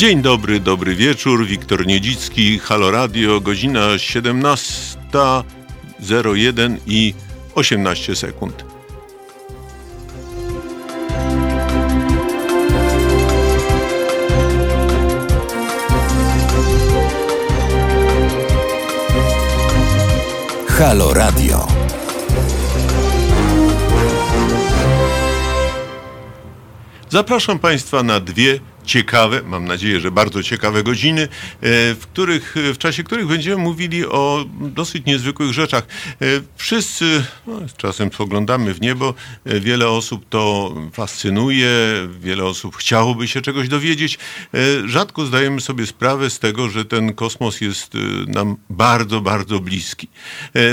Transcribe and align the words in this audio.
Dzień 0.00 0.22
dobry, 0.22 0.60
dobry 0.60 0.94
wieczór. 0.94 1.46
Wiktor 1.46 1.86
Niedzicki, 1.86 2.58
Halo 2.58 2.90
Radio, 2.90 3.40
godzina 3.40 3.80
17.01 3.80 6.76
i 6.86 7.14
18 7.54 8.16
sekund. 8.16 8.64
Halo 20.68 21.14
Radio. 21.14 21.68
Zapraszam 27.08 27.58
Państwa 27.58 28.02
na 28.02 28.20
dwie 28.20 28.69
ciekawe, 28.90 29.42
mam 29.42 29.64
nadzieję, 29.64 30.00
że 30.00 30.10
bardzo 30.10 30.42
ciekawe 30.42 30.82
godziny, 30.82 31.22
e, 31.22 31.28
w, 31.94 32.06
których, 32.12 32.54
w 32.74 32.78
czasie 32.78 33.04
których 33.04 33.26
będziemy 33.26 33.56
mówili 33.56 34.06
o 34.06 34.44
dosyć 34.60 35.06
niezwykłych 35.06 35.52
rzeczach. 35.52 35.86
E, 36.22 36.26
wszyscy 36.56 37.24
no, 37.46 37.60
czasem 37.76 38.12
spoglądamy 38.12 38.74
w 38.74 38.80
niebo, 38.80 39.14
e, 39.44 39.60
wiele 39.60 39.88
osób 39.88 40.28
to 40.28 40.74
fascynuje, 40.92 41.68
wiele 42.20 42.44
osób 42.44 42.76
chciałoby 42.76 43.28
się 43.28 43.40
czegoś 43.40 43.68
dowiedzieć. 43.68 44.18
Rzadko 44.84 45.26
zdajemy 45.26 45.60
sobie 45.60 45.86
sprawę 45.86 46.30
z 46.30 46.38
tego, 46.38 46.68
że 46.68 46.84
ten 46.84 47.14
kosmos 47.14 47.60
jest 47.60 47.92
nam 48.26 48.56
bardzo, 48.70 49.20
bardzo 49.20 49.60
bliski. 49.60 50.08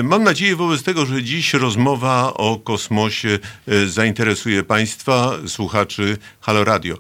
Mam 0.04 0.24
nadzieję 0.24 0.56
wobec 0.56 0.84
tego, 0.84 1.06
że 1.06 1.24
dziś 1.24 1.54
rozmowa 1.54 2.34
o 2.34 2.60
kosmosie 2.60 3.40
zainteresuje 3.88 4.64
Państwa, 4.64 5.32
słuchaczy 5.48 6.18
Halo 6.42 6.64
Radio. 6.64 6.98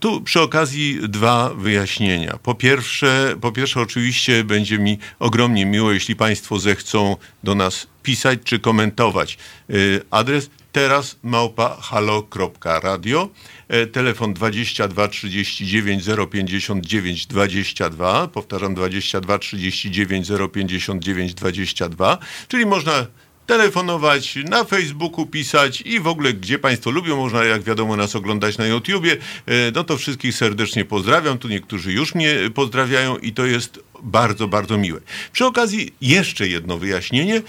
Tu 0.00 0.20
przy 0.20 0.43
okazji 0.44 0.98
dwa 1.08 1.54
wyjaśnienia. 1.54 2.38
Po 2.42 2.54
pierwsze, 2.54 3.36
po 3.40 3.52
pierwsze, 3.52 3.80
oczywiście 3.80 4.44
będzie 4.44 4.78
mi 4.78 4.98
ogromnie 5.18 5.66
miło, 5.66 5.92
jeśli 5.92 6.16
Państwo 6.16 6.58
zechcą 6.58 7.16
do 7.44 7.54
nas 7.54 7.86
pisać 8.02 8.38
czy 8.44 8.58
komentować. 8.58 9.38
Y, 9.70 10.02
adres 10.10 10.50
teraz 10.72 11.16
małpa 11.22 11.76
halo.radio, 11.80 13.28
e, 13.68 13.86
telefon 13.86 14.34
22 14.34 15.08
39 15.08 16.04
059 16.30 17.26
22, 17.26 18.28
powtarzam 18.28 18.74
22 18.74 19.38
39 19.38 20.28
059 20.52 21.34
22, 21.34 22.18
czyli 22.48 22.66
można 22.66 23.06
telefonować, 23.46 24.38
na 24.44 24.64
Facebooku 24.64 25.26
pisać 25.26 25.80
i 25.80 26.00
w 26.00 26.06
ogóle 26.06 26.32
gdzie 26.32 26.58
Państwo 26.58 26.90
lubią, 26.90 27.16
można 27.16 27.44
jak 27.44 27.62
wiadomo 27.62 27.96
nas 27.96 28.16
oglądać 28.16 28.58
na 28.58 28.66
YouTubie. 28.66 29.12
E, 29.12 29.52
no 29.74 29.84
to 29.84 29.96
wszystkich 29.96 30.34
serdecznie 30.34 30.84
pozdrawiam. 30.84 31.38
Tu 31.38 31.48
niektórzy 31.48 31.92
już 31.92 32.14
mnie 32.14 32.36
pozdrawiają 32.54 33.16
i 33.16 33.32
to 33.32 33.46
jest 33.46 33.80
bardzo, 34.04 34.48
bardzo 34.48 34.78
miłe. 34.78 35.00
Przy 35.32 35.46
okazji 35.46 35.94
jeszcze 36.00 36.48
jedno 36.48 36.78
wyjaśnienie. 36.78 37.36
E, 37.36 37.42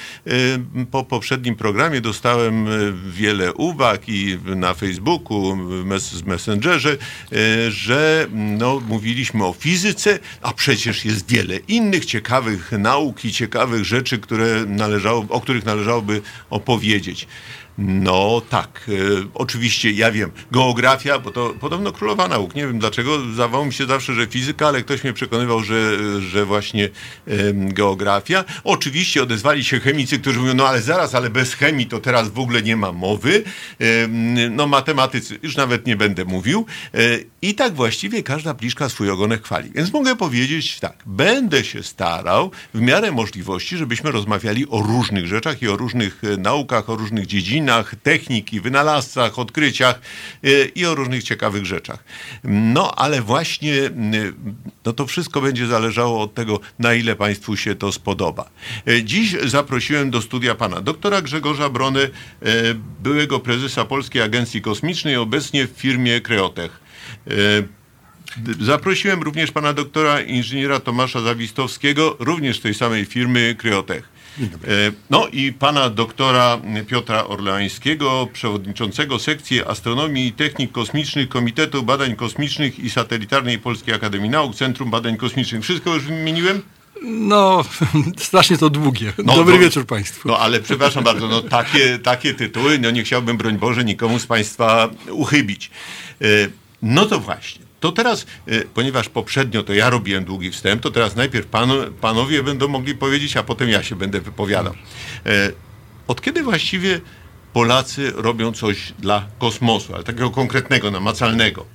po 0.91 1.03
poprzednim 1.03 1.55
programie 1.55 2.01
dostałem 2.01 2.67
e, 2.67 2.71
wiele 3.11 3.53
uwag 3.53 4.01
i 4.09 4.37
na 4.45 4.73
Facebooku, 4.73 5.55
w 5.55 6.25
Messengerze, 6.25 6.91
e, 6.91 7.71
że 7.71 8.27
no, 8.33 8.81
mówiliśmy 8.87 9.45
o 9.45 9.53
fizyce, 9.53 10.19
a 10.41 10.53
przecież 10.53 11.05
jest 11.05 11.29
wiele 11.31 11.57
innych 11.57 12.05
ciekawych 12.05 12.71
nauk 12.71 13.25
i 13.25 13.31
ciekawych 13.31 13.85
rzeczy, 13.85 14.17
które 14.17 14.65
należało, 14.65 15.25
o 15.29 15.41
których 15.41 15.65
należałoby 15.65 16.21
opowiedzieć. 16.49 17.27
No 17.77 18.41
tak, 18.49 18.89
e, 18.89 19.27
oczywiście 19.33 19.91
ja 19.91 20.11
wiem. 20.11 20.31
Geografia, 20.51 21.19
bo 21.19 21.31
to 21.31 21.53
podobno 21.59 21.91
królowa 21.91 22.27
nauk. 22.27 22.55
Nie 22.55 22.67
wiem 22.67 22.79
dlaczego, 22.79 23.19
zdawało 23.33 23.65
mi 23.65 23.73
się 23.73 23.85
zawsze, 23.85 24.13
że 24.13 24.27
fizyka, 24.27 24.67
ale 24.67 24.81
ktoś 24.81 25.03
mnie 25.03 25.13
przekonywał, 25.13 25.63
że, 25.63 25.97
że 26.21 26.45
właśnie 26.45 26.85
e, 26.85 27.53
geografia. 27.53 28.43
Oczywiście 28.63 29.23
odezwali 29.23 29.63
się 29.63 29.79
chemicy, 29.79 30.19
którzy 30.19 30.39
mówią, 30.39 30.53
no 30.53 30.67
ale 30.67 30.81
zaraz, 30.81 31.15
ale 31.15 31.29
bez 31.29 31.53
chemii 31.53 31.85
to 31.85 31.99
teraz 31.99 32.29
w 32.29 32.39
ogóle 32.39 32.61
nie 32.61 32.77
ma 32.77 32.91
mowy. 32.91 33.43
E, 33.79 34.07
no 34.49 34.67
matematycy, 34.67 35.39
już 35.43 35.55
nawet 35.55 35.87
nie 35.87 35.95
będę 35.95 36.25
mówił. 36.25 36.65
E, 36.93 36.99
I 37.41 37.55
tak 37.55 37.73
właściwie 37.73 38.23
każda 38.23 38.53
pliszka 38.53 38.89
swój 38.89 39.09
ogonek 39.09 39.43
chwali. 39.43 39.71
Więc 39.75 39.93
mogę 39.93 40.15
powiedzieć 40.15 40.79
tak, 40.79 40.97
będę 41.05 41.63
się 41.63 41.83
starał 41.83 42.51
w 42.73 42.81
miarę 42.81 43.11
możliwości, 43.11 43.77
żebyśmy 43.77 44.11
rozmawiali 44.11 44.69
o 44.69 44.81
różnych 44.81 45.27
rzeczach 45.27 45.61
i 45.61 45.67
o 45.67 45.77
różnych 45.77 46.21
e, 46.23 46.37
naukach, 46.37 46.89
o 46.89 46.95
różnych 46.95 47.25
dziedzinach, 47.25 47.64
techniki, 48.03 48.61
wynalazcach, 48.61 49.39
odkryciach 49.39 50.01
y, 50.45 50.71
i 50.75 50.85
o 50.85 50.95
różnych 50.95 51.23
ciekawych 51.23 51.65
rzeczach. 51.65 52.03
No 52.43 52.95
ale 52.95 53.21
właśnie 53.21 53.73
y, 53.73 53.91
no 54.85 54.93
to 54.93 55.07
wszystko 55.07 55.41
będzie 55.41 55.67
zależało 55.67 56.21
od 56.21 56.33
tego, 56.33 56.59
na 56.79 56.93
ile 56.93 57.15
Państwu 57.15 57.57
się 57.57 57.75
to 57.75 57.91
spodoba. 57.91 58.49
Y, 58.89 59.03
dziś 59.03 59.35
zaprosiłem 59.43 60.11
do 60.11 60.21
studia 60.21 60.55
pana 60.55 60.81
doktora 60.81 61.21
Grzegorza 61.21 61.69
Bronę, 61.69 62.09
byłego 63.03 63.39
prezesa 63.39 63.85
Polskiej 63.85 64.21
Agencji 64.21 64.61
Kosmicznej, 64.61 65.15
obecnie 65.15 65.67
w 65.67 65.69
firmie 65.69 66.21
Kreotech. 66.21 66.79
Zaprosiłem 68.61 69.23
również 69.23 69.51
pana 69.51 69.73
doktora 69.73 70.21
inżyniera 70.21 70.79
Tomasza 70.79 71.21
Zawistowskiego, 71.21 72.15
również 72.19 72.59
z 72.59 72.61
tej 72.61 72.73
samej 72.73 73.05
firmy 73.05 73.55
Kryotech. 73.57 74.14
E, 74.43 74.47
no 75.09 75.27
i 75.27 75.53
pana 75.53 75.89
doktora 75.89 76.61
Piotra 76.87 77.23
Orleańskiego, 77.27 78.27
przewodniczącego 78.33 79.19
sekcji 79.19 79.63
astronomii 79.63 80.27
i 80.27 80.31
technik 80.31 80.71
kosmicznych 80.71 81.29
Komitetu 81.29 81.83
Badań 81.83 82.15
Kosmicznych 82.15 82.79
i 82.79 82.89
Satelitarnej 82.89 83.59
Polskiej 83.59 83.93
Akademii 83.93 84.29
Nauk, 84.29 84.55
Centrum 84.55 84.91
Badań 84.91 85.17
Kosmicznych. 85.17 85.63
Wszystko 85.63 85.93
już 85.93 86.03
wymieniłem? 86.03 86.61
No, 87.01 87.63
strasznie 88.17 88.57
to 88.57 88.69
długie. 88.69 89.13
No, 89.25 89.35
Dobry 89.35 89.59
wieczór 89.59 89.85
Państwu. 89.85 90.27
No 90.27 90.37
ale 90.37 90.59
przepraszam 90.59 91.03
bardzo, 91.03 91.27
no 91.27 91.41
takie, 91.41 91.99
takie 91.99 92.33
tytuły, 92.33 92.79
no 92.79 92.91
nie 92.91 93.03
chciałbym, 93.03 93.37
broń 93.37 93.57
Boże, 93.57 93.83
nikomu 93.83 94.19
z 94.19 94.25
Państwa 94.25 94.89
uchybić. 95.11 95.71
E, 96.21 96.25
no 96.81 97.05
to 97.05 97.19
właśnie. 97.19 97.64
To 97.85 97.91
teraz, 97.91 98.25
y, 98.47 98.67
ponieważ 98.73 99.09
poprzednio 99.09 99.63
to 99.63 99.73
ja 99.73 99.89
robiłem 99.89 100.25
długi 100.25 100.51
wstęp, 100.51 100.81
to 100.81 100.91
teraz 100.91 101.15
najpierw 101.15 101.47
pan, 101.47 101.69
panowie 102.01 102.43
będą 102.43 102.67
mogli 102.67 102.95
powiedzieć, 102.95 103.37
a 103.37 103.43
potem 103.43 103.69
ja 103.69 103.83
się 103.83 103.95
będę 103.95 104.21
wypowiadał. 104.21 104.73
E, 105.25 105.51
od 106.07 106.21
kiedy 106.21 106.43
właściwie 106.43 107.01
Polacy 107.53 108.11
robią 108.15 108.51
coś 108.51 108.93
dla 108.99 109.27
kosmosu, 109.39 109.95
ale 109.95 110.03
takiego 110.03 110.29
konkretnego, 110.29 110.91
namacalnego? 110.91 111.65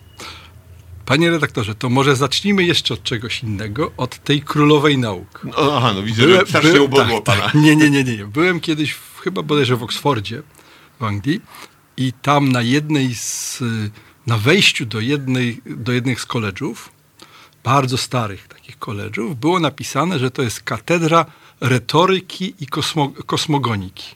Panie 1.07 1.31
redaktorze, 1.31 1.75
to 1.75 1.89
może 1.89 2.17
zacznijmy 2.17 2.65
jeszcze 2.65 2.95
od 2.95 3.03
czegoś 3.03 3.43
innego, 3.43 3.93
od 3.97 4.25
tej 4.25 4.43
królowej 4.43 4.99
nauk. 4.99 5.41
No, 5.45 5.77
aha, 5.77 5.93
no 5.95 6.03
widzę, 6.03 6.23
Byłem, 6.23 6.41
że 6.41 6.47
strasznie 6.47 6.73
by, 6.73 6.83
ubodło 6.83 7.21
tak, 7.21 7.37
pana. 7.37 7.47
Tak, 7.47 7.55
nie, 7.55 7.77
nie, 7.77 7.91
nie, 7.91 8.05
nie. 8.05 8.25
Byłem 8.27 8.61
kiedyś, 8.61 8.93
w, 8.93 9.21
chyba 9.21 9.43
bodajże 9.43 9.77
w 9.77 9.83
Oksfordzie, 9.83 10.43
w 11.01 11.05
Anglii 11.05 11.41
i 11.97 12.13
tam 12.13 12.53
na 12.53 12.63
jednej 12.63 13.15
z 13.15 13.63
na 14.31 14.39
wejściu 14.39 14.87
do, 14.87 15.01
jednej, 15.01 15.61
do 15.67 15.93
jednych 15.93 16.21
z 16.21 16.27
koledżów, 16.27 16.89
bardzo 17.65 17.97
starych 17.99 18.49
takich 18.49 18.79
koledżów, 18.79 19.41
było 19.41 19.61
napisane, 19.61 20.19
że 20.19 20.31
to 20.31 20.43
jest 20.43 20.63
katedra 20.63 21.27
retoryki 21.61 22.55
i 22.61 22.67
kosmo, 22.67 23.13
kosmogoniki. 23.27 24.09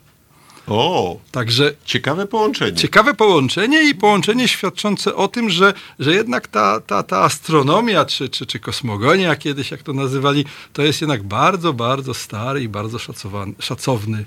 O, 0.66 1.16
także 1.30 1.74
ciekawe 1.84 2.26
połączenie. 2.26 2.76
Ciekawe 2.76 3.14
połączenie 3.14 3.82
i 3.82 3.94
połączenie 3.94 4.48
świadczące 4.48 5.14
o 5.14 5.28
tym, 5.28 5.50
że, 5.50 5.74
że 5.98 6.14
jednak 6.14 6.48
ta, 6.48 6.80
ta, 6.80 7.02
ta 7.02 7.20
astronomia, 7.20 8.04
czy, 8.04 8.28
czy, 8.28 8.46
czy 8.46 8.58
kosmogonia 8.58 9.36
kiedyś, 9.36 9.70
jak 9.70 9.82
to 9.82 9.92
nazywali, 9.92 10.44
to 10.72 10.82
jest 10.82 11.00
jednak 11.00 11.22
bardzo, 11.22 11.72
bardzo 11.72 12.14
stary 12.14 12.62
i 12.62 12.68
bardzo 12.68 12.98
szacowany, 12.98 13.52
szacowny 13.58 14.24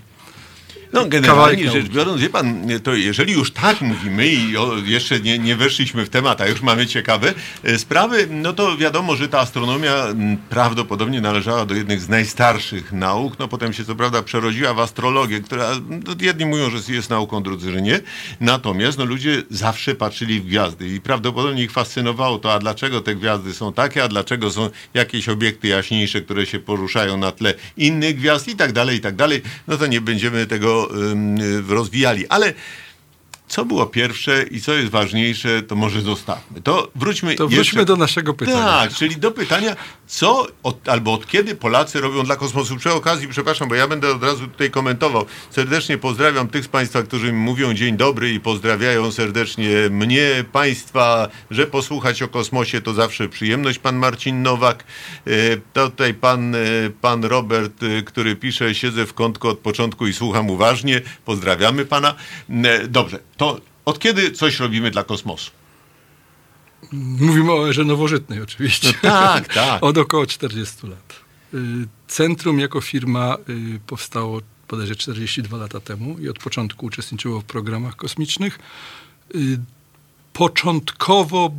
no 0.94 1.06
generalnie 1.06 1.72
rzecz 1.72 1.88
biorąc, 1.88 2.22
wie 2.22 2.30
pan, 2.30 2.68
to 2.84 2.94
jeżeli 2.94 3.34
już 3.34 3.52
tak 3.52 3.82
mówimy 3.82 4.28
i 4.28 4.58
o, 4.58 4.78
jeszcze 4.86 5.20
nie, 5.20 5.40
nie 5.40 5.56
weszliśmy 5.56 6.06
w 6.06 6.10
temat, 6.10 6.42
a 6.42 6.48
już 6.48 6.62
mamy 6.62 6.88
ciekawe 6.88 7.34
e, 7.64 7.80
sprawy, 7.80 8.28
no 8.32 8.54
to 8.54 8.78
wiadomo, 8.78 9.16
że 9.16 9.30
ta 9.30 9.40
astronomia 9.40 10.06
prawdopodobnie 10.50 11.22
należała 11.22 11.66
do 11.66 11.76
jednych 11.76 12.02
z 12.02 12.10
najstarszych 12.10 12.92
nauk, 12.92 13.40
no 13.40 13.48
potem 13.48 13.74
się 13.74 13.86
co 13.86 13.96
prawda 13.96 14.24
przerodziła 14.24 14.74
w 14.74 14.80
astrologię, 14.80 15.40
która 15.40 15.70
no, 15.90 16.16
jedni 16.22 16.46
mówią, 16.46 16.70
że 16.70 16.94
jest 16.94 17.10
nauką, 17.10 17.44
drudzy, 17.44 17.72
że 17.72 17.82
nie. 17.82 18.00
Natomiast 18.40 18.98
no, 18.98 19.06
ludzie 19.06 19.44
zawsze 19.50 19.96
patrzyli 19.96 20.40
w 20.40 20.46
gwiazdy 20.46 20.88
i 20.88 21.02
prawdopodobnie 21.02 21.64
ich 21.64 21.72
fascynowało 21.72 22.40
to, 22.40 22.54
a 22.54 22.60
dlaczego 22.60 23.02
te 23.02 23.16
gwiazdy 23.16 23.54
są 23.54 23.74
takie, 23.74 24.04
a 24.04 24.08
dlaczego 24.08 24.52
są 24.52 24.70
jakieś 24.94 25.30
obiekty 25.30 25.68
jaśniejsze, 25.68 26.22
które 26.22 26.46
się 26.46 26.60
poruszają 26.60 27.18
na 27.18 27.32
tle 27.32 27.54
innych 27.78 28.16
gwiazd 28.16 28.48
i 28.48 28.56
tak 28.56 28.72
dalej, 28.72 28.98
i 28.98 29.02
tak 29.02 29.16
dalej. 29.16 29.42
No 29.68 29.78
to 29.78 29.88
nie 29.88 30.02
będziemy 30.02 30.46
tego 30.46 30.77
rozwijali. 31.68 32.28
Ale 32.28 32.54
co 33.48 33.66
było 33.66 33.86
pierwsze 33.86 34.44
i 34.44 34.62
co 34.62 34.74
jest 34.74 34.90
ważniejsze, 34.90 35.62
to 35.62 35.76
może 35.76 36.02
zostawmy. 36.02 36.62
To 36.62 36.92
wróćmy, 36.96 37.36
to 37.36 37.48
wróćmy 37.48 37.58
jeszcze... 37.58 37.86
do 37.86 37.96
naszego 37.96 38.34
pytania. 38.34 38.66
Tak, 38.66 38.94
czyli 38.94 39.16
do 39.18 39.32
pytania, 39.32 39.76
co 40.08 40.48
od, 40.64 40.90
albo 40.90 41.14
od 41.14 41.28
kiedy 41.28 41.56
Polacy 41.56 42.02
robią 42.02 42.24
dla 42.24 42.36
kosmosu. 42.36 42.78
Przy 42.78 42.94
okazji, 42.94 43.28
przepraszam, 43.28 43.70
bo 43.70 43.76
ja 43.76 43.88
będę 43.88 44.16
od 44.16 44.24
razu 44.24 44.48
tutaj 44.48 44.72
komentował. 44.72 45.26
Serdecznie 45.52 45.98
pozdrawiam 45.98 46.48
tych 46.48 46.66
z 46.66 46.68
Państwa, 46.68 47.04
którzy 47.04 47.34
mi 47.34 47.40
mówią 47.40 47.74
dzień 47.74 47.98
dobry 47.98 48.34
i 48.34 48.40
pozdrawiają 48.40 49.12
serdecznie 49.12 49.70
mnie, 49.90 50.46
Państwa, 50.52 51.30
że 51.52 51.68
posłuchać 51.68 52.22
o 52.22 52.28
kosmosie 52.28 52.82
to 52.82 52.94
zawsze 52.94 53.30
przyjemność. 53.30 53.80
Pan 53.80 53.96
Marcin 53.96 54.42
Nowak, 54.42 54.84
e, 55.28 55.32
tutaj 55.74 56.14
pan, 56.14 56.56
e, 56.56 56.60
pan 57.02 57.26
Robert, 57.26 57.84
e, 57.84 58.02
który 58.02 58.36
pisze, 58.36 58.76
siedzę 58.76 59.06
w 59.06 59.14
kątku 59.14 59.48
od 59.48 59.60
początku 59.60 60.08
i 60.08 60.14
słucham 60.14 60.50
uważnie. 60.50 61.02
Pozdrawiamy 61.26 61.86
Pana. 61.86 62.16
Dobrze, 62.88 63.20
to 63.38 63.62
od 63.86 64.00
kiedy 64.00 64.32
coś 64.32 64.60
robimy 64.60 64.92
dla 64.92 65.04
kosmosu? 65.04 65.52
Mówimy 66.92 67.52
o 67.52 67.70
erze 67.70 67.84
nowożytnej 67.84 68.42
oczywiście. 68.42 68.88
No 69.04 69.10
tak, 69.10 69.54
tak. 69.54 69.84
Od 69.84 69.98
około 69.98 70.26
40 70.26 70.88
lat. 70.88 71.20
Y, 71.54 71.58
Centrum 72.08 72.60
jako 72.60 72.82
firma 72.82 73.38
y, 73.50 73.80
powstało 73.88 74.42
bodajże 74.70 74.96
42 74.96 75.58
lata 75.58 75.80
temu 75.80 76.20
i 76.20 76.30
od 76.30 76.40
początku 76.40 76.86
uczestniczyło 76.86 77.42
w 77.42 77.44
programach 77.44 77.96
kosmicznych. 77.96 78.60
Y, 79.36 79.60
Początkowo 80.34 81.52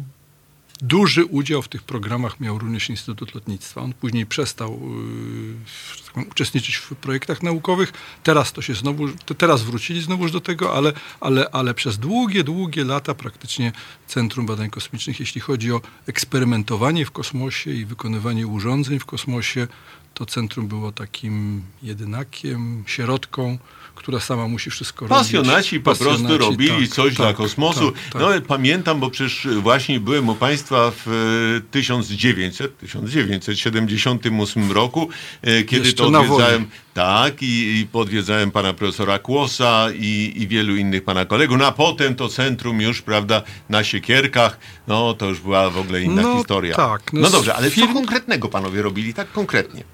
duży 0.80 1.24
udział 1.24 1.62
w 1.62 1.68
tych 1.68 1.82
programach 1.82 2.40
miał 2.40 2.58
również 2.58 2.90
Instytut 2.90 3.34
Lotnictwa. 3.34 3.80
On 3.80 3.92
później 3.92 4.26
przestał 4.26 4.72
y, 4.72 6.04
tak 6.04 6.12
powiem, 6.12 6.30
uczestniczyć 6.30 6.76
w 6.76 6.94
projektach 6.94 7.42
naukowych. 7.42 7.92
Teraz 8.22 8.52
to 8.52 8.62
się 8.62 8.74
znowu, 8.74 9.08
to 9.08 9.34
teraz 9.34 9.62
wrócili 9.62 10.02
znowuż 10.02 10.32
do 10.32 10.40
tego, 10.40 10.74
ale, 10.74 10.92
ale, 11.20 11.50
ale 11.50 11.74
przez 11.74 11.98
długie, 11.98 12.44
długie 12.44 12.84
lata 12.84 13.14
praktycznie 13.14 13.72
Centrum 14.06 14.46
Badań 14.46 14.70
Kosmicznych, 14.70 15.20
jeśli 15.20 15.40
chodzi 15.40 15.72
o 15.72 15.80
eksperymentowanie 16.06 17.06
w 17.06 17.10
kosmosie 17.10 17.70
i 17.70 17.84
wykonywanie 17.84 18.46
urządzeń 18.46 18.98
w 18.98 19.06
kosmosie, 19.06 19.66
to 20.14 20.26
centrum 20.26 20.68
było 20.68 20.92
takim 20.92 21.62
jedynakiem, 21.82 22.84
sierotką, 22.86 23.58
która 23.98 24.20
sama 24.20 24.48
musi 24.48 24.70
wszystko 24.70 25.06
robić. 25.06 25.18
Pasjonaci 25.18 25.80
po 25.80 25.84
prostu 25.84 26.04
Pasjonaci, 26.04 26.38
robili 26.38 26.88
tak, 26.88 26.96
coś 26.96 27.08
tak, 27.08 27.16
dla 27.16 27.32
kosmosu. 27.34 27.92
tak, 27.92 28.12
tak. 28.12 28.22
No 28.22 28.28
pamiętam, 28.48 29.00
bo 29.00 29.10
przecież 29.10 29.48
właśnie 29.62 30.00
byłem 30.00 30.28
u 30.28 30.34
Państwa 30.34 30.92
w 31.06 31.08
e, 31.08 31.60
1900, 31.70 32.78
1978 32.78 34.72
roku, 34.72 35.08
e, 35.42 35.62
kiedy 35.64 35.86
Jeszcze 35.86 36.02
to 36.02 36.18
odwiedzałem, 36.18 36.66
tak, 36.94 37.42
i, 37.42 37.80
i 37.80 37.86
podwiedzałem 37.86 38.50
pana 38.50 38.72
profesora 38.72 39.18
Kłosa 39.18 39.86
i, 39.94 40.32
i 40.36 40.48
wielu 40.48 40.76
innych 40.76 41.04
pana 41.04 41.24
kolegów. 41.24 41.58
No 41.58 41.66
a 41.66 41.72
potem 41.72 42.14
to 42.14 42.28
centrum 42.28 42.80
już, 42.80 43.02
prawda, 43.02 43.42
na 43.68 43.84
Siekierkach, 43.84 44.58
no 44.88 45.14
to 45.14 45.26
już 45.28 45.40
była 45.40 45.70
w 45.70 45.78
ogóle 45.78 46.02
inna 46.02 46.22
No, 46.22 46.36
historia. 46.36 46.76
tak, 46.76 47.12
no 47.12 47.20
no 47.20 47.30
dobrze, 47.30 47.54
ale 47.54 47.70
co 47.70 47.76
firm- 47.76 47.92
konkretnego 47.94 48.48
panowie 48.48 48.82
robili, 48.82 49.14
tak 49.14 49.32
konkretnie? 49.32 49.84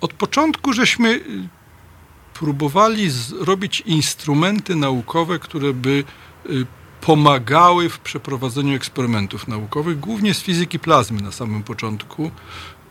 Od 0.00 0.12
początku 0.12 0.72
żeśmy 0.72 1.08
y, 1.10 1.22
próbowali 2.34 3.10
zrobić 3.10 3.80
instrumenty 3.80 4.76
naukowe, 4.76 5.38
które 5.38 5.72
by 5.72 6.04
y, 6.50 6.66
pomagały 7.00 7.88
w 7.88 7.98
przeprowadzeniu 7.98 8.76
eksperymentów 8.76 9.48
naukowych, 9.48 10.00
głównie 10.00 10.34
z 10.34 10.42
fizyki 10.42 10.78
plazmy 10.78 11.22
na 11.22 11.32
samym 11.32 11.62
początku, 11.62 12.30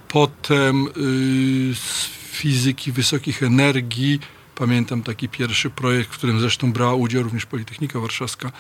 potem 0.08 0.88
y, 0.88 1.76
z 1.76 2.06
fizyki 2.32 2.92
wysokich 2.92 3.44
energii. 3.44 4.20
Pamiętam 4.56 5.04
taki 5.04 5.30
pierwszy 5.30 5.70
projekt, 5.70 6.10
w 6.10 6.18
którym 6.18 6.40
zresztą 6.40 6.74
brała 6.74 6.96
udział 6.96 7.24
również 7.24 7.46
Politechnika 7.46 8.00
Warszawska, 8.00 8.52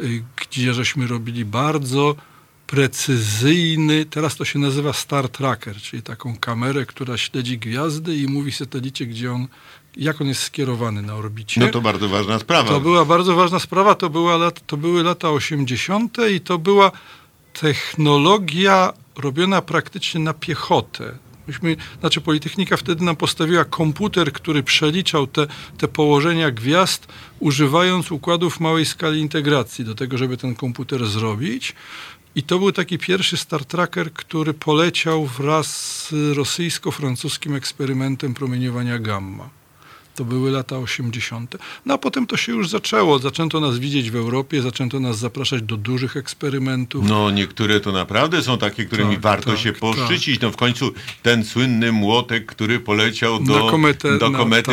y, 0.00 0.22
gdzie 0.36 0.74
żeśmy 0.74 1.06
robili 1.06 1.44
bardzo 1.44 2.16
precyzyjny, 2.66 4.04
teraz 4.04 4.36
to 4.36 4.44
się 4.44 4.58
nazywa 4.58 4.92
Star 4.92 5.28
Tracker, 5.28 5.76
czyli 5.76 6.02
taką 6.02 6.36
kamerę, 6.36 6.86
która 6.86 7.16
śledzi 7.16 7.58
gwiazdy 7.58 8.16
i 8.16 8.26
mówi 8.26 8.52
satelicie, 8.52 9.06
gdzie 9.06 9.32
on, 9.32 9.48
jak 9.98 10.20
on 10.20 10.28
jest 10.28 10.42
skierowany 10.42 11.02
na 11.02 11.14
orbicie. 11.14 11.60
No 11.60 11.68
to 11.68 11.80
bardzo 11.80 12.08
ważna 12.08 12.38
sprawa. 12.38 12.68
To 12.68 12.80
była 12.80 13.04
bardzo 13.04 13.34
ważna 13.34 13.58
sprawa, 13.58 13.94
to, 13.94 14.10
była 14.10 14.36
lat, 14.36 14.66
to 14.66 14.76
były 14.76 15.02
lata 15.02 15.30
80. 15.30 16.16
i 16.34 16.40
to 16.40 16.58
była 16.58 16.92
technologia 17.52 18.92
robiona 19.16 19.62
praktycznie 19.62 20.20
na 20.20 20.34
piechotę. 20.34 21.18
Myśmy, 21.46 21.76
znaczy 22.00 22.20
Politechnika 22.20 22.76
wtedy 22.76 23.04
nam 23.04 23.16
postawiła 23.16 23.64
komputer, 23.64 24.32
który 24.32 24.62
przeliczał 24.62 25.26
te, 25.26 25.46
te 25.78 25.88
położenia 25.88 26.50
gwiazd, 26.50 27.08
używając 27.40 28.12
układów 28.12 28.60
małej 28.60 28.86
skali 28.86 29.20
integracji 29.20 29.84
do 29.84 29.94
tego, 29.94 30.18
żeby 30.18 30.36
ten 30.36 30.54
komputer 30.54 31.06
zrobić. 31.06 31.74
I 32.34 32.42
to 32.42 32.58
był 32.58 32.72
taki 32.72 32.98
pierwszy 32.98 33.36
Star 33.36 33.64
Tracker, 33.64 34.12
który 34.12 34.54
poleciał 34.54 35.26
wraz 35.26 35.66
z 36.06 36.12
rosyjsko-francuskim 36.36 37.54
eksperymentem 37.54 38.34
promieniowania 38.34 38.98
gamma. 38.98 39.57
To 40.18 40.24
były 40.24 40.50
lata 40.50 40.78
80. 40.78 41.56
No 41.86 41.94
a 41.94 41.98
potem 41.98 42.26
to 42.26 42.36
się 42.36 42.52
już 42.52 42.68
zaczęło. 42.68 43.18
Zaczęto 43.18 43.60
nas 43.60 43.78
widzieć 43.78 44.10
w 44.10 44.16
Europie, 44.16 44.62
zaczęto 44.62 45.00
nas 45.00 45.18
zapraszać 45.18 45.62
do 45.62 45.76
dużych 45.76 46.16
eksperymentów. 46.16 47.04
No 47.08 47.30
niektóre 47.30 47.80
to 47.80 47.92
naprawdę 47.92 48.42
są 48.42 48.58
takie, 48.58 48.84
którymi 48.84 49.10
Tak, 49.14 49.20
warto 49.20 49.50
tak, 49.50 49.58
się 49.60 49.70
tak. 49.70 49.80
poszczycić. 49.80 50.40
No 50.40 50.50
w 50.50 50.56
końcu 50.56 50.92
ten 51.22 51.44
słynny 51.44 51.92
młotek, 51.92 52.46
który 52.46 52.80
poleciał 52.80 53.40
do, 53.40 53.64
Na 53.64 53.70
kometę, 53.70 54.18
do 54.18 54.30
na- 54.30 54.38
komety 54.38 54.72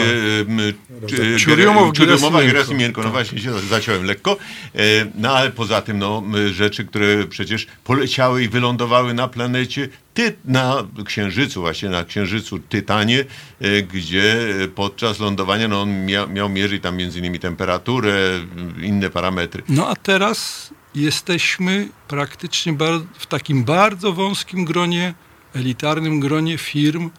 tak. 1.02 1.40
Ciuriumowa, 1.40 2.44
Gerasimienko. 2.44 3.04
No 3.04 3.10
właśnie 3.12 3.40
się 3.42 3.60
zaciąłem 3.60 4.04
lekko. 4.04 4.38
E, 4.76 4.80
No 5.16 5.38
ale 5.38 5.52
poza 5.52 5.82
tym 5.82 6.00
no, 6.00 6.24
rzeczy, 6.52 6.86
które 6.86 7.28
przecież 7.28 7.68
poleciały 7.84 8.44
i 8.44 8.50
wylądowały 8.50 9.14
na 9.14 9.28
planecie, 9.28 9.90
ty, 10.16 10.38
na 10.46 10.88
Księżycu, 11.06 11.62
właśnie 11.62 11.90
na 11.90 12.04
Księżycu 12.04 12.60
Tytanie, 12.60 13.26
e, 13.60 13.82
gdzie 13.82 14.48
podczas 14.76 15.20
lądowania 15.20 15.68
no, 15.68 15.82
on 15.82 16.06
mia, 16.06 16.26
miał 16.26 16.50
mierzyć 16.50 16.84
tam 16.84 16.98
między 16.98 17.20
innymi 17.20 17.40
temperaturę, 17.40 18.40
inne 18.82 19.10
parametry. 19.10 19.64
No 19.70 19.88
a 19.88 19.96
teraz 19.96 20.70
jesteśmy 20.96 21.90
praktycznie 22.08 22.78
w 23.20 23.26
takim 23.26 23.64
bardzo 23.64 24.14
wąskim 24.14 24.66
gronie, 24.66 25.14
elitarnym 25.54 26.20
gronie 26.20 26.58
firm, 26.58 27.10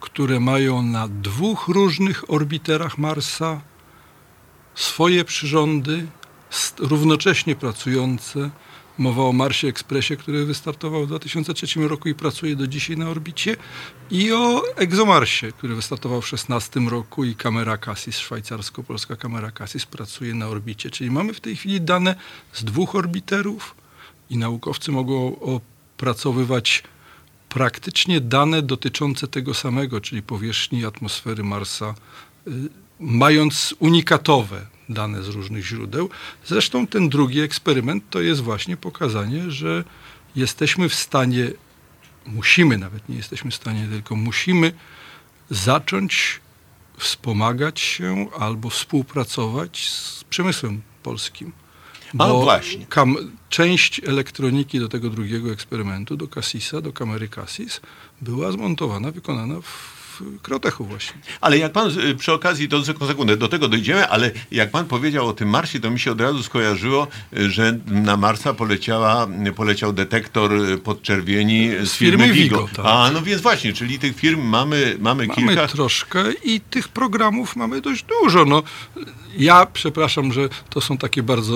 które 0.00 0.40
mają 0.40 0.82
na 0.82 1.08
dwóch 1.08 1.68
różnych 1.68 2.30
orbiterach 2.30 2.98
Marsa 2.98 3.60
swoje 4.74 5.24
przyrządy, 5.24 6.06
równocześnie 6.78 7.56
pracujące. 7.56 8.50
Mowa 9.00 9.22
o 9.22 9.32
Marsie 9.32 9.68
Expressie, 9.68 10.16
który 10.16 10.46
wystartował 10.46 11.04
w 11.04 11.06
2003 11.06 11.88
roku 11.88 12.08
i 12.08 12.14
pracuje 12.14 12.56
do 12.56 12.66
dzisiaj 12.66 12.96
na 12.96 13.08
orbicie, 13.08 13.56
i 14.10 14.32
o 14.32 14.62
ExoMarsie, 14.76 15.52
który 15.52 15.74
wystartował 15.74 16.20
w 16.20 16.24
2016 16.24 16.80
roku 16.80 17.24
i 17.24 17.34
kamera 17.34 17.76
Cassis, 17.76 18.18
szwajcarsko-polska 18.18 19.16
kamera 19.16 19.50
Cassis 19.50 19.86
pracuje 19.86 20.34
na 20.34 20.48
orbicie. 20.48 20.90
Czyli 20.90 21.10
mamy 21.10 21.34
w 21.34 21.40
tej 21.40 21.56
chwili 21.56 21.80
dane 21.80 22.14
z 22.52 22.64
dwóch 22.64 22.94
orbiterów 22.94 23.74
i 24.30 24.36
naukowcy 24.36 24.92
mogą 24.92 25.40
opracowywać 25.40 26.82
praktycznie 27.48 28.20
dane 28.20 28.62
dotyczące 28.62 29.28
tego 29.28 29.54
samego, 29.54 30.00
czyli 30.00 30.22
powierzchni 30.22 30.84
atmosfery 30.84 31.44
Marsa, 31.44 31.94
y, 32.48 32.50
mając 33.00 33.74
unikatowe 33.78 34.66
dane 34.90 35.22
z 35.22 35.28
różnych 35.28 35.66
źródeł. 35.66 36.10
Zresztą 36.46 36.86
ten 36.86 37.08
drugi 37.08 37.40
eksperyment 37.40 38.04
to 38.10 38.20
jest 38.20 38.40
właśnie 38.40 38.76
pokazanie, 38.76 39.50
że 39.50 39.84
jesteśmy 40.36 40.88
w 40.88 40.94
stanie, 40.94 41.50
musimy 42.26 42.78
nawet, 42.78 43.08
nie 43.08 43.16
jesteśmy 43.16 43.50
w 43.50 43.54
stanie, 43.54 43.88
tylko 43.90 44.16
musimy 44.16 44.72
zacząć 45.50 46.40
wspomagać 46.98 47.80
się 47.80 48.26
albo 48.38 48.70
współpracować 48.70 49.88
z 49.88 50.24
przemysłem 50.24 50.82
polskim. 51.02 51.52
A, 52.18 52.32
właśnie. 52.32 52.86
Część 53.48 54.00
elektroniki 54.04 54.80
do 54.80 54.88
tego 54.88 55.10
drugiego 55.10 55.52
eksperymentu, 55.52 56.16
do 56.16 56.28
Cassisa, 56.28 56.80
do 56.80 56.92
kamery 56.92 57.28
Cassis, 57.28 57.80
była 58.20 58.52
zmontowana, 58.52 59.10
wykonana 59.10 59.60
w 59.60 59.99
Krotechu 60.42 60.84
właśnie. 60.84 61.14
Ale 61.40 61.58
jak 61.58 61.72
pan 61.72 61.98
y, 61.98 62.14
przy 62.14 62.32
okazji, 62.32 62.68
to 62.68 62.82
tylko 62.82 63.06
sekundę, 63.06 63.36
do 63.36 63.48
tego 63.48 63.68
dojdziemy, 63.68 64.08
ale 64.08 64.30
jak 64.50 64.70
pan 64.70 64.84
powiedział 64.86 65.28
o 65.28 65.32
tym 65.32 65.48
Marsie, 65.48 65.80
to 65.80 65.90
mi 65.90 66.00
się 66.00 66.12
od 66.12 66.20
razu 66.20 66.42
skojarzyło, 66.42 67.06
y, 67.38 67.50
że 67.50 67.78
na 67.86 68.16
Marsa 68.16 68.54
poleciała, 68.54 69.26
y, 69.48 69.52
poleciał 69.52 69.92
detektor 69.92 70.50
podczerwieni 70.84 71.70
z, 71.82 71.88
Z 71.90 71.94
firmy, 71.94 72.24
firmy 72.24 72.32
Vigo. 72.42 72.56
Vigo, 72.56 72.68
tak. 72.76 72.86
A, 72.88 73.10
no 73.10 73.22
więc 73.22 73.42
właśnie, 73.42 73.72
czyli 73.72 73.98
tych 73.98 74.16
firm 74.16 74.40
mamy, 74.42 74.96
mamy, 75.00 75.26
Mamy 75.26 75.40
kilka. 75.48 75.66
troszkę 75.68 76.24
i 76.44 76.60
tych 76.60 76.88
programów 76.88 77.56
mamy 77.56 77.80
dość 77.80 78.04
dużo. 78.22 78.44
No, 78.44 78.62
ja 79.38 79.66
przepraszam, 79.66 80.32
że 80.32 80.48
to 80.70 80.80
są 80.80 80.98
takie 80.98 81.22
bardzo 81.22 81.54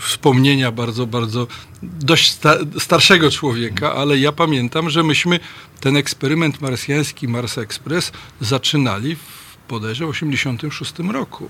wspomnienia, 0.00 0.72
bardzo, 0.72 1.06
bardzo 1.06 1.46
dość 1.82 2.30
sta 2.30 2.54
starszego 2.78 3.30
człowieka, 3.30 3.94
ale 3.94 4.18
ja 4.18 4.32
pamiętam, 4.32 4.90
że 4.90 5.02
myśmy 5.02 5.40
ten 5.82 5.96
eksperyment 5.96 6.60
marsjański 6.60 7.28
Mars 7.28 7.58
Express 7.58 8.12
zaczynali 8.40 9.16
w 9.16 9.56
bodajże 9.68 10.06
w 10.06 10.08
86 10.08 10.92
roku. 10.98 11.48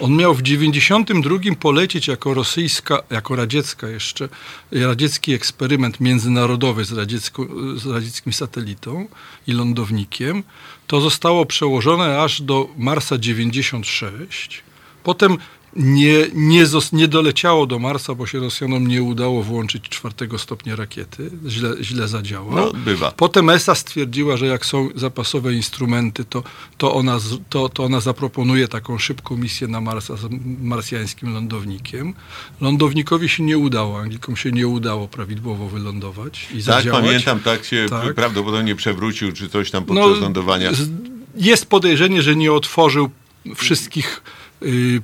On 0.00 0.16
miał 0.16 0.34
w 0.34 0.42
92 0.42 1.38
polecieć 1.60 2.08
jako 2.08 2.34
rosyjska, 2.34 3.02
jako 3.10 3.36
radziecka 3.36 3.88
jeszcze, 3.88 4.28
radziecki 4.72 5.32
eksperyment 5.32 6.00
międzynarodowy 6.00 6.84
z, 6.84 6.92
radziecko, 6.92 7.46
z 7.76 7.86
radzieckim 7.86 8.32
satelitą 8.32 9.08
i 9.46 9.52
lądownikiem. 9.52 10.42
To 10.86 11.00
zostało 11.00 11.46
przełożone 11.46 12.22
aż 12.22 12.42
do 12.42 12.68
Marsa 12.76 13.18
96. 13.18 14.62
Potem 15.02 15.38
nie, 15.76 16.26
nie, 16.34 16.64
nie 16.92 17.08
doleciało 17.08 17.66
do 17.66 17.78
Marsa, 17.78 18.14
bo 18.14 18.26
się 18.26 18.38
Rosjanom 18.38 18.86
nie 18.86 19.02
udało 19.02 19.42
włączyć 19.42 19.82
czwartego 19.88 20.38
stopnia 20.38 20.76
rakiety. 20.76 21.30
Źle, 21.48 21.70
źle 21.82 22.08
zadziałał. 22.08 22.54
No, 22.54 22.72
bywa. 22.84 23.10
Potem 23.10 23.50
ESA 23.50 23.74
stwierdziła, 23.74 24.36
że 24.36 24.46
jak 24.46 24.66
są 24.66 24.88
zapasowe 24.94 25.54
instrumenty, 25.54 26.24
to, 26.24 26.42
to, 26.78 26.94
ona, 26.94 27.18
to, 27.48 27.68
to 27.68 27.84
ona 27.84 28.00
zaproponuje 28.00 28.68
taką 28.68 28.98
szybką 28.98 29.36
misję 29.36 29.68
na 29.68 29.80
Marsa 29.80 30.16
z 30.16 30.26
marsjańskim 30.62 31.34
lądownikiem. 31.34 32.14
Lądownikowi 32.60 33.28
się 33.28 33.42
nie 33.42 33.58
udało, 33.58 33.98
Anglikom 34.00 34.36
się 34.36 34.52
nie 34.52 34.68
udało 34.68 35.08
prawidłowo 35.08 35.68
wylądować 35.68 36.42
i 36.50 36.54
Tak, 36.54 36.62
zadziałać. 36.62 37.04
pamiętam, 37.04 37.40
tak 37.40 37.64
się 37.64 37.86
Tak. 37.90 38.14
prawdopodobnie 38.14 38.74
przewrócił, 38.76 39.32
czy 39.32 39.48
coś 39.48 39.70
tam 39.70 39.84
podczas 39.84 40.20
lądowania. 40.20 40.72
z- 40.72 40.88
Jest 41.36 41.66
podejrzenie, 41.66 42.22
że 42.22 42.36
nie 42.36 42.52
otworzył 42.52 43.10
wszystkich 43.54 44.22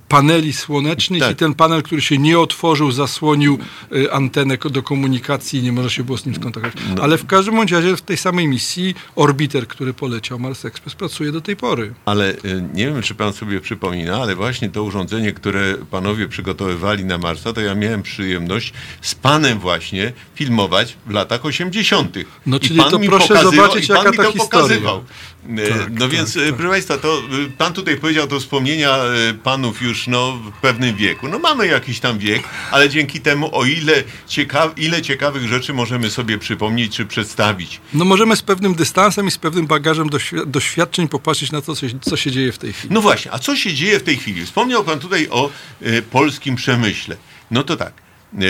paneli 0.08 0.52
słonecznych 0.52 1.20
Tak. 1.20 1.32
i 1.32 1.36
ten 1.36 1.54
panel, 1.54 1.82
który 1.82 2.02
się 2.02 2.18
nie 2.18 2.38
otworzył, 2.38 2.92
zasłonił 2.92 3.58
y, 3.92 4.12
antenę 4.12 4.58
do 4.70 4.82
komunikacji 4.82 5.58
i 5.60 5.62
nie 5.62 5.72
można 5.72 5.90
się 5.90 6.04
było 6.04 6.18
z 6.18 6.26
nim 6.26 6.34
skontaktować. 6.34 6.78
No. 6.96 7.02
Ale 7.02 7.18
w 7.18 7.26
każdym 7.26 7.56
bądź 7.56 7.72
razie 7.72 7.96
w 7.96 8.00
tej 8.02 8.16
samej 8.16 8.48
misji 8.48 8.94
orbiter, 9.16 9.68
który 9.68 9.94
poleciał 9.94 10.38
Mars 10.38 10.64
Express 10.64 10.94
pracuje 10.94 11.32
do 11.32 11.40
tej 11.40 11.56
pory. 11.56 11.94
Ale 12.04 12.30
y, 12.32 12.36
nie 12.74 12.86
wiem, 12.86 13.02
czy 13.02 13.14
pan 13.14 13.32
sobie 13.32 13.60
przypomina, 13.60 14.16
ale 14.16 14.34
właśnie 14.34 14.68
to 14.70 14.82
urządzenie, 14.82 15.32
które 15.32 15.74
panowie 15.90 16.28
przygotowywali 16.28 17.04
na 17.04 17.18
Marsa, 17.18 17.52
to 17.52 17.60
ja 17.60 17.74
miałem 17.74 18.02
przyjemność 18.02 18.72
z 19.00 19.14
panem 19.14 19.58
właśnie 19.58 20.12
filmować 20.34 20.96
w 21.06 21.10
latach 21.10 21.44
80. 21.44 22.16
No, 22.46 22.60
czyli 22.60 22.78
to 22.80 22.98
proszę 22.98 23.34
pokazywał- 23.34 23.54
zobaczyć, 23.56 23.88
jaka 23.88 24.10
mi 24.10 24.16
to 24.16 24.22
to 24.22 24.32
historia. 24.32 24.60
pokazywał. 24.62 24.98
Y, 24.98 25.68
Tak, 25.68 25.90
no 25.92 26.00
tak, 26.00 26.10
więc, 26.10 26.36
y, 26.36 26.46
tak. 26.46 26.54
proszę 26.54 26.70
państwa, 26.70 26.98
to 26.98 27.18
y, 27.46 27.50
pan 27.58 27.72
tutaj 27.72 27.96
powiedział 27.96 28.26
to 28.26 28.40
wspomnienia 28.40 28.98
y, 29.30 29.34
panów 29.46 29.82
już 29.82 30.06
no, 30.06 30.32
w 30.32 30.52
pewnym 30.60 30.96
wieku. 30.96 31.28
No 31.28 31.38
mamy 31.38 31.66
jakiś 31.66 32.00
tam 32.00 32.18
wiek, 32.18 32.42
ale 32.70 32.88
dzięki 32.88 33.20
temu 33.20 33.56
o 33.58 33.64
ile, 33.64 34.04
ciekaw, 34.26 34.78
ile 34.78 35.02
ciekawych 35.02 35.48
rzeczy 35.48 35.72
możemy 35.74 36.10
sobie 36.10 36.38
przypomnieć 36.38 36.96
czy 36.96 37.06
przedstawić. 37.06 37.80
No 37.94 38.04
możemy 38.04 38.36
z 38.36 38.42
pewnym 38.42 38.74
dystansem 38.74 39.26
i 39.26 39.30
z 39.30 39.38
pewnym 39.38 39.66
bagażem 39.66 40.10
doświ- 40.10 40.46
doświadczeń 40.46 41.08
popatrzeć 41.08 41.52
na 41.52 41.62
to, 41.62 41.74
co 41.74 41.88
się, 41.88 42.00
co 42.00 42.16
się 42.16 42.30
dzieje 42.30 42.52
w 42.52 42.58
tej 42.58 42.72
chwili. 42.72 42.94
No 42.94 43.00
właśnie, 43.00 43.32
a 43.32 43.38
co 43.38 43.56
się 43.56 43.74
dzieje 43.74 44.00
w 44.00 44.02
tej 44.02 44.16
chwili? 44.16 44.46
Wspomniał 44.46 44.84
Pan 44.84 44.98
tutaj 44.98 45.28
o 45.30 45.50
e, 45.82 46.02
polskim 46.02 46.56
przemyśle. 46.56 47.16
No 47.50 47.62
to 47.62 47.76
tak. 47.76 47.92
E, 48.34 48.42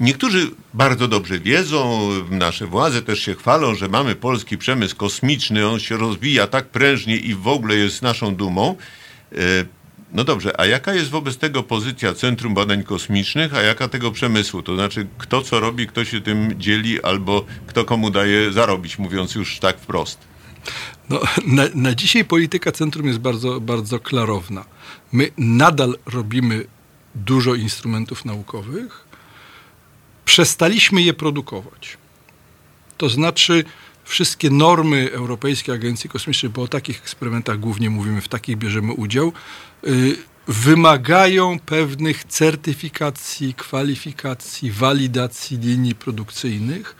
niektórzy 0.00 0.50
bardzo 0.74 1.08
dobrze 1.08 1.38
wiedzą, 1.38 2.10
nasze 2.30 2.66
władze 2.66 3.02
też 3.02 3.20
się 3.20 3.34
chwalą, 3.34 3.74
że 3.74 3.88
mamy 3.88 4.14
polski 4.14 4.58
przemysł 4.58 4.96
kosmiczny, 4.96 5.68
on 5.68 5.80
się 5.80 5.96
rozwija 5.96 6.46
tak 6.46 6.68
prężnie 6.68 7.16
i 7.16 7.34
w 7.34 7.48
ogóle 7.48 7.74
jest 7.74 8.02
naszą 8.02 8.34
dumą. 8.34 8.76
No 10.12 10.24
dobrze, 10.24 10.60
a 10.60 10.66
jaka 10.66 10.94
jest 10.94 11.10
wobec 11.10 11.36
tego 11.36 11.62
pozycja 11.62 12.14
Centrum 12.14 12.54
Badań 12.54 12.84
Kosmicznych, 12.84 13.54
a 13.54 13.62
jaka 13.62 13.88
tego 13.88 14.12
przemysłu? 14.12 14.62
To 14.62 14.74
znaczy, 14.74 15.06
kto 15.18 15.42
co 15.42 15.60
robi, 15.60 15.86
kto 15.86 16.04
się 16.04 16.20
tym 16.20 16.60
dzieli, 16.60 17.02
albo 17.02 17.44
kto 17.66 17.84
komu 17.84 18.10
daje 18.10 18.52
zarobić, 18.52 18.98
mówiąc 18.98 19.34
już 19.34 19.58
tak 19.58 19.80
wprost. 19.80 20.18
No, 21.08 21.20
na, 21.46 21.62
na 21.74 21.94
dzisiaj 21.94 22.24
polityka 22.24 22.72
centrum 22.72 23.06
jest 23.06 23.18
bardzo, 23.18 23.60
bardzo 23.60 23.98
klarowna. 24.00 24.64
My 25.12 25.30
nadal 25.38 25.98
robimy 26.06 26.64
dużo 27.14 27.54
instrumentów 27.54 28.24
naukowych, 28.24 29.04
przestaliśmy 30.24 31.02
je 31.02 31.14
produkować. 31.14 31.98
To 32.96 33.08
znaczy, 33.08 33.64
wszystkie 34.10 34.50
normy 34.50 35.10
Europejskiej 35.12 35.74
Agencji 35.74 36.10
Kosmicznej, 36.10 36.52
bo 36.52 36.62
o 36.62 36.68
takich 36.68 36.98
eksperymentach 36.98 37.60
głównie 37.60 37.90
mówimy, 37.90 38.20
w 38.20 38.28
takich 38.28 38.56
bierzemy 38.56 38.92
udział, 38.92 39.32
y, 39.86 40.16
wymagają 40.48 41.58
pewnych 41.58 42.24
certyfikacji, 42.24 43.54
kwalifikacji, 43.54 44.70
walidacji 44.70 45.58
linii 45.58 45.94
produkcyjnych. 45.94 46.96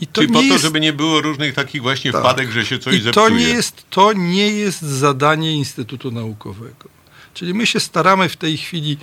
I 0.00 0.06
to 0.06 0.20
Czyli 0.20 0.32
po 0.32 0.38
to, 0.38 0.44
jest... 0.44 0.62
żeby 0.62 0.80
nie 0.80 0.92
było 0.92 1.20
różnych 1.20 1.54
takich 1.54 1.82
właśnie 1.82 2.12
wpadek, 2.12 2.50
że 2.50 2.66
się 2.66 2.78
coś 2.78 2.94
I 2.94 3.00
zepsuje. 3.00 3.28
to 3.28 3.34
nie, 3.34 3.48
jest, 3.48 3.84
to 3.90 4.12
nie 4.12 4.48
jest 4.48 4.82
zadanie 4.82 5.52
Instytutu 5.52 6.10
Naukowego. 6.10 6.88
Czyli 7.34 7.54
my 7.54 7.66
się 7.66 7.80
staramy 7.80 8.28
w 8.28 8.36
tej 8.36 8.56
chwili, 8.56 8.96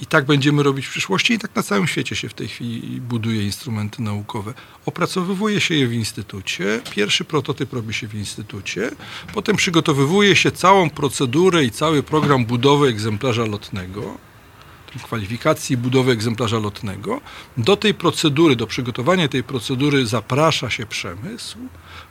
i 0.00 0.06
tak 0.06 0.26
będziemy 0.26 0.62
robić 0.62 0.86
w 0.86 0.90
przyszłości, 0.90 1.34
i 1.34 1.38
tak 1.38 1.56
na 1.56 1.62
całym 1.62 1.86
świecie 1.86 2.16
się 2.16 2.28
w 2.28 2.34
tej 2.34 2.48
chwili 2.48 3.00
buduje 3.00 3.44
instrumenty 3.44 4.02
naukowe. 4.02 4.54
Opracowywuje 4.86 5.60
się 5.60 5.74
je 5.74 5.88
w 5.88 5.92
instytucie, 5.92 6.80
pierwszy 6.90 7.24
prototyp 7.24 7.72
robi 7.72 7.94
się 7.94 8.08
w 8.08 8.14
instytucie, 8.14 8.90
potem 9.34 9.56
przygotowywuje 9.56 10.36
się 10.36 10.50
całą 10.50 10.90
procedurę 10.90 11.64
i 11.64 11.70
cały 11.70 12.02
program 12.02 12.46
budowy 12.46 12.88
egzemplarza 12.88 13.44
lotnego, 13.44 14.18
kwalifikacji 15.02 15.76
budowy 15.76 16.12
egzemplarza 16.12 16.58
lotnego. 16.58 17.20
Do 17.56 17.76
tej 17.76 17.94
procedury, 17.94 18.56
do 18.56 18.66
przygotowania 18.66 19.28
tej 19.28 19.42
procedury 19.42 20.06
zaprasza 20.06 20.70
się 20.70 20.86
przemysł 20.86 21.58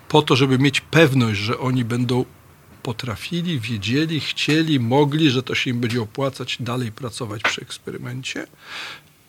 po 0.08 0.22
to, 0.22 0.36
żeby 0.36 0.60
mieć 0.60 0.82
pewność, 0.82 1.40
że 1.40 1.60
oni 1.60 1.86
będą 1.86 2.26
potrafili, 2.86 3.60
wiedzieli, 3.60 4.20
chcieli, 4.20 4.80
mogli, 4.80 5.30
że 5.30 5.44
to 5.44 5.56
się 5.56 5.70
im 5.70 5.80
będzie 5.80 6.02
opłacać 6.02 6.58
dalej 6.60 6.92
pracować 6.92 7.42
przy 7.42 7.62
eksperymencie. 7.62 8.48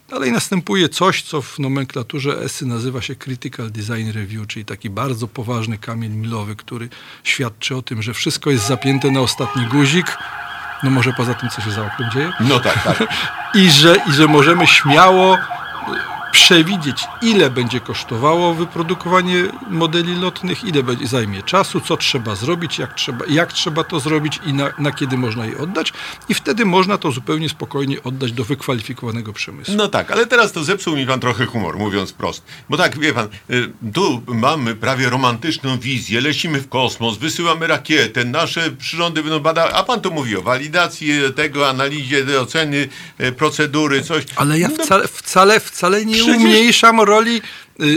Dalej 0.08 0.32
następuje 0.32 0.88
coś, 0.88 1.22
co 1.22 1.42
w 1.42 1.58
nomenklaturze 1.58 2.40
ESY 2.44 2.66
nazywa 2.66 3.02
się 3.02 3.14
Critical 3.14 3.70
Design 3.70 4.10
Review, 4.12 4.46
czyli 4.46 4.64
taki 4.64 4.90
bardzo 4.90 5.28
poważny 5.28 5.78
kamień 5.78 6.12
milowy, 6.12 6.56
który 6.56 6.88
świadczy 7.24 7.76
o 7.76 7.82
tym, 7.82 8.02
że 8.02 8.14
wszystko 8.14 8.50
jest 8.50 8.66
zapięte 8.66 9.10
na 9.10 9.20
ostatni 9.20 9.66
guzik, 9.66 10.18
no 10.82 10.90
może 10.90 11.12
poza 11.12 11.34
tym, 11.34 11.48
co 11.50 11.62
się 11.62 11.70
za 11.70 11.86
oknem 11.86 12.10
dzieje, 12.10 12.32
No 12.40 12.60
tak, 12.60 12.84
tak. 12.84 13.08
i 13.62 13.70
że, 13.70 13.96
i 14.08 14.12
że 14.12 14.26
możemy 14.26 14.66
śmiało 14.66 15.38
przewidzieć, 16.36 17.04
ile 17.22 17.50
będzie 17.50 17.80
kosztowało 17.80 18.54
wyprodukowanie 18.54 19.44
modeli 19.70 20.14
lotnych, 20.14 20.64
ile 20.64 20.82
będzie, 20.82 21.06
zajmie 21.06 21.42
czasu, 21.42 21.80
co 21.80 21.96
trzeba 21.96 22.34
zrobić, 22.34 22.78
jak 22.78 22.94
trzeba, 22.94 23.24
jak 23.28 23.52
trzeba 23.52 23.84
to 23.84 24.00
zrobić 24.00 24.40
i 24.46 24.52
na, 24.52 24.72
na 24.78 24.92
kiedy 24.92 25.16
można 25.18 25.46
je 25.46 25.58
oddać. 25.58 25.92
I 26.28 26.34
wtedy 26.34 26.64
można 26.64 26.98
to 26.98 27.12
zupełnie 27.12 27.48
spokojnie 27.48 28.02
oddać 28.02 28.32
do 28.32 28.44
wykwalifikowanego 28.44 29.32
przemysłu. 29.32 29.74
No 29.76 29.88
tak, 29.88 30.10
ale 30.10 30.26
teraz 30.26 30.52
to 30.52 30.64
zepsuł 30.64 30.96
mi 30.96 31.06
pan 31.06 31.20
trochę 31.20 31.46
humor, 31.46 31.78
mówiąc 31.78 32.12
prost. 32.12 32.42
Bo 32.70 32.76
tak, 32.76 32.98
wie 32.98 33.12
pan, 33.12 33.28
y, 33.50 33.72
tu 33.92 34.22
mamy 34.26 34.74
prawie 34.74 35.10
romantyczną 35.10 35.78
wizję, 35.78 36.20
lecimy 36.20 36.60
w 36.60 36.68
kosmos, 36.68 37.18
wysyłamy 37.18 37.66
rakietę, 37.66 38.24
nasze 38.24 38.70
przyrządy 38.70 39.22
będą 39.22 39.40
badały, 39.40 39.74
a 39.74 39.82
pan 39.82 40.00
tu 40.00 40.10
mówi 40.10 40.36
o 40.36 40.42
walidacji 40.42 41.12
tego, 41.36 41.68
analizie, 41.68 42.40
oceny, 42.40 42.88
y, 43.20 43.32
procedury, 43.32 44.02
coś. 44.02 44.24
Ale 44.36 44.58
ja 44.58 44.68
No, 44.68 44.84
wcale, 44.84 45.08
wcale, 45.08 45.60
wcale 45.60 46.04
nie 46.04 46.25
umniejszam 46.28 47.00
roli 47.00 47.42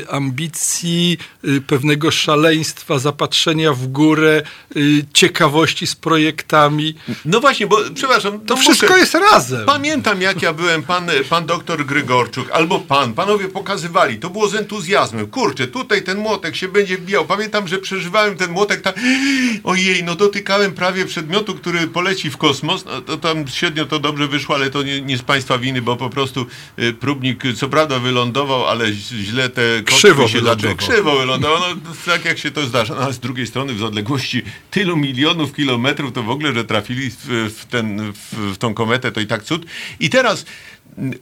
ambicji, 0.09 1.17
y, 1.47 1.61
pewnego 1.61 2.11
szaleństwa, 2.11 2.99
zapatrzenia 2.99 3.73
w 3.73 3.87
górę, 3.87 4.41
y, 4.77 5.05
ciekawości 5.13 5.87
z 5.87 5.95
projektami. 5.95 6.95
No 7.25 7.39
właśnie, 7.39 7.67
bo 7.67 7.77
przepraszam. 7.95 8.39
To 8.39 8.55
wszystko 8.57 8.87
muszę- 8.87 8.99
jest 8.99 9.13
razem. 9.13 9.65
Pamiętam, 9.65 10.21
jak 10.21 10.41
ja 10.41 10.53
byłem, 10.53 10.83
pan, 10.83 11.07
pan 11.29 11.45
doktor 11.45 11.85
Grygorczuk, 11.85 12.51
albo 12.51 12.79
pan, 12.79 13.13
panowie 13.13 13.47
pokazywali, 13.47 14.17
to 14.19 14.29
było 14.29 14.47
z 14.47 14.55
entuzjazmem. 14.55 15.27
Kurczę, 15.27 15.67
tutaj 15.67 16.03
ten 16.03 16.17
młotek 16.17 16.55
się 16.55 16.67
będzie 16.67 16.97
wbijał. 16.97 17.25
Pamiętam, 17.25 17.67
że 17.67 17.77
przeżywałem 17.77 18.37
ten 18.37 18.51
młotek 18.51 18.81
tak, 18.81 18.99
ojej, 19.63 20.03
no 20.03 20.15
dotykałem 20.15 20.71
prawie 20.71 21.05
przedmiotu, 21.05 21.55
który 21.55 21.87
poleci 21.87 22.29
w 22.29 22.37
kosmos. 22.37 22.85
No, 22.85 23.01
to 23.01 23.17
tam 23.17 23.47
średnio 23.47 23.85
to 23.85 23.99
dobrze 23.99 24.27
wyszło, 24.27 24.55
ale 24.55 24.69
to 24.69 24.83
nie, 24.83 25.01
nie 25.01 25.17
z 25.17 25.21
państwa 25.21 25.57
winy, 25.57 25.81
bo 25.81 25.95
po 25.95 26.09
prostu 26.09 26.45
y, 26.79 26.93
próbnik, 26.93 27.45
y, 27.45 27.53
co 27.53 27.69
prawda 27.69 27.99
wylądował, 27.99 28.67
ale 28.67 28.93
źle 28.93 29.49
te 29.49 29.68
kostki 29.85 30.07
Krzywo 30.07 30.27
się. 30.27 30.41
Krzywo 30.77 31.19
wylądował, 31.19 31.59
no 31.59 31.91
tak 32.05 32.25
jak 32.25 32.37
się 32.37 32.51
to 32.51 32.65
zdarza. 32.65 32.95
No, 32.95 33.01
ale 33.01 33.13
z 33.13 33.19
drugiej 33.19 33.47
strony 33.47 33.73
w 33.73 33.83
odległości 33.83 34.43
tylu 34.71 34.97
milionów 34.97 35.53
kilometrów 35.53 36.13
to 36.13 36.23
w 36.23 36.29
ogóle, 36.29 36.53
że 36.53 36.63
trafili 36.63 37.11
w, 37.25 37.65
ten, 37.69 38.13
w, 38.13 38.53
w 38.53 38.57
tą 38.57 38.73
kometę, 38.73 39.11
to 39.11 39.19
i 39.19 39.27
tak 39.27 39.43
cud. 39.43 39.65
I 39.99 40.09
teraz 40.09 40.45
mm, 40.97 41.13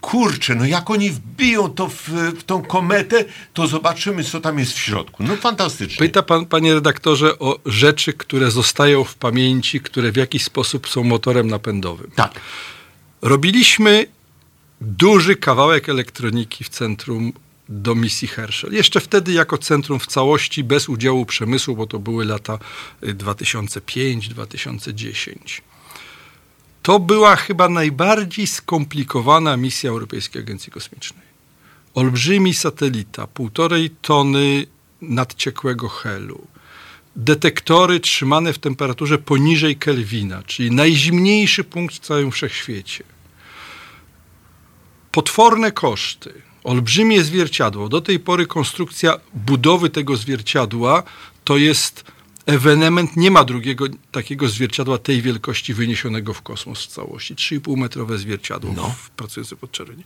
kurczę, 0.00 0.54
no 0.54 0.66
jak 0.66 0.90
oni 0.90 1.10
wbiją 1.10 1.68
to 1.68 1.88
w, 1.88 2.08
w 2.38 2.44
tą 2.44 2.62
kometę, 2.62 3.24
to 3.54 3.66
zobaczymy, 3.66 4.24
co 4.24 4.40
tam 4.40 4.58
jest 4.58 4.72
w 4.72 4.78
środku. 4.78 5.22
No 5.22 5.36
fantastycznie. 5.36 6.06
Pyta 6.06 6.22
pan, 6.22 6.46
panie 6.46 6.74
redaktorze, 6.74 7.38
o 7.38 7.58
rzeczy, 7.66 8.12
które 8.12 8.50
zostają 8.50 9.04
w 9.04 9.14
pamięci, 9.14 9.80
które 9.80 10.12
w 10.12 10.16
jakiś 10.16 10.44
sposób 10.44 10.88
są 10.88 11.04
motorem 11.04 11.46
napędowym. 11.46 12.10
Tak. 12.14 12.40
Robiliśmy 13.22 14.06
duży 14.80 15.36
kawałek 15.36 15.88
elektroniki 15.88 16.64
w 16.64 16.68
centrum 16.68 17.32
do 17.70 17.94
misji 17.94 18.28
Herschel. 18.28 18.72
Jeszcze 18.72 19.00
wtedy 19.00 19.32
jako 19.32 19.58
centrum 19.58 20.00
w 20.00 20.06
całości, 20.06 20.64
bez 20.64 20.88
udziału 20.88 21.26
przemysłu, 21.26 21.76
bo 21.76 21.86
to 21.86 21.98
były 21.98 22.24
lata 22.24 22.58
y, 23.04 23.14
2005-2010. 23.14 25.60
To 26.82 26.98
była 26.98 27.36
chyba 27.36 27.68
najbardziej 27.68 28.46
skomplikowana 28.46 29.56
misja 29.56 29.90
Europejskiej 29.90 30.42
Agencji 30.42 30.72
Kosmicznej. 30.72 31.30
Olbrzymi 31.94 32.54
satelita, 32.54 33.26
półtorej 33.26 33.90
tony 33.90 34.66
nadciekłego 35.02 35.88
helu, 35.88 36.46
detektory 37.16 38.00
trzymane 38.00 38.52
w 38.52 38.58
temperaturze 38.58 39.18
poniżej 39.18 39.76
Kelwina, 39.76 40.42
czyli 40.42 40.70
najzimniejszy 40.70 41.64
punkt 41.64 41.94
w 41.94 41.98
całym 41.98 42.30
wszechświecie. 42.30 43.04
Potworne 45.12 45.72
koszty, 45.72 46.49
olbrzymie 46.64 47.24
zwierciadło. 47.24 47.88
Do 47.88 48.00
tej 48.00 48.18
pory 48.20 48.46
konstrukcja 48.46 49.16
budowy 49.34 49.90
tego 49.90 50.16
zwierciadła 50.16 51.02
to 51.44 51.56
jest 51.56 52.04
ewenement. 52.46 53.16
Nie 53.16 53.30
ma 53.30 53.44
drugiego 53.44 53.84
takiego 54.12 54.48
zwierciadła 54.48 54.98
tej 54.98 55.22
wielkości 55.22 55.74
wyniesionego 55.74 56.34
w 56.34 56.42
kosmos 56.42 56.82
w 56.82 56.86
całości. 56.86 57.34
3,5 57.34 57.76
metrowe 57.76 58.18
zwierciadło 58.18 58.72
No. 58.76 58.94
w, 58.98 59.10
pracujące 59.10 59.56
pod 59.56 59.72
czerwieni. 59.72 60.04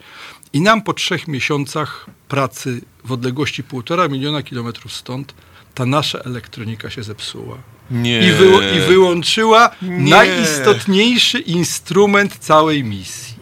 I 0.52 0.61
nam 0.61 0.82
po 0.82 0.92
trzech 0.94 1.28
miesiącach 1.28 2.06
pracy 2.28 2.80
w 3.04 3.12
odległości 3.12 3.62
półtora 3.62 4.08
miliona 4.08 4.42
kilometrów 4.42 4.92
stąd 4.92 5.34
ta 5.75 5.87
nasza 5.87 6.18
elektronika 6.18 6.90
się 6.90 7.02
zepsuła. 7.02 7.58
Nie. 7.90 8.28
I, 8.28 8.32
wy, 8.32 8.46
I 8.76 8.88
wyłączyła 8.88 9.70
Nie. 9.82 9.88
najistotniejszy 9.90 11.38
instrument 11.40 12.38
całej 12.38 12.84
misji. 12.84 13.34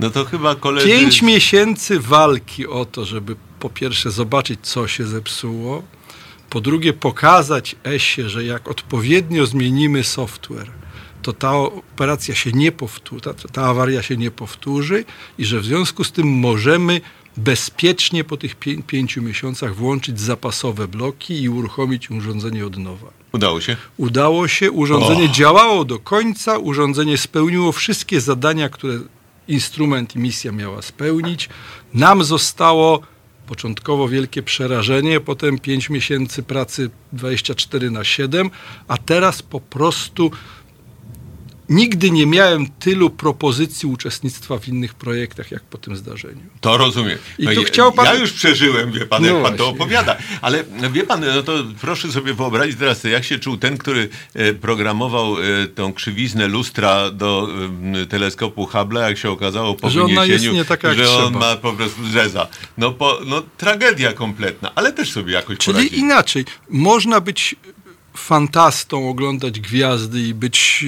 No 0.00 0.10
to 0.10 0.24
chyba 0.24 0.54
koledzy... 0.54 0.88
Pięć 0.88 1.22
miesięcy 1.22 2.00
walki 2.00 2.66
o 2.66 2.84
to, 2.84 3.04
żeby 3.04 3.36
po 3.60 3.70
pierwsze 3.70 4.10
zobaczyć, 4.10 4.60
co 4.62 4.88
się 4.88 5.06
zepsuło, 5.06 5.82
po 6.50 6.60
drugie 6.60 6.92
pokazać 6.92 7.76
ESie, 7.84 8.28
że 8.28 8.44
jak 8.44 8.68
odpowiednio 8.68 9.46
zmienimy 9.46 10.04
software, 10.04 10.70
to 11.22 11.32
ta 11.32 11.56
operacja 11.56 12.34
się 12.34 12.52
nie 12.52 12.72
powtórzy, 12.72 13.20
ta, 13.20 13.34
ta 13.34 13.62
awaria 13.62 14.02
się 14.02 14.16
nie 14.16 14.30
powtórzy 14.30 15.04
i 15.38 15.44
że 15.44 15.60
w 15.60 15.64
związku 15.64 16.04
z 16.04 16.12
tym 16.12 16.28
możemy 16.28 17.00
bezpiecznie 17.36 18.24
po 18.24 18.36
tych 18.36 18.58
pię- 18.58 18.82
pięciu 18.82 19.22
miesiącach 19.22 19.74
włączyć 19.74 20.20
zapasowe 20.20 20.88
bloki 20.88 21.42
i 21.42 21.48
uruchomić 21.48 22.10
urządzenie 22.10 22.66
od 22.66 22.76
nowa. 22.76 23.06
Udało 23.32 23.60
się? 23.60 23.76
Udało 23.96 24.48
się, 24.48 24.70
urządzenie 24.70 25.24
O. 25.24 25.28
działało 25.28 25.84
do 25.84 25.98
końca, 25.98 26.58
urządzenie 26.58 27.18
spełniło 27.18 27.72
wszystkie 27.72 28.20
zadania, 28.20 28.68
które 28.68 28.98
instrument 29.50 30.16
i 30.16 30.18
misja 30.18 30.52
miała 30.52 30.82
spełnić. 30.82 31.48
Nam 31.94 32.24
zostało 32.24 33.00
początkowo 33.46 34.08
wielkie 34.08 34.42
przerażenie, 34.42 35.20
potem 35.20 35.58
5 35.58 35.90
miesięcy 35.90 36.42
pracy 36.42 36.90
24 37.12 37.90
na 37.90 38.04
7, 38.04 38.50
a 38.88 38.96
teraz 38.96 39.42
po 39.42 39.60
prostu 39.60 40.30
nigdy 41.70 42.10
nie 42.10 42.26
miałem 42.26 42.66
tylu 42.66 43.10
propozycji 43.10 43.88
uczestnictwa 43.88 44.58
w 44.58 44.68
innych 44.68 44.94
projektach, 44.94 45.50
jak 45.50 45.62
po 45.62 45.78
tym 45.78 45.96
zdarzeniu. 45.96 46.40
To 46.60 46.76
rozumiem. 46.76 47.18
I 47.38 47.44
No 47.44 47.52
tu 47.54 47.60
ja- 47.60 47.66
chciał 47.66 47.92
pan- 47.92 48.04
Ja 48.06 48.14
już 48.14 48.32
przeżyłem, 48.32 48.92
wie 48.92 49.06
pan, 49.06 49.22
No 49.22 49.28
jak 49.28 49.42
pan 49.42 49.56
to 49.56 49.64
właśnie. 49.64 49.82
opowiada. 49.84 50.16
Ale 50.42 50.64
wie 50.92 51.04
pan, 51.04 51.20
no 51.34 51.42
to 51.42 51.52
proszę 51.80 52.12
sobie 52.12 52.34
wyobrazić 52.34 52.76
teraz, 52.78 53.04
jak 53.04 53.24
się 53.24 53.38
czuł 53.38 53.56
ten, 53.56 53.78
który 53.78 54.08
e, 54.34 54.54
programował 54.54 55.36
e, 55.42 55.66
tą 55.66 55.92
krzywiznę 55.92 56.48
lustra 56.48 57.10
do 57.10 57.48
e, 58.02 58.06
teleskopu 58.06 58.64
Hubble'a, 58.66 59.00
jak 59.08 59.18
się 59.18 59.30
okazało 59.30 59.74
po 59.74 59.90
Że 59.90 60.04
ona 60.04 60.24
jest 60.24 60.44
nie 60.52 60.64
taka, 60.64 60.88
jak 60.88 60.96
że 60.96 61.10
on 61.10 61.24
trzeba. 61.32 61.38
ma 61.40 61.56
po 61.56 61.72
prostu 61.72 62.08
zeza. 62.08 62.48
No, 62.78 62.92
po, 62.92 63.18
no 63.26 63.42
tragedia 63.56 64.12
kompletna, 64.12 64.72
ale 64.74 64.92
też 64.92 65.12
sobie 65.12 65.32
jakoś 65.32 65.58
Czyli 65.58 65.74
poradzili. 65.74 65.98
inaczej, 66.00 66.44
można 66.70 67.20
być 67.20 67.56
fantastą, 68.14 69.08
oglądać 69.08 69.60
gwiazdy 69.60 70.20
i 70.20 70.34
być 70.34 70.84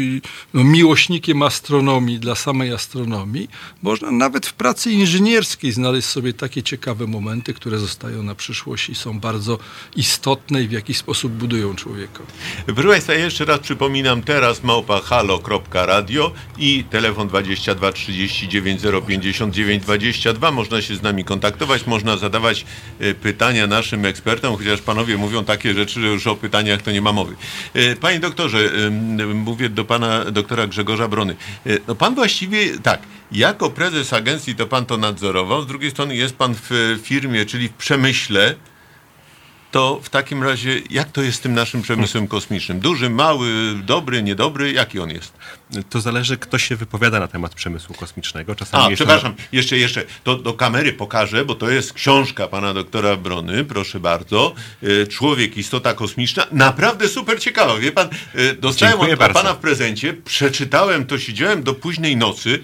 no, 0.55 0.64
miłośnikiem 0.64 1.43
astronomii 1.43 2.19
dla 2.19 2.35
samej 2.35 2.73
astronomii. 2.73 3.49
Można 3.83 4.11
nawet 4.11 4.47
w 4.47 4.52
pracy 4.52 4.91
inżynierskiej 4.91 5.73
znaleźć 5.73 6.09
sobie 6.09 6.33
takie 6.33 6.62
ciekawe 6.62 7.07
momenty, 7.07 7.55
które 7.55 7.79
zostają 7.79 8.23
na 8.23 8.35
przyszłość 8.35 8.88
i 8.88 8.95
są 8.95 9.21
bardzo 9.21 9.59
istotne 9.97 10.62
i 10.62 10.69
w 10.69 10.73
jakiś 10.73 10.97
sposób 10.97 11.33
budują 11.33 11.75
człowieka. 11.75 12.23
Proszę 12.67 12.88
Państwa, 12.88 13.14
jeszcze 13.14 13.45
raz 13.45 13.61
przypominam, 13.61 14.23
teraz 14.23 14.62
małpa 14.62 15.00
halo.radio 15.00 16.33
i 16.59 16.85
telefon 16.91 17.29
22 17.29 17.93
39 17.93 18.81
059 19.07 19.83
22. 19.83 20.50
Można 20.50 20.83
się 20.83 20.97
z 20.97 21.02
nami 21.02 21.25
kontaktować, 21.25 21.87
można 21.87 22.17
zadawać 22.17 22.64
e, 23.00 23.14
pytania 23.14 23.67
naszym 23.67 24.05
ekspertom, 24.05 24.57
chociaż 24.57 24.81
panowie 24.81 25.17
mówią 25.17 25.45
takie 25.45 25.75
rzeczy, 25.75 26.01
że 26.01 26.07
już 26.07 26.27
o 26.27 26.37
pytaniach 26.37 26.83
to 26.83 26.90
nie 26.92 27.01
ma 27.01 27.12
E, 27.74 27.96
Panie 27.96 28.20
doktorze, 28.20 28.58
mówię 29.35 29.68
do 29.68 29.85
pana 29.85 30.24
doktora 30.24 30.66
Grzegorza 30.66 31.08
Brony. 31.08 31.37
E, 31.66 31.78
No 31.88 31.94
pan 31.94 32.14
właściwie, 32.14 32.78
tak, 32.78 33.00
jako 33.32 33.70
prezes 33.70 34.12
agencji 34.12 34.54
to 34.54 34.66
pan 34.66 34.87
to 34.87 34.96
nadzorował, 34.96 35.62
z 35.62 35.66
drugiej 35.66 35.90
strony 35.90 36.16
jest 36.16 36.37
pan 36.37 36.54
w 36.70 36.98
firmie, 37.02 37.46
czyli 37.46 37.68
w 37.68 37.72
przemyśle, 37.72 38.54
to 39.70 40.00
w 40.02 40.08
takim 40.11 40.42
razie 40.42 40.80
jak 40.90 41.12
to 41.12 41.22
jest 41.22 41.38
z 41.38 41.40
tym 41.40 41.54
naszym 41.54 41.82
przemysłem 41.82 42.28
kosmicznym? 42.28 42.80
Duży, 42.80 43.11
mały, 43.11 43.48
dobry, 43.85 44.22
niedobry? 44.22 44.72
Jaki 44.72 45.00
on 45.00 45.11
jest? 45.11 45.32
To 45.90 46.00
zależy, 46.00 46.37
kto 46.37 46.58
się 46.58 46.76
wypowiada 46.76 47.20
na 47.20 47.28
temat 47.28 47.54
przemysłu 47.54 47.94
kosmicznego. 47.94 48.54
Czasami 48.54 48.85
A, 48.85 48.90
jeszcze- 48.90 49.04
przepraszam, 49.04 49.35
jeszcze, 49.52 49.78
jeszcze, 49.78 50.04
to 50.24 50.35
do 50.37 50.54
kamery 50.54 50.92
pokażę, 50.92 51.44
bo 51.44 51.54
to 51.54 51.70
jest 51.70 51.92
książka 51.92 52.48
pana 52.48 52.74
doktora 52.74 53.16
Brony, 53.16 53.64
proszę 53.64 54.00
bardzo. 54.00 54.54
E, 54.82 55.06
Człowiek, 55.06 55.56
istota 55.56 55.94
kosmiczna. 55.94 56.46
Naprawdę 56.52 57.08
super 57.08 57.40
ciekawa. 57.40 57.76
Wie 57.78 57.92
pan, 57.92 58.08
e, 58.35 58.54
dostałem 58.54 58.92
Dziękuję 58.92 59.12
od, 59.12 59.18
bardzo. 59.18 59.40
pana 59.40 59.54
w 59.54 59.58
prezencie, 59.58 60.14
przeczytałem 60.14 61.06
to, 61.06 61.18
siedziałem 61.18 61.62
do 61.62 61.74
późnej 61.74 62.16
nocy, 62.16 62.58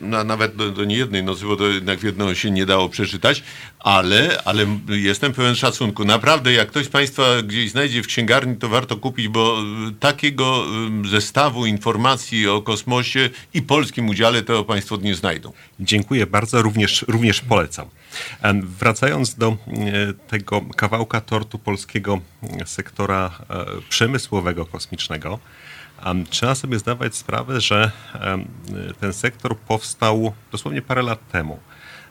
na, 0.00 0.24
nawet 0.24 0.56
do, 0.56 0.70
do 0.70 0.84
niejednej 0.84 1.22
nocy, 1.22 1.44
bo 1.44 1.56
to 1.56 1.66
jednak 1.66 1.98
w 1.98 2.04
jedną 2.04 2.34
się 2.34 2.50
nie 2.50 2.66
dało 2.66 2.88
przeczytać, 2.88 3.42
ale, 3.78 4.42
ale 4.44 4.66
jestem 4.88 5.32
pełen 5.32 5.54
szacunku. 5.54 6.04
Naprawdę, 6.04 6.52
jak 6.52 6.68
ktoś 6.68 6.86
z 6.86 6.88
państwa 6.88 7.22
gdzieś 7.42 7.70
znajdzie 7.70 8.02
w 8.02 8.06
księgarni, 8.06 8.56
to 8.56 8.68
warto 8.68 8.96
kupić, 8.96 9.28
bo 9.28 9.58
takiego 10.00 10.64
zestawu 11.10 11.66
informacji 11.66 12.17
o 12.50 12.62
kosmosie 12.62 13.30
i 13.54 13.62
polskim 13.62 14.08
udziale 14.08 14.42
to 14.42 14.64
państwo 14.64 14.96
nie 14.96 15.14
znajdą. 15.14 15.52
Dziękuję 15.80 16.26
bardzo, 16.26 16.62
również, 16.62 17.04
również 17.08 17.40
polecam. 17.40 17.88
Em, 18.42 18.66
Wracając 18.66 19.34
do 19.34 19.48
e, 19.48 19.56
tego 20.28 20.60
kawałka 20.76 21.20
tortu 21.20 21.58
polskiego 21.58 22.20
e, 22.42 22.66
sektora 22.66 23.30
e, 23.50 23.64
przemysłowego 23.88 24.66
kosmicznego, 24.66 25.38
trzeba 26.30 26.54
sobie 26.54 26.78
zdawać 26.78 27.16
sprawę, 27.16 27.60
że 27.60 27.90
ten 29.00 29.12
sektor 29.12 29.56
powstał 29.56 30.32
dosłownie 30.52 30.82
parę 30.82 31.02
lat 31.02 31.28
temu. 31.28 31.58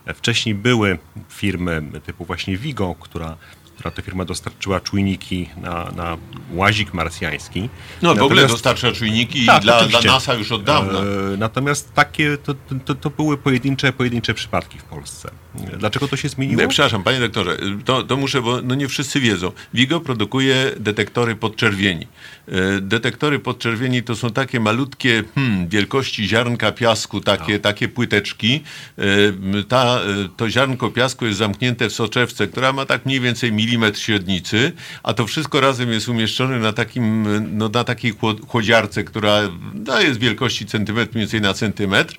E, 0.05 0.13
Wcześniej 0.13 0.55
były 0.55 0.97
firmy 1.29 1.81
typu 2.05 2.25
właśnie 2.25 2.57
Vigo, 2.57 2.95
która, 2.99 3.37
która 3.77 3.91
to 3.91 4.01
firma 4.01 4.25
dostarczyła 4.25 4.79
czujniki 4.79 5.49
na, 5.57 5.91
na 5.95 6.17
łazik 6.51 6.93
marsjański. 6.93 7.69
No 8.01 8.15
w 8.15 8.21
ogóle 8.21 8.41
Natomiast- 8.41 8.53
dostarcza 8.53 8.91
czujniki 8.91 9.45
Tak, 9.45 9.63
dla, 9.63 9.83
dla. 9.85 10.01
NASA 10.01 10.33
już 10.33 10.51
od 10.51 10.63
dawna. 10.63 10.99
E, 10.99 11.37
Natomiast 11.37 11.93
takie 11.93 12.37
to, 12.37 12.55
to, 12.85 12.95
to 12.95 13.09
były 13.09 13.37
pojedyncze, 13.37 13.93
pojedyncze 13.93 14.33
przypadki 14.33 14.79
w 14.79 14.83
Polsce. 14.83 15.31
Dlaczego 15.77 16.07
to 16.07 16.15
się 16.17 16.29
zmieniło? 16.29 16.61
Nie, 16.61 16.67
przepraszam, 16.67 17.03
panie 17.03 17.19
doktorze, 17.19 17.57
to, 17.85 18.03
to 18.03 18.17
muszę, 18.17 18.41
bo 18.41 18.61
no 18.61 18.75
nie 18.75 18.87
wszyscy 18.87 19.19
wiedzą. 19.19 19.51
Vigo 19.73 19.99
produkuje 19.99 20.71
detektory 20.79 21.35
podczerwieni. 21.35 22.07
E, 22.47 22.81
Detektory 22.81 23.39
podczerwieni 23.39 24.03
to 24.03 24.15
są 24.15 24.29
takie 24.29 24.59
malutkie, 24.59 25.23
hmm, 25.35 25.67
wielkości 25.67 26.27
ziarnka 26.27 26.71
piasku, 26.71 27.21
takie, 27.21 27.53
No. 27.53 27.59
takie 27.59 27.87
płyteczki. 27.87 28.63
E, 28.97 29.63
Ta, 29.67 29.99
e, 30.01 30.29
to 30.37 30.49
ziarnko 30.49 30.89
piasku 30.91 31.25
jest 31.25 31.37
zamknięte 31.37 31.89
w 31.89 31.93
soczewce, 31.93 32.47
która 32.47 32.73
ma 32.73 32.85
tak 32.85 33.05
mniej 33.05 33.19
więcej 33.19 33.51
milimetr 33.51 33.99
średnicy, 33.99 34.71
a 35.03 35.13
to 35.13 35.27
wszystko 35.27 35.61
razem 35.61 35.91
jest 35.91 36.09
umieszczone 36.09 36.59
na 36.59 36.73
takim, 36.73 37.25
no, 37.57 37.69
na 37.69 37.83
takiej 37.83 38.13
chłod- 38.13 38.47
chłodziarce, 38.47 39.03
która 39.03 39.41
no, 39.73 40.01
jest 40.01 40.19
wielkości 40.19 40.65
centymetr, 40.65 41.11
mniej 41.15 41.21
więcej 41.21 41.41
na 41.41 41.53
centymetr. 41.53 42.15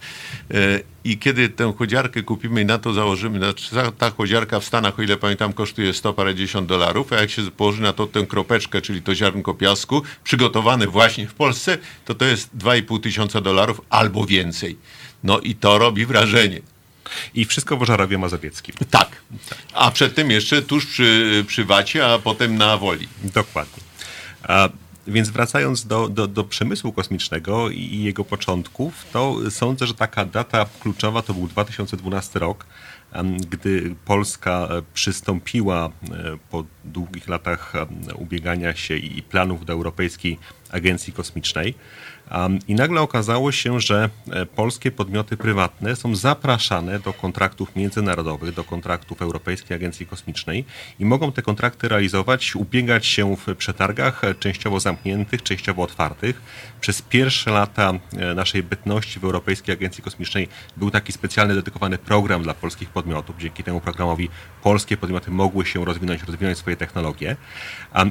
I 1.08 1.18
kiedy 1.18 1.48
tę 1.48 1.72
chłodziarkę 1.76 2.22
kupimy 2.22 2.62
i 2.62 2.64
na 2.64 2.78
to 2.78 2.92
założymy, 2.92 3.38
znaczy 3.38 3.70
ta- 3.74 3.92
ta 3.92 4.10
chłodziarka 4.10 4.60
w 4.60 4.64
Stanach, 4.64 4.98
o 4.98 5.02
ile 5.02 5.16
pamiętam, 5.16 5.52
kosztuje 5.52 5.94
100 5.94 6.12
parędziesiąt 6.12 6.68
dolarów, 6.68 7.12
a 7.12 7.16
jak 7.16 7.30
się 7.30 7.50
położy 7.50 7.82
na 7.82 7.92
to 7.92 8.06
tę 8.06 8.26
kropeczkę, 8.26 8.80
czyli 8.80 9.02
to 9.02 9.14
ziarnko 9.14 9.54
piasku, 9.54 10.02
przygotowane 10.24 10.86
właśnie 10.86 11.26
w 11.28 11.34
Polsce, 11.34 11.78
to 12.04 12.14
to 12.14 12.24
jest 12.24 12.50
2,5 12.56 13.00
tysiąca 13.00 13.40
dolarów 13.40 13.80
albo 13.90 14.26
więcej. 14.26 14.78
No 15.24 15.40
i 15.40 15.54
to 15.54 15.78
robi 15.78 16.06
wrażenie. 16.06 16.60
I 17.34 17.44
wszystko 17.44 17.76
w 17.76 17.82
Ożarowie 17.82 18.18
Mazowieckim. 18.18 18.74
Tak. 18.90 19.22
A 19.74 19.90
przedtem 19.90 20.30
jeszcze 20.30 20.62
tuż 20.62 20.86
przy, 20.86 21.44
przy 21.46 21.64
Wacie, 21.64 22.06
a 22.06 22.18
potem 22.18 22.56
na 22.56 22.76
Woli. 22.76 23.08
Dokładnie. 23.22 23.82
A, 24.42 24.68
więc 25.08 25.30
wracając 25.30 25.86
do, 25.86 26.08
do, 26.08 26.26
do 26.26 26.44
przemysłu 26.44 26.92
kosmicznego 26.92 27.70
i 27.70 28.02
jego 28.02 28.24
początków, 28.24 29.06
to 29.12 29.50
sądzę, 29.50 29.86
że 29.86 29.94
taka 29.94 30.24
data 30.24 30.66
kluczowa 30.80 31.22
to 31.22 31.34
był 31.34 31.48
2012 31.48 32.38
rok, 32.38 32.66
gdy 33.50 33.94
Polska 34.04 34.68
przystąpiła 34.94 35.90
po 36.50 36.64
długich 36.84 37.28
latach 37.28 37.72
ubiegania 38.14 38.74
się 38.74 38.96
i 38.96 39.22
planów 39.22 39.64
do 39.64 39.72
Europejskiej 39.72 40.38
Agencji 40.70 41.12
Kosmicznej. 41.12 41.74
I 42.68 42.74
nagle 42.74 43.00
okazało 43.00 43.52
się, 43.52 43.80
że 43.80 44.10
e, 44.30 44.46
polskie 44.46 44.90
podmioty 44.90 45.36
prywatne 45.36 45.96
są 45.96 46.16
zapraszane 46.16 46.98
do 46.98 47.12
kontraktów 47.12 47.76
międzynarodowych, 47.76 48.54
do 48.54 48.64
kontraktów 48.64 49.22
Europejskiej 49.22 49.76
Agencji 49.76 50.06
Kosmicznej 50.06 50.64
i 50.98 51.04
mogą 51.04 51.32
te 51.32 51.42
kontrakty 51.42 51.88
realizować, 51.88 52.56
ubiegać 52.56 53.06
się 53.06 53.36
w 53.36 53.56
przetargach 53.56 54.24
e, 54.24 54.34
częściowo 54.34 54.80
zamkniętych, 54.80 55.42
częściowo 55.42 55.82
otwartych. 55.82 56.42
Przez 56.80 57.02
pierwsze 57.02 57.50
lata 57.50 57.92
e, 58.16 58.34
naszej 58.34 58.62
bytności 58.62 59.20
w 59.20 59.24
Europejskiej 59.24 59.72
Agencji 59.72 60.02
Kosmicznej 60.02 60.48
był 60.76 60.90
taki 60.90 61.12
specjalny 61.12 61.54
dedykowany 61.54 61.98
program 61.98 62.42
dla 62.42 62.54
polskich 62.54 62.88
podmiotów. 62.88 63.36
Dzięki 63.38 63.64
temu 63.64 63.80
programowi 63.80 64.28
polskie 64.62 64.96
podmioty 64.96 65.30
mogły 65.30 65.66
się 65.66 65.84
rozwinąć, 65.84 66.22
rozwinąć 66.22 66.58
swoje 66.58 66.76
technologie. 66.76 67.36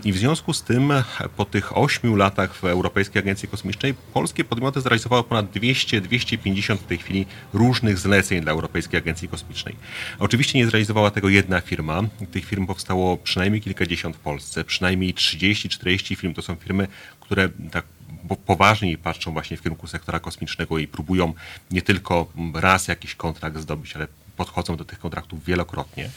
I 0.03 0.13
w 0.13 0.17
związku 0.17 0.53
z 0.53 0.63
tym 0.63 0.93
po 1.37 1.45
tych 1.45 1.77
ośmiu 1.77 2.15
latach 2.15 2.55
w 2.55 2.63
Europejskiej 2.63 3.19
Agencji 3.19 3.47
Kosmicznej 3.47 3.93
polskie 4.13 4.43
podmioty 4.43 4.81
zrealizowały 4.81 5.23
ponad 5.23 5.51
200-250 5.51 6.77
w 6.77 6.83
tej 6.83 6.97
chwili 6.97 7.25
różnych 7.53 7.97
zleceń 7.97 8.41
dla 8.41 8.51
Europejskiej 8.51 8.97
Agencji 8.97 9.27
Kosmicznej. 9.27 9.75
Oczywiście 10.19 10.59
nie 10.59 10.65
zrealizowała 10.65 11.11
tego 11.11 11.29
jedna 11.29 11.61
firma. 11.61 12.01
Tych 12.31 12.45
firm 12.45 12.65
powstało 12.67 13.17
przynajmniej 13.17 13.61
kilkadziesiąt 13.61 14.15
w 14.15 14.19
Polsce, 14.19 14.63
przynajmniej 14.63 15.13
30-40 15.13 16.15
firm. 16.15 16.33
To 16.33 16.41
są 16.41 16.55
firmy, 16.55 16.87
które 17.19 17.49
tak 17.71 17.85
poważniej 18.35 18.97
patrzą 18.97 19.31
właśnie 19.31 19.57
w 19.57 19.61
kierunku 19.61 19.87
sektora 19.87 20.19
kosmicznego 20.19 20.77
i 20.77 20.87
próbują 20.87 21.33
nie 21.71 21.81
tylko 21.81 22.27
raz 22.53 22.87
jakiś 22.87 23.15
kontrakt 23.15 23.57
zdobyć, 23.57 23.95
ale 23.95 24.07
podchodzą 24.37 24.77
do 24.77 24.85
tych 24.85 24.99
kontraktów 24.99 25.45
wielokrotnie. 25.45 26.09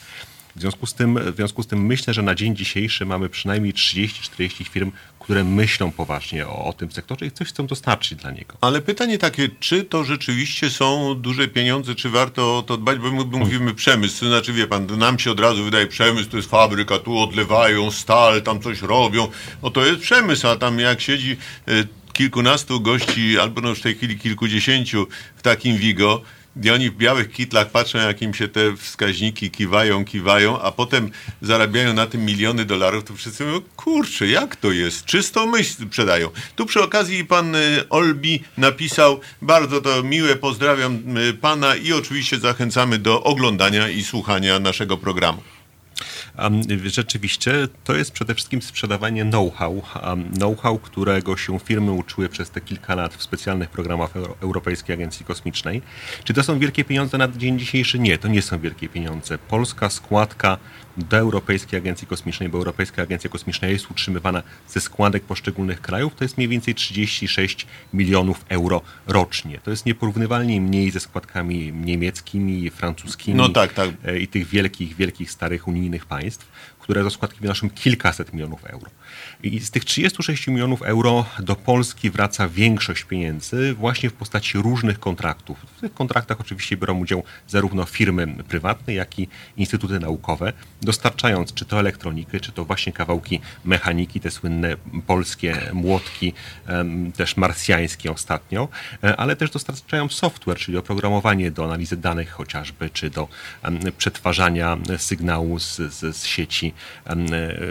W 0.57 0.61
związku, 0.61 0.87
z 0.87 0.95
tym, 0.95 1.33
w 1.33 1.37
związku 1.37 1.63
z 1.63 1.67
tym 1.67 1.87
myślę, 1.87 2.15
że 2.15 2.23
na 2.23 2.35
dzień 2.35 2.57
dzisiejszy 2.57 3.07
mamy 3.07 3.29
przynajmniej 3.29 3.75
30-40 3.75 4.69
firm, 4.69 4.93
które 5.19 5.45
myślą 5.45 5.93
poważnie 5.93 6.47
o, 6.47 6.65
o, 6.65 6.73
tym 6.73 6.93
sektorze 6.93 7.27
i 7.27 7.31
coś 7.31 7.49
chcą 7.49 7.67
dostarczyć 7.67 8.19
dla 8.19 8.31
niego. 8.31 8.57
Ale 8.61 8.81
pytanie 8.81 9.19
takie, 9.19 9.49
czy 9.61 9.85
to 9.85 10.05
rzeczywiście 10.05 10.71
są 10.71 11.15
duże 11.15 11.49
pieniądze, 11.49 11.95
czy 11.95 12.11
warto 12.11 12.59
o 12.59 12.63
to 12.63 12.77
dbać, 12.77 12.99
bo 12.99 13.13
my 13.13 13.25
mówimy 13.25 13.75
przemysł, 13.75 14.21
to 14.21 14.29
znaczy 14.29 14.53
wie 14.53 14.67
pan, 14.67 14.99
nam 14.99 15.19
się 15.19 15.31
od 15.31 15.41
razu 15.41 15.65
wydaje 15.65 15.87
przemysł, 15.87 16.31
to 16.31 16.37
jest 16.37 16.51
fabryka, 16.51 16.99
tu 16.99 17.19
odlewają 17.19 17.91
stal, 17.91 18.43
tam 18.43 18.61
coś 18.61 18.83
robią, 18.83 19.29
no 19.63 19.71
to 19.71 19.87
jest 19.87 20.01
przemysł, 20.01 20.49
a 20.49 20.57
tam 20.57 20.79
jak 20.79 21.01
siedzi 21.01 21.37
e, 21.69 21.73
kilkunastu 22.13 22.81
gości, 22.81 23.39
albo 23.39 23.61
no 23.61 23.69
już 23.69 23.79
w 23.79 23.83
tej 23.83 23.95
chwili 23.95 24.19
kilkudziesięciu 24.19 25.07
w 25.37 25.43
takim 25.43 25.77
Wigo, 25.77 26.23
i 26.63 26.71
oni 26.71 26.91
w 26.91 26.97
białych 26.97 27.33
kitlach 27.33 27.71
patrzą, 27.71 27.99
jak 27.99 28.23
im 28.23 28.35
się 28.35 28.49
te 28.49 28.77
wskaźniki 28.77 29.51
kiwają, 29.51 30.05
kiwają, 30.05 30.61
a 30.61 30.73
potem 30.73 31.11
zarabiają 31.43 31.95
na 31.95 32.07
tym 32.07 32.25
miliony 32.25 32.65
dolarów, 32.65 33.05
to 33.05 33.15
wszyscy 33.15 33.45
mówią, 33.45 33.61
kurczę, 33.77 34.27
jak 34.27 34.57
to 34.57 34.73
jest? 34.73 35.05
Czystą 35.05 35.47
myśl 35.47 35.87
sprzedają. 35.87 36.31
Tu 36.57 36.67
przy 36.67 36.83
okazji 36.83 37.25
pan 37.25 37.55
y, 37.55 37.89
Olbi 37.91 38.43
napisał, 38.57 39.21
bardzo 39.43 39.81
to 39.81 40.03
miłe, 40.03 40.37
pozdrawiam 40.37 41.17
y, 41.17 41.35
pana 41.35 41.77
i 41.77 41.93
oczywiście 41.93 42.39
zachęcamy 42.39 42.99
do 42.99 43.23
oglądania 43.23 43.89
i 43.89 44.03
słuchania 44.03 44.59
naszego 44.59 44.97
programu. 44.97 45.43
Rzeczywiście 46.85 47.69
to 47.85 47.95
jest 47.95 48.13
przede 48.13 48.35
wszystkim 48.35 48.63
sprzedawanie 48.63 49.25
know-how. 49.25 49.83
Know-how, 50.35 50.79
którego 50.79 51.37
się 51.37 51.59
firmy 51.59 51.93
uczyły 51.93 52.29
przez 52.29 52.51
te 52.51 52.61
kilka 52.61 52.95
lat 52.95 53.15
w 53.15 53.23
specjalnych 53.23 53.71
programach 53.71 54.11
Europejskiej 54.41 54.95
Agencji 54.95 55.27
Kosmicznej. 55.27 55.83
Czy 56.25 56.35
to 56.35 56.43
są 56.43 56.59
wielkie 56.59 56.85
pieniądze 56.85 57.19
na 57.19 57.29
dzień 57.29 57.59
dzisiejszy? 57.59 57.99
Nie, 57.99 58.19
to 58.19 58.29
nie 58.29 58.43
są 58.43 58.59
wielkie 58.59 58.89
pieniądze. 58.89 59.39
Polska 59.39 59.91
składka 59.91 60.57
do 61.09 61.17
Europejskiej 61.17 61.79
Agencji 61.79 62.07
Kosmicznej, 62.07 62.49
bo 62.49 62.59
Europejska 62.59 63.03
Agencja 63.03 63.31
Kosmiczna 63.31 63.69
jest 63.69 63.91
utrzymywana 63.91 64.43
ze 64.69 64.81
składek 64.81 65.23
poszczególnych 65.23 65.81
krajów, 65.81 66.15
to 66.15 66.25
jest 66.25 66.37
mniej 66.37 66.49
więcej 66.49 66.75
36 66.75 67.67
milionów 67.95 68.45
euro 68.49 68.81
rocznie. 69.07 69.59
To 69.59 69.71
jest 69.71 69.87
nieporównywalnie 69.87 70.61
mniej 70.61 70.91
ze 70.91 71.01
składkami 71.01 71.73
niemieckimi, 71.73 72.71
francuskimi 72.71 73.37
no 73.37 73.49
tak, 73.49 73.73
tak. 73.73 73.91
E, 74.05 74.19
i 74.19 74.29
tych 74.29 74.47
wielkich, 74.47 74.97
wielkich, 74.97 75.31
starych 75.31 75.69
unijnych 75.69 76.07
państw, 76.07 76.47
które 76.91 77.05
za 77.05 77.11
składki 77.11 77.41
wynoszą 77.41 77.71
kilkaset 77.71 78.33
milionów 78.33 78.65
euro. 78.65 78.91
I 79.43 79.61
z 79.61 79.71
tych 79.71 79.85
36 79.85 80.47
milionów 80.47 80.83
euro 80.83 81.27
do 81.39 81.57
Polski 81.57 82.11
wraca 82.11 82.49
większość 82.49 83.05
pieniędzy 83.05 83.75
właśnie 83.75 84.11
w 84.11 84.13
postaci 84.13 84.59
różnych 84.59 85.01
kontraktów. 85.01 85.59
W 85.77 85.81
tych 85.81 85.95
kontraktach 85.95 86.41
oczywiście 86.41 86.77
biorą 86.77 86.99
udział 86.99 87.23
zarówno 87.49 87.85
firmy 87.85 88.27
prywatne, 88.49 88.95
jak 88.95 89.19
i 89.19 89.29
instytuty 89.57 90.01
naukowe, 90.01 90.53
dostarczając 90.83 91.55
czy 91.55 91.65
to 91.65 91.81
elektronikę, 91.81 92.41
czy 92.41 92.53
to 92.53 92.65
właśnie 92.65 92.93
kawałki 92.93 93.41
mechaniki, 93.65 94.21
te 94.21 94.31
słynne 94.31 94.77
polskie 95.07 95.57
młotki, 95.73 96.33
też 97.17 97.37
marsjańskie 97.37 98.13
ostatnio, 98.13 98.69
e, 99.05 99.17
ale 99.17 99.37
też 99.37 99.51
dostarczają 99.51 100.09
software, 100.09 100.59
czyli 100.59 100.79
oprogramowanie 100.79 101.51
do 101.51 101.65
analizy 101.65 101.97
danych 101.97 102.31
chociażby, 102.31 102.91
czy 102.91 103.11
do 103.11 103.29
przetwarzania 103.99 104.79
sygnału 104.99 105.59
z, 105.59 105.77
z, 105.77 106.17
z 106.17 106.25
sieci 106.25 106.75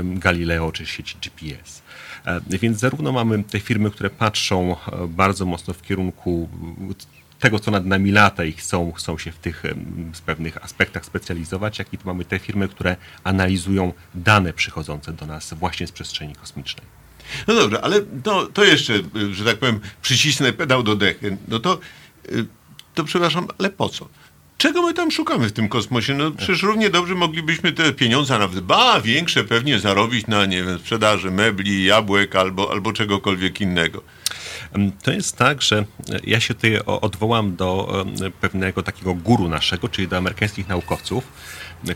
Galileo, 0.04 0.72
czy 0.72 0.86
sieci 0.86 1.18
GPS. 1.22 1.82
E, 2.26 2.42
więc 2.50 2.80
zarówno 2.80 3.12
mamy 3.12 3.44
te 3.44 3.60
firmy, 3.60 3.92
które 3.92 4.10
patrzą 4.10 4.72
e, 4.72 5.08
bardzo 5.08 5.46
mocno 5.46 5.74
w 5.74 5.82
kierunku 5.82 6.50
tego, 7.40 7.60
co 7.60 7.72
nad 7.72 7.86
nami 7.86 8.12
lata 8.12 8.46
i 8.46 8.52
chcą, 8.52 8.92
chcą 8.92 9.18
się 9.18 9.32
w 9.32 9.38
tych 9.38 9.64
w 10.14 10.22
pewnych 10.22 10.64
aspektach 10.64 11.06
specjalizować, 11.06 11.80
jak 11.80 11.94
i 11.94 11.98
mamy 12.06 12.26
te 12.26 12.40
firmy, 12.40 12.68
które 12.68 12.96
analizują 13.24 13.94
dane 14.16 14.54
przychodzące 14.54 15.14
do 15.14 15.26
nas 15.26 15.54
właśnie 15.54 15.88
z 15.88 15.92
przestrzeni 15.92 16.36
kosmicznej. 16.36 16.86
No 17.48 17.54
dobrze, 17.54 17.82
ale 17.82 18.02
to, 18.24 18.48
to 18.48 18.64
jeszcze, 18.64 18.94
że 19.32 19.46
tak 19.46 19.58
powiem, 19.58 19.80
przycisnę 20.02 20.54
pedał 20.54 20.84
do 20.84 20.96
dechy. 20.96 21.38
No 21.48 21.60
to, 21.60 21.80
to 22.96 23.04
przepraszam, 23.04 23.48
ale 23.58 23.70
po 23.70 23.90
co? 23.90 24.08
Czego 24.60 24.82
my 24.82 24.94
tam 24.94 25.12
szukamy 25.12 25.50
w 25.50 25.52
tym 25.52 25.70
kosmosie? 25.70 26.14
No 26.14 26.32
przecież 26.32 26.64
równie 26.64 26.90
dobrze 26.90 27.16
moglibyśmy 27.16 27.72
te 27.72 27.94
pieniądze 27.94 28.40
nawet 28.40 28.60
ba, 28.60 29.02
większe 29.02 29.44
pewnie 29.44 29.80
zarobić 29.80 30.28
na, 30.28 30.46
nie 30.46 30.64
wiem, 30.64 30.80
sprzedaży 30.80 31.32
mebli, 31.32 31.86
jabłek 31.86 32.36
albo, 32.36 32.72
albo 32.72 32.94
czegokolwiek 32.94 33.62
innego. 33.62 34.02
To 35.04 35.12
jest 35.12 35.38
tak, 35.38 35.62
że 35.62 35.86
ja 36.24 36.40
się 36.40 36.54
tutaj 36.54 36.80
odwołam 36.86 37.56
do 37.56 38.04
pewnego 38.42 38.84
takiego 38.84 39.14
guru 39.14 39.50
naszego, 39.50 39.90
czyli 39.90 40.08
do 40.08 40.18
amerykańskich 40.18 40.68
naukowców, 40.68 41.24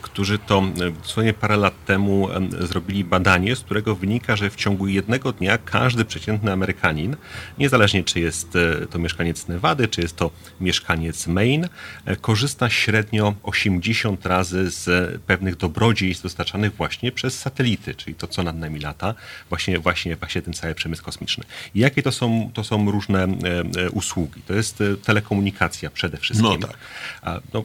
którzy 0.02 0.39
to 0.39 0.63
dosłownie 1.02 1.34
parę 1.34 1.58
lat 1.58 1.86
temu 1.86 2.30
zrobili 2.60 3.04
badanie, 3.04 3.56
z 3.56 3.60
którego 3.60 3.96
wynika, 3.96 4.36
że 4.36 4.50
w 4.50 4.56
ciągu 4.56 4.88
jednego 4.88 5.32
dnia 5.32 5.58
każdy 5.58 6.06
przeciętny 6.06 6.52
Amerykanin, 6.52 7.15
niezależnie 7.58 8.04
czy 8.04 8.19
jest 8.19 8.56
e, 8.56 8.88
to 8.88 9.00
mieszkaniec 9.00 9.48
Nevady, 9.48 9.88
czy 9.88 10.02
jest 10.02 10.15
to 10.15 10.32
mieszkaniec 10.62 11.28
Maine, 11.28 11.69
e, 12.06 12.15
korzysta 12.15 12.69
średnio 12.69 13.34
80 13.43 14.26
razy 14.26 14.72
z 14.72 14.88
pewnych 15.22 15.56
dobrodziejstw 15.56 16.24
dostarczanych 16.24 16.76
właśnie 16.76 17.12
przez 17.12 17.39
satelity, 17.39 17.96
czyli 17.96 18.15
to, 18.15 18.28
co 18.28 18.43
nad 18.43 18.58
nami 18.58 18.80
lata, 18.80 19.13
właśnie, 19.50 19.80
właśnie, 19.80 20.15
właśnie 20.15 20.41
ten 20.41 20.54
cały 20.54 20.76
przemysł 20.76 21.04
kosmiczny. 21.04 21.43
I 21.76 21.80
jakie 21.80 22.04
to 22.04 22.12
są, 22.12 22.52
to 22.54 22.63
są 22.63 22.91
różne 22.91 23.24
e, 23.24 23.89
usługi? 23.89 24.41
To 24.41 24.54
jest 24.54 24.84
telekomunikacja 25.04 25.89
przede 25.89 26.17
wszystkim. 26.17 26.60
No 26.62 26.67
tak. 26.67 26.78
No, 27.54 27.63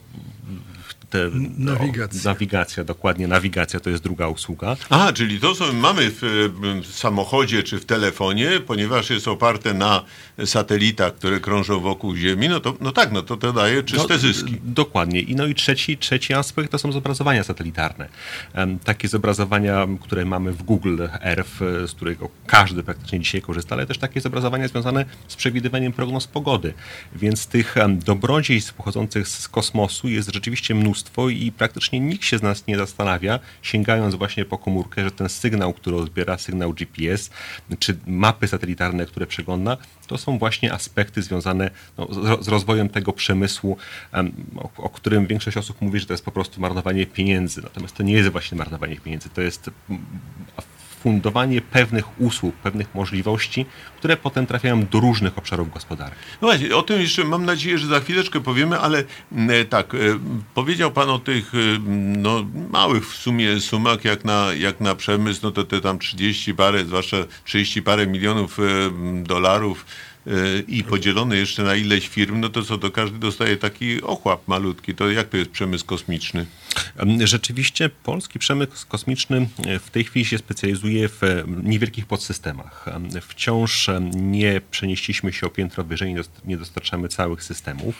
te, 1.10 1.30
nawigacja. 1.58 2.30
O, 2.30 2.34
nawigacja, 2.34 2.84
dokładnie. 2.84 3.28
Nawigacja 3.28 3.80
to 3.80 3.90
jest 3.90 4.02
druga 4.02 4.28
usługa. 4.28 4.76
Aha, 4.90 5.12
czyli 5.12 5.40
to, 5.40 5.54
co 5.54 5.72
mamy 5.72 6.10
w, 6.10 6.20
w 6.82 6.94
samochodzie 6.94 7.62
czy 7.62 7.78
w 7.78 7.84
telefonie, 7.84 8.50
ponieważ 8.66 9.10
jest 9.10 9.28
oparte 9.28 9.74
na 9.74 10.04
satelitach, 10.44 11.14
które 11.14 11.40
krążą 11.40 11.80
wokół 11.80 12.16
Ziemi, 12.16 12.48
no 12.48 12.60
to 12.60 12.74
no 12.80 12.92
tak, 12.92 13.12
no 13.12 13.22
to 13.22 13.36
to 13.36 13.52
daje 13.52 13.82
czyste 13.82 14.14
no, 14.14 14.18
zyski. 14.18 14.56
Dokładnie. 14.64 15.20
I 15.20 15.34
no 15.34 15.46
i 15.46 15.54
trzeci, 15.54 15.98
trzeci 15.98 16.34
aspekt 16.34 16.70
to 16.70 16.78
są 16.78 16.92
zobrazowania 16.92 17.44
satelitarne. 17.44 18.08
Um, 18.54 18.78
takie 18.78 19.08
zobrazowania, 19.08 19.86
które 20.00 20.24
mamy 20.24 20.52
w 20.52 20.62
Google 20.62 21.02
Earth, 21.20 21.58
z 21.86 21.92
którego 21.92 22.28
każdy 22.46 22.82
praktycznie 22.82 23.20
dzisiaj 23.20 23.42
korzysta, 23.42 23.74
ale 23.74 23.86
też 23.86 23.98
takie 23.98 24.20
zobrazowania 24.20 24.68
związane 24.68 25.04
z 25.28 25.36
przewidywaniem 25.36 25.92
prognoz 25.92 26.26
pogody. 26.26 26.74
Więc 27.14 27.46
tych 27.46 27.76
um, 27.76 27.98
dobrodziejstw 27.98 28.74
pochodzących 28.74 29.28
z 29.28 29.48
kosmosu 29.48 30.08
jest 30.08 30.32
rzeczywiście 30.32 30.74
mnóstwo 30.74 30.97
mnóstwo 30.98 31.28
i 31.28 31.52
praktycznie 31.52 32.00
nikt 32.00 32.24
się 32.24 32.38
z 32.38 32.42
nas 32.42 32.66
nie 32.66 32.76
zastanawia, 32.76 33.38
sięgając 33.62 34.14
właśnie 34.14 34.44
po 34.44 34.58
komórkę, 34.58 35.04
że 35.04 35.10
ten 35.10 35.28
sygnał, 35.28 35.72
który 35.72 35.96
odbiera, 35.96 36.38
sygnał 36.38 36.72
GPS, 36.72 37.30
czy 37.78 37.98
mapy 38.06 38.48
satelitarne, 38.48 39.06
które 39.06 39.26
przegląda, 39.26 39.76
to 40.06 40.18
są 40.18 40.38
właśnie 40.38 40.72
aspekty 40.72 41.22
związane 41.22 41.70
no, 41.98 42.08
z 42.42 42.48
rozwojem 42.48 42.88
tego 42.88 43.12
przemysłu, 43.12 43.76
o, 44.56 44.70
o, 44.76 44.88
którym 44.88 45.26
większość 45.26 45.56
osób 45.56 45.80
mówi, 45.80 46.00
że 46.00 46.06
to 46.06 46.12
jest 46.12 46.24
po 46.24 46.32
prostu 46.32 46.60
marnowanie 46.60 47.06
pieniędzy. 47.06 47.62
Natomiast 47.62 47.96
to 47.96 48.02
nie 48.02 48.14
jest 48.14 48.28
właśnie 48.28 48.58
marnowanie 48.58 48.96
pieniędzy, 48.96 49.28
to 49.28 49.40
jest 49.40 49.70
fundowanie 51.02 51.60
pewnych 51.60 52.20
usług, 52.20 52.54
pewnych 52.54 52.94
możliwości, 52.94 53.66
które 53.96 54.16
potem 54.16 54.46
trafiają 54.46 54.86
do 54.86 55.00
różnych 55.00 55.38
obszarów 55.38 55.72
gospodarki. 55.72 56.16
No 56.42 56.48
właśnie, 56.48 56.76
o 56.76 56.82
tym 56.82 57.00
jeszcze 57.00 57.24
mam 57.24 57.44
nadzieję, 57.44 57.78
że 57.78 57.86
za 57.86 58.00
chwileczkę 58.00 58.40
powiemy, 58.40 58.78
ale 58.78 59.04
mm, 59.32 59.66
tak, 59.66 59.94
e, 59.94 59.98
powiedział 60.54 60.90
Pan 60.90 61.10
o 61.10 61.18
tych 61.18 61.54
e, 61.54 61.58
no, 62.18 62.46
małych 62.70 63.10
w 63.10 63.16
sumie 63.16 63.60
sumach 63.60 64.04
jak 64.04 64.24
na, 64.24 64.46
jak 64.58 64.80
na 64.80 64.94
przemysł, 64.94 65.40
no 65.42 65.50
to 65.50 65.64
te 65.64 65.80
tam 65.80 65.98
30 65.98 66.54
parę, 66.54 66.84
zwłaszcza 66.84 67.16
30 67.44 67.82
parę 67.82 68.06
milionów 68.06 68.58
e, 68.58 68.62
dolarów 69.22 69.84
i 70.68 70.84
podzielone 70.84 71.36
jeszcze 71.36 71.62
na 71.62 71.74
ileś 71.74 72.08
firm, 72.08 72.40
no 72.40 72.48
to 72.48 72.62
co, 72.62 72.78
to 72.78 72.90
każdy 72.90 73.18
dostaje 73.18 73.56
taki 73.56 74.02
ochłap 74.02 74.48
malutki. 74.48 74.94
To 74.94 75.10
jak 75.10 75.28
to 75.28 75.36
jest 75.36 75.50
przemysł 75.50 75.86
kosmiczny? 75.86 76.46
Rzeczywiście 77.24 77.88
polski 77.88 78.38
przemysł 78.38 78.86
kosmiczny 78.88 79.48
w 79.80 79.90
tej 79.90 80.04
chwili 80.04 80.24
się 80.24 80.38
specjalizuje 80.38 81.08
w 81.08 81.20
niewielkich 81.62 82.06
podsystemach. 82.06 82.86
Wciąż 83.22 83.90
nie 84.14 84.60
przenieśliśmy 84.70 85.32
się 85.32 85.46
o 85.46 85.50
piętro 85.50 85.84
wyżej, 85.84 86.14
nie 86.44 86.56
dostarczamy 86.56 87.08
całych 87.08 87.42
systemów. 87.42 87.94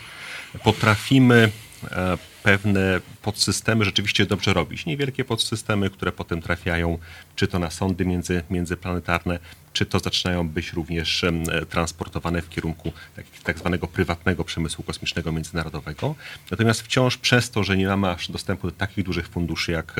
Potrafimy 0.64 1.51
e, 1.91 2.19
pewne 2.43 3.01
podsystemy 3.23 3.85
rzeczywiście 3.85 4.27
dobrze 4.27 4.53
robić. 4.53 4.87
Niewielkie 4.87 5.25
podsystemy, 5.25 5.91
które 5.91 6.12
potem 6.12 6.43
trafiają 6.43 6.99
czy 7.37 7.47
to 7.47 7.59
na 7.59 7.71
sondy 7.71 8.05
między, 8.07 8.43
międzyplanetarne, 8.51 9.38
czy 9.79 9.87
to 9.87 9.99
zaczynają 9.99 10.49
być 10.49 10.73
również 10.73 11.25
transportowane 11.71 12.43
w 12.43 12.49
kierunku 12.49 12.93
tak, 13.17 13.25
tak 13.45 13.59
zwanego 13.59 13.87
prywatnego 13.87 14.45
przemysłu 14.45 14.85
kosmicznego 14.85 15.33
międzynarodowego. 15.33 16.14
Natomiast 16.51 16.83
wciąż 16.83 17.17
przez 17.17 17.51
to, 17.51 17.64
że 17.64 17.77
nie 17.77 17.87
mamy 17.87 18.11
aż 18.11 18.31
dostępu 18.31 18.67
do 18.67 18.73
takich 18.77 19.05
dużych 19.05 19.29
funduszy 19.29 19.73
jak 19.73 19.95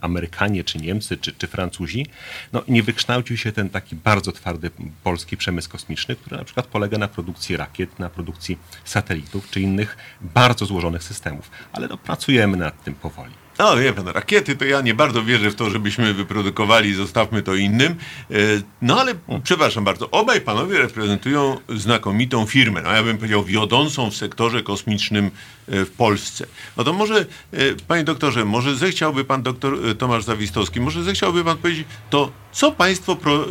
Amerykanie, 0.00 0.64
czy 0.64 0.78
Niemcy, 0.78 1.16
czy, 1.16 1.32
czy 1.32 1.46
Francuzi, 1.46 2.06
no, 2.52 2.62
nie 2.68 2.82
wykształcił 2.82 3.36
się 3.36 3.52
ten 3.52 3.70
taki 3.70 3.96
bardzo 3.96 4.32
twardy 4.32 4.70
polski 5.02 5.36
przemysł 5.36 5.70
kosmiczny, 5.70 6.16
który 6.16 6.36
na 6.36 6.44
przykład 6.44 6.66
polega 6.66 6.98
na 6.98 7.08
produkcji 7.08 7.56
rakiet, 7.56 7.98
na 7.98 8.10
produkcji 8.10 8.58
satelitów, 8.84 9.50
czy 9.50 9.60
innych 9.60 9.96
bardzo 10.20 10.66
złożonych 10.66 11.02
systemów. 11.02 11.50
Ale 11.72 11.88
no, 11.88 11.96
pracujemy 11.96 12.56
nad 12.56 12.84
tym 12.84 12.94
powoli. 12.94 13.43
No 13.58 13.76
wie 13.76 13.92
pan, 13.92 14.08
rakiety 14.08 14.56
to 14.56 14.64
ja 14.64 14.80
nie 14.80 14.94
bardzo 14.94 15.22
wierzę 15.22 15.50
w 15.50 15.54
to, 15.54 15.70
żebyśmy 15.70 16.14
wyprodukowali, 16.14 16.94
zostawmy 16.94 17.42
to 17.42 17.54
innym. 17.54 17.96
E, 18.30 18.34
no 18.82 19.00
ale 19.00 19.14
przepraszam 19.42 19.84
bardzo, 19.84 20.10
obaj 20.10 20.40
panowie 20.40 20.78
reprezentują 20.78 21.58
znakomitą 21.68 22.46
firmę, 22.46 22.82
no 22.82 22.92
ja 22.92 23.02
bym 23.02 23.16
powiedział 23.16 23.44
wiodącą 23.44 24.10
w 24.10 24.16
sektorze 24.16 24.62
kosmicznym 24.62 25.30
e, 25.68 25.84
w 25.84 25.90
Polsce. 25.90 26.46
No 26.76 26.84
to 26.84 26.92
może, 26.92 27.26
e, 27.52 27.58
panie 27.88 28.04
doktorze, 28.04 28.44
może 28.44 28.76
zechciałby 28.76 29.24
pan 29.24 29.42
doktor 29.42 29.78
Tomasz 29.98 30.24
Zawistowski, 30.24 30.80
może 30.80 31.02
zechciałby 31.02 31.44
pan 31.44 31.58
powiedzieć, 31.58 31.86
to 32.10 32.32
co 32.52 32.72
państwo 32.72 33.16
pro, 33.16 33.46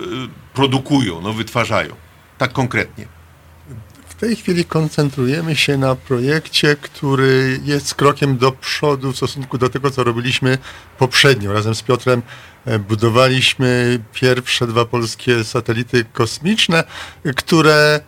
produkują, 0.54 1.22
no 1.22 1.34
wytwarzają, 1.34 1.96
tak 2.38 2.54
konkretnie? 2.54 3.23
Tej 4.24 4.36
chwili 4.36 4.66
koncentrujemy 4.66 5.56
się 5.56 5.78
na 5.78 5.96
projekcie, 5.96 6.76
który 6.76 7.60
jest 7.64 7.96
krokiem 7.96 8.38
do 8.38 8.52
przodu 8.52 9.12
w 9.12 9.18
stosunku 9.18 9.58
do 9.58 9.70
tego, 9.70 9.92
co 9.92 10.04
robiliśmy 10.04 10.58
poprzednio. 10.98 11.54
Razem 11.54 11.76
z 11.76 11.82
Piotrem 11.82 12.22
e, 12.66 12.80
budowaliśmy 12.80 14.00
pierwsze 14.14 14.68
dwa 14.68 14.86
polskie 14.86 15.44
satelity 15.44 16.06
kosmiczne, 16.14 16.84
które 17.36 18.00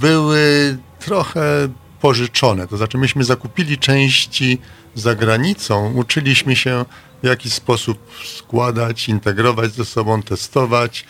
były 0.00 0.78
trochę 0.98 1.68
pożyczone. 2.00 2.66
To 2.66 2.76
znaczy, 2.76 2.98
myśmy 2.98 3.24
zakupili 3.24 3.78
części 3.78 4.58
za 4.94 5.14
granicą, 5.14 5.92
uczyliśmy 5.92 6.56
się 6.56 6.84
w 7.22 7.26
jaki 7.26 7.50
sposób 7.50 7.98
składać, 8.24 9.08
integrować 9.08 9.72
ze 9.72 9.84
sobą, 9.84 10.22
testować, 10.22 11.04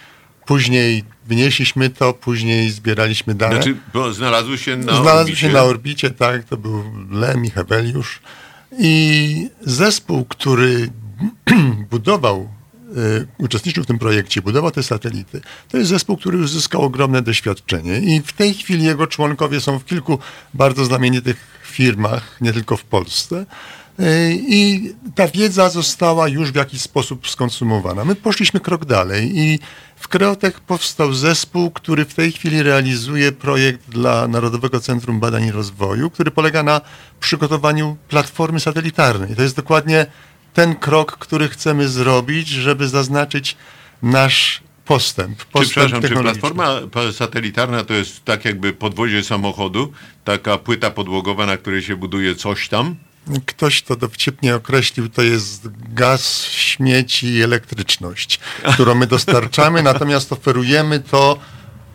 Później 0.51 1.05
wynieśliśmy 1.27 1.91
to, 1.91 2.13
później 2.13 2.71
zbieraliśmy 2.71 3.35
dane. 3.35 3.55
Znaczy, 3.55 3.77
bo 3.95 4.13
znalazły 4.13 4.59
się 4.59 4.77
na 4.77 4.83
Znalazły 4.83 5.21
orbicie. 5.21 5.37
się 5.37 5.49
na 5.49 5.63
orbicie, 5.63 6.11
tak, 6.11 6.45
to 6.45 6.57
był 6.57 6.85
Lem 7.11 7.45
i 7.45 7.51
Heweliusz. 7.51 8.21
I 8.79 9.49
zespół, 9.61 10.25
który 10.25 10.91
budował, 11.91 12.49
y, 12.97 13.27
uczestniczył 13.39 13.85
w 13.85 13.87
tym 13.87 13.99
projekcie, 13.99 14.43
budował 14.43 14.71
te 14.71 14.83
satelity, 14.83 15.41
to 15.69 15.77
jest 15.77 15.91
zespół, 15.91 16.17
który 16.17 16.39
uzyskał 16.39 16.83
ogromne 16.83 17.23
doświadczenie 17.23 17.99
i 17.99 18.21
w 18.21 18.33
tej 18.33 18.55
chwili 18.55 18.85
jego 18.85 19.07
członkowie 19.07 19.61
są 19.61 19.79
w 19.79 19.85
kilku 19.85 20.19
bardzo 20.55 20.85
znamienitych 20.85 21.61
firmach, 21.65 22.37
nie 22.41 22.53
tylko 22.53 22.77
w 22.77 22.85
Polsce. 22.85 23.47
I 24.49 24.93
ta 25.15 25.29
wiedza 25.29 25.71
została 25.71 26.29
już 26.29 26.53
w 26.53 26.55
jakiś 26.55 26.81
sposób 26.81 27.29
skonsumowana. 27.29 28.05
My 28.05 28.15
poszliśmy 28.15 28.61
krok 28.61 28.85
dalej 28.85 29.39
i 29.39 29.59
w 29.97 30.09
Kreotech 30.09 30.61
powstał 30.61 31.13
zespół, 31.13 31.71
który 31.71 32.05
w 32.05 32.15
tej 32.15 32.33
chwili 32.33 32.63
realizuje 32.63 33.33
projekt 33.33 33.91
dla 33.91 34.29
Narodowego 34.29 34.81
Centrum 34.81 35.21
Badań 35.21 35.45
i 35.45 35.53
Rozwoju, 35.53 36.11
który 36.11 36.31
polega 36.31 36.63
na 36.63 36.81
przygotowaniu 37.21 37.97
platformy 38.09 38.61
satelitarnej. 38.61 39.37
To 39.37 39.43
jest 39.43 39.57
dokładnie 39.57 40.07
ten 40.55 40.75
krok, 40.75 41.19
który 41.19 41.49
chcemy 41.49 41.89
zrobić, 41.89 42.49
żeby 42.49 42.89
zaznaczyć 42.89 43.57
nasz 44.03 44.63
postęp. 44.85 45.45
postęp 45.45 45.65
czy, 45.65 45.91
przepraszam, 45.91 46.03
czy 46.03 46.23
platforma 46.23 46.81
satelitarna 47.13 47.85
to 47.85 47.95
jest 47.95 48.25
tak 48.25 48.45
jakby 48.45 48.73
podwozie 48.73 49.25
samochodu, 49.25 49.93
taka 50.25 50.59
płyta 50.59 50.91
podłogowa, 50.91 51.47
na 51.47 51.57
której 51.57 51.83
się 51.83 51.97
buduje 51.97 52.35
coś 52.35 52.69
tam? 52.69 52.97
Ktoś 53.47 53.83
to 53.83 53.97
dowcipnie 53.97 54.55
określił, 54.55 55.09
to 55.09 55.23
jest 55.23 55.69
gaz, 55.95 56.43
śmieci 56.45 57.27
i 57.27 57.43
elektryczność, 57.43 58.41
którą 58.73 58.95
my 58.95 59.07
dostarczamy, 59.07 59.83
natomiast 59.93 60.33
oferujemy 60.33 61.01
to 61.01 61.39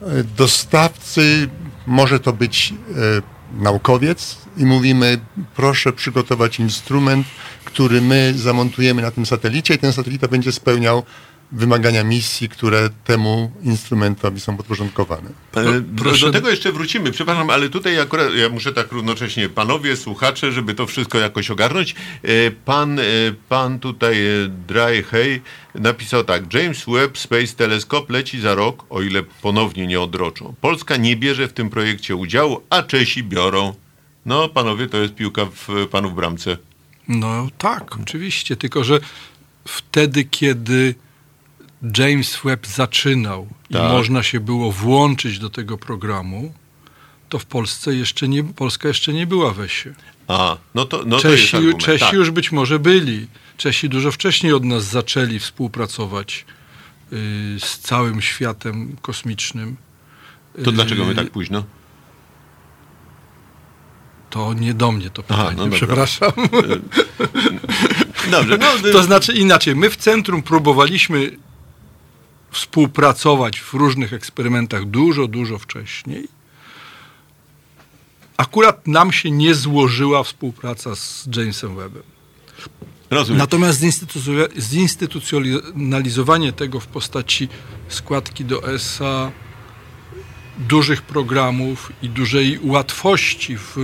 e, 0.01 0.05
dostawcy, 0.23 1.49
może 1.87 2.19
to 2.19 2.33
być 2.33 2.73
e, 2.73 3.61
naukowiec 3.61 4.37
i 4.57 4.65
mówimy, 4.65 5.19
proszę 5.55 5.93
przygotować 5.93 6.59
instrument, 6.59 7.27
który 7.65 8.01
my 8.01 8.33
zamontujemy 8.35 9.01
na 9.01 9.11
tym 9.11 9.25
satelicie 9.25 9.73
i 9.73 9.77
ten 9.77 9.93
satelita 9.93 10.27
będzie 10.27 10.51
spełniał 10.51 11.03
wymagania 11.51 12.03
misji, 12.03 12.49
które 12.49 12.89
temu 13.03 13.51
instrumentowi 13.63 14.39
są 14.39 14.57
podporządkowane. 14.57 15.29
E, 15.55 15.81
do, 15.81 16.31
tego 16.31 16.49
jeszcze 16.49 16.71
wrócimy. 16.71 17.11
Przepraszam, 17.11 17.49
ale 17.49 17.69
tutaj 17.69 17.99
akurat 17.99 18.35
ja 18.35 18.49
muszę 18.49 18.73
tak 18.73 18.91
równocześnie 18.91 19.49
panowie, 19.49 19.97
słuchacze, 19.97 20.51
żeby 20.51 20.73
to 20.73 20.87
wszystko 20.87 21.17
jakoś 21.17 21.51
ogarnąć. 21.51 21.95
E, 22.23 22.51
pan, 22.51 22.99
e, 22.99 23.03
pan 23.49 23.79
tutaj 23.79 24.17
Dry 24.67 25.03
Hay 25.03 25.41
napisał 25.75 26.23
tak. 26.23 26.53
James 26.53 26.83
Webb 26.87 27.17
Space 27.17 27.55
Telescope 27.55 28.13
leci 28.13 28.41
za 28.41 28.55
rok, 28.55 28.85
o 28.89 29.01
ile 29.01 29.23
ponownie 29.23 29.87
nie 29.87 30.01
odroczą. 30.01 30.53
Polska 30.61 30.97
nie 30.97 31.15
bierze 31.15 31.47
w 31.47 31.53
tym 31.53 31.69
projekcie 31.69 32.15
udziału, 32.15 32.61
a 32.69 32.83
Czesi 32.83 33.23
biorą. 33.23 33.73
No, 34.25 34.49
panowie, 34.49 34.87
to 34.87 34.97
jest 34.97 35.15
piłka 35.15 35.45
w 35.45 35.87
panów 35.91 36.15
bramce. 36.15 36.57
No 37.07 37.47
tak, 37.57 37.97
oczywiście, 38.01 38.55
tylko 38.55 38.83
że 38.83 38.99
wtedy, 39.65 40.23
kiedy 40.23 40.95
James 41.97 42.39
Webb 42.43 42.67
zaczynał 42.67 43.47
tak. 43.71 43.81
i 43.81 43.93
można 43.93 44.23
się 44.23 44.39
było 44.39 44.71
włączyć 44.71 45.39
do 45.39 45.49
tego 45.49 45.77
programu, 45.77 46.53
to 47.29 47.39
w 47.39 47.45
Polsce 47.45 47.95
jeszcze 47.95 48.27
nie, 48.27 48.43
Polska 48.43 48.87
jeszcze 48.87 49.13
nie 49.13 49.27
była 49.27 49.51
we 49.51 49.69
się. 49.69 49.93
A, 50.27 50.57
no 50.75 50.85
to, 50.85 51.03
no 51.05 51.19
Czesi, 51.19 51.51
to 51.51 51.77
Czesi 51.77 52.05
tak. 52.05 52.13
już 52.13 52.31
być 52.31 52.51
może 52.51 52.79
byli. 52.79 53.27
Czesi 53.57 53.89
dużo 53.89 54.11
wcześniej 54.11 54.53
od 54.53 54.63
nas 54.63 54.83
zaczęli 54.83 55.39
współpracować 55.39 56.45
y, 57.13 57.15
z 57.59 57.79
całym 57.79 58.21
światem 58.21 58.95
kosmicznym. 59.01 59.75
To 60.63 60.69
y, 60.69 60.73
dlaczego 60.73 61.05
my 61.05 61.15
tak 61.15 61.29
późno? 61.29 61.63
To 64.29 64.53
nie 64.53 64.73
do 64.73 64.91
mnie 64.91 65.09
to 65.09 65.23
pytanie, 65.23 65.43
Aha, 65.43 65.53
no 65.57 65.69
przepraszam. 65.69 66.31
Dobrze. 68.31 68.57
No, 68.57 68.67
to 68.93 69.03
znaczy 69.03 69.33
inaczej, 69.33 69.75
my 69.75 69.89
w 69.89 69.95
centrum 69.95 70.43
próbowaliśmy 70.43 71.31
współpracować 72.55 73.59
w 73.59 73.73
różnych 73.73 74.13
eksperymentach 74.13 74.85
dużo, 74.85 75.27
dużo 75.27 75.59
wcześniej. 75.59 76.27
Akurat 78.37 78.87
nam 78.87 79.11
się 79.11 79.31
nie 79.31 79.55
złożyła 79.55 80.23
współpraca 80.23 80.95
z 80.95 81.27
Jamesem 81.35 81.75
Webbem. 81.75 82.03
Rozumiem. 83.09 83.37
Natomiast 83.39 83.81
zinstytucjonalizowanie 84.57 86.53
tego 86.53 86.79
w 86.79 86.87
postaci 86.87 87.47
składki 87.87 88.45
do 88.45 88.73
ESA, 88.73 89.31
dużych 90.57 91.01
programów 91.01 91.91
i 92.01 92.09
dużej 92.09 92.59
łatwości 92.63 93.57
w 93.57 93.77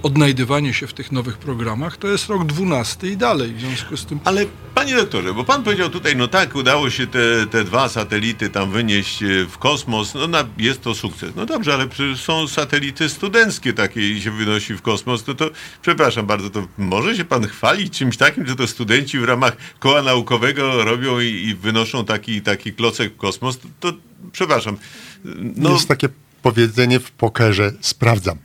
odnajdywaniu 0.00 0.72
się 0.72 0.86
w 0.86 0.94
tych 0.94 1.12
nowych 1.12 1.38
programach, 1.38 1.96
to 1.96 2.08
jest 2.08 2.28
rok 2.28 2.44
12 2.44 3.08
i 3.08 3.16
dalej. 3.16 3.54
W 3.54 3.60
związku 3.60 3.96
z 3.96 4.06
tym. 4.06 4.20
Ale 4.24 4.46
Panie 4.74 4.94
doktorze, 4.94 5.34
bo 5.34 5.44
pan 5.44 5.62
powiedział 5.62 5.90
tutaj, 5.90 6.16
no 6.16 6.28
tak, 6.28 6.54
udało 6.54 6.90
się 6.90 7.06
te, 7.06 7.46
te 7.50 7.64
dwa 7.64 7.88
satelity 7.88 8.50
tam 8.50 8.70
wynieść 8.70 9.22
e, 9.22 9.26
w 9.44 9.58
kosmos, 9.58 10.14
no 10.14 10.28
na, 10.28 10.44
jest 10.58 10.82
to 10.82 10.94
sukces. 10.94 11.32
No 11.36 11.46
dobrze, 11.46 11.74
ale 11.74 11.88
przecież 11.88 12.20
są 12.20 12.48
satelity 12.48 13.08
studenckie 13.08 13.72
takie 13.72 14.10
i 14.10 14.22
się 14.22 14.30
wynosi 14.30 14.74
w 14.74 14.82
kosmos, 14.82 15.24
to 15.24 15.34
to, 15.34 15.50
przepraszam 15.82 16.26
bardzo, 16.26 16.50
to 16.50 16.66
może 16.78 17.16
się 17.16 17.24
pan 17.24 17.46
chwalić 17.46 17.98
czymś 17.98 18.16
takim, 18.16 18.46
że 18.46 18.56
to 18.56 18.66
studenci 18.66 19.18
w 19.18 19.24
ramach 19.24 19.56
koła 19.78 20.02
naukowego 20.02 20.84
robią 20.84 21.20
i, 21.20 21.26
i 21.26 21.54
wynoszą 21.54 22.04
taki, 22.04 22.42
taki 22.42 22.72
klocek 22.72 23.14
w 23.14 23.16
kosmos, 23.16 23.58
to, 23.58 23.68
to 23.80 23.98
przepraszam. 24.32 24.76
No, 25.56 25.72
jest 25.72 25.88
takie 25.88 26.08
powiedzenie 26.42 27.00
w 27.00 27.10
pokerze, 27.10 27.72
sprawdzam. 27.80 28.38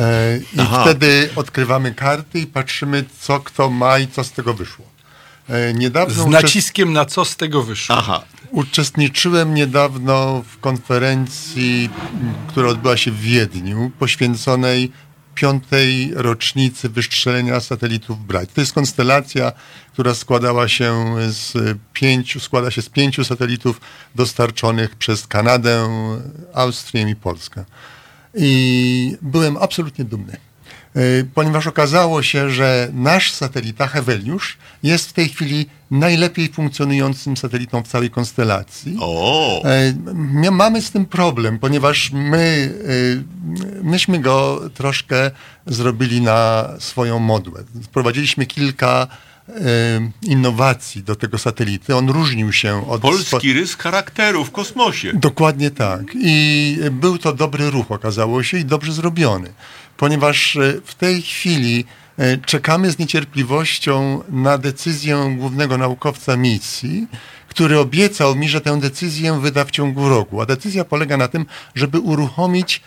E, 0.00 0.38
I 0.54 0.60
Aha. 0.60 0.82
wtedy 0.82 1.30
odkrywamy 1.36 1.94
karty 1.94 2.40
i 2.40 2.46
patrzymy, 2.46 3.04
co 3.20 3.40
kto 3.40 3.70
ma 3.70 3.98
i 3.98 4.08
co 4.08 4.24
z 4.24 4.32
tego 4.32 4.54
wyszło. 4.54 4.84
E, 5.48 5.74
niedawno 5.74 6.24
z 6.24 6.26
naciskiem 6.26 6.92
na 6.92 7.04
co 7.04 7.24
z 7.24 7.36
tego 7.36 7.62
wyszło. 7.62 7.96
Aha. 7.98 8.22
Uczestniczyłem 8.50 9.54
niedawno 9.54 10.44
w 10.48 10.60
konferencji, 10.60 11.90
która 12.48 12.68
odbyła 12.68 12.96
się 12.96 13.10
w 13.10 13.20
Wiedniu, 13.20 13.90
poświęconej 13.98 14.92
piątej 15.34 16.12
rocznicy 16.14 16.88
wystrzelenia 16.88 17.60
satelitów 17.60 18.26
Bright. 18.26 18.54
To 18.54 18.60
jest 18.60 18.72
konstelacja, 18.72 19.52
która 19.92 20.14
składała 20.14 20.68
się 20.68 21.14
z 21.28 21.78
pięciu, 21.92 22.40
składa 22.40 22.70
się 22.70 22.82
z 22.82 22.88
pięciu 22.88 23.24
satelitów 23.24 23.80
dostarczonych 24.14 24.96
przez 24.96 25.26
Kanadę, 25.26 25.88
Austrię 26.54 27.10
i 27.10 27.16
Polskę. 27.16 27.64
I 28.38 29.16
byłem 29.22 29.56
absolutnie 29.56 30.04
dumny, 30.04 30.32
e, 30.32 31.00
ponieważ 31.34 31.66
okazało 31.66 32.22
się, 32.22 32.50
że 32.50 32.88
nasz 32.92 33.32
satelita 33.32 33.86
Heweliusz 33.86 34.58
jest 34.82 35.08
w 35.08 35.12
tej 35.12 35.28
chwili 35.28 35.66
najlepiej 35.90 36.48
funkcjonującym 36.48 37.36
satelitą 37.36 37.82
w 37.82 37.88
całej 37.88 38.10
konstelacji. 38.10 38.96
O. 39.00 39.62
E, 39.64 40.50
mamy 40.50 40.82
z 40.82 40.90
tym 40.90 41.06
problem, 41.06 41.58
ponieważ 41.58 42.10
my, 42.12 42.74
e, 43.78 43.82
myśmy 43.82 44.18
go 44.18 44.60
troszkę 44.74 45.30
zrobili 45.66 46.20
na 46.20 46.68
swoją 46.78 47.18
modłę. 47.18 47.64
Wprowadziliśmy 47.82 48.46
kilka 48.46 49.06
innowacji 50.22 51.02
do 51.02 51.16
tego 51.16 51.38
satelity. 51.38 51.96
On 51.96 52.10
różnił 52.10 52.52
się 52.52 52.88
od... 52.88 53.00
Polski 53.00 53.52
rys 53.52 53.76
charakteru 53.76 54.44
w 54.44 54.50
kosmosie. 54.50 55.12
Dokładnie 55.14 55.70
tak. 55.70 56.02
I 56.14 56.76
był 56.90 57.18
to 57.18 57.32
dobry 57.32 57.70
ruch, 57.70 57.92
okazało 57.92 58.42
się, 58.42 58.58
i 58.58 58.64
dobrze 58.64 58.92
zrobiony. 58.92 59.52
Ponieważ 59.96 60.56
e, 60.56 60.80
w 60.84 60.94
tej 60.94 61.22
chwili 61.22 61.84
e, 62.18 62.38
czekamy 62.38 62.90
z 62.90 62.98
niecierpliwością 62.98 64.22
na 64.28 64.58
decyzję 64.58 65.36
głównego 65.38 65.78
naukowca 65.78 66.36
misji, 66.36 67.06
który 67.48 67.78
obiecał 67.78 68.36
mi, 68.36 68.48
że 68.48 68.60
tę 68.60 68.80
decyzję 68.80 69.40
wyda 69.40 69.64
w 69.64 69.70
ciągu 69.70 70.08
roku. 70.08 70.40
A 70.40 70.46
decyzja 70.46 70.84
polega 70.84 71.16
na 71.16 71.28
tym, 71.28 71.46
żeby 71.74 71.98
uruchomić 71.98 72.82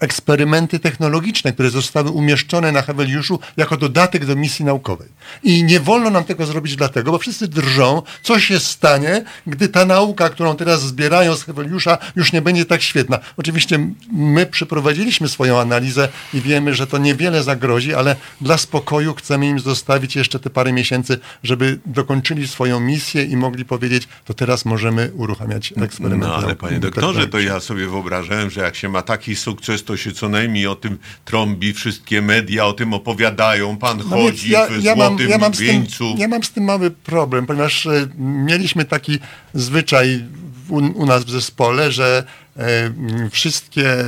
eksperymenty 0.00 0.78
technologiczne, 0.78 1.52
które 1.52 1.70
zostały 1.70 2.10
umieszczone 2.10 2.72
na 2.72 2.82
Heweliuszu 2.82 3.40
jako 3.56 3.76
dodatek 3.76 4.26
do 4.26 4.36
misji 4.36 4.64
naukowej. 4.64 5.08
I 5.42 5.64
nie 5.64 5.80
wolno 5.80 6.10
nam 6.10 6.24
tego 6.24 6.46
zrobić 6.46 6.76
dlatego, 6.76 7.12
bo 7.12 7.18
wszyscy 7.18 7.48
drżą, 7.48 8.02
co 8.22 8.40
się 8.40 8.60
stanie, 8.60 9.24
gdy 9.46 9.68
ta 9.68 9.84
nauka, 9.84 10.30
którą 10.30 10.56
teraz 10.56 10.82
zbierają 10.82 11.36
z 11.36 11.44
Heweliusza, 11.44 11.98
już 12.16 12.32
nie 12.32 12.42
będzie 12.42 12.66
tak 12.66 12.82
świetna. 12.82 13.18
Oczywiście 13.36 13.78
my 14.12 14.46
przeprowadziliśmy 14.46 15.28
swoją 15.28 15.60
analizę 15.60 16.08
i 16.34 16.40
wiemy, 16.40 16.74
że 16.74 16.86
to 16.86 16.98
niewiele 16.98 17.42
zagrozi, 17.42 17.94
ale 17.94 18.16
dla 18.40 18.58
spokoju 18.58 19.14
chcemy 19.14 19.46
im 19.46 19.60
zostawić 19.60 20.16
jeszcze 20.16 20.40
te 20.40 20.50
parę 20.50 20.72
miesięcy, 20.72 21.18
żeby 21.42 21.78
dokończyli 21.86 22.48
swoją 22.48 22.80
misję 22.80 23.24
i 23.24 23.36
mogli 23.36 23.64
powiedzieć, 23.64 24.08
to 24.24 24.34
teraz 24.34 24.64
możemy 24.64 25.10
uruchamiać 25.14 25.74
eksperymenty. 25.76 26.26
No 26.26 26.34
ale 26.34 26.56
panie 26.56 26.80
doktorze, 26.80 27.28
to 27.28 27.38
ja 27.38 27.60
sobie 27.60 27.86
wyobrażałem, 27.86 28.50
że 28.50 28.60
jak 28.60 28.76
się 28.76 28.88
ma 28.88 29.02
taki 29.02 29.36
sukces, 29.36 29.83
to 29.84 29.96
się 29.96 30.12
co 30.12 30.28
najmniej 30.28 30.66
o 30.66 30.74
tym 30.74 30.98
trąbi, 31.24 31.72
wszystkie 31.72 32.22
media 32.22 32.66
o 32.66 32.72
tym 32.72 32.94
opowiadają, 32.94 33.76
pan 33.76 33.98
no 33.98 34.04
chodzi 34.04 34.50
ja, 34.50 34.66
w 34.66 34.82
ja 34.82 34.96
mam, 34.96 35.18
ja 35.18 35.38
mam 35.38 35.52
wieńcu. 35.52 36.10
Tym, 36.10 36.18
ja 36.18 36.28
mam 36.28 36.42
z 36.42 36.52
tym 36.52 36.64
mały 36.64 36.90
problem, 36.90 37.46
ponieważ 37.46 37.86
e, 37.86 38.08
mieliśmy 38.18 38.84
taki 38.84 39.18
zwyczaj 39.54 40.24
u, 40.68 40.76
u, 40.76 41.06
nas 41.06 41.24
w 41.24 41.30
zespole, 41.30 41.92
że 41.92 42.24
e, 42.56 42.92
wszystkie 43.30 44.04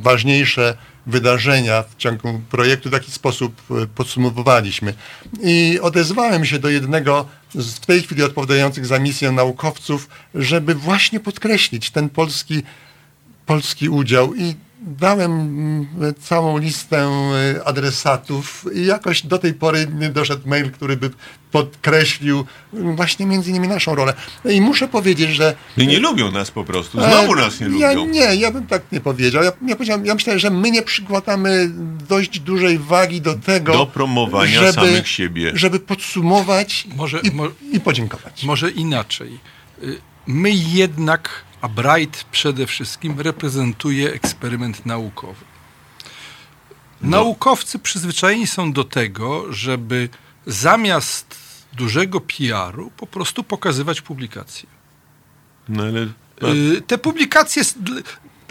ważniejsze 0.00 0.76
wydarzenia 1.06 1.82
w 1.82 1.96
ciągu 1.96 2.40
projektu 2.50 2.88
w 2.88 2.92
taki 2.92 3.12
sposób 3.12 3.62
e, 3.70 3.86
podsumowywaliśmy. 3.86 4.94
I 5.42 5.78
odezwałem 5.82 6.44
się 6.44 6.58
do 6.58 6.68
jednego 6.68 7.26
z 7.54 7.74
w 7.74 7.86
tej 7.86 8.02
chwili 8.02 8.22
odpowiadających 8.22 8.86
za 8.86 8.98
misję 8.98 9.32
naukowców, 9.32 10.08
żeby 10.34 10.74
właśnie 10.74 11.20
podkreślić 11.20 11.90
ten 11.90 12.08
polski, 12.08 12.62
polski 13.46 13.88
udział 13.88 14.34
i 14.34 14.54
dałem 14.86 15.32
mm, 15.32 16.14
całą 16.20 16.58
listę 16.58 16.98
e, 16.98 17.64
adresatów 17.64 18.64
i 18.74 18.86
jakoś 18.86 19.22
do 19.22 19.38
tej 19.38 19.54
pory 19.54 19.86
nie 19.94 20.08
doszedł 20.08 20.48
mail, 20.48 20.70
który 20.70 20.96
by 20.96 21.10
podkreślił 21.50 22.44
mm, 22.74 22.96
właśnie 22.96 23.26
między 23.26 23.50
innymi 23.50 23.68
naszą 23.68 23.94
rolę. 23.94 24.14
I 24.44 24.60
muszę 24.60 24.88
powiedzieć, 24.88 25.30
że... 25.30 25.54
I 25.76 25.86
nie 25.86 25.98
lubią 25.98 26.30
nas 26.30 26.50
po 26.50 26.64
prostu, 26.64 26.98
znowu 26.98 27.32
e, 27.32 27.36
nas 27.36 27.60
nie 27.60 27.78
ja, 27.78 27.92
lubią. 27.92 28.12
Nie, 28.12 28.36
ja 28.36 28.50
bym 28.50 28.66
tak 28.66 28.82
nie 28.92 29.00
powiedział. 29.00 29.44
Ja, 29.44 29.52
ja, 29.66 29.76
powiedziałem, 29.76 30.06
ja 30.06 30.14
myślę, 30.14 30.38
że 30.38 30.50
my 30.50 30.70
nie 30.70 30.82
przykładamy 30.82 31.70
dość 32.08 32.40
dużej 32.40 32.78
wagi 32.78 33.20
do 33.20 33.34
tego... 33.34 33.72
Do 33.72 33.86
promowania 33.86 34.60
żeby, 34.60 34.72
samych 34.72 35.08
siebie. 35.08 35.52
Żeby 35.54 35.80
podsumować 35.80 36.86
może, 36.96 37.20
i, 37.20 37.30
mo 37.30 37.48
i 37.72 37.80
podziękować. 37.80 38.44
Może 38.44 38.70
inaczej. 38.70 39.38
Y, 39.82 39.98
my 40.26 40.50
jednak 40.50 41.45
a 41.60 41.68
Bright 41.68 42.24
przede 42.24 42.66
wszystkim 42.66 43.20
reprezentuje 43.20 44.12
eksperyment 44.12 44.86
naukowy. 44.86 45.44
No. 47.02 47.10
Naukowcy 47.10 47.78
przyzwyczajeni 47.78 48.46
są 48.46 48.72
do 48.72 48.84
tego, 48.84 49.52
żeby 49.52 50.08
zamiast 50.46 51.38
dużego 51.72 52.20
PR-u 52.20 52.90
po 52.90 53.06
prostu 53.06 53.44
pokazywać 53.44 54.00
publikacje. 54.00 54.68
No 55.68 55.82
ale... 55.82 56.08
Y, 56.54 56.82
te 56.86 56.98
publikacje 56.98 57.62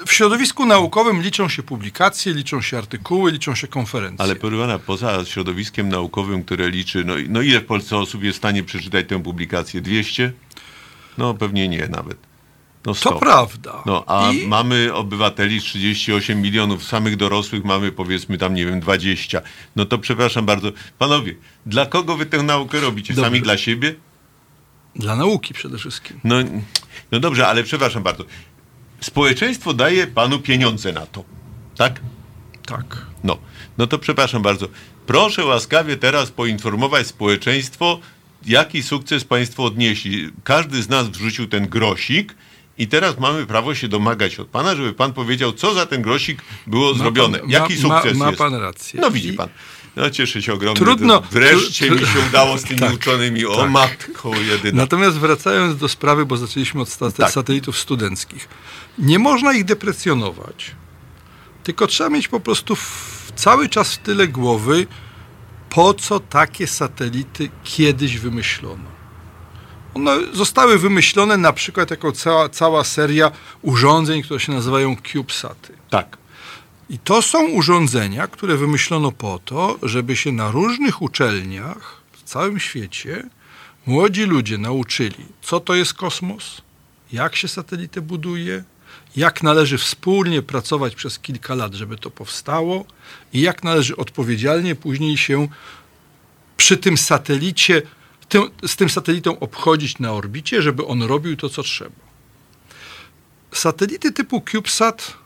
w 0.06 0.14
środowisku 0.14 0.66
naukowym 0.66 1.22
liczą 1.22 1.50
się 1.50 1.64
publikacje, 1.64 2.34
liczą 2.34 2.62
się 2.62 2.78
artykuły, 2.78 3.32
liczą 3.32 3.56
się 3.56 3.68
konferencje. 3.68 4.24
Ale 4.24 4.36
porywana 4.36 4.80
poza 4.80 5.26
środowiskiem 5.26 5.90
naukowym, 5.90 6.44
które 6.44 6.70
liczy, 6.70 7.04
no, 7.06 7.14
no 7.30 7.42
ile 7.42 7.60
w 7.60 7.66
Polsce 7.66 7.98
osób 7.98 8.24
jest 8.24 8.38
w 8.38 8.42
stanie 8.42 8.64
przeczytać 8.64 9.08
tę 9.08 9.24
publikację? 9.24 9.82
200? 9.82 10.34
No 11.18 11.34
pewnie 11.34 11.68
nie 11.68 11.88
nawet. 11.88 12.18
No 12.86 12.94
to 12.94 13.20
prawda. 13.20 13.84
No, 13.86 14.04
a 14.08 14.32
I... 14.32 14.48
mamy 14.48 14.94
obywateli 14.94 15.62
38 15.62 16.42
milionów, 16.42 16.84
samych 16.84 17.16
dorosłych 17.16 17.64
mamy 17.64 17.92
powiedzmy 17.92 18.38
tam, 18.38 18.54
nie 18.54 18.66
wiem, 18.66 18.80
20. 18.80 19.42
No 19.76 19.86
to 19.86 19.98
przepraszam 19.98 20.46
bardzo. 20.46 20.72
Panowie, 20.98 21.36
dla 21.66 21.86
kogo 21.86 22.18
wy 22.18 22.26
tę 22.26 22.44
naukę 22.44 22.80
robicie? 22.80 23.14
Dobrze. 23.14 23.30
Sami 23.30 23.42
dla 23.42 23.58
siebie? 23.58 23.96
Dla 24.96 25.16
nauki 25.16 25.54
przede 25.54 25.78
wszystkim. 25.78 26.20
No, 26.24 26.36
no 27.12 27.20
dobrze, 27.20 27.48
ale 27.48 27.64
przepraszam 27.64 28.04
bardzo. 28.04 28.24
Społeczeństwo 29.00 29.74
daje 29.74 30.08
panu 30.08 30.40
pieniądze 30.40 30.92
na 30.94 31.06
to, 31.06 31.24
tak? 31.78 32.00
Tak. 32.66 33.06
No, 33.24 33.38
no 33.78 33.88
to 33.88 34.00
przepraszam 34.00 34.42
bardzo. 34.42 34.68
Proszę 35.06 35.46
łaskawie 35.46 35.98
teraz 35.98 36.32
poinformować 36.32 37.08
społeczeństwo, 37.08 38.00
jaki 38.46 38.84
sukces 38.84 39.24
państwo 39.24 39.64
odnieśli. 39.64 40.30
Każdy 40.44 40.84
z 40.84 40.90
nas 40.90 41.08
wrzucił 41.08 41.48
ten 41.48 41.68
grosik, 41.68 42.36
i 42.78 42.88
teraz 42.88 43.20
mamy 43.20 43.46
prawo 43.46 43.76
się 43.76 43.88
domagać 43.88 44.40
od 44.40 44.48
pana, 44.48 44.76
żeby 44.76 44.94
pan 44.94 45.14
powiedział, 45.14 45.54
co 45.54 45.74
za 45.74 45.86
ten 45.86 46.02
grosik 46.02 46.42
było 46.68 46.92
ma 46.92 46.98
zrobione. 46.98 47.40
Pan, 47.40 47.50
Jaki 47.50 47.74
ma, 47.74 47.80
sukces 47.82 48.18
ma, 48.18 48.32
ma 48.32 48.38
pan 48.38 48.56
rację. 48.56 49.02
No 49.02 49.12
widzi 49.12 49.34
pan. 49.34 49.50
No 49.96 50.10
cieszę 50.10 50.42
się 50.42 50.54
ogromnie. 50.54 50.80
Trudno. 50.80 51.22
Wreszcie 51.32 51.92
mi 51.92 52.00
się 52.00 52.20
udało 52.30 52.58
z 52.58 52.64
tymi 52.64 52.80
tak, 52.90 52.94
uczonymi. 52.94 53.46
O 53.46 53.56
tak. 53.56 53.72
matko 53.72 54.32
jedyna. 54.36 54.78
Natomiast 54.78 55.18
wracając 55.18 55.78
do 55.78 55.88
sprawy, 55.88 56.26
bo 56.26 56.38
zaczęliśmy 56.38 56.82
od 56.82 56.98
tak. 57.18 57.32
satelitów 57.32 57.80
studenckich. 57.80 58.48
Nie 58.98 59.20
można 59.20 59.54
ich 59.54 59.66
deprecjonować. 59.66 60.72
Tylko 61.64 61.88
trzeba 61.88 62.10
mieć 62.10 62.28
po 62.28 62.40
prostu 62.40 62.76
w, 62.76 63.32
cały 63.36 63.70
czas 63.70 63.94
w 63.94 63.98
tyle 63.98 64.28
głowy, 64.28 64.88
po 65.70 65.94
co 65.94 66.20
takie 66.20 66.68
satelity 66.68 67.50
kiedyś 67.64 68.18
wymyślono. 68.18 68.95
One 69.96 70.18
zostały 70.34 70.80
wymyślone 70.80 71.38
na 71.38 71.54
przykład 71.54 71.92
jako 71.92 72.12
cała, 72.12 72.50
cała 72.50 72.84
seria 72.84 73.32
urządzeń, 73.62 74.24
które 74.24 74.40
się 74.40 74.52
nazywają 74.52 74.96
CubeSaty. 74.96 75.74
Tak. 75.90 76.18
I 76.90 77.00
to 77.00 77.22
są 77.22 77.48
urządzenia, 77.48 78.28
które 78.28 78.58
wymyślono 78.58 79.12
po 79.12 79.40
to, 79.46 79.80
żeby 79.84 80.16
się 80.16 80.32
na 80.32 80.52
różnych 80.52 81.02
uczelniach 81.02 82.02
w 82.12 82.24
całym 82.24 82.60
świecie 82.60 83.24
młodzi 83.86 84.24
ludzie 84.24 84.58
nauczyli, 84.58 85.26
co 85.42 85.60
to 85.60 85.76
jest 85.76 85.94
kosmos, 85.94 86.62
jak 87.12 87.36
się 87.36 87.48
satelitę 87.48 88.02
buduje, 88.02 88.64
jak 89.16 89.44
należy 89.44 89.78
wspólnie 89.78 90.42
pracować 90.42 90.96
przez 90.96 91.20
kilka 91.20 91.56
lat, 91.56 91.74
żeby 91.74 91.98
to 91.98 92.12
powstało 92.12 92.86
i 93.34 93.42
jak 93.42 93.64
należy 93.64 93.96
odpowiedzialnie 93.98 94.76
później 94.76 95.18
się 95.18 95.48
przy 96.58 96.78
tym 96.78 96.98
satelicie, 96.98 97.82
tym, 98.30 98.44
z 98.66 98.76
tym 98.76 98.90
satelitą 98.90 99.40
obchodzić 99.40 100.00
na 100.00 100.14
orbicie, 100.14 100.62
żeby 100.62 100.86
on 100.86 101.04
robił 101.04 101.38
to, 101.38 101.50
co 101.50 101.64
trzeba. 101.64 102.06
Satelity 103.52 104.12
typu 104.12 104.42
CubeSat 104.52 105.18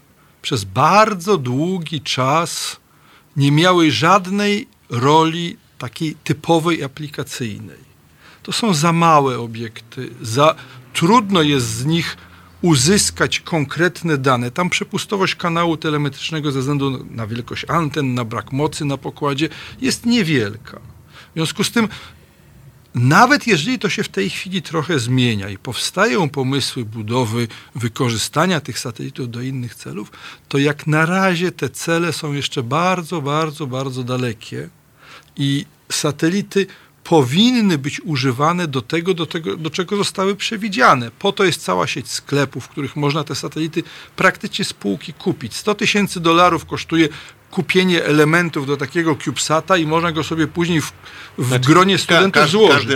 przez 0.41 0.63
bardzo 0.63 1.37
długi 1.37 2.01
czas 2.01 2.77
nie 3.35 3.51
miały 3.51 3.91
żadnej 3.91 4.67
roli 4.89 5.57
takiej 5.77 6.15
typowej 6.23 6.83
aplikacyjnej. 6.83 7.89
To 8.43 8.51
są 8.51 8.73
za 8.73 8.93
małe 8.93 9.39
obiekty, 9.39 10.09
za 10.21 10.55
trudno 10.93 11.41
jest 11.41 11.67
z 11.67 11.85
nich 11.85 12.17
uzyskać 12.61 13.39
konkretne 13.39 14.17
dane. 14.17 14.51
Tam 14.51 14.69
przepustowość 14.69 15.35
kanału 15.35 15.77
telemetrycznego 15.77 16.51
ze 16.51 16.59
względu 16.59 17.05
na 17.11 17.27
wielkość 17.27 17.65
anten, 17.67 18.13
na 18.13 18.25
brak 18.25 18.51
mocy 18.51 18.85
na 18.85 18.97
pokładzie 18.97 19.49
jest 19.81 20.05
niewielka. 20.05 20.79
W 21.31 21.33
związku 21.33 21.63
z 21.63 21.71
tym, 21.71 21.87
nawet 22.95 23.47
jeżeli 23.47 23.79
to 23.79 23.89
się 23.89 24.03
w 24.03 24.09
tej 24.09 24.29
chwili 24.29 24.61
trochę 24.61 24.99
zmienia 24.99 25.49
i 25.49 25.57
powstają 25.57 26.29
pomysły 26.29 26.85
budowy, 26.85 27.47
wykorzystania 27.75 28.61
tych 28.61 28.79
satelitów 28.79 29.31
do 29.31 29.41
innych 29.41 29.75
celów, 29.75 30.11
to 30.47 30.57
jak 30.57 30.87
na 30.87 31.05
razie 31.05 31.51
te 31.51 31.69
cele 31.69 32.13
są 32.13 32.33
jeszcze 32.33 32.63
bardzo, 32.63 33.21
bardzo, 33.21 33.67
bardzo 33.67 34.03
dalekie 34.03 34.69
i 35.37 35.65
satelity 35.91 36.67
powinny 37.03 37.77
być 37.77 38.01
używane 38.01 38.67
do 38.67 38.81
tego, 38.81 39.13
do 39.13 39.25
tego, 39.25 39.57
do 39.57 39.69
czego 39.69 39.97
zostały 39.97 40.35
przewidziane. 40.35 41.11
Po 41.19 41.31
to 41.31 41.43
jest 41.43 41.61
cała 41.61 41.87
sieć 41.87 42.11
sklepów, 42.11 42.65
w 42.65 42.69
których 42.69 42.95
można 42.95 43.23
te 43.23 43.35
satelity 43.35 43.83
praktycznie 44.15 44.65
spółki 44.65 45.13
kupić. 45.13 45.55
100 45.55 45.75
tysięcy 45.75 46.19
dolarów 46.19 46.65
kosztuje 46.65 47.09
kupienie 47.51 48.05
elementów 48.05 48.67
do 48.67 48.77
takiego 48.77 49.15
CubeSata 49.15 49.77
i 49.77 49.85
można 49.85 50.11
go 50.11 50.23
sobie 50.23 50.47
później 50.47 50.81
w, 50.81 50.93
w 51.37 51.47
znaczy, 51.47 51.65
gronie 51.65 51.97
studentów 51.97 52.43
ka 52.43 52.47
złożyć. 52.47 52.87
Każdy 52.87 52.95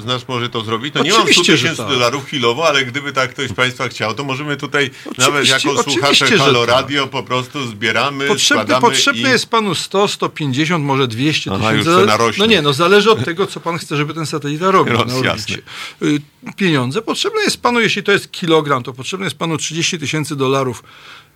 z 0.00 0.04
nas 0.04 0.28
może 0.28 0.48
to 0.48 0.60
zrobić. 0.60 0.94
No 0.94 1.02
nie 1.02 1.12
mam 1.12 1.28
100 1.32 1.44
tysięcy 1.44 1.76
tak. 1.76 1.88
dolarów 1.88 2.26
chwilowo, 2.26 2.68
ale 2.68 2.84
gdyby 2.84 3.12
tak 3.12 3.30
ktoś 3.30 3.48
z 3.48 3.52
Państwa 3.52 3.88
chciał, 3.88 4.14
to 4.14 4.24
możemy 4.24 4.56
tutaj 4.56 4.90
oczywiście, 5.06 5.32
nawet 5.32 5.48
jako 5.48 5.82
słuchacze 5.82 6.38
Halo 6.38 6.66
tak. 6.66 6.74
Radio 6.74 7.06
po 7.06 7.22
prostu 7.22 7.66
zbieramy, 7.66 8.26
Potrzebne, 8.26 8.80
potrzebne 8.80 9.28
i... 9.28 9.32
jest 9.32 9.46
Panu 9.46 9.74
100, 9.74 10.08
150, 10.08 10.84
może 10.84 11.08
200 11.08 11.50
tysięcy. 11.50 11.90
No 12.38 12.46
nie, 12.46 12.62
no 12.62 12.72
zależy 12.72 13.10
od 13.10 13.24
tego, 13.24 13.46
co 13.46 13.60
Pan 13.60 13.78
chce, 13.78 13.96
żeby 13.96 14.14
ten 14.14 14.26
satelita 14.26 14.70
robił 14.70 14.96
Roz, 14.96 15.06
na 15.06 15.14
orbicie. 15.14 15.58
Y, 16.02 16.20
pieniądze. 16.56 17.02
Potrzebne 17.02 17.42
jest 17.42 17.62
Panu, 17.62 17.80
jeśli 17.80 18.02
to 18.02 18.12
jest 18.12 18.32
kilogram, 18.32 18.82
to 18.82 18.92
potrzebne 18.92 19.26
jest 19.26 19.38
Panu 19.38 19.56
30 19.56 19.98
tysięcy 19.98 20.36
dolarów, 20.36 20.82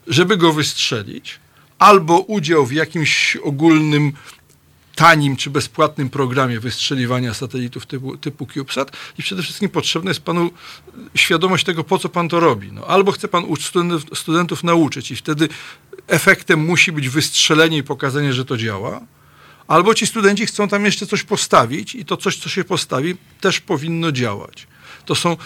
żeby 0.07 0.37
go 0.37 0.53
wystrzelić 0.53 1.39
albo 1.79 2.19
udział 2.19 2.67
w 2.67 2.73
jakimś 2.73 3.37
ogólnym 3.37 4.13
tanim 4.95 5.37
czy 5.37 5.51
bezpłatnym 5.51 6.11
programie 6.11 6.61
wystrzeliwania 6.61 7.35
satelitów 7.35 7.87
typu, 7.87 8.17
typu 8.17 8.47
CubeSat 8.47 8.97
i 9.19 9.23
przede 9.23 9.43
wszystkim 9.43 9.69
potrzebna 9.69 10.11
jest 10.11 10.21
panu 10.21 10.51
świadomość 11.15 11.65
tego, 11.65 11.85
po 11.85 11.99
co 11.99 12.09
pan 12.09 12.29
to 12.29 12.41
robi. 12.41 12.73
No, 12.73 12.87
albo 12.87 13.13
chce 13.13 13.29
pan 13.29 13.45
studentów, 13.61 14.19
studentów 14.19 14.65
nauczyć 14.65 15.11
i 15.11 15.17
wtedy 15.17 15.49
efektem 16.07 16.61
musi 16.61 16.93
być 16.93 17.09
wystrzelenie 17.09 17.77
i 17.77 17.83
pokazanie, 17.83 18.33
że 18.33 18.45
to 18.45 18.57
działa, 18.57 19.01
albo 19.69 19.95
ci 19.95 20.07
studenci 20.07 20.47
chcą 20.47 20.69
tam 20.69 20.85
jeszcze 20.85 21.07
coś 21.07 21.23
postawić 21.23 21.95
i 21.95 22.05
to 22.05 22.17
coś, 22.17 22.39
co 22.39 22.49
się 22.49 22.65
postawi, 22.65 23.17
też 23.41 23.61
powinno 23.61 24.13
działać. 24.13 24.67
To 25.05 25.15
są 25.15 25.37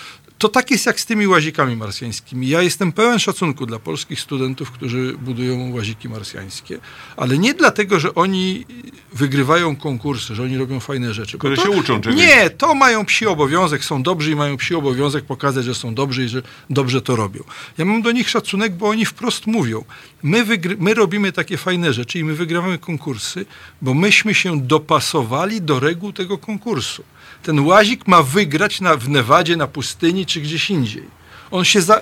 to 0.40 0.48
tak 0.48 0.70
jest 0.70 0.86
jak 0.86 1.00
z 1.00 1.06
tymi 1.06 1.26
łazikami 1.26 1.76
marsjańskimi. 1.76 2.48
Ja 2.48 2.62
jestem 2.62 2.92
pełen 2.92 3.18
szacunku 3.18 3.66
dla 3.66 3.78
polskich 3.78 4.20
studentów, 4.20 4.70
którzy 4.70 5.14
budują 5.18 5.72
łaziki 5.74 6.08
marsjańskie, 6.08 6.78
ale 7.16 7.38
nie 7.38 7.54
dlatego, 7.54 8.00
że 8.00 8.14
oni 8.14 8.66
wygrywają 9.12 9.76
konkursy, 9.76 10.34
że 10.34 10.42
oni 10.42 10.58
robią 10.58 10.80
fajne 10.80 11.14
rzeczy. 11.14 11.38
Które 11.38 11.56
to, 11.56 11.62
się 11.62 11.70
uczą 11.70 12.00
czegoś. 12.00 12.18
Nie, 12.18 12.50
to 12.50 12.74
mają 12.74 13.04
psi 13.04 13.26
obowiązek, 13.26 13.84
są 13.84 14.02
dobrzy 14.02 14.30
i 14.30 14.36
mają 14.36 14.56
psi 14.56 14.74
obowiązek 14.74 15.24
pokazać, 15.24 15.64
że 15.64 15.74
są 15.74 15.94
dobrzy 15.94 16.24
i 16.24 16.28
że 16.28 16.42
dobrze 16.70 17.02
to 17.02 17.16
robią. 17.16 17.44
Ja 17.78 17.84
mam 17.84 18.02
do 18.02 18.12
nich 18.12 18.30
szacunek, 18.30 18.74
bo 18.74 18.88
oni 18.88 19.06
wprost 19.06 19.46
mówią, 19.46 19.84
my, 20.22 20.44
my 20.78 20.94
robimy 20.94 21.32
takie 21.32 21.56
fajne 21.56 21.92
rzeczy 21.92 22.18
i 22.18 22.24
my 22.24 22.34
wygrywamy 22.34 22.78
konkursy, 22.78 23.46
bo 23.82 23.94
myśmy 23.94 24.34
się 24.34 24.60
dopasowali 24.60 25.62
do 25.62 25.80
reguł 25.80 26.12
tego 26.12 26.38
konkursu 26.38 27.04
ten 27.42 27.60
łazik 27.60 28.06
ma 28.06 28.22
wygrać 28.22 28.80
na, 28.80 28.96
w 28.96 29.08
Nevadzie, 29.08 29.56
na 29.56 29.66
pustyni 29.66 30.26
czy 30.26 30.40
gdzieś 30.40 30.70
indziej. 30.70 31.04
On 31.50 31.64
się 31.64 31.82
za, 31.82 32.00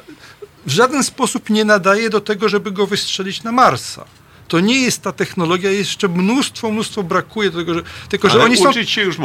w 0.66 0.70
żaden 0.70 1.05
sposób 1.05 1.51
nie 1.51 1.64
nadaje 1.64 2.11
do 2.11 2.20
tego, 2.20 2.49
żeby 2.49 2.70
go 2.70 2.86
wystrzelić 2.86 3.43
na 3.43 3.53
Marsa. 3.53 4.05
To 4.49 4.61
nie 4.61 4.82
jest 4.82 5.03
ta 5.03 5.12
technologia, 5.12 5.70
jeszcze 5.70 6.09
mnóstwo, 6.09 6.72
mnóstwo 6.72 7.03
brakuje 7.03 7.51
tego, 7.51 7.74
że, 7.74 7.82
tylko 8.09 8.28
że 8.28 8.45
oni 8.45 8.57
są, 8.57 8.70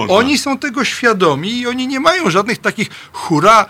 oni 0.10 0.38
są 0.38 0.58
tego 0.58 0.86
świadomi 0.86 1.60
i 1.60 1.68
oni 1.68 1.88
nie 1.88 2.00
mają 2.00 2.30
żadnych 2.30 2.58
takich 2.58 2.90
hura 3.12 3.66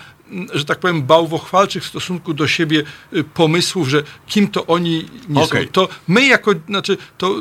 że 0.54 0.66
tak 0.66 0.80
powiem, 0.80 1.04
bałwochwalczych 1.04 1.84
w 1.84 1.88
stosunku 1.88 2.34
do 2.34 2.48
siebie 2.48 2.84
y, 3.14 3.24
pomysłów, 3.24 3.90
że 3.90 4.04
kim 4.28 4.48
to 4.48 4.66
oni 4.66 5.06
nie 5.30 5.42
okay. 5.42 5.64
są. 5.64 5.70
To 5.70 5.90
my 6.08 6.26
jako, 6.26 6.52
znaczy, 6.68 6.98
to, 7.18 7.36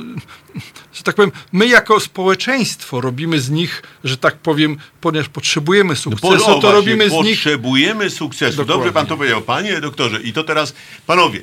że 0.97 1.03
tak 1.03 1.15
powiem, 1.15 1.33
my 1.53 1.67
jako 1.67 2.01
społeczeństwo 2.01 3.01
robimy 3.01 3.41
z 3.41 3.51
nich, 3.51 3.83
że 4.05 4.17
tak 4.17 4.37
powiem, 4.37 4.77
ponieważ 5.01 5.29
potrzebujemy 5.29 5.91
no 5.91 5.97
sukcesu, 5.97 6.45
no, 6.49 6.59
to 6.59 6.73
robimy 6.73 7.11
z 7.11 7.13
nich... 7.13 7.37
Potrzebujemy 7.37 8.11
sukcesu. 8.11 8.57
Dokładnie. 8.57 8.75
Dobrze 8.75 8.93
pan 8.93 9.07
to 9.07 9.17
powiedział, 9.17 9.43
panie 9.43 9.81
doktorze. 9.81 10.23
I 10.23 10.33
to 10.33 10.45
teraz, 10.45 10.75
panowie, 11.07 11.41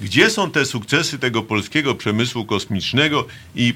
gdzie 0.00 0.30
są 0.30 0.50
te 0.50 0.66
sukcesy 0.66 1.18
tego 1.18 1.42
polskiego 1.42 1.94
przemysłu 1.94 2.44
kosmicznego 2.44 3.26
i 3.54 3.74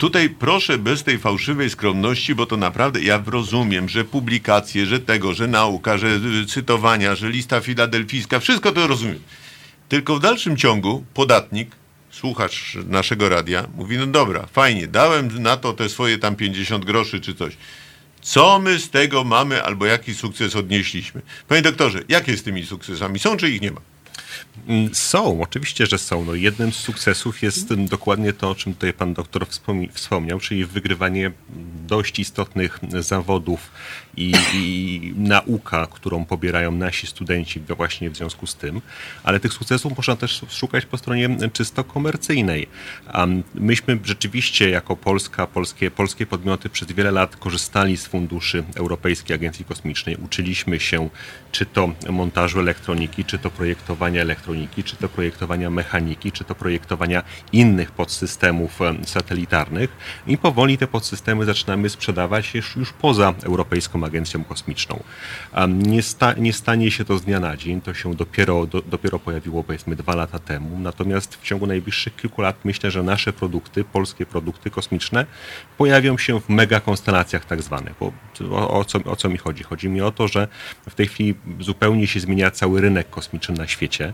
Tutaj 0.00 0.30
proszę 0.30 0.78
bez 0.78 1.04
tej 1.04 1.18
fałszywej 1.18 1.70
skromności, 1.70 2.34
bo 2.34 2.46
to 2.46 2.56
naprawdę 2.56 3.02
ja 3.02 3.22
rozumiem, 3.26 3.88
że 3.88 4.04
publikacje, 4.04 4.86
że 4.86 5.00
tego, 5.00 5.34
że 5.34 5.46
nauka, 5.48 5.98
że 5.98 6.20
cytowania, 6.48 7.14
że 7.14 7.30
lista 7.30 7.60
filadelfijska, 7.60 8.40
wszystko 8.40 8.72
to 8.72 8.86
rozumiem. 8.86 9.20
Tylko 9.88 10.16
w 10.16 10.20
dalszym 10.20 10.56
ciągu 10.56 11.04
podatnik, 11.14 11.70
słuchacz 12.10 12.76
naszego 12.86 13.28
radia, 13.28 13.66
mówi, 13.76 13.98
no 13.98 14.06
dobra, 14.06 14.46
fajnie, 14.52 14.86
dałem 14.86 15.42
na 15.42 15.56
to 15.56 15.72
te 15.72 15.88
swoje 15.88 16.18
tam 16.18 16.36
50 16.36 16.84
groszy 16.84 17.20
czy 17.20 17.34
coś. 17.34 17.56
Co 18.20 18.58
my 18.58 18.78
z 18.78 18.90
tego 18.90 19.24
mamy 19.24 19.62
albo 19.62 19.86
jaki 19.86 20.14
sukces 20.14 20.56
odnieśliśmy? 20.56 21.22
Panie 21.48 21.62
doktorze, 21.62 22.02
jakie 22.08 22.36
z 22.36 22.42
tymi 22.42 22.66
sukcesami 22.66 23.18
są, 23.18 23.36
czy 23.36 23.50
ich 23.50 23.60
nie 23.60 23.70
ma? 23.70 23.80
Mm, 24.68 24.94
są, 24.94 25.42
oczywiście, 25.42 25.86
że 25.86 25.98
są. 25.98 26.24
No, 26.24 26.34
jednym 26.34 26.72
z 26.72 26.76
sukcesów 26.76 27.42
jest 27.42 27.74
dokładnie 27.74 28.32
to, 28.32 28.50
o 28.50 28.54
czym 28.54 28.74
tutaj 28.74 28.92
pan 28.92 29.14
doktor 29.14 29.46
wspomniał, 29.94 30.40
czyli 30.40 30.66
wygrywanie 30.66 31.32
dość 31.86 32.18
istotnych 32.18 32.78
zawodów 33.00 33.70
i, 34.16 34.32
i, 34.54 35.14
nauka, 35.16 35.86
którą 35.86 36.24
pobierają 36.24 36.72
nasi 36.72 37.06
studenci 37.06 37.60
właśnie 37.60 38.10
w 38.10 38.16
związku 38.16 38.46
z 38.46 38.56
tym. 38.56 38.80
Ale 39.24 39.40
tych 39.40 39.52
sukcesów 39.52 39.96
można 39.96 40.16
też 40.16 40.44
szukać 40.48 40.86
po 40.86 40.98
stronie 40.98 41.28
czysto 41.52 41.84
komercyjnej. 41.84 42.66
Myśmy 43.54 43.98
rzeczywiście 44.04 44.70
jako 44.70 44.96
Polska, 44.96 45.46
polskie, 45.46 45.90
polskie 45.90 46.26
podmioty 46.26 46.68
przez 46.68 46.92
wiele 46.92 47.10
lat 47.10 47.36
korzystali 47.36 47.96
z 47.96 48.06
funduszy 48.06 48.64
Europejskiej 48.76 49.34
Agencji 49.34 49.64
Kosmicznej. 49.64 50.16
Uczyliśmy 50.16 50.80
się 50.80 51.08
czy 51.52 51.66
to 51.66 51.90
montażu 52.10 52.60
elektroniki, 52.60 53.24
czy 53.24 53.38
to 53.38 53.50
projektowania 53.50 54.22
elektroniki, 54.22 54.84
czy 54.84 54.96
to 54.96 55.08
projektowania 55.08 55.70
mechaniki, 55.70 56.32
czy 56.32 56.44
to 56.44 56.54
projektowania 56.54 57.22
innych 57.52 57.90
podsystemów 57.90 58.78
satelitarnych 59.04 59.90
i 60.26 60.38
powoli 60.38 60.78
te 60.78 60.86
podsystemy 60.86 61.44
zaczynamy 61.44 61.88
sprzedawać 61.88 62.54
już, 62.54 62.76
już 62.76 62.92
poza 62.92 63.34
Europejską 63.42 63.99
Agencją 64.04 64.44
Kosmiczną. 64.44 65.02
Nie, 65.68 66.02
sta, 66.02 66.32
nie 66.32 66.52
stanie 66.52 66.90
się 66.90 67.04
to 67.04 67.18
z 67.18 67.24
dnia 67.24 67.40
na 67.40 67.56
dzień, 67.56 67.80
to 67.80 67.94
się 67.94 68.14
dopiero, 68.14 68.66
do, 68.66 68.82
dopiero 68.82 69.18
pojawiło 69.18 69.64
powiedzmy 69.64 69.96
dwa 69.96 70.14
lata 70.14 70.38
temu, 70.38 70.80
natomiast 70.80 71.36
w 71.36 71.42
ciągu 71.42 71.66
najbliższych 71.66 72.16
kilku 72.16 72.42
lat 72.42 72.56
myślę, 72.64 72.90
że 72.90 73.02
nasze 73.02 73.32
produkty, 73.32 73.84
polskie 73.84 74.26
produkty 74.26 74.70
kosmiczne 74.70 75.26
pojawią 75.78 76.18
się 76.18 76.40
w 76.40 76.48
megakonstelacji 76.48 77.38
tak 77.48 77.62
zwanych. 77.62 77.94
Bo 78.00 78.12
o, 78.50 78.78
o, 78.78 78.84
co, 78.84 78.98
o 79.04 79.16
co 79.16 79.28
mi 79.28 79.38
chodzi? 79.38 79.64
Chodzi 79.64 79.88
mi 79.88 80.00
o 80.00 80.10
to, 80.10 80.28
że 80.28 80.48
w 80.88 80.94
tej 80.94 81.06
chwili 81.06 81.34
zupełnie 81.60 82.06
się 82.06 82.20
zmienia 82.20 82.50
cały 82.50 82.80
rynek 82.80 83.10
kosmiczny 83.10 83.54
na 83.54 83.66
świecie. 83.66 84.12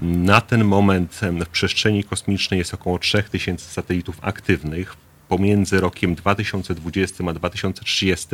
Na 0.00 0.40
ten 0.40 0.64
moment 0.64 1.20
w 1.44 1.48
przestrzeni 1.48 2.04
kosmicznej 2.04 2.58
jest 2.58 2.74
około 2.74 2.98
3000 2.98 3.64
satelitów 3.64 4.18
aktywnych 4.22 4.96
pomiędzy 5.28 5.80
rokiem 5.80 6.14
2020 6.14 7.24
a 7.28 7.32
2030 7.32 8.26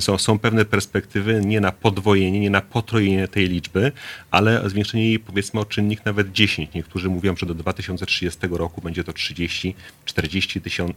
są, 0.00 0.18
są 0.18 0.38
pewne 0.38 0.64
perspektywy 0.64 1.42
nie 1.44 1.60
na 1.60 1.72
podwojenie, 1.72 2.40
nie 2.40 2.50
na 2.50 2.60
potrojenie 2.60 3.28
tej 3.28 3.48
liczby, 3.48 3.92
ale 4.30 4.70
zwiększenie 4.70 5.06
jej 5.06 5.18
powiedzmy 5.18 5.60
o 5.60 5.64
czynnik 5.64 6.04
nawet 6.04 6.32
10. 6.32 6.74
Niektórzy 6.74 7.08
mówią, 7.08 7.36
że 7.36 7.46
do 7.46 7.54
2030 7.54 8.40
roku 8.50 8.80
będzie 8.80 9.04
to 9.04 9.12
30-40 9.12 9.72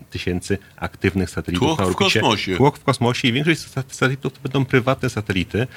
tysięcy 0.10 0.58
aktywnych 0.78 1.30
satelitów 1.30 1.68
Tłok 1.68 1.80
na 1.80 1.86
orbicie. 1.86 2.20
w 2.20 2.22
kosmosie. 2.22 2.56
Tłok 2.58 2.78
w 2.78 2.84
kosmosie 2.84 3.28
i 3.28 3.34
większość 3.34 3.62
satelitów 3.88 4.34
to 4.34 4.40
będą 4.44 4.66
prywatne 4.66 5.10
satelity, 5.10 5.68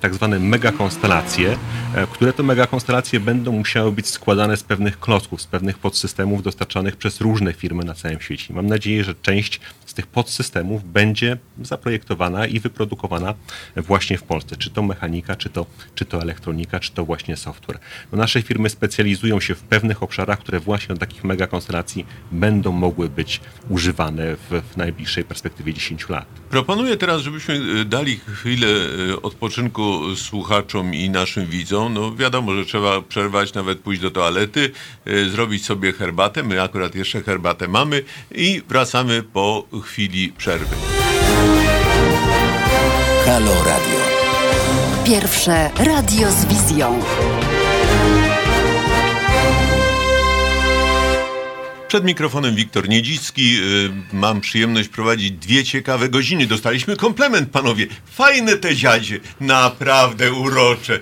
tak 0.00 0.14
zwane 0.14 0.40
megakonstelacje, 0.40 1.58
e, 1.94 2.06
które 2.06 2.32
to 2.32 2.42
megakonstelacje 2.42 3.20
będą 3.20 3.52
musiały 3.52 3.92
być 3.92 4.06
składane 4.06 4.56
z 4.56 4.62
pewnych 4.62 5.00
klocków, 5.00 5.42
z 5.42 5.46
pewnych 5.46 5.78
podsystemów 5.78 6.42
dostarczanych 6.42 6.96
przez 6.96 7.20
różne 7.20 7.52
firmy 7.52 7.84
na 7.84 7.94
całym 7.94 8.20
świecie. 8.20 8.54
Mam 8.54 8.66
nadzieję, 8.66 8.83
nadzieję, 8.84 9.04
że 9.04 9.14
część 9.14 9.60
z 9.86 9.94
tych 9.94 10.06
podsystemów 10.06 10.92
będzie 10.92 11.36
zaprojektowana 11.62 12.46
i 12.46 12.60
wyprodukowana 12.60 13.34
właśnie 13.76 14.18
w 14.18 14.22
Polsce. 14.22 14.56
Czy 14.56 14.70
to 14.70 14.82
mechanika, 14.82 15.36
czy 15.36 15.50
to, 15.50 15.66
czy 15.94 16.04
to 16.04 16.22
elektronika, 16.22 16.80
czy 16.80 16.92
to 16.92 17.04
właśnie 17.04 17.36
software. 17.36 17.78
No 18.12 18.18
nasze 18.18 18.42
firmy 18.42 18.70
specjalizują 18.70 19.40
się 19.40 19.54
w 19.54 19.62
pewnych 19.62 20.02
obszarach, 20.02 20.38
które 20.38 20.60
właśnie 20.60 20.94
do 20.94 21.00
takich 21.00 21.24
mega 21.24 21.46
konstelacji 21.46 22.06
będą 22.32 22.72
mogły 22.72 23.08
być 23.08 23.40
używane 23.68 24.36
w, 24.36 24.62
w 24.72 24.76
najbliższej 24.76 25.24
perspektywie 25.24 25.74
10 25.74 26.08
lat. 26.08 26.26
Proponuję 26.50 26.96
teraz, 26.96 27.22
żebyśmy 27.22 27.54
y, 27.54 27.84
dali 27.84 28.20
chwilę 28.34 28.68
y, 29.10 29.22
odpoczynku 29.22 30.16
słuchaczom 30.16 30.94
i 30.94 31.10
naszym 31.10 31.46
widzom. 31.46 31.94
No 31.94 32.14
wiadomo, 32.16 32.54
że 32.54 32.64
trzeba 32.64 33.02
przerwać, 33.02 33.54
nawet 33.54 33.78
pójść 33.78 34.02
do 34.02 34.10
toalety, 34.10 34.70
y, 35.06 35.30
zrobić 35.30 35.64
sobie 35.64 35.92
herbatę. 35.92 36.42
My 36.42 36.62
akurat 36.62 36.94
jeszcze 36.94 37.22
herbatę 37.22 37.68
mamy 37.68 38.02
i 38.30 38.62
wracamy 38.74 39.22
po 39.22 39.64
chwili 39.84 40.32
przerwy. 40.32 40.76
Halo 43.26 43.54
Radio. 43.64 44.00
Pierwsze 45.04 45.70
radio 45.78 46.30
z 46.32 46.44
wizją. 46.44 47.00
Przed 51.88 52.04
mikrofonem 52.04 52.54
Wiktor 52.54 52.88
Niedzicki. 52.88 53.56
Y, 54.12 54.16
Mam 54.16 54.40
przyjemność 54.40 54.88
prowadzić 54.88 55.30
dwie 55.30 55.64
ciekawe 55.64 56.08
godziny. 56.08 56.46
Dostaliśmy 56.46 56.96
komplement, 56.96 57.50
panowie. 57.50 57.86
Fajne 58.12 58.56
te 58.56 58.76
dziadzie. 58.76 59.20
Naprawdę 59.40 60.32
urocze. 60.32 60.94
Y, 60.94 61.00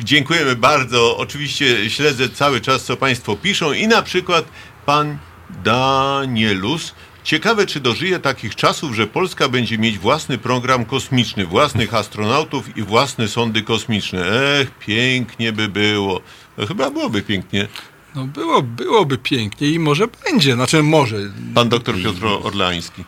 Dziękujemy 0.00 0.56
bardzo. 0.56 1.16
Oczywiście 1.16 1.90
śledzę 1.90 2.28
cały 2.28 2.60
czas, 2.60 2.84
co 2.84 2.96
państwo 2.96 3.36
piszą. 3.36 3.72
I 3.72 3.88
na 3.88 4.02
przykład 4.02 4.44
pan 4.86 5.18
Danielus. 5.64 6.94
Ciekawe, 7.24 7.66
czy 7.66 7.80
dożyje 7.80 8.18
takich 8.18 8.54
czasów, 8.54 8.94
że 8.94 9.06
Polska 9.06 9.48
będzie 9.48 9.78
mieć 9.78 9.98
własny 9.98 10.38
program 10.38 10.84
kosmiczny, 10.84 11.46
własnych 11.46 11.94
astronautów 11.94 12.76
i 12.76 12.82
własne 12.82 13.28
sondy 13.28 13.62
kosmiczne. 13.62 14.26
Ech, 14.60 14.70
pięknie 14.78 15.52
by 15.52 15.68
było. 15.68 16.20
No, 16.58 16.66
chyba 16.66 16.90
byłoby 16.90 17.22
pięknie. 17.22 17.68
No 18.14 18.26
było, 18.26 18.62
byłoby 18.62 19.18
pięknie 19.18 19.68
i 19.70 19.78
może 19.78 20.08
będzie, 20.24 20.54
znaczy 20.54 20.82
może. 20.82 21.16
Pan 21.54 21.68
doktor 21.68 22.02
Piotr 22.02 22.26
Orleański. 22.42 23.04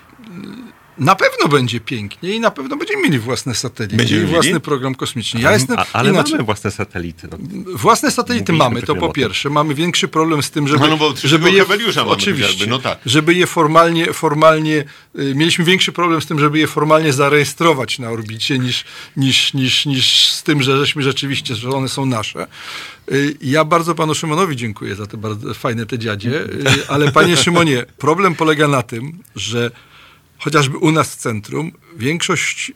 Na 1.01 1.15
pewno 1.15 1.49
będzie 1.49 1.81
pięknie 1.81 2.35
i 2.35 2.41
na 2.41 2.51
pewno 2.51 2.77
będziemy 2.77 3.03
mieli 3.03 3.19
własne 3.19 3.55
satelity 3.55 3.97
Będziemy 3.97 4.21
i 4.21 4.25
mieli? 4.25 4.35
własny 4.35 4.61
program 4.61 4.95
kosmiczny. 4.95 5.41
Ja 5.41 5.53
jestem, 5.53 5.79
A, 5.79 5.87
ale 5.93 6.11
inaczej, 6.11 6.33
mamy 6.33 6.45
własne 6.45 6.71
satelity. 6.71 7.29
No. 7.31 7.39
Własne 7.77 8.11
satelity 8.11 8.53
Mówiliśmy 8.53 8.75
mamy, 8.75 8.87
to 8.87 8.97
po 8.97 9.13
pierwsze. 9.13 9.51
Mamy 9.51 9.75
większy 9.75 10.09
problem 10.09 10.43
z 10.43 10.51
tym, 10.51 10.69
żeby, 10.69 10.81
No, 10.81 10.87
no 10.87 10.97
bo 10.97 11.15
żeby 11.25 11.51
je, 11.53 11.65
mamy 11.69 12.11
oczywiście, 12.11 12.67
no 12.67 12.79
tak. 12.79 12.99
żeby 13.07 13.35
je 13.35 13.47
formalnie, 13.47 14.13
formalnie 14.13 14.85
y, 15.19 15.35
mieliśmy 15.35 15.65
większy 15.65 15.93
problem 15.93 16.21
z 16.23 16.27
tym, 16.27 16.39
żeby 16.39 16.59
je 16.59 16.67
formalnie 16.67 17.13
zarejestrować 17.13 17.99
na 17.99 18.11
orbicie 18.11 18.59
niż, 18.59 18.85
niż, 19.17 19.55
niż, 19.55 19.87
niż 19.87 20.29
z 20.33 20.43
tym, 20.43 20.63
że 20.63 20.79
żeśmy 20.79 21.03
rzeczywiście, 21.03 21.55
że 21.55 21.71
one 21.71 21.89
są 21.89 22.07
nasze. 22.07 22.47
Y, 23.13 23.37
Ja 23.41 23.65
bardzo 23.65 23.95
panu 23.95 24.15
Szymonowi 24.15 24.57
dziękuję 24.57 24.95
za 24.95 25.07
te 25.07 25.17
bardzo 25.17 25.55
fajne 25.55 25.87
te 25.87 25.99
dziadzie, 25.99 26.41
y, 26.43 26.89
ale 26.89 27.13
panie 27.13 27.37
Szymonie, 27.37 27.85
problem 27.99 28.35
polega 28.35 28.69
na 28.69 28.83
tym, 28.83 29.19
że 29.37 29.71
chociażby 30.41 30.79
u 30.79 30.91
nas 30.91 31.11
w 31.11 31.17
centrum 31.17 31.73
większość 31.97 32.73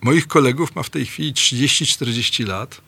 moich 0.00 0.26
kolegów 0.26 0.74
ma 0.76 0.82
w 0.82 0.90
tej 0.90 1.06
chwili 1.06 1.32
30-40 1.34 2.46
lat. 2.48 2.80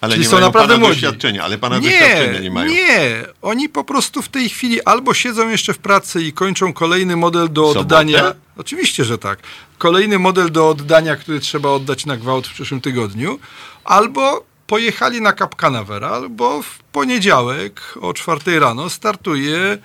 Ale 0.00 0.12
Czyli 0.14 0.24
nie 0.24 0.30
są 0.30 0.36
mają 0.36 0.46
naprawdę 0.46 0.74
pana 0.74 0.80
młodzi. 0.86 1.00
doświadczenia, 1.00 1.44
ale 1.44 1.58
pana 1.58 1.80
doświadczenia 1.80 2.40
nie 2.40 2.50
mają. 2.50 2.70
Nie, 2.72 3.24
oni 3.42 3.68
po 3.68 3.84
prostu 3.84 4.22
w 4.22 4.28
tej 4.28 4.48
chwili 4.48 4.82
albo 4.82 5.14
siedzą 5.14 5.48
jeszcze 5.48 5.74
w 5.74 5.78
pracy 5.78 6.22
i 6.22 6.32
kończą 6.32 6.72
kolejny 6.72 7.16
model 7.16 7.52
do 7.52 7.62
Sobotę? 7.62 7.80
oddania. 7.80 8.34
Oczywiście, 8.56 9.04
że 9.04 9.18
tak. 9.18 9.38
Kolejny 9.78 10.18
model 10.18 10.52
do 10.52 10.68
oddania, 10.68 11.16
który 11.16 11.40
trzeba 11.40 11.68
oddać 11.68 12.06
na 12.06 12.16
gwałt 12.16 12.46
w 12.46 12.52
przyszłym 12.52 12.80
tygodniu, 12.80 13.38
albo 13.84 14.44
pojechali 14.66 15.20
na 15.20 15.32
Cap 15.32 15.54
Canaveral, 15.56 16.28
bo 16.30 16.62
w 16.62 16.78
poniedziałek 16.78 17.94
o 18.00 18.14
4 18.14 18.58
rano 18.60 18.90
startuje 18.90 19.78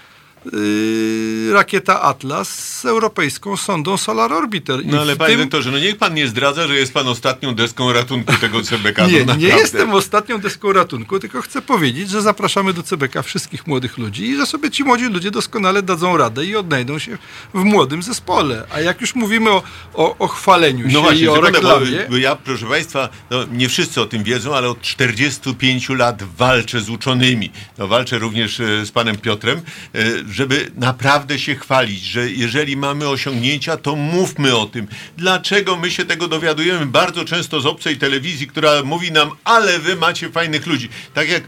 yy, 0.45 1.53
rakieta 1.53 2.01
Atlas 2.01 2.49
z 2.79 2.85
europejską 2.85 3.57
sondą 3.57 3.97
Solar 3.97 4.33
Orbiter. 4.33 4.81
I 4.83 4.87
No 4.87 5.01
ale 5.01 5.15
panie 5.15 5.35
tym- 5.35 5.43
doktorze, 5.43 5.71
no 5.71 5.79
niech 5.79 5.97
pan 5.97 6.13
nie 6.13 6.27
zdradza, 6.27 6.67
że 6.67 6.75
jest 6.75 6.93
pan 6.93 7.07
ostatnią 7.07 7.55
deską 7.55 7.93
ratunku 7.93 8.33
tego 8.41 8.61
CBK. 8.61 9.07
Nie, 9.07 9.25
no 9.25 9.35
nie 9.35 9.47
jestem 9.47 9.93
ostatnią 9.93 10.37
deską 10.39 10.73
ratunku, 10.73 11.19
tylko 11.19 11.41
chcę 11.41 11.61
powiedzieć, 11.61 12.09
że 12.09 12.21
zapraszamy 12.21 12.73
do 12.73 12.83
CBK 12.83 13.23
wszystkich 13.23 13.67
młodych 13.67 13.97
ludzi 13.97 14.23
i 14.29 14.35
że 14.37 14.45
sobie 14.45 14.71
ci 14.71 14.83
młodzi 14.83 15.05
ludzie 15.05 15.31
doskonale 15.31 15.81
dadzą 15.83 16.17
radę 16.17 16.45
i 16.45 16.55
odnajdą 16.55 16.99
się 16.99 17.17
w 17.53 17.63
młodym 17.63 18.03
zespole. 18.03 18.65
A 18.73 18.81
jak 18.81 19.01
już 19.01 19.15
mówimy 19.15 19.49
o, 19.49 19.63
o, 19.93 20.17
o 20.17 20.27
chwaleniu 20.27 20.87
się 20.89 20.93
No 20.93 21.01
właśnie, 21.01 21.21
i 21.21 21.27
o 21.27 21.35
sekundę, 21.35 21.61
bo, 21.61 21.79
reklamie... 21.79 22.05
bo 22.09 22.17
ja, 22.17 22.35
proszę 22.35 22.65
Państwa, 22.65 23.09
no, 23.31 23.37
nie 23.51 23.69
wszyscy 23.69 24.01
o 24.01 24.05
tym 24.05 24.23
wiedzą, 24.23 24.55
ale 24.55 24.69
od 24.69 24.81
45 24.81 25.89
lat 25.89 26.23
walczę 26.23 26.81
z 26.81 26.89
uczonymi. 26.89 27.51
No, 27.77 27.87
walczę 27.87 28.19
również 28.19 28.59
e, 28.59 28.85
z 28.85 28.91
panem 28.91 29.17
Piotrem, 29.17 29.61
e, 29.93 30.01
żeby 30.29 30.71
naprawdę 30.75 31.39
się 31.39 31.55
chwalić, 31.55 32.03
że 32.03 32.31
jeżeli 32.31 32.77
mamy 32.77 33.07
osiągnięcia, 33.07 33.77
to 33.77 33.95
mówmy 33.95 34.57
o 34.57 34.65
tym. 34.65 34.87
Dlaczego 35.17 35.75
my 35.75 35.91
się 35.91 36.05
tego 36.05 36.27
dowiadujemy 36.27 36.85
bardzo 36.85 37.25
często 37.25 37.61
z 37.61 37.65
obcej 37.65 37.97
telewizji, 37.97 38.47
która 38.47 38.83
mówi 38.83 39.11
nam, 39.11 39.31
ale 39.43 39.79
wy 39.79 39.95
macie 39.95 40.29
fajnych 40.31 40.67
ludzi. 40.67 40.89
Tak 41.13 41.29
jak 41.29 41.43
e, 41.43 41.47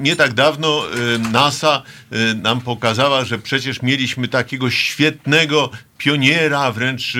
nie 0.00 0.16
tak 0.16 0.32
dawno 0.32 0.84
e, 1.14 1.18
NASA 1.18 1.82
e, 2.10 2.34
nam 2.34 2.60
pokazała, 2.60 3.24
że 3.24 3.38
przecież 3.38 3.82
mieliśmy 3.82 4.28
takiego 4.28 4.70
świetnego 4.70 5.70
pioniera, 5.98 6.72
wręcz 6.72 7.12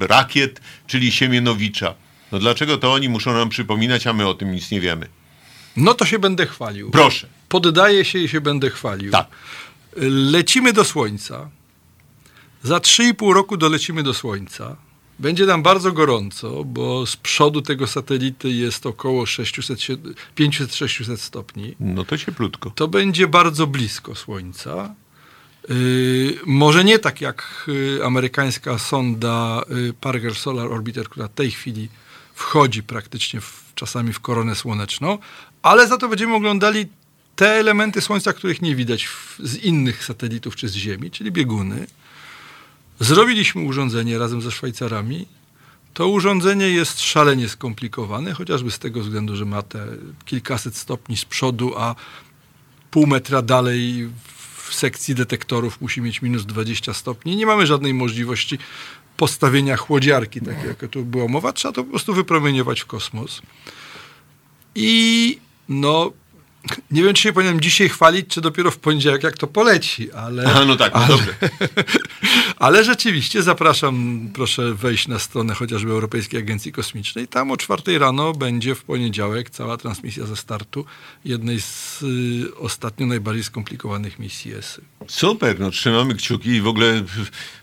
rakiet, 0.00 0.60
czyli 0.86 1.12
Siemienowicza. 1.12 1.94
No 2.32 2.38
dlaczego 2.38 2.78
to 2.78 2.92
oni 2.92 3.08
muszą 3.08 3.32
nam 3.32 3.48
przypominać, 3.48 4.06
a 4.06 4.12
my 4.12 4.26
o 4.26 4.34
tym 4.34 4.52
nic 4.52 4.70
nie 4.70 4.80
wiemy? 4.80 5.06
No 5.76 5.94
to 5.94 6.04
się 6.04 6.18
będę 6.18 6.46
chwalił. 6.46 6.90
Proszę. 6.90 7.26
Poddaję 7.48 8.04
się 8.04 8.18
i 8.18 8.28
się 8.28 8.40
będę 8.40 8.70
chwalił. 8.70 9.12
Tak. 9.12 9.26
Lecimy 10.00 10.72
do 10.72 10.84
Słońca. 10.84 11.50
Za 12.62 12.78
3,5 12.78 13.32
roku 13.32 13.56
dolecimy 13.56 14.02
do 14.02 14.14
Słońca. 14.14 14.76
Będzie 15.18 15.46
nam 15.46 15.62
bardzo 15.62 15.92
gorąco, 15.92 16.64
bo 16.64 17.06
z 17.06 17.16
przodu 17.16 17.62
tego 17.62 17.86
satelity 17.86 18.50
jest 18.50 18.86
około 18.86 19.26
600, 19.26 19.78
500-600 20.36 21.16
stopni. 21.16 21.74
No 21.80 22.04
to 22.04 22.18
cieplutko. 22.18 22.70
To 22.70 22.88
będzie 22.88 23.28
bardzo 23.28 23.66
blisko 23.66 24.14
Słońca. 24.14 24.94
Yy, 25.68 26.38
może 26.46 26.84
nie 26.84 26.98
tak 26.98 27.20
jak 27.20 27.64
yy, 27.66 28.04
amerykańska 28.04 28.78
sonda 28.78 29.62
yy, 29.68 29.92
Parker 29.92 30.34
Solar 30.34 30.72
Orbiter, 30.72 31.08
która 31.08 31.28
w 31.28 31.34
tej 31.34 31.50
chwili 31.50 31.88
wchodzi 32.34 32.82
praktycznie 32.82 33.40
w, 33.40 33.72
czasami 33.74 34.12
w 34.12 34.20
koronę 34.20 34.54
słoneczną, 34.54 35.18
ale 35.62 35.88
za 35.88 35.96
to 35.98 36.08
będziemy 36.08 36.34
oglądali 36.34 36.86
te 37.38 37.46
elementy 37.46 38.00
Słońca, 38.00 38.32
których 38.32 38.62
nie 38.62 38.76
widać 38.76 39.06
w, 39.06 39.38
z 39.42 39.56
innych 39.56 40.04
satelitów 40.04 40.56
czy 40.56 40.68
z 40.68 40.74
Ziemi, 40.74 41.10
czyli 41.10 41.32
bieguny. 41.32 41.86
Zrobiliśmy 43.00 43.62
urządzenie 43.62 44.18
razem 44.18 44.42
ze 44.42 44.50
Szwajcarami. 44.50 45.26
To 45.94 46.08
urządzenie 46.08 46.68
jest 46.68 47.00
szalenie 47.00 47.48
skomplikowane, 47.48 48.32
chociażby 48.32 48.70
z 48.70 48.78
tego 48.78 49.00
względu, 49.00 49.36
że 49.36 49.44
ma 49.44 49.62
te 49.62 49.86
kilkaset 50.24 50.76
stopni 50.76 51.16
z 51.16 51.24
przodu, 51.24 51.74
a 51.76 51.94
pół 52.90 53.06
metra 53.06 53.42
dalej 53.42 54.08
w 54.56 54.74
sekcji 54.74 55.14
detektorów 55.14 55.80
musi 55.80 56.00
mieć 56.00 56.22
minus 56.22 56.46
20 56.46 56.94
stopni. 56.94 57.36
Nie 57.36 57.46
mamy 57.46 57.66
żadnej 57.66 57.94
możliwości 57.94 58.58
postawienia 59.16 59.76
chłodziarki, 59.76 60.40
tak 60.40 60.64
jak 60.64 60.90
tu 60.90 61.04
była 61.04 61.28
mowa. 61.28 61.52
Trzeba 61.52 61.72
to 61.72 61.84
po 61.84 61.90
prostu 61.90 62.14
wypromieniować 62.14 62.80
w 62.80 62.86
kosmos. 62.86 63.42
I 64.74 65.38
no, 65.68 66.12
nie 66.90 67.02
wiem, 67.02 67.14
czy 67.14 67.22
się 67.22 67.32
powinienem 67.32 67.60
dzisiaj 67.60 67.88
chwalić, 67.88 68.26
czy 68.28 68.40
dopiero 68.40 68.70
w 68.70 68.78
poniedziałek, 68.78 69.22
jak 69.22 69.38
to 69.38 69.46
poleci, 69.46 70.12
ale... 70.12 70.44
Aha, 70.46 70.64
no 70.64 70.76
tak, 70.76 70.94
no 70.94 71.00
ale, 71.00 71.08
dobrze. 71.08 71.34
ale 72.58 72.84
rzeczywiście 72.84 73.42
zapraszam, 73.42 74.28
proszę 74.34 74.74
wejść 74.74 75.08
na 75.08 75.18
stronę 75.18 75.54
chociażby 75.54 75.90
Europejskiej 75.90 76.40
Agencji 76.40 76.72
Kosmicznej. 76.72 77.28
Tam 77.28 77.50
o 77.50 77.56
czwartej 77.56 77.98
rano 77.98 78.32
będzie 78.32 78.74
w 78.74 78.84
poniedziałek 78.84 79.50
cała 79.50 79.76
transmisja 79.76 80.26
ze 80.26 80.36
startu 80.36 80.84
jednej 81.24 81.60
z 81.60 82.02
y, 82.02 82.56
ostatnio 82.56 83.06
najbardziej 83.06 83.44
skomplikowanych 83.44 84.18
misji 84.18 84.54
ESY. 84.54 84.82
Super, 85.08 85.60
no 85.60 85.70
trzymamy 85.70 86.14
kciuki 86.14 86.50
i 86.50 86.60
w 86.60 86.66
ogóle, 86.66 87.04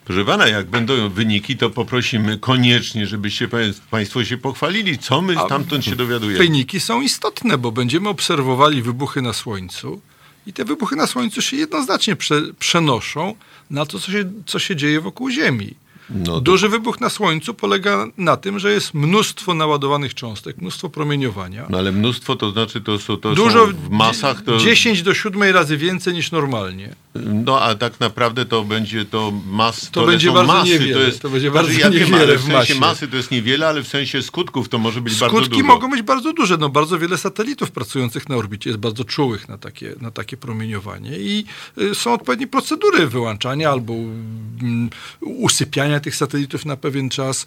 proszę 0.05 0.25
pana, 0.25 0.47
jak 0.47 0.65
będą 0.65 1.09
wyniki, 1.09 1.57
to 1.57 1.69
poprosimy 1.69 2.37
koniecznie, 2.37 3.07
żebyście 3.07 3.47
pa- 3.47 3.57
państwo 3.91 4.25
się 4.25 4.37
pochwalili, 4.37 4.97
co 4.97 5.21
my 5.21 5.35
stamtąd 5.45 5.85
się 5.85 5.95
dowiadujemy. 5.95 6.37
Wyniki 6.37 6.79
są 6.79 7.01
istotne, 7.01 7.57
bo 7.57 7.71
będziemy 7.71 8.09
obserwowali 8.09 8.81
wybuchy 8.81 9.21
na 9.21 9.33
Słońcu 9.33 10.01
i 10.47 10.53
te 10.53 10.65
wybuchy 10.65 10.95
na 10.95 11.07
Słońcu 11.07 11.41
się 11.41 11.57
jednoznacznie 11.57 12.15
prze, 12.15 12.41
przenoszą 12.59 13.35
na 13.69 13.85
to, 13.85 13.99
co 13.99 14.11
się, 14.11 14.31
co 14.45 14.59
się 14.59 14.75
dzieje 14.75 15.01
wokół 15.01 15.29
Ziemi. 15.29 15.73
No 16.09 16.41
Duży 16.41 16.69
wybuch 16.69 17.01
na 17.01 17.09
Słońcu 17.09 17.53
polega 17.53 18.07
na 18.17 18.37
tym, 18.37 18.59
że 18.59 18.71
jest 18.71 18.93
mnóstwo 18.93 19.53
naładowanych 19.53 20.13
cząstek, 20.13 20.57
mnóstwo 20.57 20.89
promieniowania. 20.89 21.65
No 21.69 21.77
ale 21.77 21.91
mnóstwo 21.91 22.35
to 22.35 22.51
znaczy, 22.51 22.81
to, 22.81 23.17
to 23.17 23.35
Dużo, 23.35 23.65
są 23.65 23.73
w 23.73 23.89
masach, 23.89 24.41
to... 24.41 24.57
10 24.57 25.01
do 25.01 25.13
7 25.13 25.43
razy 25.43 25.77
więcej 25.77 26.13
niż 26.13 26.31
normalnie. 26.31 26.95
No 27.23 27.61
a 27.61 27.75
tak 27.75 27.99
naprawdę 27.99 28.45
to 28.45 28.63
będzie 28.63 29.05
to 29.05 29.33
mas, 29.47 29.91
To 29.91 30.05
będzie 30.05 30.27
lecą 30.27 30.37
bardzo 30.37 30.53
masy, 30.53 30.69
niewiele, 30.69 30.93
to, 30.93 30.99
jest, 30.99 31.21
to 31.21 31.29
będzie 31.29 31.51
znaczy, 31.51 31.67
bardzo 31.67 31.79
ja 31.81 31.89
wiem, 31.89 31.99
niewiele 31.99 32.23
ale 32.23 32.37
w 32.37 32.41
w 32.41 32.43
sensie 32.43 32.53
masie. 32.57 32.75
masy 32.79 33.07
to 33.07 33.17
jest 33.17 33.31
niewiele, 33.31 33.67
ale 33.67 33.83
w 33.83 33.87
sensie 33.87 34.21
skutków 34.21 34.69
to 34.69 34.77
może 34.77 35.01
być 35.01 35.19
bardzo 35.19 35.37
Skutki 35.37 35.57
dużo. 35.61 35.67
mogą 35.73 35.89
być 35.89 36.01
bardzo 36.01 36.33
duże. 36.33 36.57
No, 36.57 36.69
bardzo 36.69 36.99
wiele 36.99 37.17
satelitów 37.17 37.71
pracujących 37.71 38.29
na 38.29 38.35
orbicie 38.35 38.69
jest 38.69 38.79
bardzo 38.79 39.03
czułych 39.03 39.49
na 39.49 39.57
takie, 39.57 39.95
na 40.01 40.11
takie 40.11 40.37
promieniowanie 40.37 41.11
i 41.19 41.45
y, 41.77 41.95
są 41.95 42.13
odpowiednie 42.13 42.47
procedury 42.47 43.07
wyłączania 43.07 43.69
albo 43.69 43.93
mm, 43.93 44.89
usypiania 45.21 45.99
tych 45.99 46.15
satelitów 46.15 46.65
na 46.65 46.77
pewien 46.77 47.09
czas. 47.09 47.45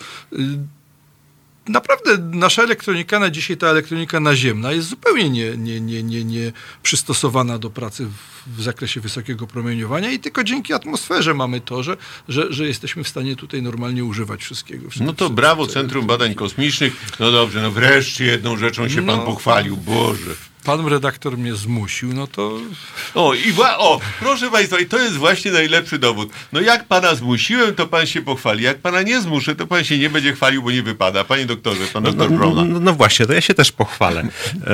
Naprawdę 1.69 2.19
nasza 2.19 2.62
elektronika 2.62 3.19
na 3.19 3.31
dzisiaj, 3.31 3.57
ta 3.57 3.66
elektronika 3.66 4.21
naziemna 4.21 4.73
jest 4.73 4.89
zupełnie 4.89 5.31
nie, 5.31 5.57
nie, 5.57 5.81
nie, 5.81 6.03
nie, 6.03 6.25
nie 6.25 6.53
przystosowana 6.83 7.59
do 7.59 7.71
pracy 7.71 8.07
w, 8.07 8.59
w 8.59 8.62
zakresie 8.62 9.01
wysokiego 9.01 9.47
promieniowania 9.47 10.11
i 10.11 10.19
tylko 10.19 10.45
dzięki 10.45 10.73
atmosferze 10.73 11.35
mamy 11.35 11.61
to, 11.61 11.83
że, 11.83 11.97
że, 12.29 12.53
że 12.53 12.66
jesteśmy 12.66 13.05
w 13.05 13.09
stanie 13.09 13.37
tutaj 13.37 13.62
normalnie 13.62 14.05
używać 14.05 14.41
wszystkiego. 14.45 14.89
No 15.01 15.12
to 15.12 15.31
brawo 15.31 15.66
Centrum 15.66 16.07
Badań 16.07 16.35
Kosmicznych. 16.35 16.93
No 17.21 17.33
dobrze, 17.33 17.62
no 17.62 17.71
wreszcie 17.71 18.25
jedną 18.25 18.57
rzeczą 18.57 18.89
się 18.89 19.07
pan 19.07 19.16
No. 19.19 19.25
pochwalił. 19.27 19.77
Boże. 19.77 20.31
Pan 20.65 20.87
redaktor 20.87 21.39
mnie 21.39 21.55
zmusił, 21.55 22.13
no 22.15 22.27
to 22.27 22.59
O, 23.15 23.35
i 23.35 23.53
wła- 23.53 23.75
o, 23.79 24.01
proszę 24.21 24.51
Państwa, 24.51 24.79
i 24.79 24.87
to 24.87 24.99
jest 24.99 25.17
właśnie 25.17 25.51
najlepszy 25.53 25.99
dowód. 25.99 26.31
No 26.53 26.61
jak 26.61 26.85
Pana 26.85 27.15
zmusiłem, 27.15 27.75
to 27.75 27.87
Pan 27.87 28.07
się 28.07 28.23
pochwali. 28.23 28.65
Jak 28.65 28.79
Pana 28.79 29.03
nie 29.03 29.21
zmuszę, 29.21 29.57
to 29.57 29.67
Pan 29.67 29.85
się 29.85 29.99
nie 29.99 30.11
będzie 30.11 30.33
chwalił, 30.33 30.63
bo 30.63 30.71
nie 30.71 30.83
wypada. 30.83 31.25
Panie 31.25 31.47
doktorze, 31.47 31.87
Pan 31.93 32.03
doktor 32.03 32.31
No, 32.31 32.37
Brona. 32.39 32.65
no, 32.65 32.81
no 32.81 32.93
właśnie, 32.93 33.27
to 33.27 33.33
ja 33.33 33.41
się 33.41 33.55
też 33.55 33.73
pochwalę, 33.73 34.29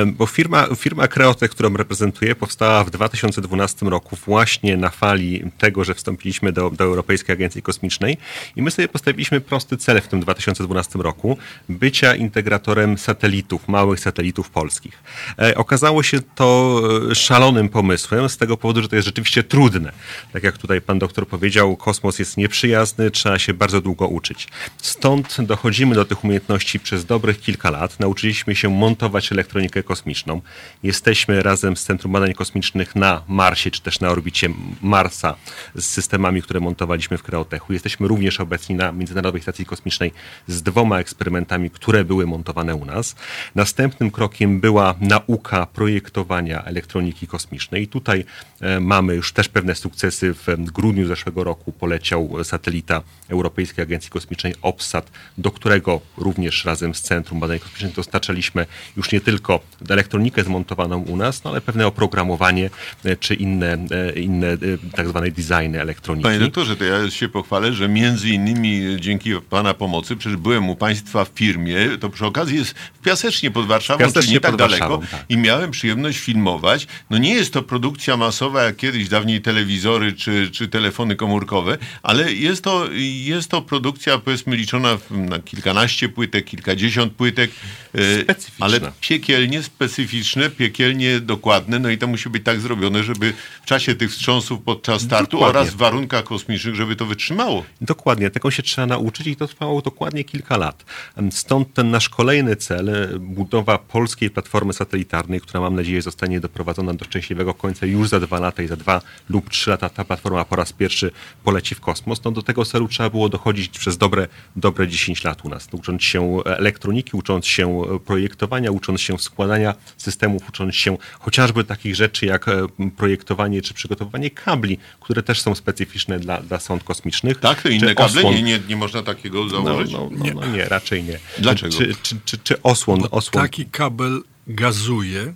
bo 0.07 0.27
firma, 0.27 0.67
firma 0.77 1.09
Creotech, 1.09 1.51
którą 1.51 1.77
reprezentuję, 1.77 2.35
powstała 2.35 2.85
w 2.85 2.91
2012 2.91 3.87
roku 3.87 4.17
właśnie 4.27 4.77
na 4.77 4.91
fali 4.91 5.43
tego, 5.59 5.85
że 5.85 5.95
wstąpiliśmy 5.95 6.53
do, 6.53 6.71
do 6.71 6.85
Europejskiej 6.85 7.33
Agencji 7.33 7.63
Kosmicznej 7.63 8.17
i 8.57 8.63
my 8.63 8.71
sobie 8.71 8.89
postawiliśmy 8.89 9.41
prosty 9.41 9.77
cel 9.77 10.01
w 10.01 10.09
tym 10.09 10.21
2012 10.21 10.99
roku, 10.99 11.39
bycia 11.69 12.15
integratorem 12.15 12.99
satelitów, 12.99 13.69
małych 13.69 14.01
satelitów 14.01 14.51
polskich. 14.51 15.03
E, 15.39 15.55
okazało 15.55 15.84
się 16.03 16.21
to 16.35 16.81
e, 17.11 17.15
szalonym 17.15 17.69
pomysłem 17.69 18.29
z 18.29 18.37
tego 18.37 18.57
powodu, 18.57 18.83
że 18.83 18.89
to 18.89 18.97
jest 18.97 19.07
rzeczywiście 19.07 19.43
trudne. 19.43 19.93
Tak 20.33 20.43
jak 20.43 20.59
tutaj 20.59 20.81
pan 20.81 20.99
doktor 20.99 21.29
powiedział, 21.29 21.77
kosmos 21.77 22.19
jest 22.19 22.37
nieprzyjazny, 22.37 23.11
trzeba 23.11 23.39
się 23.39 23.55
bardzo 23.55 23.81
długo 23.81 24.09
uczyć. 24.09 24.49
Stąd 24.83 25.37
dochodzimy 25.41 25.95
do 25.95 26.05
tych 26.05 26.25
umiejętności 26.25 26.81
przez 26.81 27.05
dobrych 27.05 27.41
kilka 27.41 27.71
lat. 27.71 28.01
Nauczyliśmy 28.01 28.57
się 28.57 28.69
montować 28.69 29.33
elektronikę 29.33 29.83
kosmiczną. 29.83 30.41
Jesteśmy 30.83 31.43
razem 31.43 31.77
z 31.77 31.85
Centrum 31.85 32.13
Badań 32.13 32.35
Kosmicznych 32.35 32.97
na 32.97 33.23
Marsie, 33.29 33.71
czy 33.71 33.83
też 33.83 34.01
na 34.01 34.09
orbicie 34.09 34.49
Marsa 34.83 35.35
z 35.75 35.85
systemami, 35.85 36.43
które 36.43 36.61
montowaliśmy 36.61 37.19
w 37.19 37.23
Kreotechu. 37.23 37.73
Jesteśmy 37.73 38.09
również 38.09 38.41
obecni 38.41 38.75
na 38.75 38.93
Międzynarodowej 38.93 39.43
Stacji 39.43 39.67
Kosmicznej 39.67 40.13
z 40.47 40.63
dwoma 40.63 40.99
eksperymentami, 40.99 41.71
które 41.71 42.05
były 42.05 42.27
montowane 42.27 42.75
u 42.75 42.85
nas. 42.85 43.17
Następnym 43.55 44.11
krokiem 44.11 44.61
była 44.61 44.95
nauka 45.01 45.64
projektowania 45.67 46.65
elektroniki 46.65 47.27
kosmicznej. 47.27 47.83
I 47.83 47.89
tutaj 47.89 48.25
e, 48.61 48.81
mamy 48.81 49.15
już 49.15 49.33
też 49.33 49.49
pewne 49.49 49.75
sukcesy. 49.75 50.35
W 50.35 50.71
grudniu 50.73 51.07
zeszłego 51.07 51.45
roku 51.45 51.73
poleciał 51.73 52.45
satelita 52.45 53.03
Europejskiej 53.29 53.83
Agencji 53.83 54.11
Kosmicznej 54.11 54.55
OPSAT, 54.63 55.11
do 55.39 55.51
którego 55.51 56.01
również 56.17 56.65
razem 56.65 56.95
z 56.95 57.03
Centrum 57.03 57.41
Badań 57.41 57.59
Kosmicznych 57.59 57.95
dostarczaliśmy 57.95 58.67
już 58.97 59.13
nie 59.13 59.21
tylko 59.21 59.61
elektronikę 59.89 60.45
zmontowaną 60.45 60.99
u 60.99 61.17
nas, 61.17 61.45
no 61.45 61.51
ale 61.51 61.61
pewne 61.61 61.87
oprogramowanie 61.87 62.71
e, 63.05 63.17
czy 63.17 63.35
inne, 63.35 63.79
e, 63.91 64.13
inne 64.13 64.57
tak 64.97 65.09
zwane 65.09 65.31
designy 65.31 65.81
elektroniki. 65.81 66.25
Panie 66.25 66.39
doktorze, 66.39 66.77
to 66.77 66.85
ja 66.85 67.11
się 67.11 67.29
pochwalę, 67.29 67.73
że 67.73 67.89
między 67.89 68.29
innymi 68.29 68.97
dzięki 69.01 69.31
Pana 69.51 69.75
pomocy, 69.75 70.17
przecież 70.17 70.37
byłem 70.37 70.71
u 70.71 70.77
Państwa 70.77 71.25
w 71.25 71.29
firmie, 71.29 71.77
to 72.01 72.11
przy 72.11 72.27
okazji 72.27 72.57
jest 72.57 72.75
w 72.95 72.99
Piasecznie 72.99 73.51
pod 73.51 73.67
Warszawą, 73.67 73.99
Piasecznie 73.99 74.23
czyli 74.23 74.33
nie 74.33 74.41
tak 74.41 74.57
daleko 74.57 75.01
tak. 75.11 75.25
i 75.29 75.37
miałem 75.37 75.54
przyjemność 75.71 76.19
filmować. 76.19 76.87
No 77.11 77.19
nie 77.19 77.35
jest 77.35 77.53
to 77.53 77.63
produkcja 77.63 78.17
masowa 78.17 78.63
jak 78.63 78.77
kiedyś, 78.77 79.09
dawniej 79.09 79.41
telewizory 79.43 80.13
czy, 80.13 80.51
czy 80.51 80.69
telefony 80.69 81.17
komórkowe, 81.17 81.79
ale 82.03 82.33
jest 82.33 82.65
to, 82.65 82.87
jest 83.25 83.51
to 83.51 83.63
produkcja 83.63 84.19
powiedzmy 84.19 84.57
liczona 84.57 84.99
na 85.11 85.39
kilkanaście 85.39 86.09
płytek, 86.09 86.45
kilkadziesiąt 86.45 87.13
płytek, 87.13 87.51
e, 87.95 88.23
Specyficzna. 88.23 88.67
ale 88.67 88.81
piekielnie 89.01 89.63
specyficzne, 89.63 90.51
piekielnie 90.51 91.21
dokładne, 91.21 91.79
no 91.79 91.89
i 91.91 91.99
to 91.99 92.07
musi 92.07 92.31
być 92.31 92.45
tak 92.45 92.61
zrobione, 92.61 93.03
żeby 93.03 93.33
w 93.63 93.67
czasie 93.67 93.95
tych 93.95 94.11
wstrząsów 94.11 94.61
podczas 94.63 95.03
startu 95.03 95.31
Dokładnie. 95.31 95.61
oraz 95.61 95.75
w 95.75 95.77
warunkach 95.77 96.25
kosmicznych, 96.25 96.75
żeby 96.75 96.97
to 96.97 97.07
wytrzymało. 97.07 97.65
Dokładnie, 97.81 98.31
tego 98.31 98.51
się 98.51 98.63
trzeba 98.63 98.87
nauczyć 98.87 99.27
i 99.27 99.37
to 99.37 99.47
trwało 99.49 99.83
dokładnie 99.83 100.25
kilka 100.25 100.57
lat. 100.57 100.85
Stąd 101.31 101.75
ten 101.75 101.91
nasz 101.91 102.09
kolejny 102.09 102.57
cel, 102.57 102.89
e, 102.89 103.19
budowa 103.19 103.79
polskiej 103.79 104.31
platformy 104.31 104.73
satelitarnej, 104.73 105.41
która 105.45 105.61
mam 105.61 105.75
nadzieję 105.75 106.03
zostanie 106.03 106.41
doprowadzona 106.41 106.95
do 106.95 107.05
szczęśliwego 107.05 107.55
końca 107.55 107.87
już 107.87 108.09
za 108.09 108.21
dwa 108.21 108.41
lata 108.41 108.63
i 108.63 108.67
za 108.67 108.77
dwa 108.77 109.03
lub 109.29 109.51
trzy 109.51 109.71
lata 109.71 109.89
ta 109.89 110.05
platforma 110.05 110.45
po 110.45 110.57
raz 110.57 110.73
pierwszy 110.73 111.11
poleci 111.45 111.75
w 111.75 111.81
kosmos. 111.81 112.25
No 112.25 112.31
do 112.31 112.43
tego 112.43 112.65
celu 112.65 112.89
trzeba 112.89 113.11
było 113.11 113.29
dochodzić 113.29 113.79
przez 113.79 113.97
dobre, 113.99 114.29
dobre 114.57 114.89
10 114.89 115.25
lat 115.25 115.45
u 115.45 115.49
nas, 115.49 115.69
ucząc 115.73 116.03
się 116.03 116.45
elektroniki, 116.45 117.11
ucząc 117.17 117.47
się 117.47 117.83
projektowania, 118.05 118.71
ucząc 118.71 119.01
się 119.01 119.19
składania 119.19 119.75
systemów, 119.97 120.49
ucząc 120.49 120.75
się 120.75 120.97
chociażby 121.21 121.65
takich 121.65 121.95
rzeczy 121.95 122.27
jak 122.27 122.49
e, 122.49 122.67
projektowanie 122.97 123.63
czy 123.63 123.75
przygotowywanie 123.75 124.31
kabli, 124.31 124.79
które 125.01 125.23
też 125.23 125.41
są 125.41 125.55
specyficzne 125.55 126.19
dla, 126.19 126.43
dla 126.43 126.61
sąd 126.61 126.85
kosmicznych. 126.85 127.41
Tak, 127.41 127.63
to 127.63 127.69
inne 127.69 127.95
kable? 127.95 128.25
Nie, 128.25 128.43
nie, 128.43 128.61
nie 128.69 128.77
można 128.77 129.03
takiego 129.03 129.45
No, 129.45 129.49
założyć? 129.49 129.93
no, 129.93 130.09
no, 130.11 130.25
no 130.35 130.47
nie, 130.47 130.65
raczej 130.65 131.05
nie. 131.05 131.19
Dlaczego? 131.39 131.77
Czy, 131.77 131.95
czy, 132.03 132.17
czy, 132.25 132.39
czy 132.39 132.63
osłon, 132.63 133.01
osłon 133.11 133.43
taki 133.43 133.67
kabel 133.67 134.23
gazuje, 134.47 135.35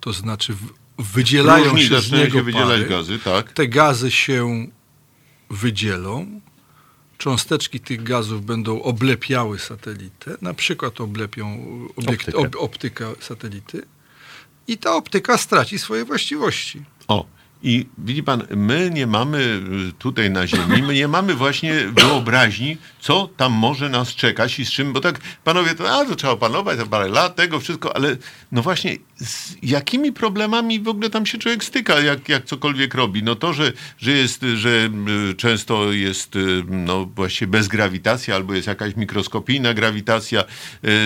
to 0.00 0.12
znaczy 0.12 0.56
wydzielają 0.98 1.64
Różni 1.70 1.88
się 1.88 2.00
z 2.00 2.12
niego 2.12 2.38
się 2.38 2.42
wydzielać 2.42 2.68
pary. 2.80 2.84
gazy, 2.88 3.18
tak. 3.18 3.52
Te 3.52 3.68
gazy 3.68 4.10
się 4.10 4.66
wydzielą. 5.50 6.40
Cząsteczki 7.18 7.80
tych 7.80 8.02
gazów 8.02 8.44
będą 8.44 8.82
oblepiały 8.82 9.58
satelitę, 9.58 10.36
na 10.42 10.54
przykład 10.54 11.00
oblepią 11.00 11.46
obiekt, 11.96 12.28
Optykę. 12.28 12.38
ob, 12.38 12.56
optyka 12.58 13.06
satelity 13.20 13.82
i 14.68 14.78
ta 14.78 14.94
optyka 14.96 15.38
straci 15.38 15.78
swoje 15.78 16.04
właściwości. 16.04 16.82
O, 17.08 17.26
i 17.64 17.86
widzi 17.98 18.22
pan, 18.22 18.42
my 18.56 18.90
nie 18.94 19.06
mamy 19.06 19.38
y, 19.38 19.92
tutaj 19.98 20.30
na 20.30 20.46
Ziemi, 20.46 20.82
my 20.82 20.94
nie 20.94 21.08
mamy 21.08 21.34
właśnie 21.34 21.74
wyobraźni, 21.74 22.76
co 23.00 23.30
tam 23.36 23.52
może 23.52 23.88
nas 23.88 24.14
czekać 24.14 24.58
i 24.58 24.64
z 24.64 24.70
czym, 24.70 24.92
bo 24.92 25.00
tak 25.00 25.20
panowie, 25.44 25.74
to, 25.74 26.00
a, 26.00 26.04
to 26.04 26.16
trzeba 26.16 26.32
opanować, 26.32 26.78
to 26.78 26.86
parę 26.86 27.08
lat, 27.08 27.36
tego 27.36 27.60
wszystko, 27.60 27.96
ale 27.96 28.16
no 28.52 28.62
właśnie, 28.62 28.96
z 29.16 29.56
jakimi 29.62 30.12
problemami 30.12 30.80
w 30.80 30.88
ogóle 30.88 31.10
tam 31.10 31.26
się 31.26 31.38
człowiek 31.38 31.64
styka, 31.64 32.00
jak, 32.00 32.28
jak 32.28 32.44
cokolwiek 32.44 32.94
robi? 32.94 33.22
No 33.22 33.34
to, 33.34 33.52
że, 33.52 33.72
że 33.98 34.12
jest, 34.12 34.42
że 34.54 34.90
y, 35.30 35.34
często 35.34 35.92
jest 35.92 36.36
y, 36.36 36.62
no 36.68 37.04
właściwie 37.04 37.50
bez 37.50 37.68
grawitacji, 37.68 38.32
albo 38.32 38.54
jest 38.54 38.66
jakaś 38.66 38.96
mikroskopijna 38.96 39.74
grawitacja, 39.74 40.44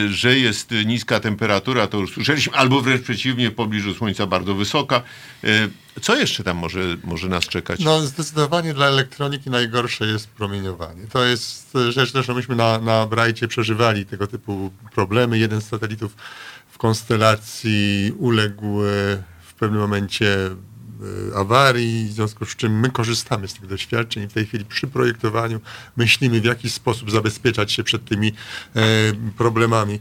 że 0.09 0.39
jest 0.39 0.71
niska 0.87 1.21
temperatura, 1.21 1.87
to 1.87 1.99
już 1.99 2.13
słyszeliśmy, 2.13 2.57
albo 2.57 2.81
wręcz 2.81 3.03
przeciwnie, 3.03 3.51
w 3.51 3.55
pobliżu 3.55 3.95
Słońca 3.95 4.27
bardzo 4.27 4.55
wysoka. 4.55 5.03
Co 6.03 6.16
jeszcze 6.16 6.44
tam 6.44 6.57
może, 6.57 6.80
może 7.05 7.28
nas 7.28 7.44
czekać? 7.44 7.80
No 7.80 8.01
zdecydowanie 8.01 8.74
dla 8.74 8.86
elektroniki 8.86 9.51
najgorsze 9.51 10.07
jest 10.07 10.28
promieniowanie. 10.28 11.07
To 11.07 11.24
jest 11.24 11.76
e, 11.76 11.92
rzecz, 11.92 12.12
zresztą 12.12 12.34
myśmy 12.34 12.57
na, 12.57 12.78
na 12.78 13.07
Brajcie 13.07 13.49
przeżywali 13.49 14.07
tego 14.07 14.26
typu 14.26 14.70
problemy. 14.94 15.38
Jeden 15.38 15.61
z 15.61 15.68
satelitów 15.68 16.16
w 16.68 16.78
konstelacji 16.78 18.12
uległ 18.18 18.82
e, 18.82 18.86
w 19.40 19.55
pewnym 19.59 19.80
momencie 19.80 20.36
awarii, 21.36 22.09
w 22.09 22.12
związku 22.12 22.44
z 22.44 22.57
czym 22.57 22.80
my 22.80 22.90
korzystamy 22.90 23.49
z 23.49 23.55
tych 23.55 23.66
doświadczeń 23.66 24.22
i 24.22 24.26
w 24.26 24.32
tej 24.32 24.46
chwili 24.46 24.64
przy 24.64 24.86
projektowaniu 24.86 25.61
myślimy 25.96 26.40
w 26.40 26.44
jaki 26.44 26.70
sposób 26.70 27.11
zabezpieczać 27.11 27.72
się 27.72 27.84
przed 27.84 28.05
tymi 28.05 28.32
e, 28.76 28.82
problemami. 29.36 29.94
E, 29.94 30.01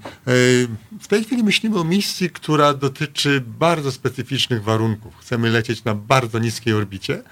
w 0.99 1.07
tej 1.07 1.23
chwili 1.23 1.43
myślimy 1.43 1.79
o 1.79 1.83
misji, 1.83 2.29
która 2.29 2.73
dotyczy 2.73 3.43
bardzo 3.59 3.91
specyficznych 3.91 4.63
warunków. 4.63 5.17
Chcemy 5.17 5.49
lecieć 5.49 5.83
na 5.83 5.95
bardzo 5.95 6.39
niskiej 6.39 6.73
orbicie, 6.73 7.23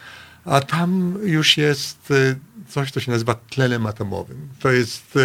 a 0.46 0.62
tam 0.62 1.18
już 1.24 1.58
jest 1.58 2.12
e, 2.12 2.36
coś, 2.70 2.92
co 2.92 3.00
się 3.00 3.12
nazywa 3.12 3.36
tlenem 3.36 3.86
atomowym. 3.86 4.50
To 4.60 4.72
jest 4.72 5.18
e, 5.18 5.20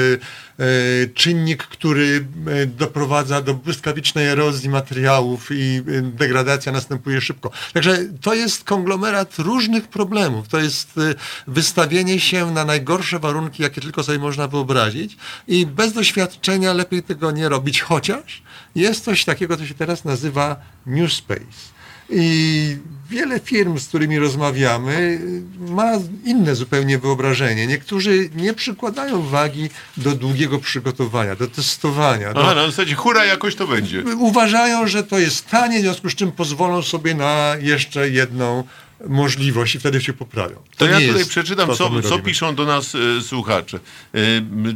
e, 0.64 1.08
czynnik, 1.14 1.62
który 1.62 2.26
e, 2.46 2.66
doprowadza 2.66 3.42
do 3.42 3.54
błyskawicznej 3.54 4.26
erozji 4.26 4.68
materiałów 4.68 5.48
i 5.52 5.82
degradacja 6.02 6.72
następuje 6.72 7.20
szybko. 7.20 7.50
Także 7.72 7.98
to 8.20 8.34
jest 8.34 8.64
konglomerat 8.64 9.38
różnych 9.38 9.88
problemów. 9.88 10.48
To 10.48 10.58
jest 10.58 11.00
wystawienie 11.46 12.20
się 12.20 12.50
na 12.50 12.64
najgorsze 12.64 13.18
warunki, 13.18 13.62
jakie 13.62 13.80
tylko 13.80 14.02
sobie 14.02 14.18
można 14.18 14.48
wyobrazić 14.48 15.16
i 15.48 15.66
bez 15.66 15.92
doświadczenia 15.92 16.72
lepiej 16.72 17.02
tego 17.02 17.30
nie 17.30 17.48
robić, 17.48 17.80
chociaż 17.80 18.42
jest 18.74 19.04
coś 19.04 19.24
takiego, 19.24 19.56
co 19.56 19.66
się 19.66 19.74
teraz 19.74 20.04
nazywa 20.04 20.56
New 20.86 21.12
Space. 21.12 21.79
I 22.10 22.76
wiele 23.10 23.40
firm, 23.40 23.78
z 23.78 23.88
którymi 23.88 24.18
rozmawiamy, 24.18 25.20
ma 25.58 25.92
inne 26.24 26.54
zupełnie 26.54 26.98
wyobrażenie. 26.98 27.66
Niektórzy 27.66 28.30
nie 28.36 28.54
przykładają 28.54 29.22
wagi 29.22 29.70
do 29.96 30.14
długiego 30.14 30.58
przygotowania, 30.58 31.36
do 31.36 31.46
testowania. 31.46 32.34
Do... 32.34 32.40
Aha, 32.40 32.54
na 32.54 32.66
zasadzie 32.66 32.94
hura 32.94 33.24
jakoś 33.24 33.54
to 33.54 33.66
będzie. 33.66 34.02
Uważają, 34.18 34.86
że 34.88 35.02
to 35.02 35.18
jest 35.18 35.46
tanie, 35.46 35.78
w 35.78 35.82
związku 35.82 36.10
z 36.10 36.14
czym 36.14 36.32
pozwolą 36.32 36.82
sobie 36.82 37.14
na 37.14 37.56
jeszcze 37.60 38.10
jedną 38.10 38.64
możliwość 39.08 39.74
i 39.74 39.78
wtedy 39.78 40.00
się 40.00 40.12
poprawią. 40.12 40.56
To, 40.76 40.86
ja 40.86 40.98
nie 40.98 41.06
tutaj 41.06 41.18
jest 41.18 41.30
przeczytam, 41.30 41.68
to, 41.68 41.76
co, 41.76 41.84
co 41.88 41.90
robimy. 41.90 42.22
piszą 42.22 42.54
do 42.54 42.64
nas 42.64 42.94
e, 42.94 43.22
słuchacze. 43.22 43.80
E, 44.14 44.18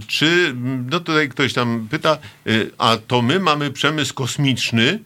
czy, 0.07 0.55
no 0.91 1.01
tutaj 1.01 1.28
ktoś 1.28 1.53
tam 1.53 1.89
pyta, 1.91 2.18
e, 2.47 2.51
a 2.78 2.97
to 3.07 3.22
my 3.22 3.41
mamy 3.41 3.70
przemysł 3.70 4.14
kosmiczny, 4.14 4.99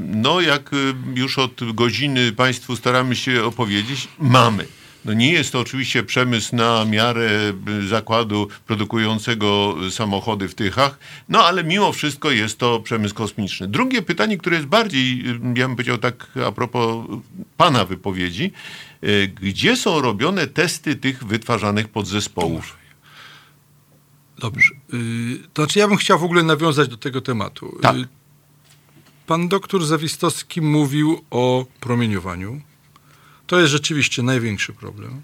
no 0.00 0.40
jak 0.40 0.70
już 1.14 1.38
od 1.38 1.74
godziny 1.74 2.32
Państwu 2.32 2.76
staramy 2.76 3.16
się 3.16 3.44
opowiedzieć, 3.44 4.08
mamy. 4.18 4.66
No 5.04 5.12
nie 5.12 5.32
jest 5.32 5.52
to 5.52 5.60
oczywiście 5.60 6.02
przemysł 6.02 6.56
na 6.56 6.84
miarę 6.84 7.30
e, 7.30 7.88
zakładu 7.88 8.48
produkującego 8.66 9.76
samochody 9.90 10.48
w 10.48 10.54
Tychach, 10.54 10.98
no 11.28 11.44
ale 11.44 11.64
mimo 11.64 11.92
wszystko 11.92 12.30
jest 12.30 12.58
to 12.58 12.80
przemysł 12.80 13.14
kosmiczny. 13.14 13.68
Drugie 13.68 14.02
pytanie, 14.02 14.38
które 14.38 14.56
jest 14.56 14.68
bardziej, 14.68 15.24
ja 15.56 15.68
bym 15.68 15.76
powiedział 15.76 15.98
tak 15.98 16.30
a 16.46 16.52
propos 16.52 17.06
Pana 17.56 17.84
wypowiedzi, 17.84 18.52
e, 19.02 19.26
gdzie 19.26 19.76
są 19.76 20.00
robione 20.00 20.46
testy 20.46 20.96
tych 20.96 21.24
wytwarzanych 21.24 21.88
podzespołów? 21.88 22.76
Dobrze. 24.38 24.74
Y, 24.94 25.38
To 25.52 25.62
znaczy, 25.62 25.78
ja 25.78 25.88
bym 25.88 25.96
chciał 25.96 26.18
w 26.18 26.24
ogóle 26.24 26.42
nawiązać 26.42 26.88
do 26.88 26.96
tego 26.96 27.20
tematu. 27.20 27.78
Tak. 27.82 27.96
Pan 29.26 29.48
doktor 29.48 29.84
Zawistowski 29.86 30.60
mówił 30.60 31.24
o 31.30 31.66
promieniowaniu. 31.80 32.60
To 33.46 33.60
jest 33.60 33.72
rzeczywiście 33.72 34.22
największy 34.22 34.72
problem. 34.72 35.22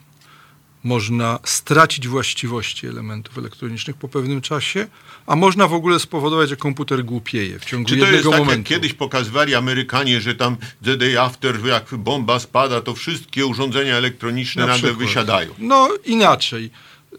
Można 0.85 1.39
stracić 1.45 2.09
właściwości 2.09 2.87
elementów 2.87 3.39
elektronicznych 3.39 3.97
po 3.97 4.09
pewnym 4.09 4.41
czasie, 4.41 4.87
a 5.27 5.37
można 5.37 5.69
w 5.69 5.73
ogóle 5.75 5.99
spowodować, 6.01 6.49
że 6.49 6.57
komputer 6.57 7.05
głupieje 7.05 7.59
w 7.59 7.65
ciągu 7.65 7.89
Czy 7.89 7.97
to 7.97 8.07
jest 8.07 8.25
tak, 8.25 8.33
jak 8.33 8.41
momentu. 8.41 8.69
kiedyś 8.69 8.95
pokazywali 8.95 9.55
Amerykanie, 9.55 10.21
że 10.21 10.35
tam 10.35 10.57
the 10.85 10.97
day 10.97 11.21
after, 11.21 11.67
jak 11.67 11.95
bomba 11.95 12.39
spada, 12.41 12.81
to 12.81 12.95
wszystkie 12.95 13.47
urządzenia 13.47 13.97
elektroniczne 13.97 14.63
Na 14.63 14.67
nagle 14.67 14.89
przykład. 14.89 15.09
wysiadają? 15.09 15.51
No 15.59 15.89
inaczej. 16.05 16.71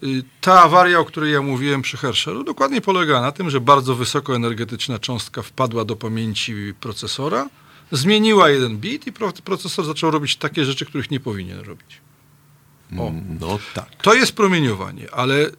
Y, 0.04 0.22
Ta 0.40 0.62
awaria, 0.62 0.98
o 1.00 1.04
której 1.04 1.32
ja 1.32 1.42
mówiłem 1.42 1.82
przy 1.82 1.96
Herschalu, 1.96 2.44
dokładnie 2.44 2.80
polega 2.80 3.20
na 3.20 3.32
tym, 3.32 3.50
że 3.50 3.60
bardzo 3.60 3.94
wysokoenergetyczna 3.94 4.98
cząstka 4.98 5.42
wpadła 5.42 5.84
do 5.84 5.96
pamięci 5.96 6.54
procesora, 6.80 7.48
zmieniła 7.92 8.50
jeden 8.50 8.78
bit 8.78 9.06
i 9.06 9.12
pro- 9.12 9.32
procesor 9.44 9.84
zaczął 9.84 10.10
robić 10.10 10.36
takie 10.36 10.64
rzeczy, 10.64 10.86
których 10.86 11.10
nie 11.10 11.20
powinien 11.20 11.60
robić. 11.60 12.00
O. 12.98 13.12
No 13.40 13.58
tak. 13.74 13.88
To 14.02 14.14
jest 14.14 14.32
promieniowanie, 14.32 15.14
ale 15.14 15.34
y, 15.44 15.52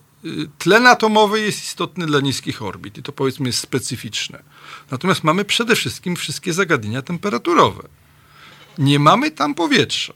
tlen 0.57 0.87
atomowy 0.87 1.41
jest 1.41 1.63
istotny 1.63 2.05
dla 2.05 2.19
niskich 2.19 2.61
orbit 2.61 2.97
i 2.97 3.03
to 3.03 3.11
powiedzmy 3.11 3.47
jest 3.47 3.59
specyficzne. 3.59 4.43
Natomiast 4.91 5.23
mamy 5.23 5.45
przede 5.45 5.75
wszystkim 5.75 6.15
wszystkie 6.15 6.53
zagadnienia 6.53 7.01
temperaturowe. 7.01 7.83
Nie 8.77 8.99
mamy 8.99 9.31
tam 9.31 9.55
powietrza. 9.55 10.13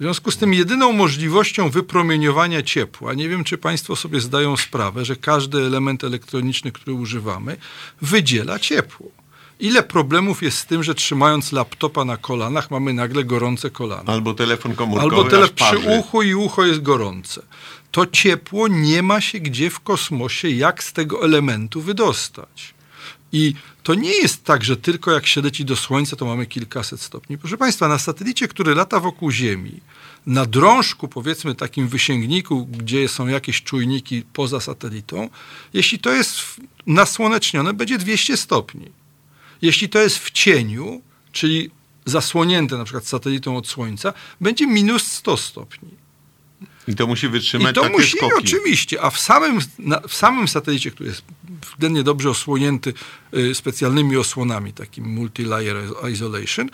W 0.00 0.02
związku 0.02 0.30
z 0.30 0.36
tym 0.36 0.54
jedyną 0.54 0.92
możliwością 0.92 1.70
wypromieniowania 1.70 2.62
ciepła, 2.62 3.14
nie 3.14 3.28
wiem 3.28 3.44
czy 3.44 3.58
Państwo 3.58 3.96
sobie 3.96 4.20
zdają 4.20 4.56
sprawę, 4.56 5.04
że 5.04 5.16
każdy 5.16 5.58
element 5.58 6.04
elektroniczny, 6.04 6.72
który 6.72 6.92
używamy, 6.92 7.56
wydziela 8.02 8.58
ciepło. 8.58 9.06
Ile 9.58 9.82
problemów 9.82 10.42
jest 10.42 10.58
z 10.58 10.66
tym, 10.66 10.82
że 10.82 10.94
trzymając 10.94 11.52
laptopa 11.52 12.04
na 12.04 12.16
kolanach 12.16 12.70
mamy 12.70 12.92
nagle 12.92 13.24
gorące 13.24 13.70
kolana? 13.70 14.12
Albo 14.12 14.34
telefon 14.34 14.74
komórkowy, 14.74 15.36
Albo 15.36 15.44
aż 15.44 15.50
przy 15.50 15.78
uchu 15.78 16.22
i 16.22 16.34
ucho 16.34 16.64
jest 16.64 16.82
gorące. 16.82 17.42
To 17.90 18.06
ciepło 18.06 18.68
nie 18.68 19.02
ma 19.02 19.20
się 19.20 19.40
gdzie 19.40 19.70
w 19.70 19.80
kosmosie, 19.80 20.48
jak 20.48 20.84
z 20.84 20.92
tego 20.92 21.24
elementu 21.24 21.80
wydostać. 21.80 22.74
I 23.32 23.54
to 23.82 23.94
nie 23.94 24.12
jest 24.12 24.44
tak, 24.44 24.64
że 24.64 24.76
tylko 24.76 25.12
jak 25.12 25.26
się 25.26 25.40
leci 25.40 25.64
do 25.64 25.76
Słońca, 25.76 26.16
to 26.16 26.26
mamy 26.26 26.46
kilkaset 26.46 27.00
stopni. 27.00 27.38
Proszę 27.38 27.56
Państwa, 27.56 27.88
na 27.88 27.98
satelicie, 27.98 28.48
który 28.48 28.74
lata 28.74 29.00
wokół 29.00 29.30
Ziemi, 29.30 29.80
na 30.26 30.46
drążku, 30.46 31.08
powiedzmy 31.08 31.54
takim 31.54 31.88
wysięgniku, 31.88 32.66
gdzie 32.66 33.08
są 33.08 33.26
jakieś 33.26 33.62
czujniki 33.62 34.22
poza 34.32 34.60
satelitą, 34.60 35.28
jeśli 35.72 35.98
to 35.98 36.12
jest 36.12 36.40
nasłonecznione, 36.86 37.74
będzie 37.74 37.98
200 37.98 38.36
stopni. 38.36 38.86
Jeśli 39.62 39.88
to 39.88 39.98
jest 39.98 40.18
w 40.18 40.30
cieniu, 40.30 41.02
czyli 41.32 41.70
zasłonięte 42.04 42.78
na 42.78 42.84
przykład 42.84 43.06
satelitą 43.06 43.56
od 43.56 43.68
Słońca, 43.68 44.12
będzie 44.40 44.66
minus 44.66 45.06
100 45.06 45.36
stopni. 45.36 45.88
I 46.88 46.94
to 46.94 47.06
musi 47.06 47.28
wytrzymać 47.28 47.70
I 47.70 47.74
to 47.74 47.80
takie 47.80 47.96
musi, 47.96 48.16
skoki. 48.16 48.34
oczywiście, 48.38 49.02
a 49.02 49.10
w 49.10 49.18
samym, 49.18 49.58
na, 49.78 50.00
w 50.00 50.14
samym 50.14 50.48
satelicie, 50.48 50.90
który 50.90 51.08
jest 51.08 51.22
względnie 51.72 52.02
dobrze 52.02 52.30
osłonięty 52.30 52.94
y, 53.34 53.54
specjalnymi 53.54 54.16
osłonami, 54.16 54.72
takim 54.72 55.04
multi-layer 55.04 55.76
isolation, 56.12 56.70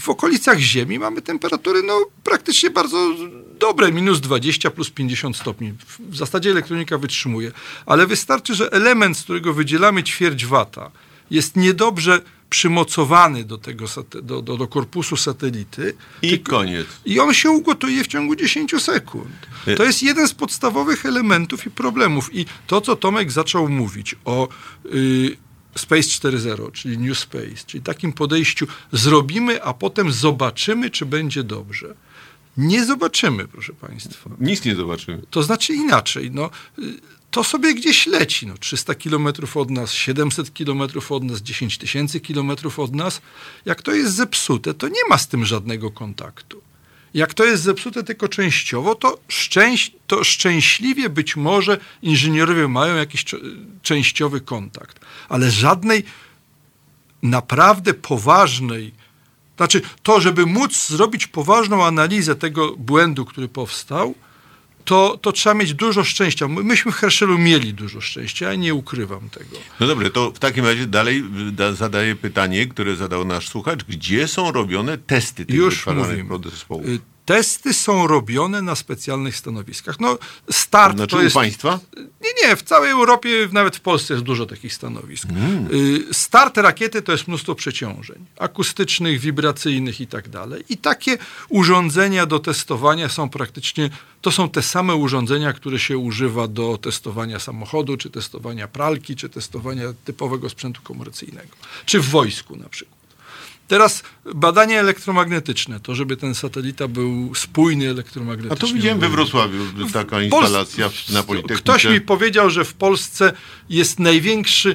w 0.00 0.08
okolicach 0.08 0.58
Ziemi 0.58 0.98
mamy 0.98 1.22
temperatury 1.22 1.82
no, 1.82 2.06
praktycznie 2.24 2.70
bardzo 2.70 3.14
dobre, 3.58 3.92
minus 3.92 4.20
20 4.20 4.70
plus 4.70 4.90
50 4.90 5.36
stopni. 5.36 5.72
W 5.98 6.16
zasadzie 6.16 6.50
elektronika 6.50 6.98
wytrzymuje, 6.98 7.52
ale 7.86 8.06
wystarczy, 8.06 8.54
że 8.54 8.72
element, 8.72 9.18
z 9.18 9.22
którego 9.22 9.54
wydzielamy 9.54 10.02
ćwierć 10.02 10.46
wata, 10.46 10.90
jest 11.30 11.56
niedobrze 11.56 12.20
przymocowany 12.50 13.44
do, 13.44 13.58
tego, 13.58 13.84
do, 14.22 14.42
do, 14.42 14.56
do 14.56 14.66
korpusu 14.68 15.16
satelity. 15.16 15.94
I 16.22 16.38
koniec. 16.38 16.86
I 17.04 17.20
on 17.20 17.34
się 17.34 17.50
ugotuje 17.50 18.04
w 18.04 18.06
ciągu 18.06 18.36
10 18.36 18.74
sekund. 18.82 19.30
Y- 19.68 19.74
To 19.76 19.84
jest 19.84 20.02
jeden 20.02 20.28
z 20.28 20.34
podstawowych 20.34 21.06
elementów 21.06 21.66
i 21.66 21.70
problemów. 21.70 22.34
I 22.34 22.46
to, 22.66 22.80
co 22.80 22.96
Tomek 22.96 23.32
zaczął 23.32 23.68
mówić 23.68 24.16
o 24.24 24.48
y, 24.94 25.36
Space 25.74 26.02
4.0, 26.02 26.72
czyli 26.72 26.98
New 26.98 27.18
Space, 27.18 27.64
czyli 27.66 27.82
takim 27.82 28.12
podejściu 28.12 28.66
zrobimy, 28.92 29.62
a 29.62 29.74
potem 29.74 30.12
zobaczymy, 30.12 30.90
czy 30.90 31.06
będzie 31.06 31.42
dobrze. 31.42 31.94
Nie 32.56 32.84
zobaczymy, 32.84 33.48
proszę 33.48 33.72
Państwa. 33.72 34.30
Nic 34.40 34.64
nie 34.64 34.76
zobaczymy. 34.76 35.22
To 35.30 35.42
znaczy 35.42 35.74
inaczej, 35.74 36.30
no, 36.30 36.50
y, 36.78 36.82
to 37.30 37.44
sobie 37.44 37.74
gdzieś 37.74 38.06
leci, 38.06 38.46
no, 38.46 38.54
300 38.58 38.94
kilometrów 38.94 39.56
od 39.56 39.70
nas, 39.70 39.92
700 39.92 40.54
kilometrów 40.54 41.12
od 41.12 41.24
nas, 41.24 41.40
10 41.40 41.78
tysięcy 41.78 42.20
kilometrów 42.20 42.78
od 42.78 42.94
nas. 42.94 43.20
Jak 43.64 43.82
to 43.82 43.92
jest 43.92 44.14
zepsute, 44.14 44.74
to 44.74 44.88
nie 44.88 45.00
ma 45.10 45.18
z 45.18 45.28
tym 45.28 45.44
żadnego 45.44 45.90
kontaktu. 45.90 46.62
Jak 47.14 47.34
to 47.34 47.44
jest 47.44 47.62
zepsute 47.62 48.04
tylko 48.04 48.28
częściowo, 48.28 48.94
to, 48.94 49.18
szczęś, 49.28 49.92
to 50.06 50.24
szczęśliwie 50.24 51.08
być 51.08 51.36
może 51.36 51.78
inżynierowie 52.02 52.68
mają 52.68 52.96
jakiś 52.96 53.24
częściowy 53.82 54.40
kontakt, 54.40 55.00
ale 55.28 55.50
żadnej 55.50 56.04
naprawdę 57.22 57.94
poważnej, 57.94 58.92
znaczy 59.56 59.82
to, 60.02 60.20
żeby 60.20 60.46
móc 60.46 60.86
zrobić 60.88 61.26
poważną 61.26 61.84
analizę 61.84 62.36
tego 62.36 62.76
błędu, 62.76 63.24
który 63.24 63.48
powstał, 63.48 64.14
to, 64.84 65.18
to 65.22 65.32
trzeba 65.32 65.54
mieć 65.54 65.74
dużo 65.74 66.04
szczęścia. 66.04 66.48
My- 66.48 66.62
Myśmy 66.64 66.92
w 66.92 66.94
Herschelu 66.94 67.38
mieli 67.38 67.74
dużo 67.74 68.00
szczęścia, 68.00 68.46
ja 68.48 68.54
nie 68.54 68.74
ukrywam 68.74 69.30
tego. 69.30 69.56
No 69.80 69.86
dobrze, 69.86 70.10
to 70.10 70.30
w 70.32 70.38
takim 70.38 70.64
razie 70.64 70.86
dalej 70.86 71.18
y, 71.48 71.52
da, 71.52 71.72
zadaję 71.72 72.16
pytanie, 72.16 72.66
które 72.66 72.96
zadał 72.96 73.24
nasz 73.24 73.48
słuchacz. 73.48 73.84
Gdzie 73.84 74.28
są 74.28 74.52
robione 74.52 74.98
testy 74.98 75.46
tych 75.46 75.56
Już 75.56 75.76
wytwarzanych 75.76 76.08
mówimy. 76.10 76.28
podzespołów? 76.28 76.86
Testy 77.30 77.74
są 77.74 78.06
robione 78.06 78.62
na 78.62 78.74
specjalnych 78.74 79.36
stanowiskach. 79.36 80.00
No, 80.00 80.18
start 80.50 80.96
Znaczy 80.96 81.16
to 81.16 81.22
jest... 81.22 81.34
państwa? 81.34 81.80
Nie, 81.96 82.48
nie, 82.48 82.56
w 82.56 82.62
całej 82.62 82.90
Europie, 82.90 83.48
nawet 83.52 83.76
w 83.76 83.80
Polsce 83.80 84.14
jest 84.14 84.24
dużo 84.24 84.46
takich 84.46 84.74
stanowisk. 84.74 85.28
Y, 85.72 86.14
Start 86.14 86.56
rakiety 86.56 87.02
to 87.02 87.12
jest 87.12 87.28
mnóstwo 87.28 87.54
przeciążeń 87.54 88.24
akustycznych, 88.38 89.20
wibracyjnych 89.20 90.00
i 90.00 90.06
tak 90.06 90.28
dalej. 90.28 90.64
I 90.68 90.76
takie 90.76 91.18
urządzenia 91.48 92.26
do 92.26 92.38
testowania 92.38 93.08
są 93.08 93.28
praktycznie, 93.28 93.90
to 94.20 94.30
są 94.30 94.48
te 94.48 94.62
same 94.62 94.94
urządzenia, 94.94 95.52
które 95.52 95.78
się 95.78 95.98
używa 95.98 96.48
do 96.48 96.78
testowania 96.78 97.38
samochodu, 97.38 97.96
czy 97.96 98.10
testowania 98.10 98.68
pralki, 98.68 99.16
czy 99.16 99.28
testowania 99.28 99.84
typowego 100.04 100.48
sprzętu 100.48 100.82
komercyjnego, 100.82 101.56
czy 101.86 102.00
w 102.00 102.08
wojsku 102.08 102.56
na 102.56 102.68
przykład. 102.68 102.99
Teraz 103.70 104.02
badania 104.34 104.80
elektromagnetyczne, 104.80 105.80
to 105.80 105.94
żeby 105.94 106.16
ten 106.16 106.34
satelita 106.34 106.88
był 106.88 107.34
spójny 107.34 107.86
A 107.88 107.90
elektromagnetycznie. 107.90 108.68
to 108.68 108.74
widziałem 108.74 108.98
we 108.98 109.08
Wrocławiu 109.08 109.58
taka 109.92 110.22
instalacja 110.22 110.90
na 111.10 111.22
Politechnice. 111.22 111.62
Ktoś 111.62 111.84
mi 111.84 112.00
powiedział, 112.00 112.50
że 112.50 112.64
w 112.64 112.74
Polsce 112.74 113.32
jest 113.68 113.98
największy, 113.98 114.74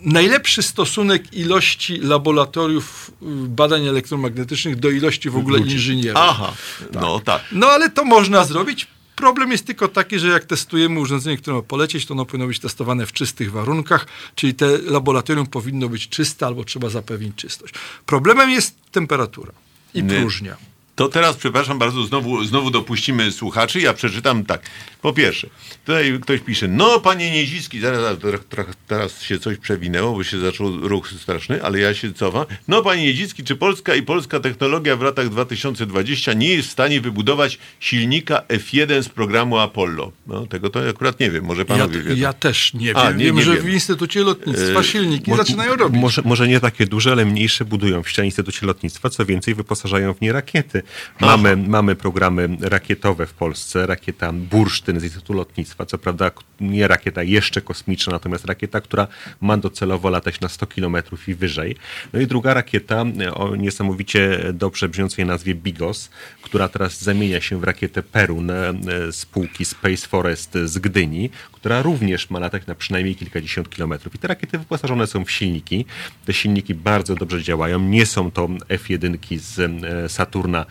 najlepszy 0.00 0.62
stosunek 0.62 1.32
ilości 1.34 1.98
laboratoriów 1.98 3.10
y, 3.22 3.48
badań 3.48 3.86
elektromagnetycznych 3.86 4.76
do 4.76 4.90
ilości 4.90 5.30
w 5.30 5.36
ogóle 5.36 5.58
inżynierów. 5.58 6.22
Aha, 6.24 6.52
no 6.92 7.20
tak. 7.20 7.42
No 7.52 7.66
ale 7.66 7.90
to 7.90 8.04
można 8.04 8.44
zrobić 8.44 8.86
Problem 9.16 9.52
jest 9.52 9.66
tylko 9.66 9.88
taki, 9.88 10.18
że 10.18 10.28
jak 10.28 10.44
testujemy 10.44 11.00
urządzenie, 11.00 11.36
które 11.36 11.56
ma 11.56 11.62
polecieć, 11.62 12.06
to 12.06 12.14
ono 12.14 12.24
powinno 12.26 12.46
być 12.46 12.60
testowane 12.60 13.06
w 13.06 13.12
czystych 13.12 13.52
warunkach, 13.52 14.06
czyli 14.34 14.54
te 14.54 14.78
laboratorium 14.78 15.46
powinno 15.46 15.88
być 15.88 16.08
czyste 16.08 16.46
albo 16.46 16.64
trzeba 16.64 16.88
zapewnić 16.88 17.36
czystość. 17.36 17.74
Problemem 18.06 18.50
jest 18.50 18.76
temperatura 18.92 19.52
i 19.94 20.02
próżnia. 20.04 20.56
To 20.96 21.08
teraz, 21.08 21.36
przepraszam 21.36 21.78
bardzo, 21.78 22.02
znowu, 22.04 22.44
znowu 22.44 22.70
dopuścimy 22.70 23.32
słuchaczy. 23.32 23.80
Ja 23.80 23.94
przeczytam 23.94 24.44
tak. 24.44 24.62
Po 25.02 25.12
pierwsze, 25.12 25.48
tutaj 25.84 26.18
ktoś 26.22 26.40
pisze, 26.40 26.68
no 26.68 27.00
panie 27.00 27.30
Niedzicki, 27.30 27.80
zaraz, 27.80 28.00
zaraz, 28.20 28.40
teraz 28.86 29.22
się 29.22 29.38
coś 29.38 29.56
przewinęło, 29.58 30.12
bo 30.12 30.24
się 30.24 30.38
zaczął 30.40 30.88
ruch 30.88 31.08
straszny, 31.22 31.62
ale 31.62 31.78
ja 31.80 31.94
się 31.94 32.12
cofam. 32.12 32.44
No 32.68 32.82
panie 32.82 33.02
Niedzicki, 33.02 33.44
czy 33.44 33.56
Polska 33.56 33.94
i 33.94 34.02
polska 34.02 34.40
technologia 34.40 34.96
w 34.96 35.02
latach 35.02 35.28
2020 35.28 36.32
nie 36.32 36.48
jest 36.48 36.68
w 36.68 36.72
stanie 36.72 37.00
wybudować 37.00 37.58
silnika 37.80 38.42
F1 38.48 39.02
z 39.02 39.08
programu 39.08 39.58
Apollo? 39.58 40.12
No 40.26 40.46
tego 40.46 40.70
to 40.70 40.88
akurat 40.88 41.20
nie 41.20 41.30
wiem, 41.30 41.44
może 41.44 41.60
Ja, 41.60 41.64
panowie 41.66 42.00
wiedzą. 42.02 42.20
ja 42.20 42.32
też 42.32 42.74
nie 42.74 42.86
wiem. 42.86 42.96
A, 42.96 43.10
nie- 43.10 43.24
wiem, 43.24 43.36
nie 43.36 43.42
że 43.42 43.54
wiem. 43.54 43.64
w 43.64 43.68
Instytucie 43.68 44.20
Lotnictwa 44.22 44.80
E, 44.80 44.84
silniki 44.84 45.30
Mo- 45.30 45.36
zaczynają 45.36 45.76
robić. 45.76 46.00
Może, 46.00 46.22
może 46.24 46.48
nie 46.48 46.60
takie 46.60 46.86
duże, 46.86 47.12
ale 47.12 47.24
mniejsze 47.24 47.64
budują 47.64 48.02
w 48.02 48.18
Instytucie 48.18 48.66
Lotnictwa. 48.66 49.10
Co 49.10 49.26
więcej, 49.26 49.54
wyposażają 49.54 50.14
w 50.14 50.20
nie 50.20 50.32
rakiety. 50.32 50.82
Mamy, 51.20 51.56
mamy 51.56 51.94
programy 51.94 52.48
rakietowe 52.60 53.26
w 53.26 53.32
Polsce. 53.32 53.86
Rakieta 53.86 54.32
Bursztyn 54.32 55.00
z 55.00 55.04
Instytutu 55.04 55.32
Lotnictwa. 55.32 55.86
Co 55.86 55.98
prawda 55.98 56.30
nie 56.60 56.88
rakieta 56.88 57.22
jeszcze 57.22 57.60
kosmiczna, 57.60 58.12
natomiast 58.12 58.44
rakieta, 58.44 58.80
która 58.80 59.06
ma 59.40 59.56
docelowo 59.56 60.10
latać 60.10 60.40
na 60.40 60.48
100 60.48 60.66
kilometrów 60.66 61.28
i 61.28 61.34
wyżej. 61.34 61.76
No 62.12 62.20
i 62.20 62.26
druga 62.26 62.54
rakieta 62.54 63.04
e, 63.20 63.34
o 63.34 63.56
niesamowicie 63.56 64.40
dobrze 64.52 64.88
brzmiącej 64.88 65.26
nazwie 65.26 65.54
Bigos, 65.54 66.10
która 66.42 66.68
teraz 66.68 67.02
zamienia 67.02 67.40
się 67.40 67.60
w 67.60 67.64
rakietę 67.64 68.02
Perun 68.02 68.50
e, 68.50 68.74
spółki 69.10 69.64
Space 69.64 70.08
Forest 70.08 70.58
z 70.64 70.78
Gdyni, 70.78 71.30
która 71.56 71.82
również 71.82 72.30
ma 72.30 72.38
latać 72.38 72.66
na 72.66 72.74
przynajmniej 72.74 73.16
kilkadziesiąt 73.16 73.68
kilometrów. 73.70 74.14
I 74.14 74.18
te 74.18 74.28
rakiety 74.28 74.58
wyposażone 74.58 75.06
są 75.06 75.24
w 75.24 75.30
silniki. 75.30 75.84
Te 76.24 76.32
silniki 76.32 76.74
bardzo 76.74 77.14
dobrze 77.14 77.42
działają. 77.42 77.80
Nie 77.80 78.06
są 78.06 78.30
to 78.30 78.46
F1 78.48 79.38
z 79.38 79.58
e, 79.58 80.08
Saturna 80.08 80.66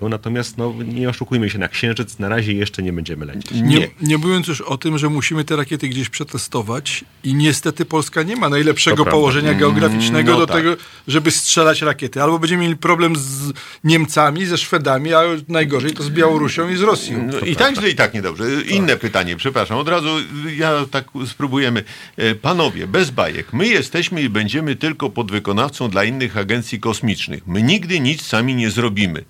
V, 0.00 0.08
natomiast 0.08 0.58
no, 0.58 0.74
nie 0.86 1.08
oszukujmy 1.08 1.50
się, 1.50 1.58
na 1.58 1.68
Księżyc 1.68 2.18
na 2.18 2.28
razie 2.28 2.52
jeszcze 2.52 2.82
nie 2.82 2.92
będziemy 2.92 3.26
lecieć. 3.26 3.50
Nie, 3.50 3.88
nie 4.02 4.18
mówiąc 4.18 4.48
już 4.48 4.60
o 4.60 4.78
tym, 4.78 4.98
że 4.98 5.08
musimy 5.08 5.44
te 5.44 5.56
rakiety 5.56 5.88
gdzieś 5.88 6.08
przetestować 6.08 7.04
i 7.24 7.34
niestety 7.34 7.84
Polska 7.84 8.22
nie 8.22 8.36
ma 8.36 8.48
najlepszego 8.48 8.96
To 8.96 9.02
prawda. 9.02 9.18
położenia 9.18 9.54
geograficznego 9.54 10.32
no 10.32 10.38
do 10.38 10.46
tak. 10.46 10.56
tego, 10.56 10.76
żeby 11.08 11.30
strzelać 11.30 11.82
rakiety. 11.82 12.22
Albo 12.22 12.38
będziemy 12.38 12.62
mieli 12.62 12.76
problem 12.76 13.16
z 13.16 13.52
Niemcami, 13.84 14.46
ze 14.46 14.58
Szwedami, 14.58 15.14
a 15.14 15.22
najgorzej 15.48 15.92
to 15.92 16.02
z 16.02 16.10
Białorusią 16.10 16.68
i 16.68 16.76
z 16.76 16.80
Rosją. 16.80 17.28
No, 17.32 17.38
I 17.38 17.56
tak 17.56 17.74
źle, 17.76 17.90
i 17.90 17.94
tak 17.94 18.14
niedobrze. 18.14 18.44
Inne 18.68 18.96
pytanie, 18.96 19.36
przepraszam. 19.36 19.78
Od 19.78 19.88
razu 19.88 20.05
ja 20.56 20.86
tak 20.90 21.04
spróbujemy. 21.26 21.84
E, 22.16 22.34
Panowie, 22.34 22.86
bez 22.86 23.10
bajek. 23.10 23.52
My 23.52 23.68
jesteśmy 23.68 24.22
i 24.22 24.28
będziemy 24.28 24.76
tylko 24.76 25.10
podwykonawcą 25.10 25.90
dla 25.90 26.04
innych 26.04 26.36
agencji 26.36 26.80
kosmicznych. 26.80 27.46
My 27.46 27.62
nigdy 27.62 28.00
nic 28.00 28.22
sami 28.22 28.54
nie 28.54 28.70
zrobimy. 28.70 29.24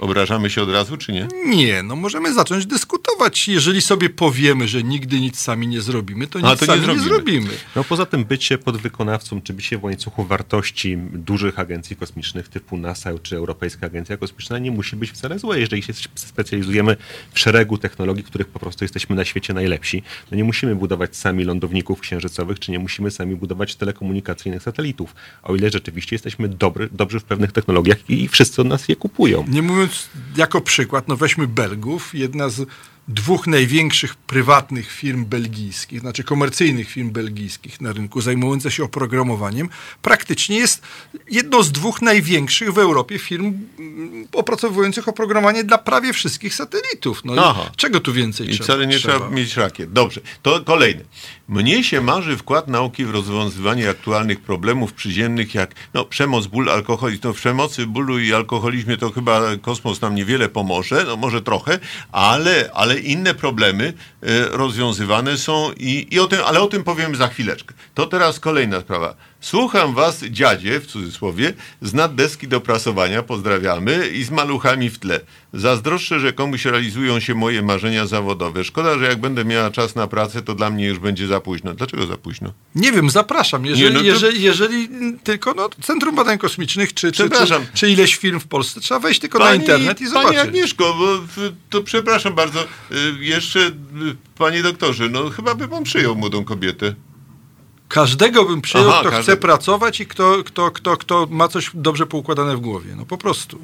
Obrażamy 0.00 0.50
się 0.50 0.62
od 0.62 0.70
razu, 0.70 0.96
czy 0.96 1.12
nie? 1.12 1.28
Nie, 1.46 1.82
no 1.82 1.96
możemy 1.96 2.34
zacząć 2.34 2.66
dyskutować. 2.66 3.48
Jeżeli 3.48 3.80
sobie 3.80 4.10
powiemy, 4.10 4.68
że 4.68 4.82
nigdy 4.82 5.20
nic 5.20 5.38
sami 5.40 5.66
nie 5.68 5.80
zrobimy, 5.80 6.26
to 6.26 6.38
nic 6.38 6.48
A, 6.48 6.56
to 6.56 6.64
nie 6.64 6.66
sami 6.66 6.80
nie 6.80 7.00
zrobimy. 7.00 7.08
zrobimy. 7.08 7.50
No 7.76 7.84
poza 7.84 8.06
tym 8.06 8.24
bycie 8.24 8.58
podwykonawcą, 8.58 9.42
czy 9.42 9.52
bycie 9.52 9.78
w 9.78 9.84
łańcuchu 9.84 10.24
wartości 10.24 10.96
dużych 11.12 11.58
agencji 11.58 11.96
kosmicznych 11.96 12.48
typu 12.48 12.76
NASA 12.76 13.10
czy 13.22 13.36
Europejska 13.36 13.86
Agencja 13.86 14.16
Kosmiczna 14.16 14.58
nie 14.58 14.70
musi 14.70 14.96
być 14.96 15.10
wcale 15.10 15.38
złe, 15.38 15.60
jeżeli 15.60 15.82
się 15.82 15.92
specjalizujemy 16.14 16.96
w 17.32 17.38
szeregu 17.38 17.78
technologii, 17.78 18.24
których 18.24 18.48
po 18.48 18.58
prostu 18.58 18.84
jesteśmy 18.84 19.16
na 19.16 19.24
świecie 19.24 19.54
najlepsi. 19.54 20.02
No 20.30 20.36
nie 20.36 20.44
musimy 20.44 20.76
budować 20.76 21.16
sami 21.16 21.44
lądowników 21.44 22.00
księżycowych, 22.00 22.58
czy 22.58 22.70
nie 22.70 22.78
musimy 22.78 23.10
sami 23.10 23.36
budować 23.36 23.76
telekomunikacyjnych 23.76 24.62
satelitów, 24.62 25.14
o 25.42 25.56
ile 25.56 25.70
rzeczywiście 25.70 26.14
jesteśmy 26.14 26.48
dobry, 26.48 26.88
dobrzy 26.92 27.20
w 27.20 27.24
pewnych 27.24 27.52
technologiach 27.52 28.10
i 28.10 28.28
wszyscy 28.28 28.60
od 28.62 28.66
nas 28.68 28.88
je 28.88 28.96
kupują. 28.96 29.44
Nie 29.48 29.62
mówiąc 29.62 29.89
jako 30.36 30.60
przykład, 30.60 31.08
no 31.08 31.16
weźmy 31.16 31.46
Belgów, 31.46 32.14
jedna 32.14 32.48
z 32.48 32.68
dwóch 33.14 33.46
największych 33.46 34.14
prywatnych 34.16 34.92
firm 34.92 35.24
belgijskich, 35.24 36.00
znaczy 36.00 36.24
komercyjnych 36.24 36.88
firm 36.88 37.10
belgijskich 37.10 37.80
na 37.80 37.92
rynku, 37.92 38.20
zajmująca 38.20 38.70
się 38.70 38.84
oprogramowaniem, 38.84 39.68
praktycznie 40.02 40.56
jest 40.56 40.82
jedną 41.30 41.62
z 41.62 41.72
dwóch 41.72 42.02
największych 42.02 42.72
w 42.72 42.78
Europie 42.78 43.18
firm 43.18 43.54
mm, 43.78 44.26
opracowujących 44.32 45.08
oprogramowanie 45.08 45.64
dla 45.64 45.78
prawie 45.78 46.12
wszystkich 46.12 46.54
satelitów. 46.54 47.24
No 47.24 47.34
czego 47.76 48.00
tu 48.00 48.12
więcej 48.12 48.46
I 48.46 48.50
trzeba? 48.50 48.64
wcale 48.64 48.86
nie 48.86 48.98
trzeba. 48.98 49.30
mieć 49.30 49.56
rakiet. 49.56 49.92
Dobrze, 49.92 50.20
to 50.42 50.60
kolejne. 50.64 51.00
Mnie 51.48 51.84
się 51.84 52.00
marzy 52.00 52.36
wkład 52.36 52.68
nauki 52.68 53.04
w 53.04 53.10
rozwiązywanie 53.10 53.90
aktualnych 53.90 54.40
problemów 54.40 54.92
przyziemnych, 54.92 55.54
jak 55.54 55.74
no, 55.94 56.04
przemoc, 56.04 56.46
ból, 56.46 56.70
alkoholizm. 56.70 57.20
No, 57.24 57.32
w 57.32 57.36
przemocy, 57.36 57.86
bólu 57.86 58.18
i 58.18 58.32
alkoholizmie 58.32 58.96
to 58.96 59.10
chyba 59.10 59.40
kosmos 59.62 60.00
nam 60.00 60.14
niewiele 60.14 60.48
pomoże, 60.48 61.04
no 61.06 61.16
może 61.16 61.42
trochę, 61.42 61.78
ale, 62.12 62.70
ale 62.74 62.99
inne 63.00 63.34
problemy 63.34 63.92
e, 64.22 64.26
rozwiązywane 64.48 65.38
są 65.38 65.72
i, 65.76 66.06
i 66.10 66.20
o 66.20 66.26
tym, 66.26 66.40
ale 66.46 66.60
o 66.60 66.66
tym 66.66 66.84
powiem 66.84 67.16
za 67.16 67.28
chwileczkę. 67.28 67.74
To 67.94 68.06
teraz 68.06 68.40
kolejna 68.40 68.80
sprawa. 68.80 69.14
Słucham 69.40 69.94
was, 69.94 70.22
dziadzie, 70.24 70.80
w 70.80 70.86
cudzysłowie, 70.86 71.52
z 71.82 71.94
naddeski 71.94 72.48
do 72.48 72.60
prasowania, 72.60 73.22
pozdrawiamy, 73.22 74.08
i 74.08 74.24
z 74.24 74.30
maluchami 74.30 74.90
w 74.90 74.98
tle. 74.98 75.20
Zazdroszczę, 75.54 76.20
że 76.20 76.32
komuś 76.32 76.64
realizują 76.64 77.20
się 77.20 77.34
moje 77.34 77.62
marzenia 77.62 78.06
zawodowe. 78.06 78.64
Szkoda, 78.64 78.98
że 78.98 79.04
jak 79.04 79.20
będę 79.20 79.44
miała 79.44 79.70
czas 79.70 79.94
na 79.96 80.06
pracę, 80.06 80.42
to 80.42 80.54
dla 80.54 80.70
mnie 80.70 80.86
już 80.86 80.98
będzie 80.98 81.26
za 81.26 81.40
późno. 81.40 81.74
Dlaczego 81.74 82.06
za 82.06 82.16
późno? 82.16 82.52
Nie 82.74 82.92
wiem, 82.92 83.10
zapraszam. 83.10 83.66
Jeżeli, 83.66 83.84
Nie, 83.86 83.90
no 83.92 83.98
to- 84.00 84.04
jeżeli, 84.06 84.42
jeżeli 84.42 84.88
tylko 85.24 85.54
no, 85.54 85.68
Centrum 85.82 86.16
Badań 86.16 86.38
Kosmicznych, 86.38 86.94
czy, 86.94 87.12
czy, 87.12 87.12
czy, 87.12 87.28
Przepraszam. 87.30 87.66
czy 87.74 87.90
ileś 87.90 88.16
firm 88.16 88.40
w 88.40 88.46
Polsce, 88.46 88.80
trzeba 88.80 89.00
wejść 89.00 89.20
tylko 89.20 89.38
na 89.38 89.54
internet 89.54 90.00
i 90.00 90.04
Pani 90.04 90.10
zobaczyć. 90.10 90.38
Agnieszko, 90.38 90.94
bo 90.98 91.18
w- 91.18 91.52
to 91.70 91.82
przepraszam 91.82 92.34
bardzo, 92.34 92.62
y, 92.62 92.66
jeszcze, 93.20 93.60
y, 93.60 93.72
panie 94.38 94.62
doktorze, 94.62 95.08
no 95.08 95.30
chyba 95.30 95.54
by 95.54 95.68
pan 95.68 95.84
przyjął 95.84 96.14
młodą 96.16 96.44
kobietę. 96.44 96.94
Każdego 97.90 98.44
bym 98.44 98.60
przyjął, 98.60 98.90
Aha, 98.90 99.00
kto 99.00 99.10
każdego. 99.10 99.22
chce 99.22 99.36
pracować 99.36 100.00
i 100.00 100.06
kto, 100.06 100.36
kto, 100.44 100.70
kto, 100.70 100.96
kto 100.96 101.26
ma 101.30 101.48
coś 101.48 101.70
dobrze 101.74 102.06
poukładane 102.06 102.56
w 102.56 102.60
głowie. 102.60 102.94
No 102.96 103.06
po 103.06 103.18
prostu. 103.18 103.58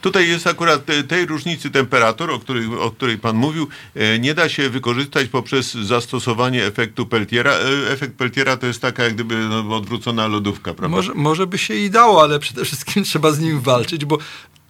Tutaj 0.00 0.28
jest 0.28 0.46
akurat 0.46 0.84
te- 0.84 1.02
tej 1.02 1.26
różnicy 1.26 1.70
temperatur, 1.70 2.30
o 2.30 2.38
której, 2.38 2.66
o 2.80 2.90
której 2.90 3.18
pan 3.18 3.36
mówił, 3.36 3.68
e, 3.94 4.18
nie 4.18 4.34
da 4.34 4.48
się 4.48 4.70
wykorzystać 4.70 5.28
poprzez 5.28 5.74
zastosowanie 5.74 6.64
efektu 6.64 7.06
Peltiera. 7.06 7.50
E, 7.52 7.90
Efekt 7.92 8.14
Peltiera 8.16 8.56
to 8.56 8.66
jest 8.66 8.80
taka 8.82 9.04
jak 9.04 9.14
gdyby 9.14 9.36
no, 9.36 9.76
odwrócona 9.76 10.26
lodówka, 10.26 10.74
prawda? 10.74 10.96
Może, 10.96 11.14
może 11.14 11.46
by 11.46 11.58
się 11.58 11.74
i 11.74 11.90
dało, 11.90 12.22
ale 12.22 12.38
przede 12.38 12.64
wszystkim 12.64 13.04
trzeba 13.10 13.32
z 13.32 13.40
nim 13.40 13.60
walczyć, 13.60 14.04
bo 14.04 14.18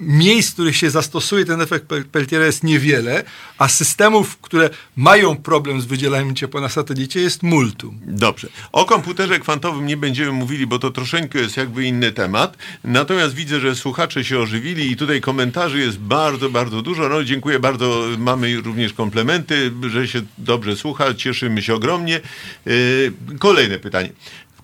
miejsc, 0.00 0.50
w 0.50 0.52
których 0.52 0.76
się 0.76 0.90
zastosuje 0.90 1.44
ten 1.44 1.60
efekt 1.60 1.86
Pel- 1.86 2.04
Peltiera 2.04 2.46
jest 2.46 2.64
niewiele, 2.64 3.24
a 3.58 3.68
systemów, 3.68 4.38
które 4.38 4.70
mają 4.96 5.36
problem 5.36 5.80
z 5.80 5.84
wydzielaniem 5.84 6.34
ciepła 6.34 6.60
na 6.60 6.68
satelicie 6.68 7.20
jest 7.20 7.42
multum. 7.42 8.00
Dobrze. 8.06 8.48
O 8.72 8.84
komputerze 8.84 9.38
kwantowym 9.38 9.86
nie 9.86 9.96
będziemy 9.96 10.32
mówili, 10.32 10.66
bo 10.66 10.78
to 10.78 10.90
troszeczkę 10.90 11.38
jest 11.38 11.56
jakby 11.56 11.84
inny 11.84 12.12
temat. 12.12 12.56
Natomiast 12.84 13.34
widzę, 13.34 13.60
że 13.60 13.76
słuchacze 13.76 14.24
się 14.24 14.38
ożywili 14.38 14.90
i 14.90 14.96
tutaj 14.96 15.20
komentarzy 15.20 15.78
jest 15.80 15.98
bardzo, 15.98 16.50
bardzo 16.50 16.82
dużo. 16.82 17.08
No 17.08 17.24
dziękuję 17.24 17.58
bardzo. 17.60 18.06
Mamy 18.18 18.60
również 18.60 18.92
komplementy, 18.92 19.72
że 19.88 20.08
się 20.08 20.22
dobrze 20.38 20.76
słucha. 20.76 21.14
Cieszymy 21.14 21.62
się 21.62 21.74
ogromnie. 21.74 22.20
Yy, 22.66 23.12
kolejne 23.38 23.78
pytanie. 23.78 24.12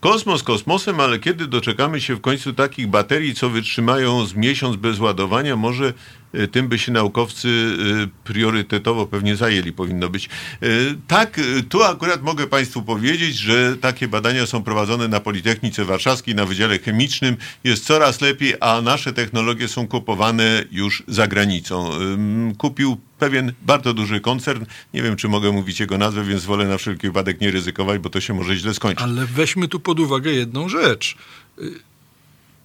Kosmos 0.07 0.42
kosmosem, 0.42 1.00
ale 1.00 1.18
kiedy 1.18 1.46
doczekamy 1.46 2.00
się 2.00 2.16
w 2.16 2.20
końcu 2.20 2.52
takich 2.52 2.86
baterii, 2.86 3.34
co 3.34 3.50
wytrzymają 3.50 4.26
z 4.26 4.34
miesiąc 4.34 4.76
bez 4.76 4.98
ładowania, 4.98 5.57
może 5.57 5.92
tym 6.53 6.68
by 6.68 6.78
się 6.78 6.93
naukowcy 6.93 7.49
y, 7.49 8.09
priorytetowo 8.24 9.07
pewnie 9.07 9.37
zajęli, 9.37 9.72
powinno 9.72 10.09
być. 10.09 10.28
Y, 10.62 10.95
Tak, 11.09 11.39
y, 11.39 11.62
tu 11.62 11.82
akurat 11.82 12.22
mogę 12.22 12.47
Państwu 12.47 12.82
powiedzieć, 12.82 13.37
że 13.39 13.76
takie 13.76 14.09
badania 14.09 14.47
są 14.47 14.62
prowadzone 14.62 15.09
na 15.09 15.20
Politechnice 15.20 15.84
Warszawskiej, 15.84 16.34
na 16.34 16.45
Wydziale 16.45 16.78
Chemicznym. 16.78 17.37
Jest 17.64 17.84
coraz 17.84 18.20
lepiej, 18.20 18.55
a 18.61 18.80
nasze 18.80 19.12
technologie 19.12 19.68
są 19.68 19.89
kupowane 19.89 20.64
już 20.72 21.03
za 21.09 21.26
granicą. 21.26 21.91
Kupił 22.59 22.97
pewien 23.18 23.53
bardzo 23.62 23.95
duży 23.95 24.20
koncern, 24.20 24.64
nie 24.95 25.03
wiem 25.03 25.16
czy 25.16 25.28
mogę 25.28 25.53
mówić 25.53 25.80
jego 25.80 25.99
nazwę, 25.99 26.24
więc 26.24 26.45
wolę 26.45 26.68
na 26.68 26.78
wszelki 26.78 27.07
wypadek 27.07 27.41
nie 27.41 27.51
ryzykować, 27.51 28.01
bo 28.01 28.11
to 28.11 28.20
się 28.20 28.34
może 28.34 28.57
źle 28.57 28.74
skończyć. 28.74 29.05
Ale 29.05 29.26
weźmy 29.26 29.68
tu 29.68 29.80
pod 29.80 30.01
uwagę 30.01 30.32
jedną 30.32 30.68
rzecz. 30.68 31.16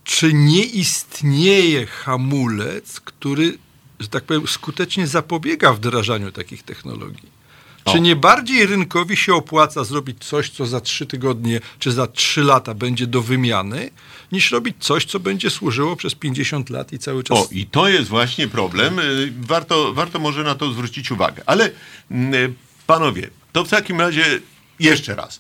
Czy 0.04 0.34
nie 0.34 0.64
istnieje 0.64 1.86
hamulec, 1.86 3.00
który, 3.00 3.58
że 4.00 4.08
tak 4.08 4.24
powiem, 4.24 4.48
skutecznie 4.48 5.08
zapobiega 5.08 5.74
wdrażaniu 5.74 6.32
takich 6.32 6.64
technologii? 6.64 7.42
O. 7.86 7.92
Czy 7.92 8.02
nie 8.02 8.16
bardziej 8.16 8.66
rynkowi 8.66 9.18
się 9.18 9.34
opłaca 9.34 9.84
zrobić 9.84 10.26
coś, 10.26 10.50
co 10.50 10.66
za 10.66 10.82
trzy 10.82 11.06
tygodnie 11.06 11.60
czy 11.80 11.92
za 11.92 12.08
trzy 12.08 12.44
lata 12.44 12.74
będzie 12.74 13.08
do 13.08 13.22
wymiany, 13.22 13.92
niż 14.32 14.52
robić 14.52 14.76
coś, 14.80 15.06
co 15.06 15.20
będzie 15.20 15.50
służyło 15.50 15.96
przez 15.96 16.16
50 16.16 16.70
lat 16.70 16.94
i 16.94 17.00
cały 17.00 17.24
czas. 17.24 17.38
O, 17.38 17.48
i 17.52 17.66
to 17.66 17.90
jest 17.90 18.10
właśnie 18.10 18.48
problem. 18.48 19.00
Y, 19.00 19.34
Warto, 19.42 19.94
warto 19.94 20.20
może 20.20 20.44
na 20.44 20.56
to 20.56 20.72
zwrócić 20.72 21.12
uwagę. 21.12 21.44
Ale 21.46 21.72
mm, 22.12 22.34
y, 22.34 22.54
panowie, 22.88 23.30
to 23.52 23.64
w 23.64 23.70
takim 23.70 24.00
razie 24.00 24.40
jeszcze 24.80 25.16
raz. 25.16 25.40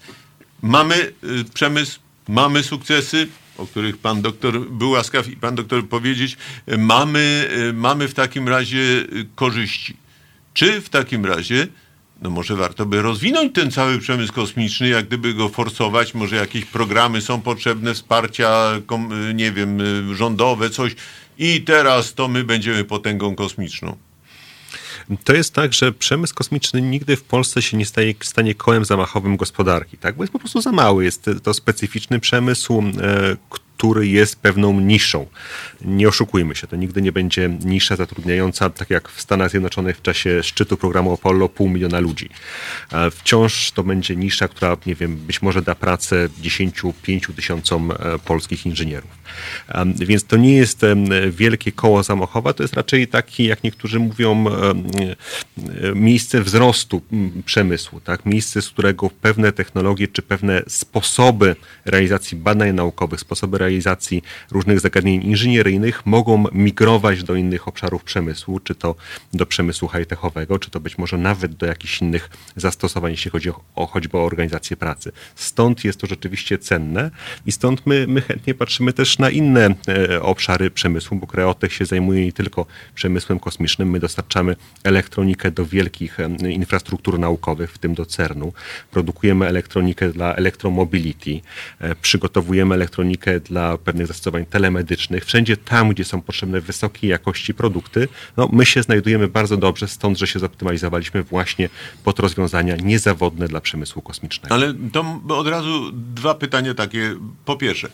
Mamy 0.61 0.95
y, 0.95 1.45
przemysł, 1.53 1.99
mamy 2.27 2.63
sukcesy, 2.63 3.27
o 3.61 3.65
których 3.65 3.97
pan 3.97 4.21
doktor 4.21 4.59
był 4.59 4.89
łaskaw 4.89 5.27
i 5.27 5.35
pan 5.35 5.55
doktor 5.55 5.87
powiedzieć. 5.87 6.37
Y, 6.71 6.77
Mamy, 6.77 7.49
y, 7.69 7.73
mamy 7.73 8.07
w 8.07 8.13
takim 8.13 8.49
razie 8.49 8.79
y, 8.79 9.25
korzyści. 9.35 9.95
Czy 10.53 10.81
w 10.81 10.89
takim 10.89 11.25
razie 11.25 11.67
no 12.21 12.29
może 12.29 12.55
warto 12.55 12.85
by 12.85 13.01
rozwinąć 13.01 13.55
ten 13.55 13.71
cały 13.71 13.99
przemysł 13.99 14.33
kosmiczny, 14.33 14.87
jak 14.87 15.07
gdyby 15.07 15.33
go 15.33 15.49
forsować, 15.49 16.13
może 16.13 16.35
jakieś 16.35 16.65
programy 16.65 17.21
są 17.21 17.41
potrzebne, 17.41 17.93
wsparcia, 17.93 18.71
nie 19.33 19.51
wiem, 19.51 19.79
rządowe, 20.15 20.69
coś 20.69 20.95
i 21.37 21.61
teraz 21.61 22.13
to 22.13 22.27
my 22.27 22.43
będziemy 22.43 22.83
potęgą 22.83 23.35
kosmiczną. 23.35 23.97
To 25.23 25.33
jest 25.33 25.53
tak, 25.53 25.73
że 25.73 25.91
przemysł 25.91 26.35
kosmiczny 26.35 26.81
nigdy 26.81 27.15
w 27.15 27.23
Polsce 27.23 27.61
się 27.61 27.77
nie 27.77 27.85
staje, 27.85 28.13
stanie 28.21 28.55
kołem 28.55 28.85
zamachowym 28.85 29.37
gospodarki, 29.37 29.97
tak? 29.97 30.15
bo 30.15 30.23
jest 30.23 30.33
po 30.33 30.39
prostu 30.39 30.61
za 30.61 30.71
mały. 30.71 31.03
Jest 31.03 31.29
to 31.43 31.53
specyficzny 31.53 32.19
przemysł, 32.19 32.83
e, 33.01 33.37
który 33.81 34.07
jest 34.07 34.35
pewną 34.35 34.79
niszą. 34.79 35.25
Nie 35.85 36.07
oszukujmy 36.07 36.55
się, 36.55 36.67
to 36.67 36.75
nigdy 36.75 37.01
nie 37.01 37.11
będzie 37.11 37.49
nisza 37.65 37.95
zatrudniająca, 37.95 38.69
tak 38.69 38.89
jak 38.89 39.09
w 39.09 39.21
Stanach 39.21 39.49
Zjednoczonych 39.49 39.97
w 39.97 40.01
czasie 40.01 40.43
szczytu 40.43 40.77
programu 40.77 41.13
Apollo, 41.13 41.49
pół 41.49 41.69
miliona 41.69 41.99
ludzi. 41.99 42.29
E, 42.93 43.11
Wciąż 43.11 43.71
to 43.71 43.83
będzie 43.83 44.15
nisza, 44.15 44.47
która, 44.47 44.77
nie 44.85 44.95
wiem, 44.95 45.15
być 45.15 45.41
może 45.41 45.61
da 45.61 45.75
pracę 45.75 46.29
10-5 46.41 47.33
tysiącom 47.33 47.91
e, 47.91 47.95
polskich 48.25 48.65
inżynierów. 48.65 49.09
E, 49.69 49.85
Więc 49.95 50.25
to 50.25 50.37
nie 50.37 50.55
jest 50.55 50.81
wielkie 51.29 51.71
koło 51.71 52.03
zamachowe, 52.03 52.53
to 52.53 52.63
jest 52.63 52.73
raczej 52.73 53.07
taki, 53.07 53.45
jak 53.45 53.63
niektórzy 53.63 53.99
mówią, 53.99 54.45
miejsce 55.95 56.41
wzrostu 56.41 57.01
przemysłu, 57.45 57.99
tak? 57.99 58.25
miejsce, 58.25 58.61
z 58.61 58.69
którego 58.69 59.09
pewne 59.09 59.51
technologie 59.51 60.07
czy 60.07 60.21
pewne 60.21 60.63
sposoby 60.67 61.55
realizacji 61.85 62.37
badań 62.37 62.73
naukowych, 62.73 63.19
sposoby 63.19 63.57
realizacji 63.57 63.70
różnych 64.51 64.79
zagadnień 64.79 65.23
inżynieryjnych 65.23 66.05
mogą 66.05 66.43
migrować 66.51 67.23
do 67.23 67.35
innych 67.35 67.67
obszarów 67.67 68.03
przemysłu, 68.03 68.59
czy 68.59 68.75
to 68.75 68.95
do 69.33 69.45
przemysłu 69.45 69.89
high-techowego, 69.89 70.59
czy 70.59 70.71
to 70.71 70.79
być 70.79 70.97
może 70.97 71.17
nawet 71.17 71.53
do 71.53 71.65
jakichś 71.65 72.01
innych 72.01 72.29
zastosowań, 72.55 73.11
jeśli 73.11 73.31
chodzi 73.31 73.49
o, 73.49 73.61
o 73.75 73.85
choćby 73.85 74.17
o 74.17 74.25
organizację 74.25 74.77
pracy. 74.77 75.11
Stąd 75.35 75.83
jest 75.85 75.99
to 75.99 76.07
rzeczywiście 76.07 76.57
cenne 76.57 77.11
i 77.45 77.51
stąd 77.51 77.85
my, 77.85 78.05
my 78.07 78.21
chętnie 78.21 78.53
patrzymy 78.53 78.93
też 78.93 79.19
na 79.19 79.29
inne 79.29 79.75
e, 79.87 80.21
obszary 80.21 80.71
przemysłu, 80.71 81.17
bo 81.17 81.27
Kreotech 81.27 81.73
się 81.73 81.85
zajmuje 81.85 82.25
nie 82.25 82.33
tylko 82.33 82.65
przemysłem 82.95 83.39
kosmicznym, 83.39 83.89
my 83.89 83.99
dostarczamy 83.99 84.55
elektronikę 84.83 85.51
do 85.51 85.65
wielkich 85.65 86.19
e, 86.19 86.51
infrastruktur 86.51 87.19
naukowych, 87.19 87.71
w 87.71 87.77
tym 87.77 87.93
do 87.93 88.05
CERN-u. 88.05 88.53
Produkujemy 88.91 89.47
elektronikę 89.47 90.09
dla 90.09 90.35
elektromobility, 90.35 91.41
e, 91.79 91.95
przygotowujemy 91.95 92.75
elektronikę 92.75 93.39
dla 93.39 93.60
pewnych 93.83 94.07
zastosowań 94.07 94.45
telemedycznych. 94.45 95.25
Wszędzie 95.25 95.57
tam, 95.57 95.89
gdzie 95.89 96.03
są 96.03 96.21
potrzebne 96.21 96.61
wysokiej 96.61 97.09
jakości 97.09 97.53
produkty, 97.53 98.07
no, 98.37 98.49
my 98.51 98.65
się 98.65 98.83
znajdujemy 98.83 99.27
bardzo 99.27 99.57
dobrze, 99.57 99.87
stąd, 99.87 100.19
że 100.19 100.27
się 100.27 100.39
zoptymalizowaliśmy 100.39 101.23
właśnie 101.23 101.69
pod 102.03 102.19
rozwiązania 102.19 102.75
niezawodne 102.75 103.47
dla 103.47 103.61
przemysłu 103.61 104.01
kosmicznego. 104.01 104.55
Ale 104.55 104.73
to 104.91 105.21
od 105.27 105.47
razu 105.47 105.91
dwa 105.93 106.33
pytania 106.33 106.73
takie. 106.73 107.15
Po 107.45 107.55
pierwsze, 107.55 107.89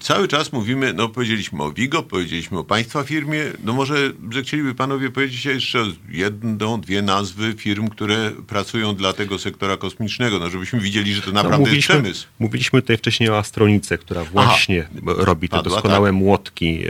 cały 0.00 0.28
czas 0.28 0.52
mówimy, 0.52 0.92
no 0.92 1.08
powiedzieliśmy 1.08 1.62
o 1.62 1.72
Wigo, 1.72 2.02
powiedzieliśmy 2.02 2.58
o 2.58 2.64
państwa 2.64 3.04
firmie, 3.04 3.44
no 3.64 3.72
może 3.72 4.12
zechcieliby 4.32 4.74
panowie 4.74 5.10
powiedzieć 5.10 5.44
jeszcze 5.44 5.84
jedną, 6.08 6.80
dwie 6.80 7.02
nazwy 7.02 7.54
firm, 7.58 7.88
które 7.88 8.30
pracują 8.46 8.94
dla 8.94 9.12
tego 9.12 9.38
sektora 9.38 9.76
kosmicznego, 9.76 10.38
no 10.38 10.50
żebyśmy 10.50 10.80
widzieli, 10.80 11.14
że 11.14 11.22
to 11.22 11.26
No, 11.26 11.32
naprawdę 11.34 11.56
jest 11.56 11.68
mówiliśmy, 11.68 11.94
przemysł. 11.94 12.26
mówiliśmy 12.38 12.82
tutaj 12.82 12.96
wcześniej 12.96 13.28
o 13.30 13.38
Astronice, 13.38 13.98
która 13.98 14.24
właśnie 14.24 14.88
robi 15.06 15.48
te 15.48 15.56
Padła, 15.56 15.72
doskonałe 15.72 16.08
tak. 16.08 16.14
młotki, 16.16 16.84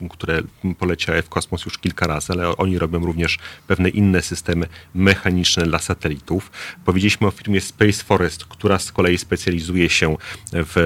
e, 0.00 0.08
które 0.08 0.42
poleciały 0.78 1.22
w 1.22 1.28
kosmos 1.28 1.64
już 1.64 1.78
kilka 1.78 2.06
razy, 2.06 2.32
ale 2.32 2.56
oni 2.56 2.78
robią 2.78 2.98
również 3.06 3.38
pewne 3.66 3.88
inne 3.88 4.22
systemy 4.22 4.66
mechaniczne 4.94 5.64
dla 5.66 5.78
satelitów. 5.78 6.50
Powiedzieliśmy 6.84 7.26
o 7.26 7.30
firmie 7.30 7.60
Space 7.60 8.04
Forest, 8.04 8.44
która 8.44 8.78
z 8.78 8.92
kolei 8.92 9.18
specjalizuje 9.18 9.90
się 9.90 10.16
w 10.52 10.76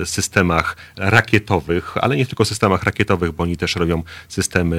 e, 0.00 0.06
systemach 0.50 0.76
rakietowych, 0.96 1.96
ale 1.96 2.16
nie 2.16 2.26
tylko 2.26 2.44
systemach 2.44 2.82
rakietowych, 2.82 3.32
bo 3.32 3.42
oni 3.42 3.56
też 3.56 3.76
robią 3.76 4.02
systemy 4.28 4.76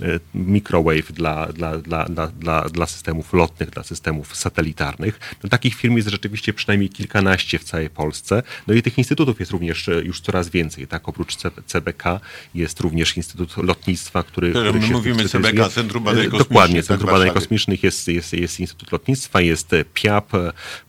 e, 0.00 0.06
e, 0.06 0.20
microwave 0.34 1.12
dla, 1.12 1.46
dla, 1.46 1.78
dla, 1.78 2.04
dla, 2.28 2.62
dla, 2.68 2.86
systemów 2.86 3.32
lotnych, 3.32 3.70
dla 3.70 3.82
systemów 3.82 4.36
satelitarnych. 4.36 5.20
No, 5.42 5.48
takich 5.48 5.74
firm 5.74 5.96
jest 5.96 6.08
rzeczywiście 6.08 6.52
przynajmniej 6.52 6.90
kilkanaście 6.90 7.58
w 7.58 7.64
całej 7.64 7.90
Polsce. 7.90 8.42
No 8.66 8.74
i 8.74 8.82
tych 8.82 8.98
instytutów 8.98 9.40
jest 9.40 9.52
również 9.52 9.88
e, 9.88 10.02
już 10.02 10.20
coraz 10.20 10.48
więcej. 10.48 10.86
Tak? 10.86 11.08
Oprócz 11.08 11.36
CBK 11.66 12.20
jest 12.54 12.80
również 12.80 13.16
Instytut 13.16 13.56
Lotnictwa, 13.56 14.22
który, 14.22 14.50
który 14.50 14.72
my 14.72 14.86
mówimy. 14.86 15.28
CBK, 15.28 15.68
Centrum 15.68 16.04
Badań 16.04 16.24
Kosmicznych, 16.24 16.48
Dokładnie, 16.48 16.76
tak, 16.76 16.86
Centrum 16.86 17.10
Badań. 17.10 17.30
Kosmicznych 17.30 17.82
jest, 17.82 18.08
jest, 18.08 18.32
jest 18.32 18.60
Instytut 18.60 18.92
Lotnictwa, 18.92 19.40
jest 19.40 19.70
PIAP, 19.94 20.32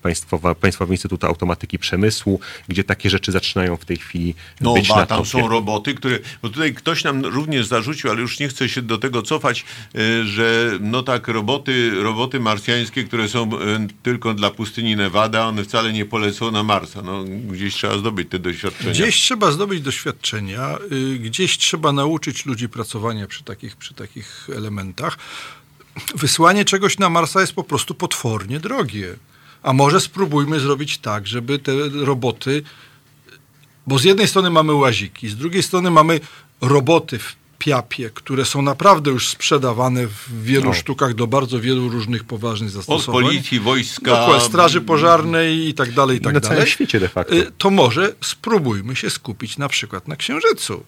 Państwowa, 0.02 0.56
Państwowy 0.56 0.94
Instytut 0.94 1.24
Automatyki 1.24 1.80
Przemysłu, 1.80 2.40
gdzie 2.68 2.84
takie 2.96 3.10
rzeczy 3.10 3.32
zaczynają 3.32 3.78
w 3.78 3.86
tej 3.86 3.98
chwili 3.98 4.36
No, 4.62 4.74
być 4.74 4.88
ba, 4.88 4.96
na 4.96 5.06
tam 5.06 5.18
topie. 5.18 5.30
są 5.30 5.48
roboty, 5.48 5.94
które. 5.94 6.20
Bo 6.42 6.50
tutaj 6.50 6.74
ktoś 6.74 7.04
nam 7.04 7.26
również 7.26 7.68
zarzucił, 7.68 8.10
ale 8.10 8.22
już 8.22 8.40
nie 8.40 8.48
chcę 8.48 8.70
się 8.70 8.82
do 8.82 8.98
tego 8.98 9.22
cofać, 9.22 9.66
y, 9.96 10.26
że 10.26 10.72
no 10.80 11.04
tak, 11.04 11.28
roboty, 11.28 11.92
roboty 12.04 12.40
marsjańskie, 12.40 13.04
które 13.04 13.30
są 13.30 13.54
y, 13.54 13.88
tylko 14.04 14.34
dla 14.34 14.52
pustyni 14.52 14.96
Nevada, 14.96 15.46
one 15.48 15.64
wcale 15.64 15.94
nie 15.94 16.06
polecą 16.06 16.52
na 16.52 16.64
Marsa. 16.64 17.02
No, 17.02 17.24
gdzieś 17.24 17.74
trzeba 17.76 17.98
zdobyć 17.98 18.30
te 18.30 18.40
doświadczenia. 18.40 18.92
Gdzieś 18.92 19.16
trzeba 19.22 19.52
zdobyć 19.52 19.82
doświadczenia, 19.82 20.78
y, 20.92 21.20
gdzieś 21.20 21.58
trzeba 21.58 21.92
nauczyć 21.92 22.46
ludzi 22.46 22.70
pracowania 22.70 23.28
przy 23.28 23.44
takich, 23.44 23.76
przy 23.76 23.94
takich 23.94 24.48
elementach. 24.56 25.18
Wysłanie 26.16 26.66
czegoś 26.66 26.98
na 26.98 27.10
Marsa 27.10 27.42
jest 27.42 27.54
po 27.54 27.64
prostu 27.64 27.96
potwornie 27.96 28.60
drogie. 28.60 29.16
A 29.66 29.74
może 29.74 30.00
spróbujmy 30.02 30.60
zrobić 30.60 30.98
tak, 30.98 31.28
żeby 31.28 31.60
te 31.60 31.72
roboty. 31.90 32.64
Bo 33.88 34.00
z 34.00 34.04
jednej 34.04 34.28
strony 34.28 34.50
mamy 34.50 34.74
łaziki, 34.74 35.30
z 35.30 35.36
drugiej 35.36 35.64
strony 35.64 35.92
mamy 35.92 36.20
roboty 36.62 37.20
w 37.20 37.36
piapie, 37.60 38.10
które 38.10 38.46
są 38.46 38.62
naprawdę 38.62 39.12
już 39.12 39.28
sprzedawane 39.30 40.08
w 40.08 40.44
wielu 40.44 40.66
No. 40.66 40.74
sztukach 40.74 41.14
do 41.14 41.28
bardzo 41.28 41.60
wielu 41.60 41.90
różnych 41.90 42.24
poważnych 42.24 42.70
Od 42.70 42.74
zastosowań. 42.76 43.24
policji, 43.24 43.60
wojska. 43.60 44.12
Dokładnie, 44.12 44.48
straży 44.48 44.82
pożarnej 44.82 45.68
i 45.70 45.74
tak 45.74 45.92
dalej, 45.92 46.18
i 46.18 46.22
tak 46.22 46.34
Na 46.34 46.40
dalej. 46.40 46.58
całym 46.58 46.68
świecie 46.72 47.00
de 47.00 47.10
facto. 47.10 47.36
Y, 47.36 47.52
To 47.58 47.70
może 47.70 48.16
spróbujmy 48.24 48.96
się 48.96 49.10
skupić 49.10 49.58
na 49.58 49.68
przykład 49.70 50.08
na 50.08 50.16
Księżycu. 50.16 50.84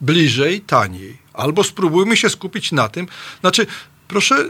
Bliżej, 0.00 0.60
taniej. 0.60 1.18
Albo 1.32 1.64
spróbujmy 1.64 2.16
się 2.16 2.28
skupić 2.30 2.72
na 2.72 2.88
tym. 2.88 3.06
Znaczy, 3.40 3.66
proszę 4.08 4.48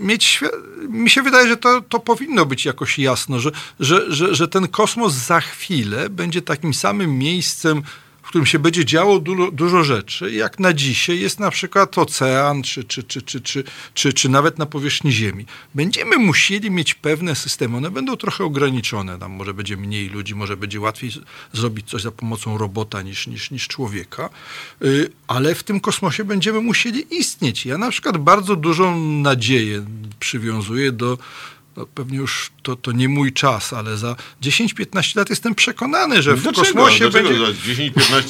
mieć 0.00 0.40
mi 0.88 1.10
się 1.10 1.22
wydaje, 1.22 1.48
że 1.48 1.56
to, 1.56 1.80
to 1.80 2.00
powinno 2.00 2.46
być 2.46 2.64
jakoś 2.64 2.98
jasno, 2.98 3.38
że, 3.38 3.50
że, 3.80 4.12
że, 4.12 4.34
że 4.34 4.48
ten 4.48 4.68
kosmos 4.68 5.12
za 5.12 5.40
chwilę 5.40 6.08
będzie 6.10 6.42
takim 6.42 6.74
samym 6.74 7.18
miejscem, 7.18 7.82
którym 8.30 8.46
się 8.46 8.58
będzie 8.58 8.84
działo 8.84 9.18
dużo, 9.18 9.50
dużo 9.50 9.84
rzeczy, 9.84 10.32
jak 10.32 10.58
na 10.58 10.72
dzisiaj 10.72 11.20
jest 11.20 11.40
na 11.40 11.50
przykład 11.50 11.98
ocean, 11.98 12.62
czy, 12.62 12.84
czy, 12.84 13.02
czy, 13.02 13.22
czy, 13.22 13.40
czy, 13.40 13.64
czy, 13.94 14.12
czy 14.12 14.28
nawet 14.28 14.58
na 14.58 14.66
powierzchni 14.66 15.12
Ziemi. 15.12 15.46
Będziemy 15.74 16.16
musieli 16.18 16.70
mieć 16.70 16.94
pewne 16.94 17.34
systemy, 17.34 17.76
one 17.76 17.90
będą 17.90 18.16
trochę 18.16 18.44
ograniczone, 18.44 19.18
tam 19.18 19.32
może 19.32 19.54
będzie 19.54 19.76
mniej 19.76 20.08
ludzi, 20.08 20.34
może 20.34 20.56
będzie 20.56 20.80
łatwiej 20.80 21.10
zrobić 21.52 21.90
coś 21.90 22.02
za 22.02 22.10
pomocą 22.10 22.58
robota 22.58 23.02
niż, 23.02 23.26
niż, 23.26 23.50
niż 23.50 23.68
człowieka, 23.68 24.30
Y, 24.82 25.10
ale 25.28 25.54
w 25.54 25.62
tym 25.62 25.80
kosmosie 25.80 26.24
będziemy 26.24 26.60
musieli 26.60 27.14
istnieć. 27.14 27.66
Ja 27.66 27.78
na 27.78 27.90
przykład 27.90 28.18
bardzo 28.18 28.56
dużą 28.56 29.00
nadzieję 29.00 29.84
przywiązuję 30.20 30.92
do 30.92 31.18
no 31.76 31.86
pewnie 31.86 32.18
już 32.18 32.50
to, 32.62 32.76
to 32.76 32.92
nie 32.92 33.08
mój 33.08 33.32
czas, 33.32 33.72
ale 33.72 33.96
za 33.96 34.16
10-15 34.42 35.16
lat 35.16 35.30
jestem 35.30 35.54
przekonany, 35.54 36.22
że 36.22 36.36
w 36.36 36.42
Dlaczego? 36.42 36.64
kosmosie 36.66 37.10
Dlaczego 37.10 37.28
będzie... 37.28 37.46
za 37.46 37.82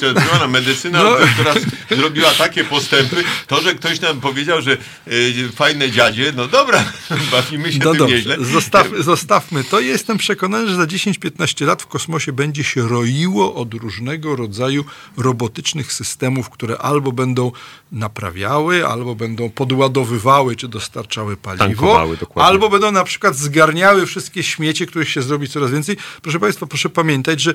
10-15 0.03 0.15
lat 0.15 0.49
medycyna 0.51 1.03
No. 1.03 1.15
teraz 1.37 1.57
zrobiła 1.91 2.31
takie 2.31 2.63
postępy. 2.63 3.23
To, 3.47 3.61
że 3.61 3.75
ktoś 3.75 4.01
nam 4.01 4.21
powiedział, 4.21 4.61
że 4.61 4.77
y, 5.07 5.49
fajne 5.55 5.91
dziadzie, 5.91 6.33
no 6.35 6.47
dobra, 6.47 6.83
bawimy 7.31 7.73
się 7.73 7.79
No 7.79 7.89
tym 7.91 7.97
dobrze, 7.99 8.15
nieźle. 8.15 8.37
zostaw, 8.39 8.87
zostawmy 8.99 9.63
to. 9.63 9.79
Jestem 9.79 10.17
przekonany, 10.17 10.67
że 10.67 10.75
za 10.75 10.83
10-15 10.85 11.65
lat 11.65 11.81
w 11.81 11.87
kosmosie 11.87 12.33
będzie 12.33 12.63
się 12.63 12.87
roiło 12.87 13.55
od 13.55 13.73
różnego 13.73 14.35
rodzaju 14.35 14.85
robotycznych 15.17 15.93
systemów, 15.93 16.49
które 16.49 16.77
albo 16.77 17.11
będą 17.11 17.51
naprawiały, 17.91 18.87
albo 18.87 19.15
będą 19.15 19.49
podładowywały, 19.49 20.55
czy 20.55 20.67
dostarczały 20.67 21.37
paliwo, 21.37 21.65
Tankowały, 21.65 22.17
dokładnie. 22.17 22.49
albo 22.49 22.69
będą 22.69 22.91
na 22.91 23.03
przykład 23.03 23.30
zgarniały 23.33 24.05
wszystkie 24.05 24.43
śmiecie, 24.43 24.85
których 24.85 25.09
się 25.09 25.21
zrobi 25.21 25.47
coraz 25.47 25.71
więcej. 25.71 25.97
Proszę 26.21 26.39
Państwa, 26.39 26.65
proszę 26.65 26.89
pamiętać, 26.89 27.41
że 27.41 27.53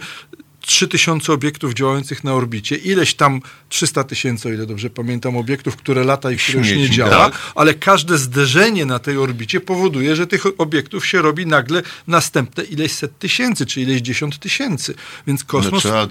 3000 0.67 1.33
obiektów 1.33 1.75
działających 1.75 2.25
na 2.25 2.35
orbicie, 2.35 2.77
ileś 2.77 3.15
tam 3.15 3.41
300 3.69 4.05
tysięcy, 4.05 4.49
o 4.49 4.53
ile 4.53 4.67
dobrze 4.67 4.91
pamiętam, 4.91 5.37
obiektów, 5.37 5.77
które 5.77 6.05
lata 6.05 6.31
i 6.31 6.37
które 6.37 6.59
już 6.59 6.71
nie 6.71 6.91
działa, 6.91 7.11
tak. 7.31 7.39
ale 7.55 7.75
każde 7.75 8.19
zderzenie 8.19 8.87
na 8.87 8.99
tej 8.99 9.19
orbicie 9.19 9.61
powoduje, 9.61 10.17
że 10.17 10.27
tych 10.27 10.45
obiektów 10.59 11.07
się 11.07 11.23
robi 11.23 11.47
nagle 11.47 11.83
następne 12.07 12.65
ileś 12.65 12.93
set 12.93 13.19
tysięcy, 13.19 13.67
czy 13.67 13.81
ileś 13.81 14.01
dziesiąt 14.01 14.39
tysięcy. 14.39 14.95
Więc 15.27 15.41
No, 15.41 15.47
kosmos, 15.47 15.85
no, 15.85 16.07
trzeba 16.07 16.09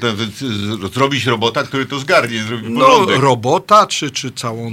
zrobić 0.93 1.25
robota, 1.25 1.63
który 1.63 1.85
to 1.85 1.99
zgarnie, 1.99 2.43
zrobi 2.43 2.75
porządek. 2.75 3.19
robota, 3.19 3.87
czy, 3.87 4.11
czy 4.11 4.31
całą, 4.31 4.71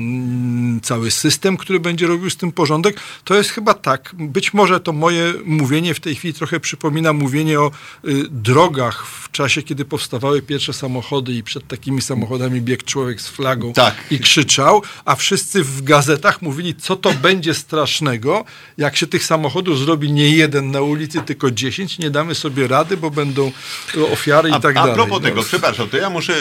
cały 0.83 1.11
system, 1.11 1.57
który 1.57 1.81
będzie 1.81 2.07
robił 2.07 2.31
z 2.31 2.37
tym 2.37 2.53
porządek, 2.53 3.01
to 3.25 3.35
jest 3.35 3.51
chyba 3.51 3.75
tak. 3.75 4.15
Być 4.19 4.55
może 4.55 4.81
to 4.81 4.93
moje 4.93 5.35
mówienie 5.45 5.95
w 5.95 6.01
tej 6.01 6.15
chwili 6.15 6.35
trochę 6.35 6.61
przypomina 6.61 7.13
mówienie 7.13 7.61
o 7.61 7.71
y, 8.05 8.25
drogach 8.31 9.07
w 9.07 9.31
czasie, 9.31 9.63
kiedy 9.63 9.72
powstawały 9.85 10.43
pierwsze 10.43 10.73
samochody 10.73 11.33
i 11.33 11.43
przed 11.43 11.69
takimi 11.69 12.03
samochodami 12.03 12.61
biegł 12.61 12.85
człowiek 12.85 13.21
z 13.21 13.29
flagą 13.29 13.73
Tak. 13.73 13.95
i 14.11 14.19
krzyczał, 14.19 14.83
a 15.05 15.17
wszyscy 15.17 15.65
w 15.65 15.83
gazetach 15.83 16.43
mówili, 16.43 16.75
co 16.75 16.97
to 16.97 17.15
będzie 17.15 17.55
strasznego, 17.55 18.45
jak 18.79 18.97
się 18.97 19.07
tych 19.07 19.25
samochodów 19.25 19.79
zrobi 19.79 20.13
nie 20.13 20.31
jeden 20.37 20.71
na 20.71 20.81
ulicy, 20.81 21.21
tylko 21.23 21.51
dziesięć, 21.51 21.99
nie 21.99 22.11
damy 22.11 22.35
sobie 22.35 22.69
rady, 22.69 22.97
bo 22.97 23.11
będą 23.11 23.53
y, 23.97 24.07
ofiary 24.07 24.49
i 24.49 24.53
A, 24.53 24.61
tak 24.61 24.77
a 24.77 24.81
dalej. 24.81 24.95
propos 24.95 25.23
No. 25.23 25.29
tego, 25.29 25.43
przepraszam, 25.43 25.89
to 25.89 25.97
ja 25.97 26.11
muszę, 26.11 26.35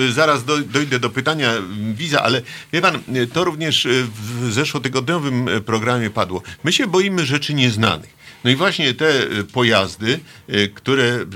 y, 0.00 0.12
zaraz 0.12 0.44
do, 0.44 0.58
dojdę 0.58 0.98
do 1.00 1.10
pytania 1.10 1.54
y, 1.54 1.60
Wiza, 1.94 2.22
ale 2.22 2.42
wie 2.72 2.80
pan, 2.80 2.98
y, 3.16 3.26
to 3.26 3.44
również 3.44 3.86
y, 3.86 4.06
w 4.22 4.52
zeszłotygodniowym 4.52 5.48
y, 5.48 5.60
programie 5.60 6.10
padło. 6.10 6.42
My 6.64 6.72
się 6.72 6.86
boimy 6.86 7.26
rzeczy 7.26 7.54
nieznanych. 7.54 8.18
No 8.44 8.50
i 8.50 8.56
właśnie 8.56 8.94
te 8.94 9.22
y, 9.22 9.44
pojazdy, 9.44 10.20
y, 10.54 10.68
które 10.74 11.04
y, 11.04 11.26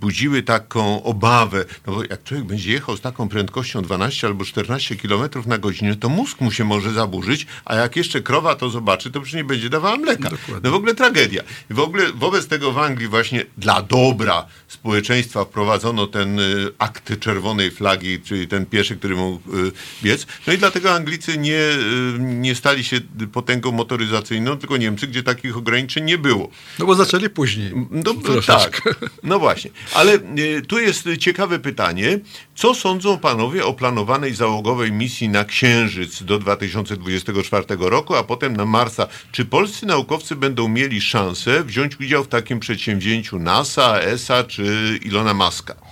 budziły 0.00 0.42
taką 0.42 1.02
obawę, 1.02 1.64
no 1.86 1.92
bo 1.92 2.02
jak 2.02 2.24
człowiek 2.24 2.46
będzie 2.46 2.72
jechał 2.72 2.96
z 2.96 3.00
taką 3.00 3.28
prędkością 3.28 3.82
12 3.82 4.26
albo 4.26 4.44
14 4.44 4.96
km 4.96 5.28
na 5.46 5.58
godzinę, 5.58 5.96
to 5.96 6.08
mózg 6.08 6.40
mu 6.40 6.52
się 6.52 6.64
może 6.64 6.92
zaburzyć, 6.92 7.46
a 7.64 7.74
jak 7.74 7.96
jeszcze 7.96 8.20
krowa 8.22 8.54
to 8.54 8.70
zobaczy, 8.70 9.10
to 9.10 9.20
przecież 9.20 9.36
nie 9.36 9.44
będzie 9.44 9.70
dawała 9.70 9.96
mleka. 9.96 10.30
Dokładnie. 10.30 10.60
No 10.62 10.70
w 10.70 10.74
ogóle 10.74 10.94
tragedia. 10.94 11.42
I 11.70 11.74
w 11.74 11.80
ogóle 11.80 12.12
wobec 12.12 12.46
tego 12.46 12.72
w 12.72 12.78
Anglii 12.78 13.08
właśnie 13.08 13.44
dla 13.58 13.82
dobra 13.82 14.46
społeczeństwa 14.68 15.44
wprowadzono 15.44 16.06
ten 16.06 16.38
y, 16.38 16.68
akt 16.78 17.20
czerwonej 17.20 17.70
flagi, 17.70 18.20
czyli 18.20 18.48
ten 18.48 18.66
pieszy, 18.66 18.96
który 18.96 19.16
mógł 19.16 19.56
y, 19.56 19.72
biec. 20.02 20.26
No 20.46 20.52
i 20.52 20.58
dlatego 20.58 20.94
Anglicy 20.94 21.38
nie, 21.38 21.60
y, 21.60 22.18
nie 22.18 22.54
stali 22.54 22.84
się 22.84 23.00
potęgą 23.32 23.72
motoryzacyjną, 23.72 24.58
tylko 24.58 24.76
Niemcy, 24.76 25.06
gdzie 25.06 25.22
takich 25.22 25.56
ograniczeń 25.56 26.04
nie 26.04 26.18
było. 26.18 26.50
No 26.78 26.86
bo 26.86 26.94
zaczęli 26.94 27.28
później. 27.28 27.72
No, 27.90 28.14
tak, 28.46 28.82
no 29.22 29.38
właśnie. 29.38 29.70
Ale 29.94 30.14
y, 30.38 30.62
tu 30.68 30.78
jest 30.78 31.08
ciekawe 31.18 31.58
pytanie. 31.58 32.18
Co 32.54 32.74
sądzą 32.74 33.18
panowie 33.18 33.66
o 33.66 33.74
planowanej 33.74 34.34
załogowej 34.34 34.92
misji 34.92 35.28
na 35.28 35.44
Księżyc 35.44 36.22
do 36.22 36.38
2024 36.38 37.66
roku, 37.80 38.14
a 38.14 38.24
potem 38.24 38.56
na 38.56 38.66
Marsa? 38.66 39.06
Czy 39.32 39.44
polscy 39.44 39.86
naukowcy 39.86 40.36
będą 40.36 40.68
mieli 40.68 41.00
szansę 41.00 41.64
wziąć 41.64 42.00
udział 42.00 42.24
w 42.24 42.28
takim 42.28 42.60
przedsięwzięciu 42.60 43.38
NASA, 43.38 44.00
ESA 44.00 44.44
czy 44.44 44.98
Ilona 45.02 45.34
Maska? 45.34 45.89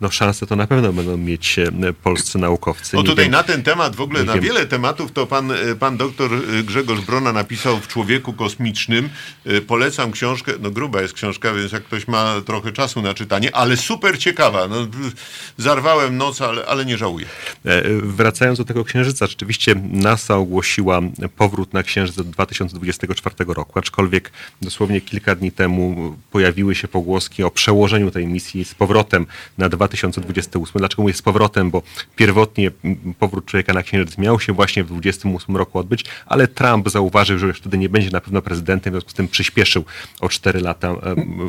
No 0.00 0.10
szanse 0.10 0.46
to 0.46 0.56
na 0.56 0.66
pewno 0.66 0.92
będą 0.92 1.16
mieć 1.16 1.58
e, 1.58 1.92
polscy 2.02 2.38
naukowcy. 2.38 2.96
O 2.98 3.02
tutaj 3.02 3.24
wiem- 3.24 3.32
na 3.32 3.42
ten 3.42 3.62
temat, 3.62 3.96
w 3.96 4.00
ogóle 4.00 4.24
na 4.24 4.34
wiem. 4.34 4.44
wiele 4.44 4.66
tematów, 4.66 5.12
to 5.12 5.26
pan, 5.26 5.50
y, 5.50 5.76
pan 5.76 5.96
doktor 5.96 6.34
y, 6.34 6.62
Grzegorz 6.64 7.00
Brona 7.00 7.32
napisał 7.32 7.80
w 7.80 7.88
Człowieku 7.88 8.32
Kosmicznym. 8.32 9.08
Polecam 9.66 10.10
książkę, 10.12 10.52
no 10.60 10.70
gruba 10.70 11.02
jest 11.02 11.14
książka, 11.14 11.52
więc 11.54 11.72
jak 11.72 11.84
ktoś 11.84 12.08
ma 12.08 12.34
trochę 12.46 12.72
czasu 12.72 13.02
na 13.02 13.14
czytanie, 13.14 13.56
ale 13.56 13.76
super 13.76 14.18
ciekawa. 14.18 14.68
No, 14.68 14.76
zarwałem 15.56 16.16
noc, 16.16 16.40
ale, 16.42 16.66
ale 16.66 16.84
nie 16.86 16.98
żałuję. 16.98 17.26
E, 17.64 17.82
Wracając 18.02 18.58
do 18.58 18.64
tego 18.64 18.84
księżyca, 18.84 19.26
rzeczywiście 19.26 19.74
NASA 19.92 20.36
ogłosiła 20.36 21.00
powrót 21.36 21.74
na 21.74 21.82
księżyc 21.82 22.16
do 22.16 22.24
2024 22.24 23.34
roku, 23.54 23.78
aczkolwiek 23.78 24.32
dosłownie 24.62 25.00
kilka 25.00 25.34
dni 25.34 25.52
temu 25.52 26.16
pojawiły 26.30 26.74
się 26.74 26.88
pogłoski 26.88 27.42
o 27.42 27.50
przełożeniu 27.50 28.10
tej 28.10 28.26
misji 28.26 28.64
z 28.64 28.74
powrotem 28.74 29.26
na 29.58 29.68
2028. 29.98 30.78
Dlaczego 30.78 31.02
mówię 31.02 31.14
z 31.14 31.22
powrotem? 31.22 31.70
Bo 31.70 31.82
pierwotnie 32.16 32.70
powrót 33.18 33.46
człowieka 33.46 33.72
na 33.72 33.82
księżyc 33.82 34.18
miał 34.18 34.40
się 34.40 34.52
właśnie 34.52 34.84
w 34.84 34.86
2028 34.86 35.56
roku 35.56 35.78
odbyć, 35.78 36.04
ale 36.26 36.48
Trump 36.48 36.88
zauważył, 36.90 37.38
że 37.38 37.46
już 37.46 37.58
wtedy 37.58 37.78
nie 37.78 37.88
będzie 37.88 38.10
na 38.10 38.20
pewno 38.20 38.42
prezydentem, 38.42 38.92
w 38.92 38.94
związku 38.94 39.10
z 39.10 39.14
tym 39.14 39.28
przyspieszył 39.28 39.84
o 40.20 40.28
4 40.28 40.60
lata 40.60 40.88
m, 40.88 40.96
No 41.38 41.48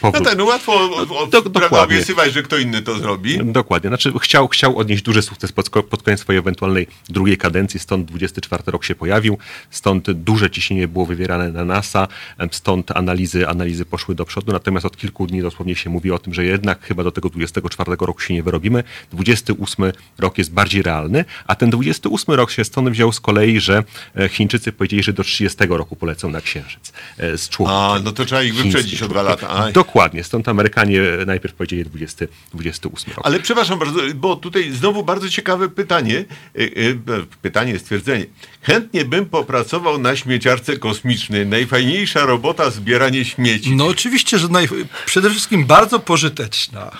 powrót. 0.00 0.24
tak, 0.24 0.38
no 0.38 0.44
łatwo 0.44 0.72
o- 0.72 1.18
o- 1.18 1.26
do- 1.26 1.82
obiecywać, 1.82 2.32
że 2.32 2.42
kto 2.42 2.58
inny 2.58 2.82
to 2.82 2.98
zrobi. 2.98 3.38
Dokładnie. 3.44 3.88
Znaczy 3.88 4.12
chciał, 4.20 4.48
chciał 4.48 4.78
odnieść 4.78 5.02
duży 5.02 5.22
sukces 5.22 5.52
pod, 5.52 5.68
pod 5.70 6.02
koniec 6.02 6.20
swojej 6.20 6.38
ewentualnej 6.38 6.86
drugiej 7.08 7.36
kadencji, 7.38 7.80
stąd 7.80 8.06
24 8.06 8.62
rok 8.66 8.84
się 8.84 8.94
pojawił, 8.94 9.38
stąd 9.70 10.10
duże 10.10 10.50
ciśnienie 10.50 10.88
było 10.88 11.06
wywierane 11.06 11.52
na 11.52 11.64
NASA, 11.64 12.08
stąd 12.50 12.90
analizy, 12.90 13.48
analizy 13.48 13.84
poszły 13.84 14.14
do 14.14 14.24
przodu, 14.24 14.52
natomiast 14.52 14.86
od 14.86 14.96
kilku 14.96 15.26
dni 15.26 15.42
dosłownie 15.42 15.76
się 15.76 15.90
mówi 15.90 16.10
o 16.10 16.18
tym, 16.18 16.34
że 16.34 16.44
jednak 16.44 16.82
chyba 16.86 17.04
do 17.04 17.12
tego 17.12 17.28
24 17.28 17.73
roku 17.78 18.20
się 18.20 18.34
nie 18.34 18.42
wyrobimy. 18.42 18.84
28 19.12 19.92
rok 20.18 20.38
jest 20.38 20.52
bardziej 20.52 20.82
realny, 20.82 21.24
a 21.46 21.54
ten 21.54 21.70
28 21.70 22.34
rok 22.34 22.50
się 22.50 22.64
stąd 22.64 22.90
wziął 22.90 23.12
z 23.12 23.20
kolei, 23.20 23.60
że 23.60 23.84
e, 24.16 24.28
Chińczycy 24.28 24.72
powiedzieli, 24.72 25.02
że 25.02 25.12
do 25.12 25.24
30 25.24 25.58
roku 25.68 25.96
polecą 25.96 26.30
na 26.30 26.40
Księżyc 26.40 26.92
e, 27.18 27.38
z 27.38 27.48
człowiekiem. 27.48 27.80
A, 27.80 27.98
no 28.04 28.12
to 28.12 28.24
trzeba 28.24 28.42
ich 28.42 28.54
wyprzedzić 28.54 29.02
o 29.02 29.08
dwa 29.08 29.22
lata. 29.22 29.48
Aj. 29.50 29.72
Dokładnie, 29.72 30.24
stąd 30.24 30.48
Amerykanie 30.48 31.00
najpierw 31.26 31.54
powiedzieli 31.54 31.84
20, 31.84 32.26
28 32.54 33.14
rok. 33.16 33.26
Ale 33.26 33.40
przepraszam 33.40 33.78
bardzo, 33.78 34.00
bo 34.14 34.36
tutaj 34.36 34.72
znowu 34.72 35.04
bardzo 35.04 35.30
ciekawe 35.30 35.68
pytanie, 35.68 36.24
y, 36.58 36.98
pytanie, 37.42 37.78
stwierdzenie. 37.78 38.26
Chętnie 38.62 39.04
bym 39.04 39.26
popracował 39.26 39.98
na 39.98 40.16
śmieciarce 40.16 40.76
kosmicznej. 40.76 41.46
Najfajniejsza 41.46 42.26
robota 42.26 42.70
zbieranie 42.70 43.24
śmieci. 43.24 43.76
No 43.76 43.86
oczywiście, 43.86 44.38
że 44.38 44.48
naj... 44.48 44.68
przede 45.06 45.30
wszystkim 45.30 45.66
bardzo 45.66 46.00
pożyteczna. 46.00 46.90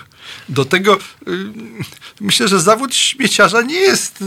Do 0.49 0.65
tego 0.65 0.95
y, 0.95 0.99
myślę, 2.21 2.47
że 2.47 2.59
zawód 2.59 2.95
śmieciarza 2.95 3.61
nie 3.61 3.79
jest, 3.79 4.23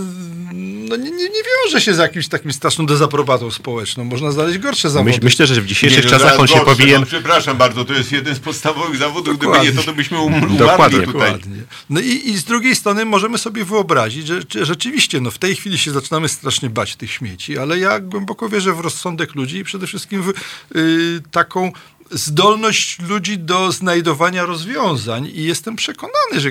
no 0.89 0.97
nie, 0.97 1.11
nie, 1.11 1.25
nie 1.25 1.43
wiąże 1.65 1.81
się 1.81 1.95
z 1.95 1.99
jakimś 1.99 2.29
takim 2.29 2.53
straszną 2.53 2.87
dezaprobatą 2.87 3.51
społeczną. 3.51 4.05
Można 4.05 4.31
znaleźć 4.31 4.59
gorsze 4.59 4.91
zawody. 4.91 5.11
Myśl, 5.11 5.21
myślę, 5.23 5.47
że 5.47 5.61
w 5.61 5.67
dzisiejszych 5.67 6.05
no, 6.05 6.11
czasach 6.11 6.21
zaraz 6.21 6.41
on 6.41 6.47
się 6.47 6.55
gorsze, 6.55 6.71
powinien. 6.71 7.01
No, 7.01 7.07
przepraszam 7.07 7.57
bardzo, 7.57 7.85
to 7.85 7.93
jest 7.93 8.13
jeden 8.13 8.35
z 8.35 8.39
podstawowych 8.39 8.97
zawodów. 8.97 9.39
Gdyby 9.39 9.45
Dokładnie. 9.45 9.71
nie 9.71 9.77
to, 9.77 9.83
to 9.83 9.93
byśmy 9.93 10.21
um- 10.21 10.35
umarli 10.35 10.57
Dokładnie. 10.57 10.99
tutaj. 10.99 11.13
Dokładnie. 11.13 11.63
No 11.91 12.01
i, 12.01 12.29
i 12.31 12.37
z 12.37 12.45
drugiej 12.45 12.77
strony 12.77 13.05
możemy 13.05 13.39
sobie 13.39 13.65
wyobrazić, 13.65 14.27
że, 14.27 14.41
że 14.51 14.67
rzeczywiście 14.67 15.21
no 15.21 15.31
w 15.31 15.39
tej 15.39 15.57
chwili 15.57 15.79
się 15.79 15.91
zaczynamy 15.91 16.29
strasznie 16.29 16.71
bać 16.71 16.97
tych 16.97 17.13
śmieci, 17.13 17.59
ale 17.59 17.79
ja 17.79 18.01
głęboko 18.01 18.49
wierzę 18.49 18.73
w 18.73 18.81
rozsądek 18.81 19.35
ludzi 19.35 19.57
i 19.57 19.65
przede 19.65 19.87
wszystkim 19.87 20.23
w 20.23 20.29
y, 20.77 21.23
taką 21.31 21.73
zdolność 22.11 22.99
ludzi 22.99 23.39
do 23.39 23.73
znajdowania 23.73 24.47
rozwiązań 24.47 25.27
i 25.27 25.45
jestem 25.45 25.77
przekonany, 25.77 26.41
że 26.41 26.51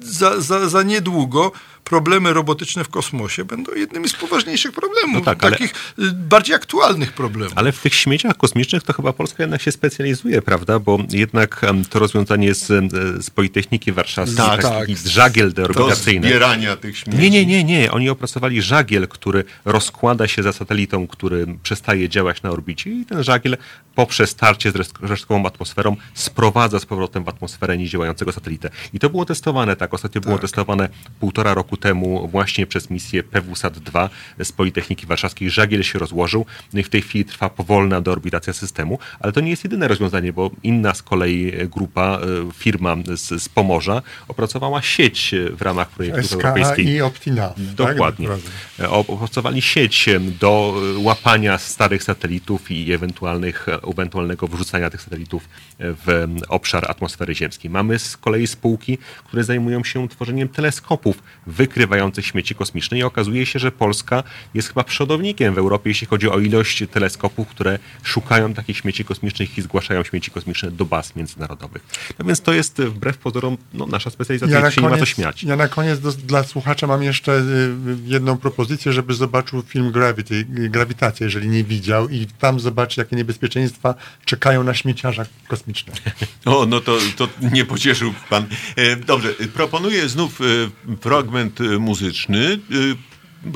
za, 0.00 0.40
za, 0.40 0.68
za 0.68 0.82
niedługo 0.82 1.52
problemy 1.88 2.32
robotyczne 2.32 2.84
w 2.84 2.88
kosmosie 2.88 3.44
będą 3.44 3.74
jednymi 3.74 4.08
z 4.08 4.12
poważniejszych 4.12 4.72
problemów, 4.72 5.14
No 5.14 5.20
tak, 5.20 5.42
ale- 5.44 5.52
takich 5.52 5.70
y, 5.98 6.12
bardziej 6.12 6.54
aktualnych 6.54 7.12
problemów. 7.12 7.52
Ale 7.56 7.72
w 7.72 7.80
tych 7.82 7.94
śmieciach 7.94 8.36
kosmicznych 8.36 8.82
to 8.82 8.92
chyba 8.92 9.12
Polska 9.12 9.42
jednak 9.42 9.62
się 9.62 9.72
specjalizuje, 9.72 10.42
prawda? 10.42 10.78
Bo 10.78 10.98
jednak 11.10 11.60
to 11.90 11.98
rozwiązanie 11.98 12.54
z, 12.54 12.70
em, 12.70 12.88
z 13.22 13.30
Politechniki 13.30 13.92
Warszawskiej, 13.92 14.36
Tak, 14.46 14.62
taki 14.62 14.94
tak. 14.96 15.06
żagiel 15.06 15.48
Do 15.48 15.54
deorganizacyjny. 15.54 16.28
zbierania 16.28 16.76
tych 16.76 16.98
śmieci. 16.98 17.18
Nie, 17.18 17.30
nie, 17.30 17.46
nie, 17.46 17.64
nie. 17.64 17.92
Oni 17.92 18.10
opracowali 18.10 18.62
żagiel, 18.62 19.08
który 19.08 19.44
rozkłada 19.64 20.28
się 20.28 20.42
za 20.42 20.52
satelitą, 20.52 21.06
który 21.06 21.46
przestaje 21.62 22.08
działać 22.08 22.42
na 22.42 22.50
orbicie 22.50 22.90
i 22.90 23.04
ten 23.04 23.22
żagiel 23.22 23.56
poprzez 23.94 24.30
starcie 24.30 24.70
z 24.70 24.74
resztk- 24.74 25.06
resztkową 25.08 25.46
atmosferą 25.46 25.96
sprowadza 26.14 26.80
z 26.80 26.86
powrotem 26.86 27.24
w 27.24 27.28
atmosferę 27.28 27.78
niedziałającego 27.78 28.32
satelitę. 28.32 28.70
I 28.94 28.98
to 28.98 29.10
było 29.10 29.24
testowane, 29.24 29.76
tak. 29.76 29.94
Ostatnio 29.94 30.20
było 30.20 30.38
testowane 30.38 30.88
półtora 31.20 31.54
roku 31.54 31.76
temu 31.80 32.28
właśnie 32.28 32.66
przez 32.66 32.90
misję 32.90 33.22
PWSAT-2 33.22 34.08
z 34.42 34.52
Politechniki 34.52 35.06
Warszawskiej 35.06 35.50
żagiel 35.50 35.82
się 35.82 35.98
rozłożył. 35.98 36.46
No 36.72 36.80
i 36.80 36.82
w 36.82 36.88
tej 36.88 37.02
chwili 37.02 37.24
trwa 37.24 37.50
powolna 37.50 38.00
deorbitacja 38.00 38.52
systemu, 38.52 38.98
ale 39.20 39.32
to 39.32 39.40
nie 39.40 39.50
jest 39.50 39.64
jedyne 39.64 39.88
rozwiązanie, 39.88 40.32
bo 40.32 40.50
inna 40.62 40.94
z 40.94 41.02
kolei 41.02 41.52
grupa, 41.68 42.18
firma 42.54 42.96
z, 43.14 43.42
z 43.42 43.48
Pomorza 43.48 44.02
opracowała 44.28 44.82
sieć 44.82 45.34
w 45.52 45.62
ramach 45.62 45.88
projektu 45.88 46.22
SKA 46.22 46.34
europejskiej. 46.34 46.86
i 46.86 47.00
Optina. 47.00 47.54
Dokładnie. 47.56 48.28
Tak? 48.28 48.90
Opracowali 48.90 49.62
sieć 49.62 50.08
do 50.40 50.82
łapania 50.96 51.58
starych 51.58 52.02
satelitów 52.02 52.70
i 52.70 52.92
ewentualnych, 52.92 53.66
ewentualnego 53.92 54.48
wrzucania 54.48 54.90
tych 54.90 55.02
satelitów 55.02 55.48
w 55.78 56.26
obszar 56.48 56.90
atmosfery 56.90 57.34
ziemskiej. 57.34 57.70
Mamy 57.70 57.98
z 57.98 58.16
kolei 58.16 58.46
spółki, 58.46 58.98
które 59.24 59.44
zajmują 59.44 59.84
się 59.84 60.08
tworzeniem 60.08 60.48
teleskopów 60.48 61.22
wykrywających 61.68 62.26
śmieci 62.26 62.54
kosmiczne 62.54 62.98
i 62.98 63.02
okazuje 63.02 63.46
się, 63.46 63.58
że 63.58 63.72
Polska 63.72 64.22
jest 64.54 64.68
chyba 64.68 64.84
przodownikiem 64.84 65.54
w 65.54 65.58
Europie, 65.58 65.90
jeśli 65.90 66.06
chodzi 66.06 66.28
o 66.28 66.38
ilość 66.38 66.84
teleskopów, 66.90 67.48
które 67.48 67.78
szukają 68.02 68.54
takich 68.54 68.76
śmieci 68.76 69.04
kosmicznych 69.04 69.58
i 69.58 69.62
zgłaszają 69.62 70.04
śmieci 70.04 70.30
kosmiczne 70.30 70.70
do 70.70 70.84
baz 70.84 71.16
międzynarodowych. 71.16 71.82
No 72.18 72.24
więc 72.24 72.40
to 72.40 72.52
jest 72.52 72.82
wbrew 72.82 73.18
pozorom 73.18 73.56
no, 73.74 73.86
nasza 73.86 74.10
specjalizacja 74.10 74.60
ja 74.60 74.68
i 74.68 74.72
się 74.72 74.82
nie 74.82 74.88
ma 74.88 74.98
co 74.98 75.06
śmiać. 75.06 75.42
Ja 75.42 75.56
na 75.56 75.68
koniec 75.68 76.00
do, 76.00 76.12
dla 76.12 76.44
słuchacza 76.44 76.86
mam 76.86 77.02
jeszcze 77.02 77.32
y, 77.32 77.42
jedną 78.04 78.38
propozycję, 78.38 78.92
żeby 78.92 79.14
zobaczył 79.14 79.62
film 79.62 79.92
Gravity, 79.92 80.46
Grawitacja, 80.48 81.24
jeżeli 81.24 81.48
nie 81.48 81.64
widział 81.64 82.08
i 82.08 82.26
tam 82.38 82.60
zobaczy, 82.60 83.00
jakie 83.00 83.16
niebezpieczeństwa 83.16 83.94
czekają 84.24 84.64
na 84.64 84.74
śmieciarza 84.74 85.26
kosmiczne. 85.48 85.92
O, 86.44 86.66
no 86.66 86.80
to, 86.80 86.98
to 87.16 87.28
nie 87.52 87.64
pocieszył 87.64 88.14
pan. 88.30 88.46
E, 88.76 88.96
dobrze, 88.96 89.34
proponuję 89.54 90.08
znów 90.08 90.40
e, 90.40 90.44
fragment 91.48 91.80
muzyczny 91.80 92.58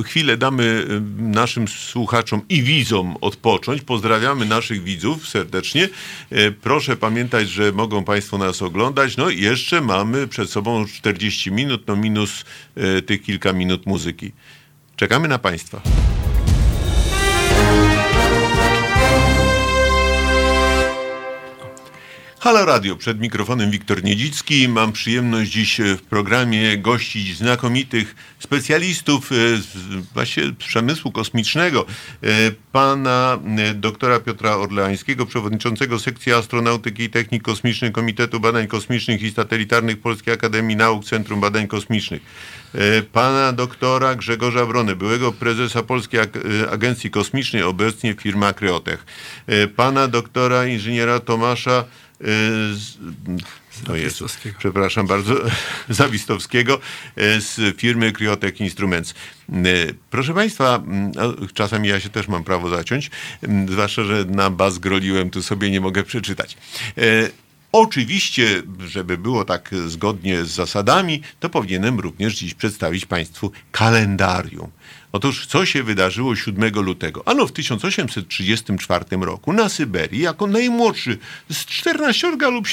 chwilę 0.05 0.36
damy 0.36 0.86
naszym 1.19 1.69
słuchaczom 1.69 2.40
i 2.48 2.62
widzom 2.62 3.16
odpocząć. 3.20 3.82
Pozdrawiamy 3.82 4.47
naszych 4.47 4.82
widzów 4.82 5.28
serdecznie. 5.28 5.89
Proszę 6.62 6.97
pamiętać, 6.97 7.48
że 7.51 7.73
mogą 7.73 8.05
Państwo 8.05 8.39
nas 8.39 8.62
oglądać. 8.62 9.16
No 9.16 9.31
i 9.31 9.40
jeszcze 9.40 9.81
mamy 9.81 10.28
przed 10.28 10.51
sobą 10.51 10.86
40 10.86 11.51
minut, 11.52 11.82
no 11.86 11.97
minus 11.97 12.44
tych 13.06 13.23
kilka 13.23 13.52
minut 13.52 13.86
muzyki. 13.86 14.32
Czekamy 14.97 15.28
na 15.28 15.39
Państwa. 15.39 15.82
Halo 22.43 22.64
Radio, 22.64 22.97
przed 22.97 23.20
mikrofonem 23.20 23.70
Wiktor 23.70 24.05
Niedzicki. 24.05 24.69
Mam 24.69 24.93
przyjemność 24.93 25.51
dziś 25.51 25.81
w 25.98 26.02
programie 26.02 26.78
gościć 26.78 27.36
znakomitych 27.36 28.14
specjalistów 28.39 29.31
z, 29.31 29.66
właśnie 30.14 30.47
z 30.47 30.55
przemysłu 30.55 31.12
kosmicznego. 31.12 31.86
Pana 32.73 33.39
doktora 33.74 34.20
Piotra 34.20 34.56
Orleańskiego, 34.56 35.27
przewodniczącego 35.27 35.98
sekcji 35.98 36.32
astronautyki 36.32 37.02
i 37.02 37.10
technik 37.10 37.43
kosmicznych 37.43 37.93
Komitetu 37.93 38.40
Badań 38.40 38.66
Kosmicznych 38.66 39.23
i 39.23 39.31
Satelitarnych 39.31 40.01
Polskiej 40.01 40.35
Akademii 40.35 40.77
Nauk 40.77 41.05
Centrum 41.05 41.40
Badań 41.40 41.69
Kosmicznych. 41.69 42.23
Pana 43.12 43.52
doktora 43.52 44.14
Grzegorza 44.14 44.66
Wrony, 44.66 44.97
byłego 44.97 45.32
prezesa 45.32 45.82
Polskiej 45.82 46.20
Agencji 46.70 47.10
Kosmicznej, 47.10 47.62
obecnie 47.62 48.14
firma 48.14 48.52
Kryotech. 48.52 49.05
Pana 49.77 50.09
doktora 50.09 50.66
inżyniera 50.66 51.20
Tomasza 51.20 51.85
no 53.88 53.96
jest, 53.96 54.22
przepraszam 54.58 55.06
bardzo, 55.06 55.34
Zawistowskiego 55.88 56.80
z 57.16 57.76
firmy 57.76 58.12
Kryotech 58.12 58.60
Instruments. 58.60 59.14
Proszę 60.10 60.34
Państwa, 60.34 60.82
no, 61.14 61.34
czasami 61.54 61.88
ja 61.88 62.00
się 62.00 62.08
też 62.08 62.28
mam 62.28 62.44
prawo 62.44 62.68
zaciąć, 62.68 63.10
zwłaszcza, 63.68 64.04
że 64.04 64.24
na 64.24 64.50
bas 64.50 64.78
groliłem, 64.78 65.30
tu 65.30 65.42
sobie 65.42 65.70
nie 65.70 65.80
mogę 65.80 66.02
przeczytać. 66.02 66.56
Oczywiście, 67.72 68.62
żeby 68.86 69.18
było 69.18 69.44
tak 69.44 69.70
zgodnie 69.86 70.44
z 70.44 70.50
zasadami, 70.50 71.22
to 71.40 71.50
powinienem 71.50 72.00
również 72.00 72.34
dziś 72.34 72.54
przedstawić 72.54 73.06
Państwu 73.06 73.52
kalendarium. 73.72 74.70
Otóż 75.12 75.47
co 75.47 75.66
się 75.66 75.82
wydarzyło 75.82 76.36
7 76.36 76.74
lutego? 76.74 77.28
Ano 77.28 77.47
w 77.47 77.52
1834 77.52 79.05
roku 79.20 79.52
na 79.52 79.68
Syberii 79.68 80.20
jako 80.20 80.47
najmłodszy 80.47 81.18
z 81.51 81.64
14 81.64 82.30
lub 82.51 82.66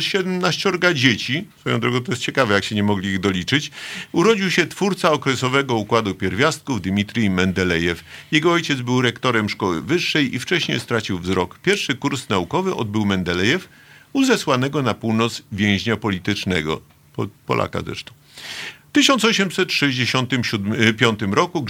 17 0.00 0.72
dzieci, 0.94 1.44
swoją 1.60 1.80
drogą 1.80 2.00
to 2.00 2.12
jest 2.12 2.22
ciekawe, 2.22 2.54
jak 2.54 2.64
się 2.64 2.74
nie 2.74 2.82
mogli 2.82 3.08
ich 3.08 3.20
doliczyć, 3.20 3.70
urodził 4.12 4.50
się 4.50 4.66
twórca 4.66 5.12
okresowego 5.12 5.74
układu 5.74 6.14
pierwiastków 6.14 6.82
Dmitrij 6.82 7.30
Mendelejew. 7.30 8.04
Jego 8.32 8.52
ojciec 8.52 8.80
był 8.80 9.02
rektorem 9.02 9.48
szkoły 9.48 9.82
wyższej 9.82 10.34
i 10.34 10.38
wcześniej 10.38 10.80
stracił 10.80 11.18
wzrok. 11.18 11.58
Pierwszy 11.58 11.94
kurs 11.94 12.28
naukowy 12.28 12.74
odbył 12.74 13.06
Mendelejew 13.06 13.68
u 14.12 14.24
zesłanego 14.24 14.82
na 14.82 14.94
północ 14.94 15.42
więźnia 15.52 15.96
politycznego, 15.96 16.80
Polaka 17.46 17.80
zresztą. 17.86 18.12
1865 18.94 21.20
roku 21.32 21.64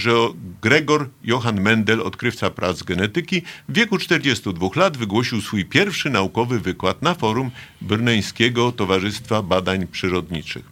Gregor 0.61 1.09
Johann 1.23 1.61
Mendel, 1.61 2.01
odkrywca 2.01 2.49
prac 2.49 2.83
genetyki, 2.83 3.41
w 3.69 3.73
wieku 3.73 3.97
42 3.97 4.67
lat 4.75 4.97
wygłosił 4.97 5.41
swój 5.41 5.65
pierwszy 5.65 6.09
naukowy 6.09 6.59
wykład 6.59 7.01
na 7.01 7.13
forum 7.13 7.51
Brneńskiego 7.81 8.71
Towarzystwa 8.71 9.41
Badań 9.41 9.87
Przyrodniczych. 9.87 10.65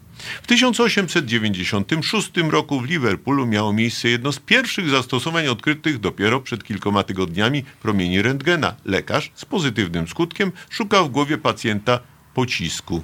W 0.43 0.47
1896 0.47 2.31
roku 2.49 2.81
w 2.81 2.85
Liverpoolu 2.85 3.45
miało 3.45 3.73
miejsce 3.73 4.09
jedno 4.09 4.31
z 4.31 4.39
pierwszych 4.39 4.89
zastosowań 4.89 5.47
odkrytych 5.47 5.99
dopiero 5.99 6.41
przed 6.41 6.63
kilkoma 6.63 7.03
tygodniami 7.03 7.63
promieni 7.81 8.21
rentgena. 8.21 8.75
Lekarz 8.85 9.31
z 9.35 9.45
pozytywnym 9.45 10.07
skutkiem 10.07 10.51
szukał 10.69 11.07
w 11.07 11.11
głowie 11.11 11.37
pacjenta 11.37 11.99
pocisku 12.33 13.03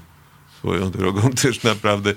swoją 0.60 0.92
drogą 0.92 1.30
też 1.44 1.64
naprawdę. 1.64 2.14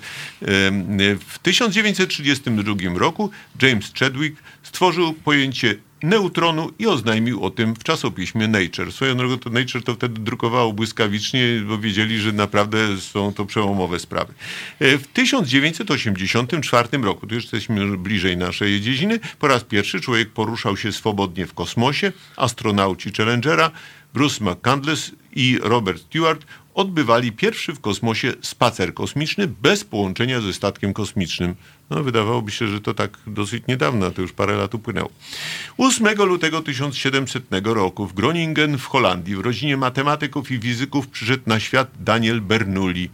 W 1.29 1.39
1932 1.43 2.75
roku 2.99 3.31
James 3.63 3.93
Chadwick 3.99 4.43
stworzył 4.63 5.13
pojęcie 5.13 5.75
neutronu 6.03 6.71
i 6.79 6.87
oznajmił 6.87 7.45
o 7.45 7.51
tym 7.51 7.75
w 7.75 7.85
czasopiśmie 7.85 8.49
Nature. 8.49 8.93
Swoją 8.93 9.17
drogą 9.17 9.39
to 9.39 9.51
Nature 9.51 9.83
to 9.83 9.95
wtedy 9.95 10.21
drukowało 10.21 10.73
błyskawicznie, 10.73 11.41
bo 11.69 11.79
wiedzieli, 11.79 12.19
że 12.19 12.33
naprawdę 12.33 13.01
są 13.01 13.33
to 13.33 13.47
przełomowe 13.47 13.99
sprawy. 13.99 14.35
E, 14.79 14.99
w 14.99 15.07
1984 15.07 16.99
roku, 17.03 17.27
tu 17.27 17.35
już 17.35 17.45
jesteśmy 17.45 17.99
bliżej 17.99 18.37
naszej 18.37 18.81
dziedziny, 18.81 19.21
po 19.39 19.49
raz 19.49 19.65
pierwszy 19.65 20.01
człowiek 20.01 20.31
poruszał 20.31 20.77
się 20.77 20.93
swobodnie 20.93 21.47
w 21.47 21.55
kosmosie. 21.55 22.13
Astronauci 22.37 23.13
Challengera 23.13 23.71
Bruce 24.15 24.45
McCandless 24.45 25.11
i 25.33 25.59
Robert 25.63 26.03
Stewart 26.03 26.47
odbywali 26.75 27.33
pierwszy 27.33 27.73
w 27.73 27.81
kosmosie 27.81 28.33
spacer 28.41 28.95
kosmiczny 28.95 29.49
bez 29.49 29.85
połączenia 29.85 30.41
ze 30.41 30.53
statkiem 30.53 30.93
kosmicznym. 30.93 31.55
No, 31.95 32.03
wydawałoby 32.03 32.51
się, 32.51 32.69
że 32.69 32.81
to 32.81 32.95
tak 32.95 33.19
dosyć 33.27 33.65
niedawno, 33.69 34.11
to 34.11 34.23
już 34.23 34.33
parę 34.33 34.57
lat 34.57 34.75
upłynęło. 34.75 35.11
8 35.79 36.19
lutego 36.19 36.63
1700 36.63 37.45
roku 37.65 38.07
w 38.07 38.15
Groningen 38.15 38.79
w 38.79 38.87
Holandii 38.87 39.37
w 39.37 39.41
rodzinie 39.41 39.77
matematyków 39.77 40.51
i 40.51 40.59
fizyków 40.59 41.09
przyszedł 41.09 41.43
na 41.47 41.61
świat 41.61 41.91
Daniel 42.01 42.41
Bernoulli. 42.41 43.11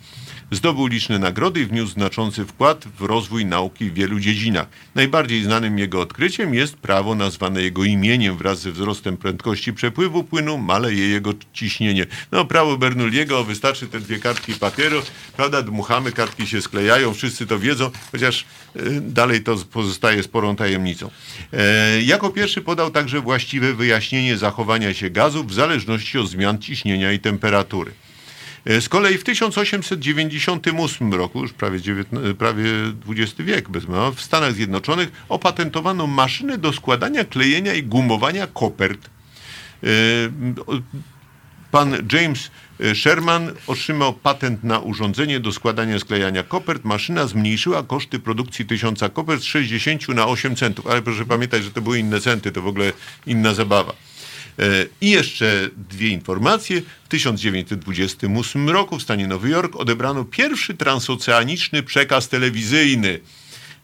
Zdobył 0.51 0.87
liczne 0.87 1.19
nagrody 1.19 1.61
i 1.61 1.67
wniósł 1.67 1.93
znaczący 1.93 2.45
wkład 2.45 2.85
w 2.99 3.03
rozwój 3.03 3.47
nauki 3.47 3.91
w 3.91 3.95
wielu 3.95 4.21
dziedzinach. 4.21 4.67
Najbardziej 4.95 5.43
znanym 5.43 5.79
jego 5.79 6.01
odkryciem 6.01 6.55
jest 6.55 6.77
prawo 6.77 7.15
nazwane 7.15 7.63
jego 7.63 7.85
imieniem. 7.85 8.37
Wraz 8.37 8.61
ze 8.61 8.73
wzrostem 8.73 9.17
prędkości 9.17 9.73
przepływu 9.73 10.25
płynu 10.25 10.59
maleje 10.59 11.09
jego 11.09 11.33
ciśnienie. 11.53 12.07
No, 12.33 12.45
prawo 12.45 12.79
Bernoulliego, 12.79 13.45
wystarczy 13.45 13.87
te 13.87 14.01
dwie 14.01 14.19
kartki 14.19 14.55
papieru, 14.55 15.03
prawda, 15.37 15.63
dmuchamy, 15.63 16.13
kartki 16.13 16.47
się 16.47 16.63
sklejają, 16.63 17.15
wszyscy 17.15 17.47
to 17.47 17.59
wiedzą, 17.59 17.91
chociaż 18.13 18.45
y, 18.77 19.01
dalej 19.01 19.43
to 19.43 19.57
pozostaje 19.57 20.23
sporą 20.23 20.57
tajemnicą. 20.57 21.11
E, 21.53 22.03
jako 22.03 22.31
pierwszy 22.31 22.61
podał 22.61 22.91
także 22.91 23.21
właściwe 23.21 23.75
wyjaśnienie 23.75 24.37
zachowania 24.37 24.95
się 24.95 25.11
gazów 25.11 25.47
w 25.47 25.55
zależności 25.55 26.19
od 26.19 26.29
zmian 26.29 26.59
ciśnienia 26.59 27.13
i 27.13 27.19
temperatury. 27.19 27.93
E, 28.69 28.81
z 28.81 28.89
kolei 28.89 29.19
w 29.19 29.25
1898 29.25 31.15
roku, 31.15 31.43
już 31.43 31.53
prawie, 31.53 31.77
XIX, 31.77 32.07
prawie 32.39 32.65
XX 33.09 33.35
wiek, 33.39 33.69
bez 33.69 33.85
w 34.15 34.21
Stanach 34.21 34.53
Zjednoczonych 34.53 35.13
opatentowano 35.29 36.07
maszynę 36.07 36.59
do 36.59 36.73
składania, 36.73 37.25
klejenia 37.25 37.75
i 37.75 37.83
gumowania 37.83 38.47
kopert. 38.47 39.11
E, 39.85 39.89
pan 41.71 41.97
James 42.13 42.51
Sherman 42.95 43.53
otrzymał 43.67 44.13
patent 44.13 44.65
na 44.65 44.79
urządzenie 44.79 45.41
do 45.41 45.53
składania 45.53 45.99
sklejania 45.99 46.43
kopert. 46.43 46.85
Maszyna 46.85 47.27
zmniejszyła 47.27 47.83
koszty 47.83 48.19
produkcji 48.19 48.67
tysiąca 48.67 49.09
kopert 49.09 49.43
z 49.43 49.45
60 49.45 50.09
na 50.09 50.27
8 50.27 50.57
centów. 50.57 50.87
Ale 50.87 51.03
proszę 51.03 51.25
pamiętać, 51.25 51.65
że 51.65 51.71
to 51.71 51.81
były 51.83 51.99
inne 51.99 52.21
centy, 52.21 52.53
to 52.53 52.63
w 52.63 52.67
ogóle 52.67 52.93
inna 53.27 53.55
zabawa. 53.55 53.93
E, 54.59 54.87
I 55.01 55.11
jeszcze 55.11 55.71
dwie 55.77 56.09
informacje. 56.09 56.83
W 57.05 57.09
1928 57.09 58.69
roku 58.71 58.99
w 58.99 59.03
stanie 59.03 59.29
Nowy 59.29 59.49
Jork 59.49 59.77
odebrano 59.77 60.25
pierwszy 60.25 60.75
transoceaniczny 60.75 61.83
przekaz 61.83 62.29
telewizyjny. 62.29 63.21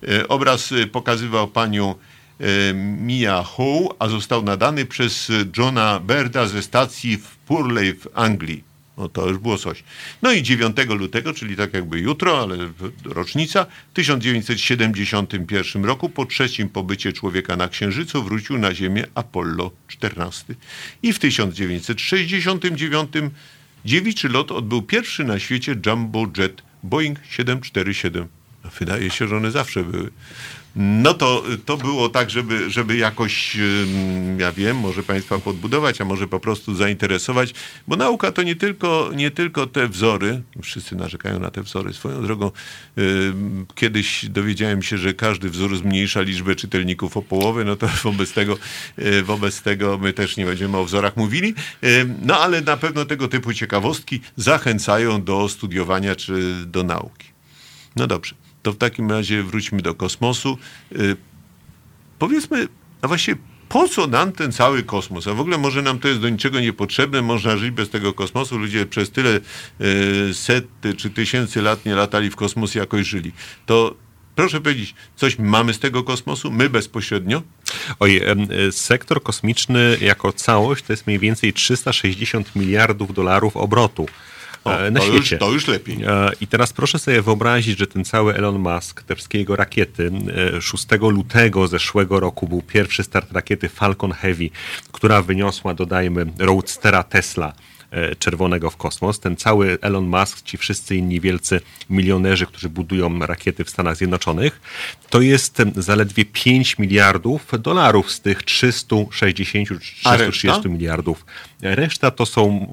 E, 0.08 0.28
Obraz 0.28 0.72
e, 0.72 0.86
pokazywał 0.86 1.48
panią 1.48 1.94
Mia 3.00 3.42
Howe, 3.42 3.88
a 3.98 4.08
został 4.08 4.42
nadany 4.42 4.86
przez 4.86 5.32
Johna 5.58 6.00
Berda 6.00 6.46
ze 6.46 6.62
stacji 6.62 7.16
w 7.16 7.36
Purley 7.36 7.94
w 7.94 8.06
Anglii. 8.14 8.73
No 8.96 9.08
to 9.08 9.28
już 9.28 9.38
było 9.38 9.58
coś. 9.58 9.84
No 10.22 10.32
i 10.32 10.42
9 10.42 10.76
lutego, 10.88 11.34
czyli 11.34 11.56
tak 11.56 11.74
jakby 11.74 12.00
jutro, 12.00 12.42
ale 12.42 12.56
rocznica, 13.04 13.66
w 13.90 13.94
1971 13.94 15.84
roku 15.84 16.08
po 16.08 16.26
trzecim 16.26 16.68
pobycie 16.68 17.12
człowieka 17.12 17.56
na 17.56 17.68
Księżycu 17.68 18.22
wrócił 18.22 18.58
na 18.58 18.74
Ziemię 18.74 19.04
Apollo 19.14 19.70
14. 19.88 20.54
I 21.02 21.12
w 21.12 21.18
1969 21.18 23.12
dziewiczy 23.84 24.28
lot 24.28 24.52
odbył 24.52 24.82
pierwszy 24.82 25.24
na 25.24 25.38
świecie 25.38 25.76
jumbo 25.86 26.26
jet 26.38 26.62
Boeing 26.82 27.18
747. 27.30 28.28
No, 28.64 28.70
wydaje 28.78 29.10
się, 29.10 29.28
że 29.28 29.36
one 29.36 29.50
zawsze 29.50 29.84
były. 29.84 30.10
No 30.76 31.14
to, 31.14 31.42
to 31.64 31.76
było 31.76 32.08
tak, 32.08 32.30
żeby, 32.30 32.70
żeby 32.70 32.96
jakoś, 32.96 33.56
ja 34.38 34.52
wiem, 34.52 34.76
może 34.76 35.02
Państwa 35.02 35.38
podbudować, 35.38 36.00
a 36.00 36.04
może 36.04 36.28
po 36.28 36.40
prostu 36.40 36.74
zainteresować, 36.74 37.54
bo 37.88 37.96
nauka 37.96 38.32
to 38.32 38.42
nie 38.42 38.56
tylko, 38.56 39.10
nie 39.16 39.30
tylko 39.30 39.66
te 39.66 39.88
wzory, 39.88 40.42
wszyscy 40.62 40.96
narzekają 40.96 41.40
na 41.40 41.50
te 41.50 41.62
wzory. 41.62 41.92
Swoją 41.92 42.22
drogą, 42.22 42.50
kiedyś 43.74 44.26
dowiedziałem 44.26 44.82
się, 44.82 44.98
że 44.98 45.14
każdy 45.14 45.50
wzór 45.50 45.76
zmniejsza 45.76 46.20
liczbę 46.20 46.54
czytelników 46.54 47.16
o 47.16 47.22
połowę, 47.22 47.64
no 47.64 47.76
to 47.76 47.88
wobec 48.02 48.32
tego, 48.32 48.58
y, 48.98 49.22
wobec 49.22 49.62
tego 49.62 49.98
my 49.98 50.12
też 50.12 50.36
nie 50.36 50.46
będziemy 50.46 50.76
o 50.76 50.84
wzorach 50.84 51.16
mówili, 51.16 51.54
no 52.22 52.40
ale 52.40 52.60
na 52.60 52.76
pewno 52.76 53.04
tego 53.04 53.28
typu 53.28 53.54
ciekawostki 53.54 54.20
zachęcają 54.36 55.24
do 55.24 55.48
studiowania 55.48 56.16
czy 56.16 56.54
do 56.66 56.82
nauki. 56.82 57.28
No 57.96 58.06
dobrze, 58.06 58.34
to 58.64 58.72
w 58.72 58.76
takim 58.76 59.10
razie 59.10 59.42
wróćmy 59.42 59.82
do 59.82 59.94
kosmosu. 59.94 60.58
Y, 60.92 61.16
powiedzmy, 62.18 62.68
a 63.02 63.08
właściwie 63.08 63.38
po 63.68 63.88
co 63.88 64.06
nam 64.06 64.32
ten 64.32 64.52
cały 64.52 64.82
kosmos? 64.82 65.26
A 65.26 65.34
w 65.34 65.40
ogóle 65.40 65.58
może 65.58 65.82
nam 65.82 65.98
to 65.98 66.08
jest 66.08 66.20
do 66.20 66.28
niczego 66.28 66.60
niepotrzebne, 66.60 67.22
można 67.22 67.56
żyć 67.56 67.70
bez 67.70 67.90
tego 67.90 68.12
kosmosu. 68.12 68.58
Ludzie 68.58 68.86
przez 68.86 69.10
tyle 69.10 69.40
y, 70.30 70.34
sety 70.34 70.94
czy 70.96 71.10
tysięcy 71.10 71.62
lat 71.62 71.84
nie 71.84 71.94
latali 71.94 72.30
w 72.30 72.36
kosmos 72.36 72.74
i 72.74 72.78
jakoś 72.78 73.06
żyli. 73.06 73.32
To 73.66 73.94
proszę 74.34 74.60
powiedzieć, 74.60 74.94
coś 75.16 75.38
mamy 75.38 75.74
z 75.74 75.78
tego 75.78 76.02
kosmosu? 76.02 76.50
My 76.50 76.70
bezpośrednio? 76.70 77.42
Oj, 78.00 78.16
e, 78.16 78.72
sektor 78.72 79.22
kosmiczny 79.22 79.98
jako 80.00 80.32
całość 80.32 80.84
to 80.84 80.92
jest 80.92 81.06
mniej 81.06 81.18
więcej 81.18 81.52
360 81.52 82.56
miliardów 82.56 83.14
dolarów 83.14 83.56
obrotu. 83.56 84.06
O, 84.64 84.78
e, 84.78 84.90
na 84.90 85.00
to, 85.00 85.06
już, 85.06 85.14
świecie. 85.14 85.38
to 85.38 85.52
już 85.52 85.68
lepiej. 85.68 86.02
E, 86.06 86.30
I 86.40 86.46
teraz 86.46 86.72
proszę 86.72 86.98
sobie 86.98 87.22
wyobrazić, 87.22 87.78
że 87.78 87.86
ten 87.86 88.04
cały 88.04 88.34
Elon 88.34 88.58
Musk, 88.58 89.02
te 89.02 89.14
wszystkie 89.14 89.38
jego 89.38 89.56
rakiety, 89.56 90.10
e, 90.56 90.60
6 90.62 90.86
lutego 91.10 91.68
zeszłego 91.68 92.20
roku 92.20 92.48
był 92.48 92.62
pierwszy 92.62 93.02
start 93.02 93.32
rakiety 93.32 93.68
Falcon 93.68 94.12
Heavy, 94.12 94.50
która 94.92 95.22
wyniosła, 95.22 95.74
dodajmy, 95.74 96.26
Roadstera 96.38 97.02
Tesla 97.02 97.52
e, 97.90 98.16
czerwonego 98.16 98.70
w 98.70 98.76
kosmos. 98.76 99.20
Ten 99.20 99.36
cały 99.36 99.78
Elon 99.80 100.06
Musk, 100.06 100.42
ci 100.42 100.56
wszyscy 100.56 100.96
inni 100.96 101.20
wielcy 101.20 101.60
milionerzy, 101.90 102.46
którzy 102.46 102.68
budują 102.68 103.18
rakiety 103.18 103.64
w 103.64 103.70
Stanach 103.70 103.96
Zjednoczonych, 103.96 104.60
to 105.10 105.20
jest 105.20 105.62
zaledwie 105.76 106.24
5 106.24 106.78
miliardów 106.78 107.46
dolarów 107.58 108.12
z 108.12 108.20
tych 108.20 108.42
360 108.42 109.68
czy 109.68 109.74
A 110.04 110.14
330 110.16 110.48
reszta? 110.48 110.68
miliardów. 110.68 111.26
Reszta 111.62 112.10
to 112.10 112.26
są 112.26 112.66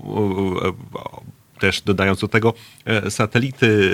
e, 0.64 0.68
e, 0.68 1.41
też 1.62 1.82
dodając 1.82 2.20
do 2.20 2.28
tego 2.28 2.54
e, 2.86 3.12
satelity, 3.12 3.92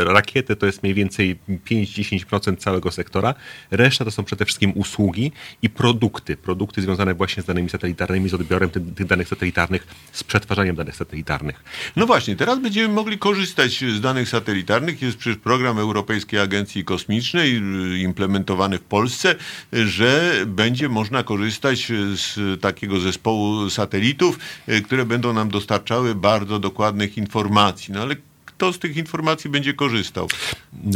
e, 0.00 0.04
rakiety 0.04 0.56
to 0.56 0.66
jest 0.66 0.82
mniej 0.82 0.94
więcej 0.94 1.38
5-10% 1.70 2.56
całego 2.56 2.90
sektora. 2.90 3.34
Reszta 3.70 4.04
to 4.04 4.10
są 4.10 4.24
przede 4.24 4.44
wszystkim 4.44 4.72
usługi 4.74 5.32
i 5.62 5.70
produkty. 5.70 6.36
Produkty 6.36 6.82
związane 6.82 7.14
właśnie 7.14 7.42
z 7.42 7.46
danymi 7.46 7.68
satelitarnymi, 7.68 8.28
z 8.28 8.34
odbiorem 8.34 8.70
ty- 8.70 8.80
tych 8.80 9.06
danych 9.06 9.28
satelitarnych, 9.28 9.86
z 10.12 10.24
przetwarzaniem 10.24 10.76
danych 10.76 10.96
satelitarnych. 10.96 11.64
No 11.96 12.06
właśnie, 12.06 12.36
teraz 12.36 12.58
będziemy 12.58 12.94
mogli 12.94 13.18
korzystać 13.18 13.84
z 13.96 14.00
danych 14.00 14.28
satelitarnych. 14.28 15.02
Jest 15.02 15.18
przecież 15.18 15.38
program 15.38 15.78
Europejskiej 15.78 16.40
Agencji 16.40 16.84
Kosmicznej 16.84 17.56
y, 17.56 17.98
implementowany 17.98 18.78
w 18.78 18.82
Polsce, 18.82 19.34
że 19.72 20.32
będzie 20.46 20.88
można 20.88 21.22
korzystać 21.22 21.92
z 22.14 22.60
takiego 22.60 23.00
zespołu 23.00 23.70
satelitów, 23.70 24.38
które 24.84 25.04
będą 25.06 25.32
nam 25.32 25.48
dostarczały 25.48 26.14
bardzo 26.14 26.58
dokładnych 26.58 27.07
informacji. 27.16 27.94
No 27.94 28.02
ale 28.02 28.16
kto 28.58 28.72
z 28.72 28.78
tych 28.78 28.96
informacji 28.96 29.50
będzie 29.50 29.74
korzystał? 29.74 30.28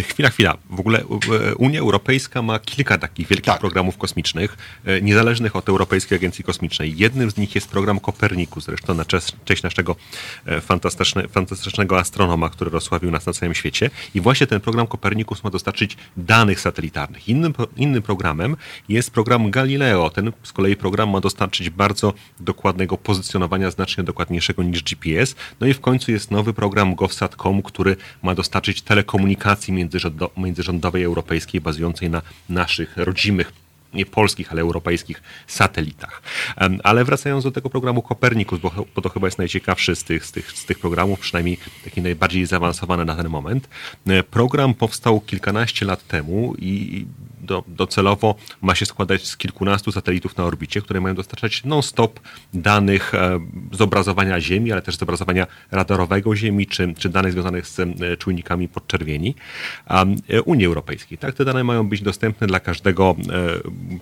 Chwila, 0.08 0.30
chwila. 0.30 0.56
W 0.70 0.80
ogóle 0.80 1.00
e, 1.00 1.54
Unia 1.54 1.80
Europejska 1.80 2.42
ma 2.42 2.58
kilka 2.58 2.98
takich 2.98 3.28
wielkich 3.28 3.46
Tak. 3.46 3.60
programów 3.60 3.98
kosmicznych, 3.98 4.56
e, 4.84 5.00
niezależnych 5.00 5.56
od 5.56 5.68
Europejskiej 5.68 6.18
Agencji 6.18 6.44
Kosmicznej. 6.44 6.94
Jednym 6.96 7.30
z 7.30 7.36
nich 7.36 7.54
jest 7.54 7.68
program 7.68 8.00
Kopernikus, 8.00 8.64
zresztą 8.64 8.94
na 8.94 9.04
cześć, 9.44 9.62
naszego 9.62 9.96
e, 10.46 10.60
fantastyczne, 10.60 11.28
fantastycznego 11.28 11.98
astronoma, 11.98 12.50
który 12.50 12.70
rozsławił 12.70 13.10
nas 13.10 13.26
na 13.26 13.32
całym 13.32 13.54
świecie. 13.54 13.90
I 14.14 14.20
właśnie 14.20 14.46
ten 14.46 14.60
program 14.60 14.86
Kopernikus 14.86 15.44
ma 15.44 15.50
dostarczyć 15.50 15.96
danych 16.16 16.60
satelitarnych. 16.60 17.28
Innym, 17.28 17.54
innym 17.76 18.02
programem 18.02 18.56
jest 18.88 19.10
program 19.10 19.50
Galileo. 19.50 20.10
Ten 20.10 20.32
z 20.42 20.52
kolei 20.52 20.76
program 20.76 21.10
ma 21.10 21.20
dostarczyć 21.20 21.70
bardzo 21.70 22.14
dokładnego 22.40 22.98
pozycjonowania, 22.98 23.70
znacznie 23.70 24.04
dokładniejszego 24.04 24.62
niż 24.62 24.82
GPS. 24.82 25.34
No 25.60 25.66
i 25.66 25.74
w 25.74 25.80
końcu 25.80 26.12
jest 26.12 26.30
nowy 26.30 26.52
program 26.52 26.94
GovSatCom, 26.94 27.51
który 27.60 27.96
ma 28.22 28.34
dostarczyć 28.34 28.82
telekomunikacji 28.82 29.74
międzyrządo- 29.74 30.30
międzyrządowej 30.36 31.02
europejskiej 31.02 31.60
bazującej 31.60 32.10
na 32.10 32.22
naszych 32.48 32.96
rodzimych 32.96 33.52
nie 33.94 34.06
polskich, 34.06 34.52
ale 34.52 34.62
europejskich 34.62 35.22
satelitach. 35.46 36.22
Ale 36.82 37.04
wracając 37.04 37.44
do 37.44 37.50
tego 37.50 37.70
programu 37.70 38.02
Kopernikus, 38.02 38.60
bo, 38.60 38.72
bo 38.94 39.02
to 39.02 39.08
chyba 39.08 39.26
jest 39.26 39.38
najciekawszy 39.38 39.96
z 39.96 40.04
tych, 40.04 40.26
z, 40.26 40.32
tych, 40.32 40.52
z 40.52 40.64
tych 40.64 40.78
programów, 40.78 41.20
przynajmniej 41.20 41.58
taki 41.84 42.02
najbardziej 42.02 42.46
zaawansowany 42.46 43.04
na 43.04 43.16
ten 43.16 43.28
moment. 43.28 43.68
E, 44.06 44.22
Program 44.22 44.74
powstał 44.74 45.20
kilkanaście 45.20 45.86
lat 45.86 46.06
temu 46.06 46.54
i 46.58 47.06
do, 47.42 47.64
docelowo 47.68 48.34
ma 48.62 48.74
się 48.74 48.86
składać 48.86 49.26
z 49.26 49.36
kilkunastu 49.36 49.92
satelitów 49.92 50.36
na 50.36 50.44
orbicie, 50.44 50.82
które 50.82 51.00
mają 51.00 51.14
dostarczać 51.14 51.64
non-stop 51.64 52.20
danych 52.54 53.14
e, 53.14 53.40
zobrazowania 53.72 54.40
Ziemi, 54.40 54.72
ale 54.72 54.82
też 54.82 54.96
zobrazowania 54.96 55.46
radarowego 55.70 56.36
Ziemi, 56.36 56.66
czy, 56.66 56.94
czy 56.98 57.08
danych 57.08 57.32
związanych 57.32 57.66
z 57.66 57.80
e, 57.80 58.16
czujnikami 58.16 58.68
podczerwieni 58.68 59.34
um, 59.90 60.16
e, 60.28 60.42
Unii 60.42 60.66
Europejskiej. 60.66 61.18
Tak, 61.18 61.34
te 61.34 61.44
dane 61.44 61.64
mają 61.64 61.88
być 61.88 62.02
dostępne 62.02 62.46
dla 62.46 62.60
każdego 62.60 63.16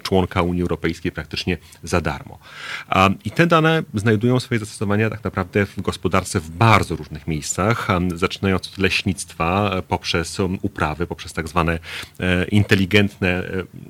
członka 0.03 0.43
Unii 0.43 0.63
Europejskiej 0.63 1.13
praktycznie 1.13 1.59
za 1.83 2.01
darmo. 2.01 2.39
Um, 2.97 3.15
I 3.25 3.31
te 3.31 3.47
dane 3.47 3.83
znajdują 3.95 4.41
swoje 4.41 4.59
zastosowania 4.59 5.11
tak 5.11 5.25
naprawdę 5.25 5.67
w 5.67 5.81
gospodarce 5.81 6.41
w 6.41 6.51
bardzo 6.51 6.97
różnych 6.97 7.27
miejscach, 7.27 7.89
um, 7.89 8.19
zaczynając 8.19 8.69
od 8.69 8.79
leśnictwa, 8.79 9.83
poprzez 9.89 10.39
uprawy, 10.63 11.07
poprzez 11.07 11.33
tak 11.33 11.49
zwane 11.49 11.79
inteligentne, 12.51 13.40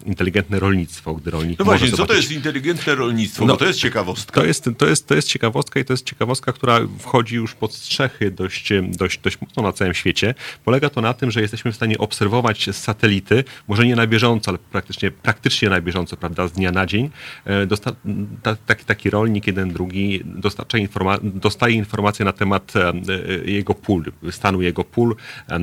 inteligentne 0.06 0.60
rolnictwo, 0.60 1.14
gdy 1.14 1.31
rolnik 1.31 1.59
No 1.59 1.64
właśnie, 1.64 1.93
co 1.93 2.06
to 2.06 2.14
jest 2.14 2.32
inteligentne 2.32 2.94
rolnictwo? 2.94 3.47
No, 3.47 3.52
bo 3.52 3.56
to 3.56 3.66
jest 3.66 3.78
ciekawostka. 3.78 4.40
to 4.40 4.47
jest, 4.47 4.70
to, 4.78 4.86
jest, 4.86 5.06
to 5.06 5.14
jest 5.14 5.28
ciekawostka 5.28 5.81
i 5.81 5.85
to 5.85 5.93
jest 5.93 6.06
ciekawostka, 6.06 6.52
która 6.52 6.81
wchodzi 6.98 7.36
już 7.36 7.55
pod 7.55 7.74
strzechy 7.74 8.31
dość, 8.31 8.72
dość, 8.82 9.18
dość 9.18 9.40
mocno 9.40 9.62
na 9.62 9.72
całym 9.72 9.94
świecie. 9.94 10.35
Polega 10.64 10.90
to 10.90 11.01
na 11.01 11.14
tym, 11.14 11.31
że 11.31 11.40
jesteśmy 11.40 11.72
w 11.72 11.77
stanie 11.77 11.98
obserwować 11.98 12.68
z 12.72 12.77
satelity, 12.77 13.44
może 13.68 13.86
nie 13.86 13.97
na 13.97 14.06
bieżąco, 14.06 14.51
ale 14.51 14.59
praktycznie, 14.59 15.10
praktycznie 15.10 15.68
na 15.68 15.81
bieżąco, 15.81 16.16
prawda, 16.16 16.48
z 16.48 16.52
dnia 16.52 16.72
na 16.72 16.86
dzień. 16.86 17.10
E, 17.44 17.66
Dosta, 17.66 17.93
ta, 18.43 18.56
taki, 18.56 18.85
taki 18.85 19.10
rolnik, 19.10 19.47
jeden, 19.47 19.72
drugi, 19.72 20.20
dostarcza 20.24 20.78
informa- 20.78 21.18
dostaje 21.22 21.74
informacje 21.74 22.24
na 22.24 22.32
temat 22.32 22.77
e, 22.77 22.89
e, 22.89 23.51
jego 23.51 23.74
pól, 23.74 24.05
stanu 24.31 24.62
jego 24.62 24.85
pól, 24.85 25.16
e, 25.48 25.59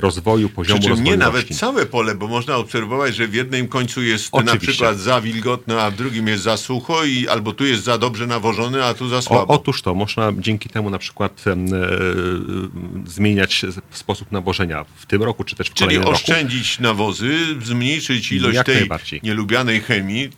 rozwoju, 0.00 0.48
poziomu 0.48 0.80
Przy 0.80 0.88
czym 0.88 1.04
nie 1.04 1.16
nawet 1.16 1.48
całe 1.48 1.86
pole, 1.86 2.14
bo 2.14 2.28
można 2.28 2.56
obserwować, 2.56 3.14
że 3.18 3.28
w 3.28 3.34
jednym 3.34 3.68
końcu 3.68 4.02
jest 4.02 4.32
na 4.32 4.38
Oczywiście. 4.38 4.66
przykład 4.72 4.98
za 4.98 5.20
wilgotne, 5.20 5.82
a 5.82 5.90
w 5.90 5.96
drugim 5.96 6.28
jest 6.28 6.42
za 6.42 6.56
sucho, 6.56 7.04
i 7.04 7.28
albo 7.28 7.52
tu 7.52 7.66
jest 7.66 7.84
za 7.84 7.98
dobrze 7.98 8.26
nawożone, 8.26 8.84
a 8.84 8.94
tu 8.94 9.08
za 9.08 9.16
O, 9.16 9.22
słabo. 9.22 9.54
otóż 9.54 9.82
to, 9.82 9.94
można 9.94 10.32
dzięki 10.38 10.68
temu 10.68 10.90
na 10.90 10.98
przykład 10.98 11.44
e, 11.46 11.56
zmieniać 13.06 13.64
sposób 13.90 14.32
nawożenia 14.32 14.84
w 14.96 15.06
tym 15.06 15.22
roku, 15.22 15.44
czy 15.44 15.56
też 15.56 15.66
w 15.70 15.74
Czyli 15.74 15.86
kolejnym 15.86 16.02
roku. 16.02 16.14
oszczędzić 16.14 16.78
nawozy, 16.78 17.34
zmniejszyć 17.64 18.32
ilość 18.32 18.56
Jak 18.56 18.66
tej 18.66 18.88
nielubianej 19.22 19.80
chemii, 19.80 20.28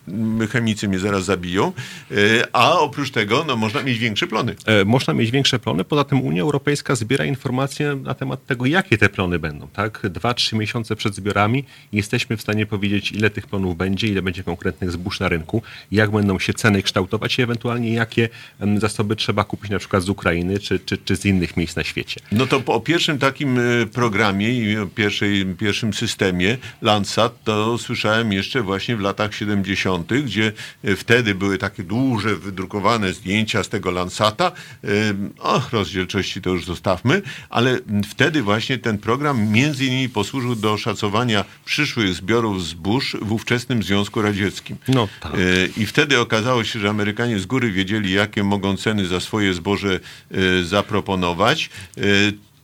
chemicy 0.53 0.89
mnie 0.89 0.99
zaraz 0.99 1.25
zabiją, 1.25 1.73
e, 2.11 2.15
a 2.53 2.79
oprócz 2.79 3.11
tego 3.11 3.45
no, 3.47 3.57
można 3.57 3.83
mieć 3.83 3.99
większe 3.99 4.27
plony. 4.27 4.55
E, 4.67 4.85
Można 4.85 5.15
mieć 5.15 5.31
większe 5.31 5.59
plony, 5.59 5.85
poza 5.85 6.05
tym 6.05 6.21
Unia 6.23 6.43
Europejska 6.43 6.95
zbiera 6.95 7.25
informacje 7.25 7.97
na 7.97 8.15
temat 8.15 8.47
tego, 8.47 8.67
jakie 8.67 8.99
te 8.99 9.09
plony 9.09 9.39
będą. 9.39 9.69
Tak? 9.69 10.01
Dwa, 10.11 10.35
trzy 10.35 10.57
miesiące 10.57 10.97
przed 10.97 11.15
zbiorami 11.15 11.65
jesteśmy 11.93 12.37
w 12.37 12.41
stanie 12.43 12.67
powiedzieć, 12.71 13.13
ile 13.13 13.31
tych 13.31 13.47
plonów 13.47 13.77
będzie, 13.77 14.07
ile 14.07 14.23
będzie 14.23 14.45
konkretnych 14.45 14.91
zbóż 14.91 15.21
na 15.21 15.29
rynku, 15.29 15.63
jak 15.93 16.11
będą 16.11 16.39
się 16.39 16.55
ceny 16.55 16.83
kształtować 16.83 17.39
i 17.39 17.43
ewentualnie 17.43 17.93
jakie 17.93 18.29
zasoby 18.77 19.17
trzeba 19.17 19.45
kupić 19.45 19.71
na 19.71 19.79
przykład 19.79 20.03
z 20.03 20.09
Ukrainy 20.09 20.59
czy, 20.59 20.79
czy, 20.79 20.99
czy 20.99 21.17
z 21.17 21.25
innych 21.25 21.57
miejsc 21.57 21.77
na 21.77 21.85
świecie. 21.85 22.21
No 22.33 22.47
to 22.47 22.63
o 22.67 22.81
pierwszym 22.81 23.19
takim 23.19 23.59
e, 23.59 23.87
programie 23.87 24.53
i 24.53 24.79
o 24.79 24.87
pierwszej, 24.87 25.47
pierwszym 25.59 25.95
systemie 25.95 26.57
Landsat 26.83 27.45
to 27.45 27.79
słyszałem 27.79 28.33
jeszcze 28.33 28.63
właśnie 28.63 28.97
w 28.97 29.01
latach 29.01 29.35
70., 29.35 30.13
gdzie 30.15 30.53
e, 30.85 30.97
wtedy 30.97 31.35
były 31.35 31.59
takie 31.59 31.83
duże, 31.83 32.37
wydrukowane 32.37 33.13
zdjęcia 33.13 33.65
z 33.65 33.69
tego 33.69 33.91
Landsata. 33.91 34.53
E, 34.85 34.89
O, 35.39 35.63
rozdzielczości 35.73 36.43
to 36.43 36.51
już 36.51 36.65
zostawmy, 36.65 37.23
ale 37.51 37.79
wtedy 38.09 38.43
właśnie 38.43 38.79
ten 38.79 38.99
program 38.99 39.49
między 39.49 39.85
innymi 39.85 40.09
posłużył 40.09 40.57
do 40.57 40.77
szacowania 40.77 41.45
przyszłych 41.65 42.15
zbiorów 42.15 42.60
zbóż 42.61 43.17
w 43.23 43.33
ówczesnym 43.33 43.83
Związku 43.83 44.23
Radzieckim. 44.23 44.77
No 44.89 45.09
tak. 45.21 45.35
E, 45.35 45.39
I 45.77 45.87
wtedy 45.87 46.21
okazało 46.21 46.65
się, 46.65 46.79
że 46.79 46.91
Amerykanie 46.91 47.39
z 47.39 47.47
góry 47.47 47.73
wiedzieli, 47.73 48.13
jakie 48.13 48.45
mogą 48.45 48.77
ceny 48.77 49.07
za 49.07 49.21
swoje 49.21 49.55
zboże 49.55 50.01
e, 50.31 50.65
zaproponować. 50.65 51.71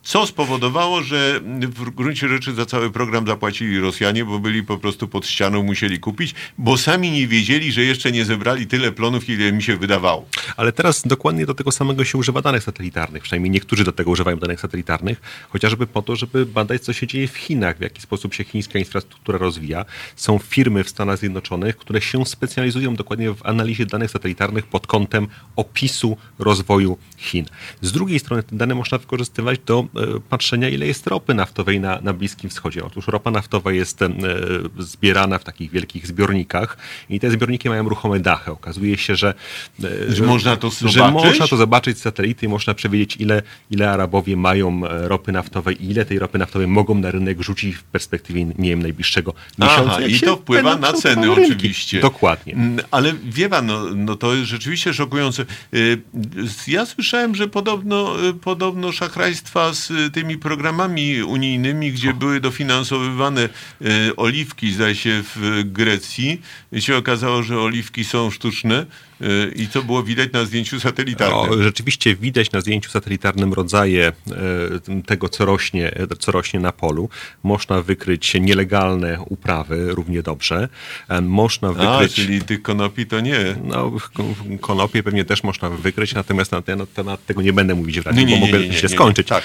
Co 0.07 0.27
spowodowało, 0.27 1.03
że 1.03 1.41
w 1.61 1.91
gruncie 1.91 2.29
rzeczy 2.29 2.55
za 2.55 2.67
cały 2.67 2.91
program 2.91 3.27
zapłacili 3.27 3.81
Rosjanie, 3.81 4.25
bo 4.25 4.39
byli 4.39 4.63
po 4.63 4.79
prostu 4.79 5.09
pod 5.09 5.27
ścianą, 5.27 5.63
musieli 5.63 6.01
kupić, 6.01 6.35
bo 6.59 6.77
sami 6.77 7.11
nie 7.11 7.29
wiedzieli, 7.29 7.73
że 7.73 7.83
jeszcze 7.83 8.13
nie 8.13 8.25
zebrali 8.25 8.67
tyle 8.67 8.93
plonów, 8.93 9.29
ile 9.29 9.53
mi 9.53 9.63
się 9.63 9.77
wydawało. 9.77 10.29
Ale 10.57 10.73
teraz 10.73 11.03
dokładnie 11.07 11.47
do 11.47 11.55
tego 11.55 11.73
samego 11.73 12.05
się 12.05 12.19
używa 12.19 12.43
danych 12.43 12.63
satelitarnych. 12.63 13.23
Przynajmniej 13.23 13.51
niektórzy 13.51 13.85
do 13.85 13.93
tego 13.93 14.11
używają 14.11 14.37
danych 14.37 14.61
satelitarnych, 14.61 15.21
chociażby 15.49 15.87
po 15.87 16.03
to, 16.03 16.17
żeby 16.17 16.47
badać, 16.47 16.83
co 16.83 16.93
się 16.93 17.07
dzieje 17.07 17.29
w 17.29 17.37
Chinach, 17.37 17.79
w 17.79 17.81
jaki 17.81 18.03
sposób 18.03 18.35
się 18.35 18.45
chińska 18.45 18.79
infrastruktura 18.79 19.39
rozwija. 19.39 19.85
Są 20.17 20.39
firmy 20.39 20.85
w 20.85 20.89
Stanach 20.89 21.19
Zjednoczonych, 21.19 21.77
które 21.77 22.01
się 22.01 22.27
specjalizują 22.27 22.95
dokładnie 22.95 23.31
w 23.31 23.47
analizie 23.47 23.87
danych 23.87 24.11
satelitarnych 24.11 24.67
pod 24.67 24.87
kątem 24.87 25.29
opisu 25.57 26.17
rozwoju 26.39 26.99
Chin. 27.17 27.47
Z 27.81 27.93
drugiej 27.93 28.19
strony 28.19 28.43
te 28.43 28.57
dane 28.57 28.75
można 28.75 28.99
wykorzystywać 28.99 29.59
do 29.67 29.87
patrzenia, 30.29 30.69
ile 30.69 30.87
jest 30.87 31.07
ropy 31.07 31.35
naftowej 31.35 31.81
na, 31.81 32.01
na 32.03 32.13
Bliskim 32.13 32.51
Wschodzie. 32.51 32.85
Otóż 32.85 33.09
ropa 33.09 33.31
naftowa 33.31 33.73
jest 33.73 34.03
e, 34.03 34.09
zbierana 34.79 35.39
w 35.39 35.45
takich 35.45 35.71
wielkich 35.71 36.07
zbiornikach 36.07 36.77
i 37.11 37.21
te 37.21 37.31
zbiorniki 37.31 37.69
mają 37.69 37.89
ruchome 37.89 38.21
dachy. 38.21 38.51
Okazuje 38.51 38.99
się, 38.99 39.17
że, 39.17 39.35
e, 39.85 40.13
Że 40.15 40.25
można 40.25 40.57
to 40.57 40.71
że 40.71 40.89
zobaczyć? 40.89 41.25
można 41.25 41.47
to 41.47 41.57
zobaczyć 41.57 41.99
z 41.99 42.03
satelity 42.03 42.47
i 42.47 42.49
można 42.49 42.75
przewidzieć, 42.75 43.17
ile, 43.17 43.43
ile 43.71 43.91
Arabowie 43.91 44.37
mają 44.37 44.87
e, 44.87 45.09
ropy 45.09 45.33
naftowej 45.33 45.85
i 45.85 45.91
ile 45.91 46.05
tej 46.05 46.19
ropy 46.19 46.39
naftowej 46.39 46.69
mogą 46.69 46.95
na 46.95 47.11
rynek 47.11 47.43
rzucić 47.43 47.77
w 47.77 47.83
perspektywie, 47.83 48.45
nie 48.45 48.71
wiem, 48.71 48.83
najbliższego 48.83 49.35
miesiąca. 49.59 49.83
Aha, 49.97 50.01
i 50.07 50.21
to 50.21 50.37
wpływa 50.37 50.77
na 50.77 50.93
ceny 50.93 51.33
oczywiście. 51.33 52.01
Dokładnie. 52.01 52.53
Mm, 52.53 52.85
Ale 52.91 53.13
wie 53.25 53.49
pan, 53.49 53.67
no, 53.67 53.85
no 53.95 54.17
to 54.17 54.35
jest 54.35 54.49
rzeczywiście 54.49 54.95
szokujące. 54.95 55.45
Y, 55.75 56.03
Ja 56.67 56.87
słyszałem, 56.87 57.35
że 57.35 57.49
podobno, 57.49 58.27
y, 58.29 58.35
podobno 58.35 58.93
szachrajstwa 58.93 59.73
z 59.75 59.86
y, 59.91 60.11
tymi 60.11 60.39
programami 60.39 61.23
unijnymi, 61.23 61.93
gdzie 61.93 62.15
były 62.15 62.41
dofinansowywane 62.41 63.49
y, 63.83 64.17
oliwki, 64.17 64.73
zdaje 64.73 64.95
się, 64.95 65.23
w 65.35 65.63
Grecji. 65.65 66.41
I 66.73 66.83
się 66.83 66.97
okazało, 66.97 67.43
że 67.43 67.61
oliwki 67.61 68.05
są 68.05 68.31
sztuczne 68.31 68.87
i 69.57 69.67
to 69.67 69.83
było 69.83 70.03
widać 70.03 70.33
na 70.33 70.45
zdjęciu 70.45 70.81
satelitarnym. 70.81 71.61
O, 71.61 71.63
rzeczywiście 71.63 72.17
widać 72.17 72.53
na 72.53 72.61
zdjęciu 72.61 72.91
satelitarnym 72.91 73.53
rodzaje 73.53 74.07
e, 74.07 75.03
tego, 75.07 75.29
co 75.29 75.45
rośnie, 75.45 75.93
co 76.19 76.33
rośnie 76.33 76.61
na 76.61 76.73
polu. 76.73 77.09
Można 77.43 77.83
wykryć 77.83 78.35
nielegalne 78.35 79.21
uprawy 79.29 79.95
równie 79.95 80.23
dobrze. 80.23 80.69
E, 81.09 81.21
Można 81.21 81.69
A, 81.69 81.73
wykryć... 81.73 82.15
czyli 82.15 82.43
tych 82.43 82.63
konopi 82.63 83.07
to 83.07 83.21
nie. 83.21 83.57
No, 83.65 83.93
konopie 84.61 85.03
pewnie 85.03 85.25
też 85.25 85.43
można 85.43 85.71
wykryć, 85.71 86.15
natomiast 86.15 86.53
na 86.53 86.63
ten 86.63 86.87
temat 86.95 87.27
tego 87.27 87.43
nie 87.43 87.53
będę 87.53 87.75
mówić 87.75 88.01
w 88.01 88.07
radiu, 88.07 88.21
Nie, 88.21 88.27
nie, 88.27 88.41
bo 88.41 88.47
mogę 88.47 88.59
nie, 88.59 88.73
źle 88.73 88.89
skończyć. 88.89 89.29
Tak. 89.29 89.45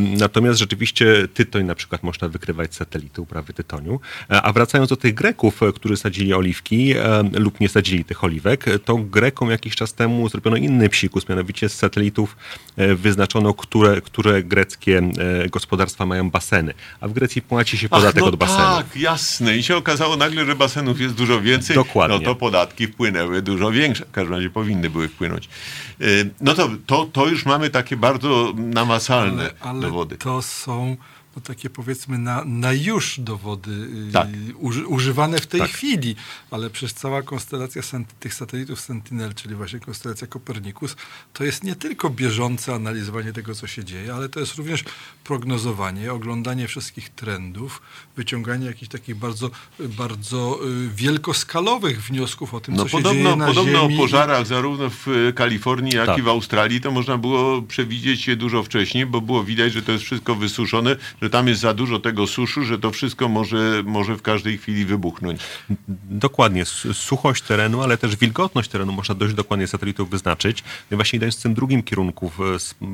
Natomiast 0.00 0.58
rzeczywiście 0.58 1.28
tytoń 1.34 1.64
na 1.64 1.74
przykład 1.74 2.02
można 2.02 2.28
wykrywać 2.28 2.74
z 2.74 2.76
satelity, 2.76 3.22
uprawy 3.22 3.52
tytoniu. 3.52 4.00
E, 4.30 4.42
A 4.42 4.52
wracając 4.52 4.90
do 4.90 4.96
tych 4.96 5.14
Greków, 5.14 5.62
e, 5.62 5.72
którzy 5.72 5.96
sadzili 5.96 6.34
oliwki 6.34 6.92
e, 6.96 7.22
lub 7.32 7.60
nie 7.60 7.68
sadzili 7.68 8.04
tych 8.04 8.24
oliwek, 8.24 8.68
e, 8.68 8.78
to 8.78 9.07
Grekom 9.10 9.50
jakiś 9.50 9.76
czas 9.76 9.94
temu 9.94 10.28
zrobiono 10.28 10.56
inny 10.56 10.88
psikus, 10.88 11.28
mianowicie 11.28 11.68
z 11.68 11.74
satelitów 11.74 12.36
e, 12.76 12.94
wyznaczono, 12.94 13.54
które, 13.54 14.00
które 14.00 14.42
greckie 14.42 14.98
e, 15.44 15.48
gospodarstwa 15.48 16.06
mają 16.06 16.30
baseny. 16.30 16.74
A 17.00 17.08
w 17.08 17.12
Grecji 17.12 17.42
płaci 17.42 17.78
się 17.78 17.88
podatek 17.88 18.16
Ach, 18.16 18.20
no 18.20 18.26
od 18.26 18.36
basenu. 18.36 18.58
Tak, 18.76 18.96
jasne. 18.96 19.56
I 19.56 19.62
się 19.62 19.76
okazało 19.76 20.16
nagle, 20.16 20.46
że 20.46 20.56
basenów 20.56 21.00
jest 21.00 21.14
dużo 21.14 21.40
więcej. 21.40 21.76
Dokładnie. 21.76 22.18
No 22.18 22.24
to 22.24 22.34
podatki 22.34 22.86
wpłynęły 22.86 23.42
dużo 23.42 23.70
większe. 23.70 24.04
W 24.04 24.10
każdym 24.10 24.34
razie 24.34 24.50
powinny 24.50 24.90
były 24.90 25.08
wpłynąć. 25.08 25.48
Y, 26.00 26.30
No 26.40 26.54
to, 26.54 26.70
to, 26.86 27.04
to 27.12 27.26
już 27.26 27.46
mamy 27.46 27.70
takie 27.70 27.96
bardzo 27.96 28.52
namacalne 28.56 29.42
ale, 29.42 29.52
ale 29.60 29.80
dowody. 29.80 30.16
to 30.16 30.42
są 30.42 30.96
no, 31.38 31.42
takie 31.44 31.70
powiedzmy 31.70 32.18
na, 32.18 32.44
na 32.44 32.72
już 32.72 33.20
dowody 33.20 33.70
y, 34.08 34.12
Tak. 34.12 34.28
uży, 34.56 34.86
używane 34.86 35.38
w 35.38 35.46
tej 35.46 35.60
Tak. 35.60 35.70
chwili, 35.70 36.16
ale 36.50 36.70
przez 36.70 36.94
cała 36.94 37.22
konstelacja 37.22 37.82
tych 38.20 38.34
satelitów 38.34 38.80
Sentinel, 38.80 39.34
czyli 39.34 39.54
właśnie 39.54 39.80
konstelacja 39.80 40.26
Kopernikus, 40.26 40.96
to 41.32 41.44
jest 41.44 41.64
nie 41.64 41.76
tylko 41.76 42.10
bieżące 42.10 42.74
analizowanie 42.74 43.32
tego, 43.32 43.54
co 43.54 43.66
się 43.66 43.84
dzieje, 43.84 44.14
ale 44.14 44.28
to 44.28 44.40
jest 44.40 44.54
również 44.54 44.84
prognozowanie, 45.24 46.12
oglądanie 46.12 46.68
wszystkich 46.68 47.08
trendów, 47.08 47.82
wyciąganie 48.16 48.66
jakichś 48.66 48.88
takich 48.90 49.16
bardzo, 49.16 49.50
bardzo 49.80 50.58
y, 50.68 50.88
wielkoskalowych 50.94 52.02
wniosków 52.02 52.54
o 52.54 52.60
tym, 52.60 52.74
No 52.74 52.82
co 52.82 52.88
się 52.88 52.96
podobno, 52.96 53.22
dzieje 53.22 53.36
na 53.36 53.46
podobno 53.46 53.80
Ziemi. 53.82 53.94
o 53.94 53.98
pożarach 53.98 54.46
zarówno 54.46 54.90
w 54.90 55.08
y, 55.08 55.32
Kalifornii, 55.32 55.94
jak 55.96 56.06
Tak. 56.06 56.18
i 56.18 56.22
w 56.22 56.28
Australii 56.28 56.80
to 56.80 56.90
można 56.90 57.18
było 57.18 57.62
przewidzieć 57.62 58.28
je 58.28 58.36
dużo 58.36 58.62
wcześniej, 58.62 59.06
bo 59.06 59.20
było 59.20 59.44
widać, 59.44 59.72
że 59.72 59.82
to 59.82 59.92
jest 59.92 60.04
wszystko 60.04 60.34
wysuszone, 60.34 60.96
że 61.22 61.27
tam 61.30 61.48
jest 61.48 61.60
za 61.60 61.74
dużo 61.74 61.98
tego 61.98 62.26
suszu, 62.26 62.64
że 62.64 62.78
to 62.78 62.90
wszystko 62.90 63.28
może, 63.28 63.82
może 63.86 64.16
w 64.16 64.22
każdej 64.22 64.58
chwili 64.58 64.84
wybuchnąć. 64.84 65.40
Dokładnie, 66.10 66.64
suchość 66.92 67.42
terenu, 67.42 67.82
ale 67.82 67.98
też 67.98 68.16
wilgotność 68.16 68.70
terenu 68.70 68.92
można 68.92 69.14
dość 69.14 69.34
dokładnie 69.34 69.66
satelitów 69.66 70.10
wyznaczyć. 70.10 70.64
No 70.90 70.94
i 70.94 70.96
właśnie 70.96 71.16
idąc 71.16 71.38
w 71.38 71.42
tym 71.42 71.54
drugim 71.54 71.82
kierunku, 71.82 72.30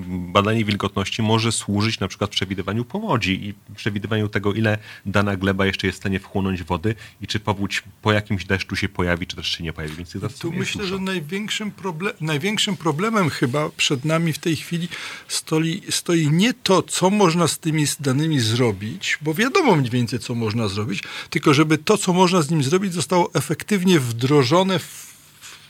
badanie 0.09 0.65
wilgotności 0.65 1.23
może 1.23 1.53
służyć 1.53 2.01
na 2.01 2.09
przykład 2.09 2.31
przewidywaniu 2.31 2.85
powodzi 2.85 3.49
i 3.49 3.55
przewidywaniu 3.77 4.29
tego, 4.29 4.53
ile 4.53 4.79
dana 5.07 5.37
gleba 5.37 5.67
jeszcze 5.67 5.87
jest 5.87 5.99
w 5.99 6.03
stanie 6.03 6.21
wchłonąć 6.21 6.63
wody 6.63 6.95
i 7.21 7.27
czy 7.27 7.41
powódź 7.41 7.83
po 8.03 8.13
jakimś 8.13 8.45
deszczu 8.45 8.77
się 8.77 8.89
pojawi, 8.89 9.27
czy 9.27 9.37
też 9.37 9.49
się 9.49 9.65
nie 9.65 9.73
pojawi. 9.73 9.95
Więc 9.97 10.13
Tu 10.39 10.53
myślę, 10.53 10.83
dużo. 10.83 10.97
że 10.97 11.03
największym, 11.03 11.71
proble- 11.73 12.13
największym 12.21 12.77
problemem 12.77 13.31
chyba 13.31 13.69
przed 13.77 14.05
nami 14.05 14.33
w 14.33 14.39
tej 14.39 14.57
chwili 14.57 14.89
stoi, 15.29 15.83
stoi 15.91 16.31
nie 16.31 16.55
to, 16.55 16.83
co 16.83 17.11
można 17.11 17.49
z 17.49 17.59
tymi 17.59 17.85
danymi 18.01 18.24
zrobić, 18.41 19.19
bo 19.23 19.35
wiadomo 19.35 19.77
mniej 19.77 19.91
więcej, 19.91 20.19
co 20.19 20.35
można 20.35 20.69
zrobić, 20.69 21.03
tylko 21.31 21.55
żeby 21.55 21.79
to, 21.79 21.99
co 21.99 22.13
można 22.13 22.43
z 22.43 22.51
nim 22.51 22.63
zrobić, 22.63 22.95
zostało 22.95 23.31
efektywnie 23.35 24.01
wdrożone 24.01 24.79
w, 24.79 24.85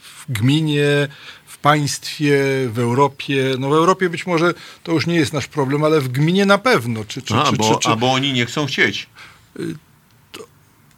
w 0.00 0.32
gminie, 0.32 1.08
w 1.46 1.58
państwie, 1.58 2.38
w 2.68 2.78
Europie. 2.78 3.54
No 3.58 3.68
w 3.68 3.72
Europie 3.72 4.10
być 4.10 4.26
może 4.26 4.54
to 4.82 4.92
już 4.92 5.06
nie 5.06 5.14
jest 5.14 5.32
nasz 5.32 5.46
problem, 5.46 5.84
ale 5.84 6.00
w 6.00 6.08
gminie 6.08 6.46
na 6.46 6.58
pewno. 6.58 7.04
Czy, 7.04 7.22
czy, 7.22 7.34
A, 7.34 7.50
czy, 7.50 7.56
bo, 7.56 7.74
czy, 7.74 7.80
czy, 7.80 7.88
a 7.88 7.96
bo 7.96 8.12
oni 8.12 8.32
nie 8.32 8.46
chcą 8.46 8.66
chcieć. 8.66 9.06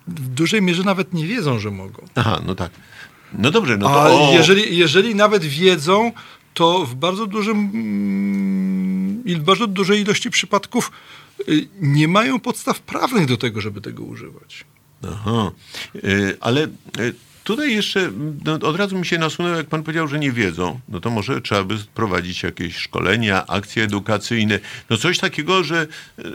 w 0.08 0.28
dużej 0.28 0.62
mierze 0.62 0.82
nawet 0.82 1.12
nie 1.14 1.26
wiedzą, 1.26 1.58
że 1.58 1.70
mogą. 1.70 2.06
Aha, 2.14 2.42
no 2.46 2.54
tak. 2.54 2.70
No 3.32 3.50
dobrze, 3.50 3.76
no 3.76 3.88
to... 3.88 4.02
A 4.02 4.06
o- 4.06 4.32
jeżeli, 4.32 4.76
jeżeli 4.76 5.14
nawet 5.14 5.44
wiedzą, 5.44 6.12
to 6.54 6.86
w 6.86 6.94
bardzo 6.94 7.26
dużym 7.26 7.56
mm, 7.58 9.24
i 9.24 9.36
w 9.36 9.40
bardzo 9.42 9.66
dużej 9.66 10.00
ilości 10.00 10.30
przypadków 10.30 10.90
y, 10.90 11.25
nie 11.80 12.08
mają 12.08 12.40
podstaw 12.40 12.80
prawnych 12.80 13.26
do 13.26 13.36
tego, 13.36 13.60
żeby 13.60 13.80
tego 13.80 14.02
używać. 14.02 14.64
Aha. 15.08 15.50
Y, 15.94 16.36
Ale 16.40 16.64
y, 16.64 17.14
tutaj 17.46 17.74
jeszcze 17.74 18.10
no, 18.44 18.52
od 18.52 18.76
razu 18.76 18.98
mi 18.98 19.06
się 19.06 19.18
nasunęło, 19.18 19.56
jak 19.56 19.66
pan 19.66 19.82
powiedział, 19.82 20.08
że 20.08 20.18
nie 20.18 20.32
wiedzą, 20.32 20.80
no 20.88 21.00
to 21.00 21.10
może 21.10 21.40
trzeba 21.40 21.64
by 21.64 21.76
prowadzić 21.94 22.42
jakieś 22.42 22.76
szkolenia, 22.76 23.46
akcje 23.46 23.84
edukacyjne, 23.84 24.58
no 24.90 24.96
coś 24.96 25.18
takiego, 25.18 25.64
że 25.64 25.86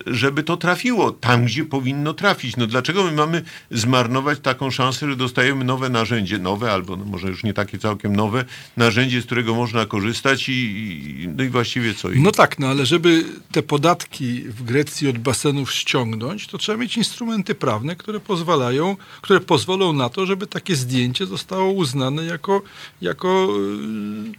żeby 0.07 0.43
to 0.43 0.57
trafiło 0.57 1.11
tam, 1.11 1.45
gdzie 1.45 1.65
powinno 1.65 2.13
trafić. 2.13 2.57
No 2.57 2.67
dlaczego 2.67 3.03
my 3.03 3.11
mamy 3.11 3.43
zmarnować 3.71 4.39
taką 4.39 4.71
szansę, 4.71 5.09
że 5.09 5.15
dostajemy 5.15 5.65
nowe 5.65 5.89
narzędzie, 5.89 6.37
nowe 6.37 6.71
albo 6.71 6.97
no, 6.97 7.05
może 7.05 7.27
już 7.27 7.43
nie 7.43 7.53
takie 7.53 7.77
całkiem 7.77 8.15
nowe, 8.15 8.45
narzędzie, 8.77 9.21
z 9.21 9.25
którego 9.25 9.55
można 9.55 9.85
korzystać 9.85 10.49
i, 10.49 10.53
i 10.53 11.27
no 11.37 11.43
i 11.43 11.49
właściwie 11.49 11.93
co? 11.93 12.07
No 12.15 12.31
tak, 12.31 12.59
no 12.59 12.67
ale 12.67 12.85
żeby 12.85 13.25
te 13.51 13.63
podatki 13.63 14.41
w 14.41 14.63
Grecji 14.63 15.07
od 15.07 15.17
basenów 15.17 15.71
ściągnąć, 15.71 16.47
to 16.47 16.57
trzeba 16.57 16.77
mieć 16.77 16.97
instrumenty 16.97 17.55
prawne, 17.55 17.95
które 17.95 18.19
pozwalają, 18.19 18.97
które 19.21 19.39
pozwolą 19.39 19.93
na 19.93 20.09
to, 20.09 20.25
żeby 20.25 20.47
takie 20.47 20.75
zdjęcia 20.75 21.00
zdjęcie 21.01 21.25
zostało 21.25 21.71
uznane 21.71 22.25
jako, 22.25 22.61
jako, 23.01 23.47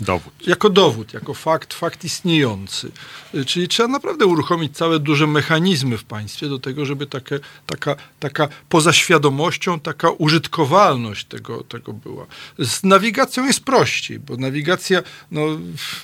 y, 0.01 0.05
Dowód. 0.05 0.47
jako 0.47 0.71
dowód, 0.71 1.15
jako 1.15 1.35
fakt, 1.35 1.75
fakt 1.75 2.05
istniejący. 2.05 2.91
Y, 3.35 3.45
Czyli 3.45 3.69
trzeba 3.69 3.89
naprawdę 3.89 4.27
uruchomić 4.27 4.77
całe 4.77 4.99
duże 4.99 5.27
mechanizmy 5.27 5.99
w 5.99 6.05
państwie 6.05 6.49
do 6.49 6.59
tego, 6.59 6.85
żeby 6.85 7.07
takie, 7.07 7.41
taka, 7.67 7.97
taka 8.21 8.49
poza 8.69 8.93
świadomością, 8.93 9.81
taka 9.81 10.11
użytkowalność 10.11 11.25
tego, 11.25 11.63
tego 11.65 11.93
była. 11.93 12.27
Z 12.59 12.83
nawigacją 12.85 13.47
jest 13.47 13.61
prościej, 13.65 14.19
bo 14.19 14.37
nawigacja, 14.37 15.03
no, 15.31 15.43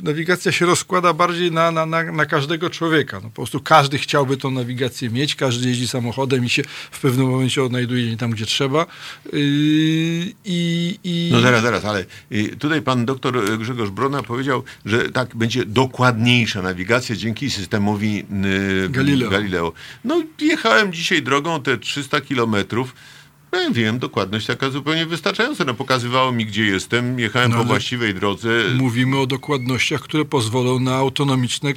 nawigacja 0.03 0.53
się 0.53 0.67
rozkłada 0.67 1.13
bardziej 1.13 1.53
na, 1.53 1.71
na, 1.71 1.87
na, 1.87 2.03
na 2.13 2.27
każdego 2.27 2.71
człowieka. 2.71 3.21
No, 3.23 3.29
po 3.29 3.35
prostu 3.35 3.61
każdy 3.61 3.99
chciałby 3.99 4.37
tą 4.37 4.51
nawigację 4.51 5.11
mieć, 5.11 5.35
każdy 5.35 5.69
jeździ 5.69 5.89
samochodem 5.89 6.45
i 6.45 6.49
się 6.49 6.63
w 6.91 7.01
pewnym 7.01 7.31
momencie 7.31 7.63
odnajduje 7.63 8.11
nie 8.11 8.17
tam, 8.17 8.31
gdzie 8.31 8.47
trzeba. 8.47 8.87
Yy, 9.33 10.48
i, 10.49 10.99
i... 11.05 11.29
No 11.33 11.41
zaraz, 11.41 11.63
zaraz, 11.63 11.85
ale 11.85 12.05
y, 12.33 12.57
tutaj 12.57 12.83
pan 12.83 13.07
doktor 13.07 13.59
Grzegorz 13.59 13.91
Brona 13.91 14.23
powiedział, 14.23 14.63
że 14.85 15.11
tak 15.11 15.37
będzie 15.37 15.65
dokładniejsza 15.65 16.63
nawigacja 16.63 17.17
dzięki 17.17 17.51
systemowi 17.51 18.25
y, 18.85 18.89
Galileo. 18.89 19.31
Galileo. 19.31 19.73
No 20.05 20.23
jechałem 20.41 20.93
dzisiaj 20.93 21.23
drogą 21.23 21.63
te 21.63 21.79
300 21.79 22.21
kilometrów. 22.21 22.95
Ja 23.53 23.71
wiem, 23.71 23.99
dokładność 23.99 24.47
taka 24.47 24.71
zupełnie 24.71 25.07
wystarczająca. 25.07 25.65
No, 25.65 25.75
pokazywało 25.75 26.33
mi, 26.33 26.47
gdzie 26.47 26.65
jestem, 26.65 27.19
jechałem 27.19 27.51
No, 27.51 27.57
po 27.57 27.65
właściwej 27.65 28.15
drodze. 28.15 28.49
Mówimy 28.75 29.19
o 29.19 29.27
dokładnościach, 29.27 30.01
które 30.01 30.25
pozwolą 30.25 30.79
na 30.79 30.95
autonomiczne 30.95 31.73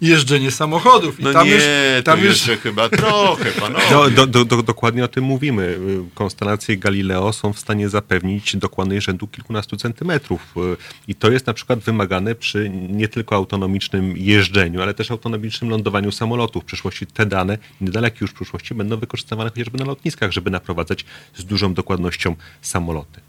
jeżdżenie 0.00 0.50
samochodów. 0.50 1.20
I 1.20 1.24
No 1.24 1.32
tam 1.32 1.46
nie, 1.46 1.54
już, 1.54 1.62
to 1.96 2.02
tam 2.02 2.18
już 2.20 2.28
jeszcze 2.28 2.56
chyba 2.56 2.88
trochę, 2.88 3.44
panowie. 3.60 3.84
Do, 3.90 4.10
do, 4.10 4.26
do, 4.26 4.44
do, 4.44 4.62
dokładnie 4.62 5.04
o 5.04 5.08
tym 5.08 5.24
mówimy. 5.24 5.78
Konstelacje 6.14 6.76
Galileo 6.76 7.32
są 7.32 7.52
w 7.52 7.58
stanie 7.58 7.88
zapewnić 7.88 8.56
dokładność 8.56 9.06
rzędu 9.06 9.26
kilkunastu 9.26 9.76
centymetrów. 9.76 10.54
Y, 10.56 10.60
I 11.08 11.14
to 11.14 11.30
jest 11.30 11.46
na 11.46 11.54
przykład 11.54 11.78
wymagane 11.78 12.34
przy 12.34 12.70
nie 12.70 13.08
tylko 13.08 13.36
autonomicznym 13.36 14.16
jeżdżeniu, 14.16 14.82
ale 14.82 14.94
też 14.94 15.10
autonomicznym 15.10 15.70
lądowaniu 15.70 16.12
samolotów. 16.12 16.62
W 16.62 16.66
przyszłości 16.66 17.06
te 17.06 17.26
dane, 17.26 17.58
niedalekiej 17.80 18.18
już 18.20 18.30
w 18.30 18.34
przyszłości, 18.34 18.74
będą 18.74 18.96
wykorzystywane 18.96 19.50
chociażby 19.50 19.78
na 19.78 19.84
lotniskach, 19.84 20.32
żeby 20.32 20.50
naprowadzać 20.50 21.03
z 21.34 21.44
dużą 21.44 21.74
dokładnością 21.74 22.36
samoloty. 22.62 23.20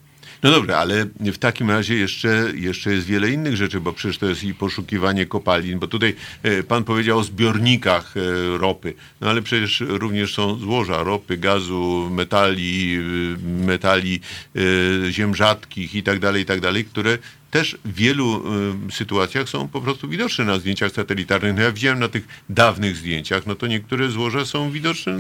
No 0.44 0.52
dobra, 0.52 0.78
ale 0.78 1.06
w 1.20 1.38
takim 1.38 1.72
razie 1.72 1.96
jeszcze, 1.96 2.52
jeszcze 2.56 2.92
jest 2.92 3.08
wiele 3.08 3.32
innych 3.32 3.56
rzeczy, 3.56 3.80
bo 3.80 3.94
przecież 3.94 4.18
to 4.18 4.26
jest 4.26 4.44
i 4.44 4.54
poszukiwanie 4.54 5.26
kopalin, 5.26 5.80
bo 5.80 5.88
tutaj 5.88 6.16
e, 6.44 6.64
pan 6.64 6.84
powiedział 6.84 7.18
o 7.18 7.24
zbiornikach 7.24 8.14
e, 8.18 8.58
ropy, 8.58 8.94
no 9.22 9.30
ale 9.30 9.42
przecież 9.42 9.84
również 9.88 10.34
są 10.34 10.56
złoża 10.56 11.04
ropy, 11.04 11.38
gazu, 11.38 12.10
metali, 12.12 12.98
e, 12.98 13.66
metali 13.66 14.20
ziem 15.10 15.36
rzadkich 15.36 15.96
i 15.96 16.04
tak 16.04 16.20
dalej, 16.20 16.44
i 16.44 16.46
tak 16.46 16.62
dalej, 16.62 16.86
które 16.86 17.18
też 17.56 17.78
w 17.86 17.94
wielu 17.94 18.44
e, 18.88 18.92
sytuacjach 18.92 19.50
są 19.50 19.68
po 19.68 19.82
prostu 19.82 20.10
widoczne 20.10 20.46
na 20.46 20.60
zdjęciach 20.60 20.92
satelitarnych. 20.92 21.56
No 21.56 21.62
ja 21.62 21.72
widziałem 21.72 22.00
na 22.00 22.08
tych 22.08 22.28
dawnych 22.50 22.96
zdjęciach, 22.96 23.46
no 23.46 23.56
to 23.56 23.68
niektóre 23.68 24.10
złoża 24.10 24.46
są 24.46 24.72
widoczne 24.72 25.20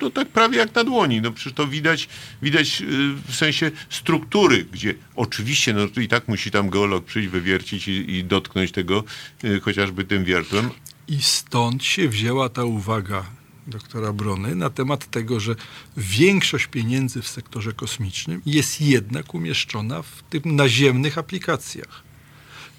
no 0.00 0.10
tak 0.10 0.28
prawie 0.28 0.58
jak 0.58 0.74
na 0.74 0.84
dłoni. 0.84 1.20
No 1.20 1.32
przecież 1.32 1.52
to 1.52 1.66
widać, 1.66 2.08
widać 2.42 2.82
e, 2.82 2.84
w 3.28 3.34
sensie 3.34 3.70
struktury, 3.90 4.66
gdzie 4.72 4.94
oczywiście 5.16 5.74
no 5.74 6.02
i 6.02 6.08
tak 6.08 6.28
musi 6.28 6.50
tam 6.50 6.70
geolog 6.70 7.04
przyjść, 7.04 7.28
wywiercić 7.28 7.88
i, 7.88 8.14
i 8.16 8.24
dotknąć 8.24 8.72
tego 8.72 9.04
e, 9.44 9.60
chociażby 9.60 10.04
tym 10.04 10.24
wiertłem. 10.24 10.70
I 11.08 11.22
stąd 11.22 11.84
się 11.84 12.08
wzięła 12.08 12.48
ta 12.48 12.64
uwaga 12.64 13.35
doktora 13.66 14.12
Brony 14.12 14.54
na 14.54 14.70
temat 14.70 15.10
tego, 15.10 15.40
że 15.40 15.54
większość 15.96 16.66
pieniędzy 16.66 17.22
w 17.22 17.28
sektorze 17.28 17.72
kosmicznym 17.72 18.42
jest 18.46 18.80
jednak 18.80 19.34
umieszczona 19.34 20.02
w 20.02 20.22
tym 20.30 20.42
naziemnych 20.56 21.18
aplikacjach. 21.18 22.06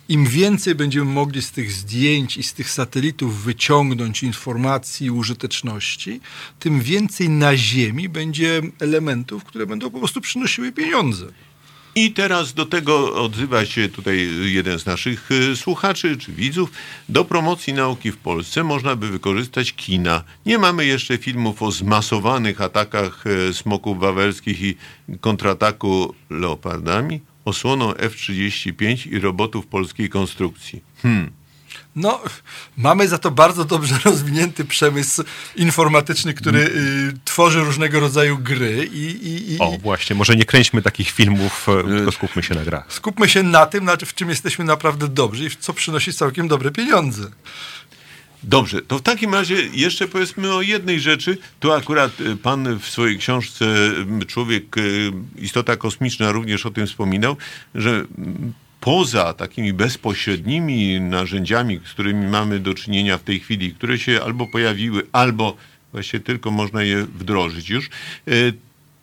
Im 0.09 0.25
więcej 0.25 0.75
będziemy 0.75 1.05
mogli 1.05 1.41
z 1.41 1.51
tych 1.51 1.71
zdjęć 1.71 2.37
i 2.37 2.43
z 2.43 2.53
tych 2.53 2.69
satelitów 2.69 3.43
wyciągnąć 3.43 4.23
informacji 4.23 5.07
i 5.07 5.11
użyteczności, 5.11 6.21
tym 6.59 6.81
więcej 6.81 7.29
na 7.29 7.57
Ziemi 7.57 8.09
będzie 8.09 8.61
elementów, 8.79 9.43
które 9.43 9.65
będą 9.65 9.89
po 9.89 9.99
prostu 9.99 10.21
przynosiły 10.21 10.71
pieniądze. 10.71 11.25
I 11.95 12.11
teraz 12.11 12.53
do 12.53 12.65
tego 12.65 13.23
odzywa 13.23 13.65
się 13.65 13.89
tutaj 13.89 14.29
jeden 14.43 14.79
z 14.79 14.85
naszych 14.85 15.29
e, 15.51 15.55
słuchaczy 15.55 16.17
czy 16.17 16.31
widzów. 16.31 16.71
Do 17.09 17.25
promocji 17.25 17.73
nauki 17.73 18.11
w 18.11 18.17
Polsce 18.17 18.63
można 18.63 18.95
by 18.95 19.09
wykorzystać 19.09 19.73
kina. 19.73 20.23
Nie 20.45 20.57
mamy 20.57 20.85
jeszcze 20.85 21.17
filmów 21.17 21.63
o 21.63 21.71
zmasowanych 21.71 22.61
atakach 22.61 23.23
e, 23.27 23.53
smoków 23.53 23.99
wawelskich 23.99 24.61
i 24.61 24.75
kontrataku 25.21 26.15
leopardami, 26.29 27.21
osłoną 27.45 27.95
F-35 27.95 29.11
i 29.11 29.19
robotów 29.19 29.67
polskiej 29.67 30.09
konstrukcji. 30.09 30.81
Hmm. 31.01 31.36
No, 31.97 32.21
mamy 32.77 33.07
za 33.07 33.17
to 33.17 33.31
bardzo 33.31 33.65
dobrze 33.65 33.99
rozwinięty 34.05 34.65
przemysł 34.65 35.23
informatyczny, 35.55 36.33
który 36.33 36.59
y, 36.59 37.13
tworzy 37.25 37.59
różnego 37.59 37.99
rodzaju 37.99 38.37
gry 38.37 38.89
i, 38.93 39.27
i, 39.27 39.53
i 39.53 39.59
O, 39.59 39.77
właśnie, 39.77 40.15
może 40.15 40.35
nie 40.35 40.45
kręćmy 40.45 40.81
takich 40.81 41.11
filmów, 41.11 41.67
e, 41.69 41.83
tylko 41.83 42.11
skupmy 42.11 42.43
się 42.43 42.55
na 42.55 42.65
grach. 42.65 42.93
skupmy 42.93 43.29
się 43.29 43.43
na 43.43 43.65
tym, 43.65 43.85
na, 43.85 43.97
w 44.05 44.13
czym 44.13 44.29
jesteśmy 44.29 44.65
naprawdę 44.65 45.07
dobrzy 45.07 45.45
i 45.45 45.49
w 45.49 45.55
co 45.55 45.73
przynosi 45.73 46.13
całkiem 46.13 46.47
dobre 46.47 46.71
pieniądze. 46.71 47.31
Dobrze, 48.43 48.81
to 48.81 48.97
w 48.97 49.01
takim 49.01 49.33
razie 49.33 49.55
jeszcze 49.73 50.07
powiedzmy 50.07 50.53
o 50.53 50.61
jednej 50.61 50.99
rzeczy. 50.99 51.37
Tu 51.59 51.71
akurat 51.71 52.21
y, 52.21 52.37
pan 52.37 52.79
w 52.79 52.85
swojej 52.85 53.17
książce 53.17 53.65
Człowiek, 54.27 54.77
y, 54.77 55.11
istota 55.35 55.75
kosmiczna 55.75 56.31
również 56.31 56.65
o 56.65 56.71
tym 56.71 56.87
wspominał, 56.87 57.37
że 57.75 58.05
poza 58.87 59.33
takimi 59.33 59.73
bezpośrednimi 59.73 61.01
narzędziami, 61.01 61.79
z 61.85 61.93
którymi 61.93 62.27
mamy 62.27 62.59
do 62.59 62.73
czynienia 62.73 63.17
w 63.17 63.23
tej 63.23 63.39
chwili, 63.39 63.73
które 63.73 63.99
się 63.99 64.21
albo 64.23 64.47
pojawiły, 64.47 65.03
albo 65.11 65.57
właściwie 65.91 66.23
tylko 66.23 66.51
można 66.51 66.83
je 66.83 67.03
wdrożyć 67.03 67.69
już, 67.69 67.89
y, 68.27 68.53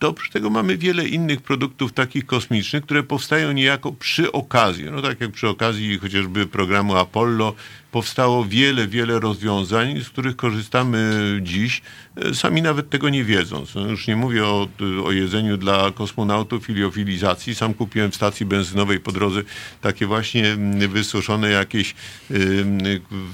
to 0.04 0.10
oprócz 0.10 0.30
tego 0.30 0.50
mamy 0.50 0.76
wiele 0.76 1.08
innych 1.08 1.40
produktów 1.40 1.92
takich 1.92 2.26
kosmicznych, 2.26 2.82
które 2.82 3.02
powstają 3.02 3.52
niejako 3.52 3.92
przy 3.92 4.32
okazji. 4.32 4.84
No 4.84 5.02
tak 5.02 5.20
jak 5.20 5.30
przy 5.30 5.48
okazji 5.48 5.98
chociażby 5.98 6.46
programu 6.46 6.96
Apollo 6.96 7.54
powstało 7.92 8.44
wiele, 8.44 8.88
wiele 8.88 9.20
rozwiązań, 9.20 10.00
z 10.00 10.08
których 10.08 10.36
korzystamy 10.36 10.98
dziś, 11.42 11.82
e, 12.16 12.34
sami 12.34 12.62
nawet 12.62 12.90
tego 12.90 13.08
nie 13.08 13.24
wiedząc. 13.24 13.74
No 13.74 13.86
już 13.86 14.06
nie 14.06 14.16
mówię 14.16 14.46
o, 14.46 14.68
o 15.04 15.12
jedzeniu 15.12 15.56
dla 15.56 15.90
kosmonautów 15.90 16.70
i. 16.70 17.54
Sam 17.54 17.74
kupiłem 17.74 18.10
w 18.10 18.14
stacji 18.14 18.46
benzynowej 18.46 19.00
po 19.00 19.12
drodze 19.12 19.42
takie 19.80 20.06
właśnie 20.06 20.46
mm, 20.46 20.90
wysuszone 20.90 21.50
jakieś 21.50 21.94
ym, 22.30 22.78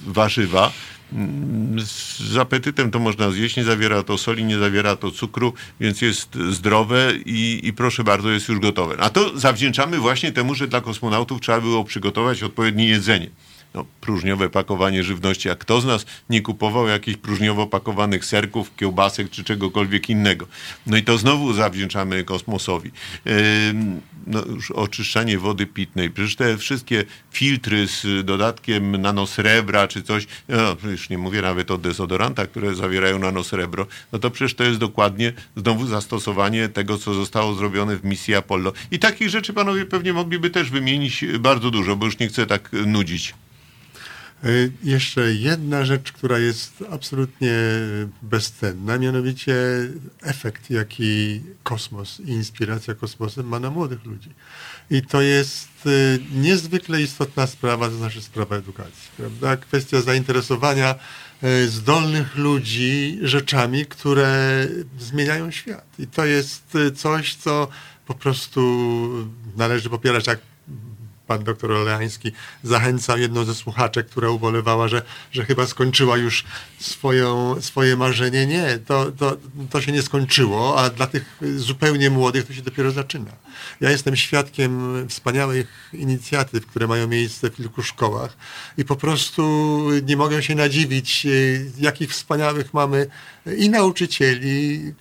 warzywa. 0.06 0.72
Mm, 1.12 1.80
Z 2.30 2.36
apetytem 2.36 2.90
to 2.90 2.98
można 2.98 3.30
zjeść, 3.30 3.56
nie 3.56 3.64
zawiera 3.64 4.02
to 4.02 4.18
soli, 4.18 4.44
nie 4.44 4.58
zawiera 4.58 4.96
to 4.96 5.10
cukru, 5.10 5.52
więc 5.80 6.02
jest 6.02 6.34
zdrowe 6.50 7.12
i, 7.26 7.60
i 7.64 7.72
proszę 7.72 8.04
bardzo, 8.04 8.30
jest 8.30 8.48
już 8.48 8.60
gotowe. 8.60 8.96
A 8.98 9.10
to 9.10 9.38
zawdzięczamy 9.38 9.98
właśnie 9.98 10.32
temu, 10.32 10.54
że 10.54 10.68
dla 10.68 10.80
kosmonautów 10.80 11.40
trzeba 11.40 11.60
było 11.60 11.84
przygotować 11.84 12.42
odpowiednie 12.42 12.88
jedzenie. 12.88 13.30
No, 13.74 13.84
próżniowe 14.00 14.50
pakowanie 14.50 15.02
żywności, 15.02 15.50
a 15.50 15.54
kto 15.54 15.80
z 15.80 15.84
nas 15.84 16.06
nie 16.30 16.42
kupował 16.42 16.88
jakichś 16.88 17.18
próżniowo 17.18 17.66
pakowanych 17.66 18.24
serków, 18.24 18.76
kiełbasek 18.76 19.30
czy 19.30 19.44
czegokolwiek 19.44 20.10
innego. 20.10 20.46
No 20.86 20.96
i 20.96 21.02
to 21.02 21.18
znowu 21.18 21.52
zawdzięczamy 21.52 22.24
kosmosowi. 22.24 22.90
Ym, 23.70 24.00
no, 24.26 24.44
oczyszczanie 24.74 25.38
wody 25.38 25.66
pitnej, 25.66 26.10
przecież 26.10 26.36
te 26.36 26.58
wszystkie 26.58 27.04
filtry 27.30 27.86
z 27.86 28.24
dodatkiem 28.24 28.96
nanosrebra 28.96 29.88
czy 29.88 30.02
coś, 30.02 30.26
no, 30.48 30.90
już 30.90 31.10
nie 31.10 31.18
mówię 31.18 31.42
nawet 31.42 31.70
o 31.70 31.78
dezodorantach, 31.78 32.50
które 32.50 32.74
zawierają 32.74 33.18
nanosrebro, 33.18 33.86
no 34.12 34.18
to 34.18 34.30
przecież 34.30 34.54
to 34.54 34.64
jest 34.64 34.78
dokładnie 34.78 35.32
znowu 35.56 35.86
zastosowanie 35.86 36.68
tego, 36.68 36.98
co 36.98 37.14
zostało 37.14 37.54
zrobione 37.54 37.96
w 37.96 38.04
misji 38.04 38.34
Apollo. 38.34 38.72
I 38.90 38.98
takich 38.98 39.28
rzeczy 39.28 39.52
panowie 39.52 39.86
pewnie 39.86 40.12
mogliby 40.12 40.50
też 40.50 40.70
wymienić 40.70 41.24
bardzo 41.40 41.70
dużo, 41.70 41.96
bo 41.96 42.06
już 42.06 42.18
nie 42.18 42.28
chcę 42.28 42.46
tak 42.46 42.70
nudzić. 42.86 43.34
Y, 44.44 44.72
Jeszcze 44.84 45.34
jedna 45.34 45.84
rzecz, 45.84 46.12
która 46.12 46.38
jest 46.38 46.84
absolutnie 46.90 47.54
bezcenna, 48.22 48.98
mianowicie 48.98 49.54
efekt, 50.22 50.70
jaki 50.70 51.40
kosmos 51.62 52.20
i 52.20 52.28
inspiracja 52.28 52.94
kosmosem 52.94 53.48
ma 53.48 53.60
na 53.60 53.70
młodych 53.70 54.04
ludzi. 54.04 54.30
I 54.90 55.02
to 55.02 55.20
jest 55.20 55.86
y, 55.86 56.18
niezwykle 56.34 57.02
istotna 57.02 57.46
sprawa, 57.46 57.88
to 57.88 57.96
znaczy 57.96 58.22
sprawa 58.22 58.56
edukacji. 58.56 59.10
Prawda? 59.16 59.56
Kwestia 59.56 60.00
zainteresowania 60.00 60.94
y, 61.44 61.68
zdolnych 61.68 62.36
ludzi 62.36 63.18
rzeczami, 63.22 63.86
które 63.86 64.66
zmieniają 64.98 65.50
świat. 65.50 65.86
I 65.98 66.06
to 66.06 66.24
jest 66.24 66.74
y, 66.74 66.92
coś, 66.92 67.34
co 67.34 67.68
po 68.06 68.14
prostu 68.14 68.60
należy 69.56 69.90
popierać 69.90 70.26
jak 70.26 70.49
pan 71.30 71.44
doktor 71.44 71.72
Oleański 71.72 72.32
zachęcał 72.62 73.18
jedną 73.18 73.44
ze 73.44 73.54
słuchaczek, 73.54 74.06
która 74.06 74.30
ubolewała, 74.30 74.88
że, 74.88 75.02
że 75.32 75.44
chyba 75.44 75.66
skończyła 75.66 76.16
już 76.16 76.44
swoją, 76.78 77.60
swoje 77.60 77.96
marzenie. 77.96 78.46
Nie, 78.46 78.78
to, 78.86 79.12
to, 79.12 79.36
to 79.70 79.80
się 79.80 79.92
nie 79.92 80.02
skończyło, 80.02 80.78
a 80.78 80.90
dla 80.90 81.06
tych 81.06 81.38
zupełnie 81.56 82.10
młodych 82.10 82.46
to 82.46 82.52
się 82.52 82.62
dopiero 82.62 82.90
zaczyna. 82.90 83.30
Ja 83.80 83.90
jestem 83.90 84.16
świadkiem 84.16 84.72
wspaniałych 85.08 85.90
inicjatyw, 85.92 86.66
które 86.66 86.86
mają 86.86 87.08
miejsce 87.08 87.50
w 87.50 87.56
kilku 87.56 87.82
szkołach 87.82 88.36
i 88.78 88.84
po 88.84 88.96
prostu 88.96 89.42
nie 90.06 90.16
mogę 90.16 90.42
się 90.42 90.54
nadziwić, 90.54 91.26
jakich 91.78 92.10
wspaniałych 92.10 92.74
mamy 92.74 93.06
i 93.56 93.70
nauczycieli, 93.70 94.94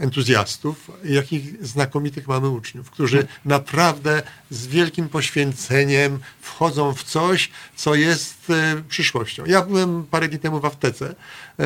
entuzjastów, 0.00 0.90
jakich 1.04 1.66
znakomitych 1.66 2.28
mamy 2.28 2.48
uczniów, 2.48 2.90
którzy 2.90 3.26
naprawdę 3.44 4.22
z 4.50 4.66
wielkim 4.66 5.08
poświęceniem 5.08 6.18
wchodzą 6.40 6.94
w 6.94 7.04
coś, 7.04 7.50
co 7.76 7.94
jest 7.94 8.50
e, 8.50 8.82
przyszłością. 8.88 9.44
Ja 9.46 9.62
byłem 9.62 10.04
parę 10.10 10.28
dni 10.28 10.38
temu 10.38 10.60
w 10.60 10.64
aptece, 10.64 11.14
e, 11.58 11.64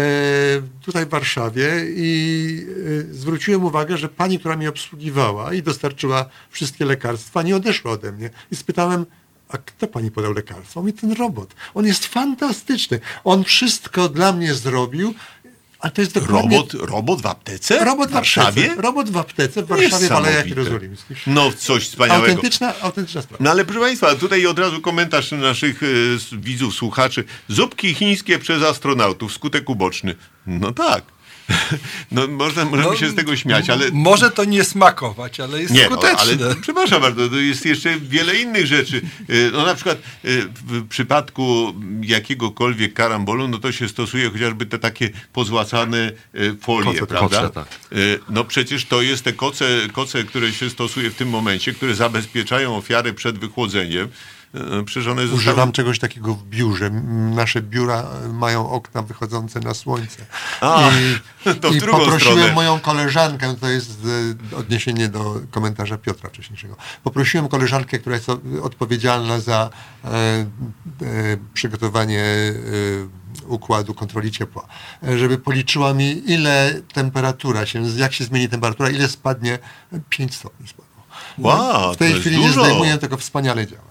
tutaj 0.83 1.07
w 1.07 1.09
Warszawie 1.09 1.71
i 1.89 2.67
e, 3.11 3.15
zwróciłem 3.15 3.65
uwagę, 3.65 3.99
że 3.99 4.09
pani, 4.09 4.39
która 4.39 4.57
mnie 4.57 4.69
obsługiwała 4.69 5.55
i 5.55 5.63
dostarczyła 5.63 6.29
wszystkie 6.51 6.85
lekarstwa, 6.85 7.43
nie 7.43 7.57
odeszła 7.57 7.93
ode 7.93 8.13
mnie. 8.13 8.31
I 8.53 8.57
spytałem, 8.57 9.07
a 9.49 9.59
kto 9.59 9.87
pani 9.87 10.11
podał 10.11 10.33
lekarstwo? 10.33 10.81
Mówi 10.81 10.93
ten 10.93 11.13
robot. 11.13 11.55
On 11.75 11.87
jest 11.87 12.07
fantastyczny. 12.07 13.01
On 13.25 13.45
wszystko 13.45 14.09
dla 14.09 14.33
mnie 14.33 14.55
zrobił. 14.55 15.15
A 15.81 15.91
to 15.91 16.01
jest 16.01 16.15
dokładnie... 16.15 16.57
Robot, 16.57 16.75
robot 16.75 17.23
w 17.23 17.27
aptece? 17.27 17.85
Robot 17.85 18.09
w 18.09 18.13
Warszawie? 18.13 18.63
aptece. 18.65 18.83
Robot 18.83 19.11
w 19.11 19.17
aptece 19.17 19.63
w 19.63 19.67
Warszawie 19.67 20.09
w 20.09 20.13
Alejach. 20.13 20.47
Jerozolimskich. 20.47 21.27
No, 21.27 21.53
coś 21.53 21.89
wspaniałego. 21.89 22.27
Autentyczna, 22.27 22.75
autentyczna 22.81 23.23
sprawa. 23.23 23.45
No 23.45 23.51
ale 23.51 23.65
proszę 23.65 23.81
Państwa, 23.81 24.15
tutaj 24.15 24.47
od 24.47 24.59
razu 24.59 24.81
komentarz 24.81 25.33
naszych 25.33 25.81
s- 26.17 26.29
widzów, 26.33 26.75
słuchaczy. 26.75 27.25
Zupki 27.49 27.95
chińskie 27.95 28.39
przez 28.39 28.63
astronautów, 28.63 29.33
skutek 29.33 29.71
uboczny. 29.71 30.15
No 30.47 30.73
tak. 30.73 31.03
No 32.13 32.27
można, 32.27 32.65
możemy 32.65 32.89
No, 32.91 32.97
się 32.97 33.09
z 33.09 33.15
tego 33.15 33.37
śmiać, 33.37 33.71
ale... 33.71 33.91
Może 33.93 34.31
to 34.31 34.45
nie 34.45 34.65
smakować, 34.65 35.41
ale 35.41 35.61
jest 35.61 35.75
Nie, 35.75 35.83
no, 35.83 35.97
skuteczne. 35.97 36.45
ale 36.45 36.55
przepraszam 36.61 37.01
bardzo, 37.03 37.29
to 37.29 37.37
jest 37.37 37.67
jeszcze 37.67 38.01
wiele 38.01 38.35
innych 38.37 38.67
rzeczy. 38.67 39.03
E, 39.29 39.51
No 39.53 39.67
na 39.67 39.75
przykład 39.75 39.97
e, 39.99 40.01
w 40.67 40.89
przypadku 40.89 41.75
jakiegokolwiek 42.03 42.95
karambolu, 42.95 43.49
no 43.49 43.59
to 43.59 43.73
się 43.73 43.89
stosuje 43.89 44.31
chociażby 44.31 44.67
te 44.67 44.79
takie 44.79 45.11
pozłacane 45.33 45.99
e, 46.35 46.39
folie, 46.61 46.85
Koce, 46.93 47.07
prawda? 47.07 47.41
koce, 47.41 47.51
tak. 47.55 47.69
No 48.29 48.45
przecież 48.45 48.85
to 48.85 49.03
jest 49.03 49.25
te 49.25 49.33
koce, 49.33 49.67
koce, 49.93 50.25
które 50.25 50.53
się 50.53 50.71
stosuje 50.71 51.11
w 51.11 51.15
tym 51.15 51.29
momencie, 51.29 51.73
które 51.73 51.95
zabezpieczają 51.95 52.77
ofiary 52.77 53.13
przed 53.13 53.39
wychłodzeniem. 53.39 54.09
E, 54.55 55.01
zostały... 55.01 55.29
Używam 55.33 55.73
czegoś 55.73 55.99
takiego 55.99 56.35
w 56.35 56.45
biurze. 56.45 56.91
Nasze 57.35 57.63
biura 57.63 58.05
mają 58.33 58.71
okna 58.71 59.03
wychodzące 59.03 59.61
na 59.61 59.75
słońce. 59.75 60.27
A, 60.61 60.91
to 61.61 61.71
w 61.71 61.75
i 61.75 61.79
drugą 61.79 61.99
poprosiłem 61.99 62.39
stronę. 62.39 62.55
moją 62.55 62.81
koleżankę, 62.81 63.57
to 63.61 63.69
jest 63.69 63.91
e, 64.53 64.57
odniesienie 64.57 65.09
do 65.09 65.41
komentarza 65.51 65.99
Piotra 65.99 66.31
wcześniejszego. 66.31 66.77
Poprosiłem 67.05 67.49
koleżankę, 67.49 67.99
która 67.99 68.17
jest 68.17 68.29
odpowiedzialna 68.63 69.41
za 69.41 69.71
e, 70.05 70.09
e, 70.09 70.47
przygotowanie 71.55 72.23
e, 72.23 72.55
układu 73.47 73.95
kontroli 73.95 74.31
ciepła, 74.31 74.67
e, 75.03 75.19
żeby 75.19 75.39
policzyła 75.39 75.95
mi, 75.95 76.31
ile 76.33 76.81
temperatura 76.93 77.67
się, 77.67 77.83
jak 77.97 78.13
się 78.13 78.25
zmieni 78.25 78.49
temperatura, 78.49 78.91
ile 78.91 79.09
spadnie, 79.09 79.59
5 80.09 80.35
stopni 80.35 80.69
spadło. 80.69 80.89
Wow, 81.39 81.95
w 81.95 81.97
tej 81.97 82.13
chwili 82.13 82.39
nie 82.39 82.53
zdejmuję, 82.53 82.99
tego 82.99 83.17
wspaniale 83.17 83.67
działa. 83.67 83.88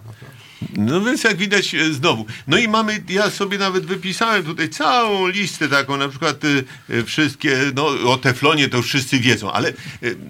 No 0.77 1.01
więc 1.01 1.23
jak 1.23 1.37
widać 1.37 1.75
e, 1.75 1.93
znowu. 1.93 2.25
No 2.47 2.57
i 2.57 2.67
mamy, 2.67 3.03
ja 3.09 3.29
sobie 3.29 3.57
nawet 3.57 3.85
wypisałem 3.85 4.43
tutaj 4.43 4.69
całą 4.69 5.27
listę 5.27 5.69
taką, 5.69 5.97
na 5.97 6.09
przykład 6.09 6.41
e, 6.45 6.47
e, 6.99 7.03
wszystkie, 7.03 7.57
no 7.75 7.85
o 7.87 8.17
teflonie 8.17 8.69
to 8.69 8.77
już 8.77 8.85
wszyscy 8.85 9.19
wiedzą, 9.19 9.51
ale 9.51 9.73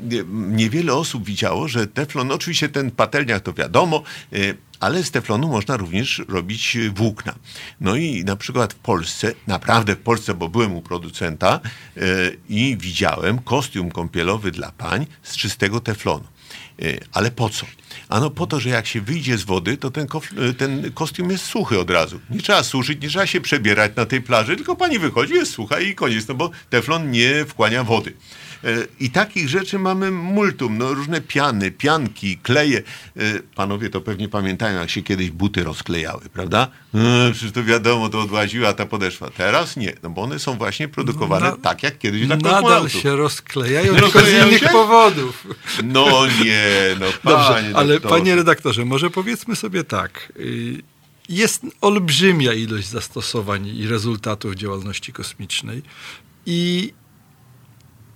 nie- 0.03 0.23
niewiele 0.29 0.93
osób 0.93 1.25
widziało, 1.25 1.67
że 1.67 1.87
teflon, 1.87 2.31
oczywiście 2.31 2.69
ten 2.69 2.91
patelniak 2.91 3.43
to 3.43 3.53
wiadomo, 3.53 4.03
e, 4.33 4.37
ale 4.79 5.03
z 5.03 5.11
teflonu 5.11 5.47
można 5.47 5.77
również 5.77 6.21
robić 6.27 6.75
e, 6.75 6.89
włókna. 6.89 7.35
No 7.81 7.95
i 7.95 8.23
na 8.23 8.35
przykład 8.35 8.73
w 8.73 8.77
Polsce, 8.77 9.33
naprawdę 9.47 9.95
w 9.95 9.99
Polsce, 9.99 10.33
bo 10.33 10.47
byłem 10.49 10.75
u 10.75 10.81
producenta 10.81 11.59
e, 11.97 12.01
i 12.49 12.77
widziałem 12.79 13.39
kostium 13.39 13.91
kąpielowy 13.91 14.51
dla 14.51 14.71
pań 14.71 15.05
z 15.23 15.37
czystego 15.37 15.79
teflonu. 15.79 16.23
E, 16.81 16.97
Ale 17.11 17.31
po 17.31 17.49
co? 17.49 17.65
Ano 18.09 18.29
po 18.29 18.47
to, 18.47 18.59
że 18.59 18.69
jak 18.69 18.87
się 18.87 19.01
wyjdzie 19.01 19.37
z 19.37 19.43
wody, 19.43 19.77
to 19.77 19.91
ten, 19.91 20.07
kof- 20.07 20.53
ten 20.57 20.91
kostium 20.93 21.31
jest 21.31 21.45
suchy 21.45 21.79
od 21.79 21.89
razu. 21.89 22.19
Nie 22.29 22.41
trzeba 22.41 22.63
suszyć, 22.63 23.01
nie 23.01 23.09
trzeba 23.09 23.27
się 23.27 23.41
przebierać 23.41 23.91
na 23.95 24.05
tej 24.05 24.21
plaży, 24.21 24.55
tylko 24.55 24.75
pani 24.75 24.99
wychodzi, 24.99 25.33
jest 25.33 25.51
sucha 25.51 25.79
i 25.79 25.95
koniec, 25.95 26.27
no 26.27 26.35
bo 26.35 26.49
teflon 26.69 27.11
nie 27.11 27.45
wchłania 27.45 27.83
wody. 27.83 28.13
E, 28.63 28.67
I 28.99 29.09
takich 29.09 29.49
rzeczy 29.49 29.79
mamy 29.79 30.11
multum, 30.11 30.77
no 30.77 30.93
różne 30.93 31.21
piany, 31.21 31.71
pianki, 31.71 32.37
kleje. 32.37 32.77
E, 32.77 33.21
Panowie 33.55 33.89
to 33.89 34.01
pewnie 34.01 34.29
pamiętają, 34.29 34.79
jak 34.79 34.89
się 34.89 35.03
kiedyś 35.03 35.31
buty 35.31 35.63
rozklejały, 35.63 36.21
prawda? 36.33 36.67
E, 36.95 37.31
Przecież 37.33 37.51
to 37.51 37.63
wiadomo, 37.63 38.09
to 38.09 38.19
odłaziła 38.21 38.73
ta 38.73 38.85
podeszwa. 38.85 39.29
Teraz 39.29 39.77
nie, 39.77 39.93
no 40.03 40.09
bo 40.09 40.21
one 40.21 40.39
są 40.39 40.57
właśnie 40.57 40.87
produkowane 40.87 41.53
tak, 41.61 41.83
jak 41.83 41.97
kiedyś 41.99 42.27
dla 42.27 42.35
Nadal 42.35 42.53
kosmonautów. 42.53 43.01
się 43.01 43.15
rozklejają, 43.15 43.95
tylko 43.95 44.21
z 44.21 44.29
innych 44.29 44.59
się? 44.59 44.69
powodów. 44.69 45.47
No 45.83 46.07
nie, 46.43 46.65
no 46.99 47.05
Dobrze, 47.05 47.49
panie 47.53 47.75
ale 47.75 47.93
doktorze. 47.93 48.15
panie 48.15 48.35
redaktorze, 48.35 48.85
może 48.85 49.09
powiedzmy 49.09 49.55
sobie 49.55 49.83
tak. 49.83 50.33
y, 50.39 50.81
Jest 51.29 51.61
olbrzymia 51.81 52.53
ilość 52.53 52.87
zastosowań 52.87 53.67
i 53.67 53.87
rezultatów 53.87 54.55
działalności 54.55 55.13
kosmicznej 55.13 55.81
i 56.45 56.93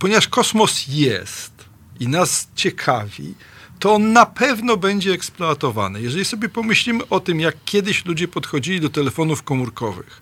ponieważ 0.02 0.28
kosmos 0.28 0.86
jest 0.88 1.52
i 2.00 2.08
nas 2.08 2.48
ciekawi, 2.56 3.34
to 3.80 3.94
on 3.94 4.14
na 4.14 4.26
pewno 4.26 4.78
będzie 4.78 5.14
eksploatowany. 5.14 6.02
Jeżeli 6.02 6.26
sobie 6.26 6.50
pomyślimy 6.50 7.08
o 7.10 7.20
tym, 7.20 7.40
jak 7.40 7.56
kiedyś 7.66 8.06
ludzie 8.06 8.28
podchodzili 8.28 8.80
do 8.82 8.90
telefonów 8.90 9.44
komórkowych, 9.44 10.22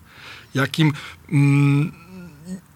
jakim 0.54 0.92
mm, 1.32 1.92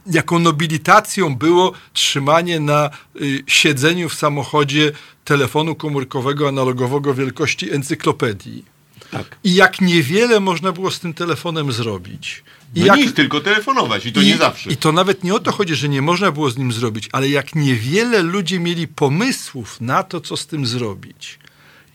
jaką 0.06 0.39
nobilitacją 0.39 1.36
było 1.36 1.72
trzymanie 1.93 2.60
na 2.60 2.90
y, 3.20 3.44
siedzeniu 3.47 4.09
w 4.09 4.14
samochodzie 4.14 4.93
telefonu 5.24 5.74
komórkowego 5.74 6.48
analogowego 6.48 7.14
wielkości 7.14 7.72
encyklopedii. 7.72 8.73
Tak. 9.15 9.36
I 9.45 9.55
jak 9.55 9.81
niewiele 9.81 10.41
można 10.41 10.73
było 10.73 10.91
z 10.91 11.01
tym 11.01 11.15
telefonem 11.15 11.73
zrobić. 11.73 12.43
I 12.74 12.81
No 12.81 12.86
jak, 12.86 12.97
nic, 12.97 13.15
tylko 13.15 13.41
telefonować 13.41 14.07
i 14.07 14.12
to 14.12 14.23
nie 14.23 14.36
zawsze. 14.36 14.70
I 14.70 14.77
to 14.77 14.93
nawet 14.93 15.24
nie 15.24 15.35
o 15.35 15.41
to 15.41 15.53
chodzi, 15.53 15.74
że 15.74 15.89
nie 15.89 16.03
można 16.03 16.32
było 16.32 16.51
z 16.51 16.57
nim 16.59 16.73
zrobić, 16.73 17.09
ale 17.12 17.28
jak 17.28 17.55
niewiele 17.55 18.23
ludzie 18.23 18.61
mieli 18.61 18.89
pomysłów 18.89 19.81
na 19.81 20.03
to, 20.03 20.20
co 20.20 20.36
z 20.36 20.47
tym 20.47 20.66
zrobić. 20.66 21.39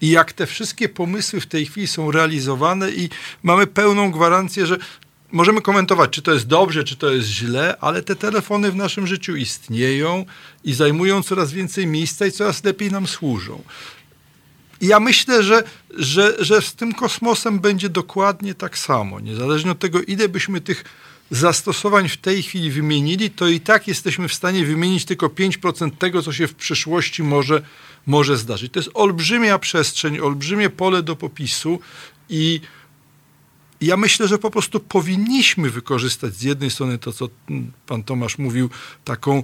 I 0.02 0.10
jak 0.10 0.34
te 0.34 0.46
wszystkie 0.48 0.90
pomysły 0.90 1.42
w 1.42 1.46
tej 1.46 1.66
chwili 1.66 1.88
są 1.88 2.12
realizowane 2.12 2.92
i 2.92 3.10
mamy 3.44 3.68
pełną 3.68 4.12
gwarancję, 4.12 4.66
że 4.66 4.78
możemy 5.32 5.62
komentować, 5.62 6.10
czy 6.10 6.22
to 6.22 6.34
jest 6.34 6.48
dobrze, 6.48 6.84
czy 6.84 6.96
to 6.96 7.10
jest 7.10 7.28
źle, 7.28 7.78
ale 7.82 8.02
te 8.02 8.16
telefony 8.16 8.72
w 8.72 8.76
naszym 8.76 9.08
życiu 9.08 9.36
istnieją 9.36 10.26
i 10.64 10.74
zajmują 10.74 11.24
coraz 11.24 11.52
więcej 11.52 11.88
miejsca 11.88 12.26
i 12.26 12.32
coraz 12.32 12.64
lepiej 12.64 12.92
nam 12.92 13.08
służą. 13.08 13.64
I 14.82 14.88
ja 14.88 15.00
myślę, 15.00 15.44
że, 15.44 15.64
że, 15.98 16.36
że 16.40 16.62
z 16.62 16.74
tym 16.74 16.94
kosmosem 16.94 17.60
będzie 17.60 17.90
dokładnie 17.90 18.54
tak 18.54 18.78
samo. 18.78 19.20
Niezależnie 19.20 19.72
od 19.72 19.80
tego, 19.80 20.02
ile 20.02 20.30
byśmy 20.30 20.62
tych 20.62 20.84
zastosowań 21.32 22.10
w 22.10 22.18
tej 22.18 22.44
chwili 22.44 22.72
wymienili, 22.72 23.32
to 23.32 23.48
i 23.48 23.60
tak 23.60 23.88
jesteśmy 23.88 24.28
w 24.28 24.34
stanie 24.34 24.66
wymienić 24.66 25.06
tylko 25.06 25.28
5% 25.28 25.92
tego, 25.92 26.22
co 26.22 26.34
się 26.34 26.48
w 26.48 26.56
przyszłości 26.56 27.24
może, 27.24 27.62
może 28.06 28.38
zdarzyć. 28.38 28.74
To 28.74 28.80
jest 28.80 28.92
olbrzymia 28.94 29.60
przestrzeń, 29.60 30.20
olbrzymie 30.20 30.70
pole 30.70 31.04
do 31.04 31.16
popisu 31.16 31.80
i 32.30 32.62
ja 33.82 33.98
myślę, 33.98 34.28
że 34.28 34.38
po 34.38 34.52
prostu 34.52 34.80
powinniśmy 34.80 35.70
wykorzystać 35.70 36.34
z 36.34 36.42
jednej 36.42 36.70
strony 36.70 36.98
to, 36.98 37.14
co 37.14 37.30
pan 37.88 38.04
Tomasz 38.04 38.38
mówił, 38.38 38.70
taką, 39.06 39.44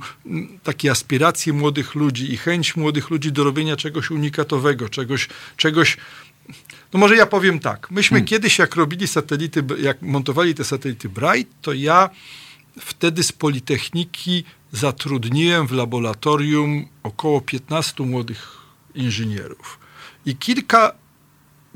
takie 0.63 0.91
aspiracje 0.91 1.53
młodych 1.53 1.95
ludzi 1.95 2.33
i 2.33 2.37
chęć 2.37 2.75
młodych 2.75 3.09
ludzi 3.09 3.31
do 3.31 3.43
robienia 3.43 3.75
czegoś 3.75 4.11
unikatowego, 4.11 4.89
czegoś, 4.89 5.27
czegoś 5.57 5.97
no 6.93 6.99
może 6.99 7.15
ja 7.15 7.25
powiem 7.25 7.59
tak. 7.59 7.91
Myśmy 7.91 8.21
kiedyś, 8.21 8.59
jak 8.59 8.75
robili 8.75 9.07
satelity, 9.07 9.63
jak 9.79 10.01
montowali 10.01 10.55
te 10.55 10.63
satelity 10.63 11.09
Bright, 11.09 11.53
to 11.61 11.73
ja 11.73 12.09
wtedy 12.79 13.23
z 13.23 13.31
Politechniki 13.31 14.43
zatrudniłem 14.71 15.67
w 15.67 15.71
laboratorium 15.71 16.87
około 17.03 17.41
15 17.41 18.03
młodych 18.03 18.57
inżynierów. 18.95 19.79
I 20.25 20.35
kilka 20.35 20.91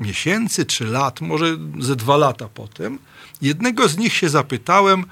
miesięcy 0.00 0.66
czy 0.66 0.84
lat, 0.84 1.20
może 1.20 1.56
ze 1.78 1.96
dwa 1.96 2.16
lata 2.16 2.48
potem, 2.54 2.98
jednego 3.42 3.88
z 3.88 3.98
nich 3.98 4.12
się 4.14 4.28
zapytałem, 4.28 5.04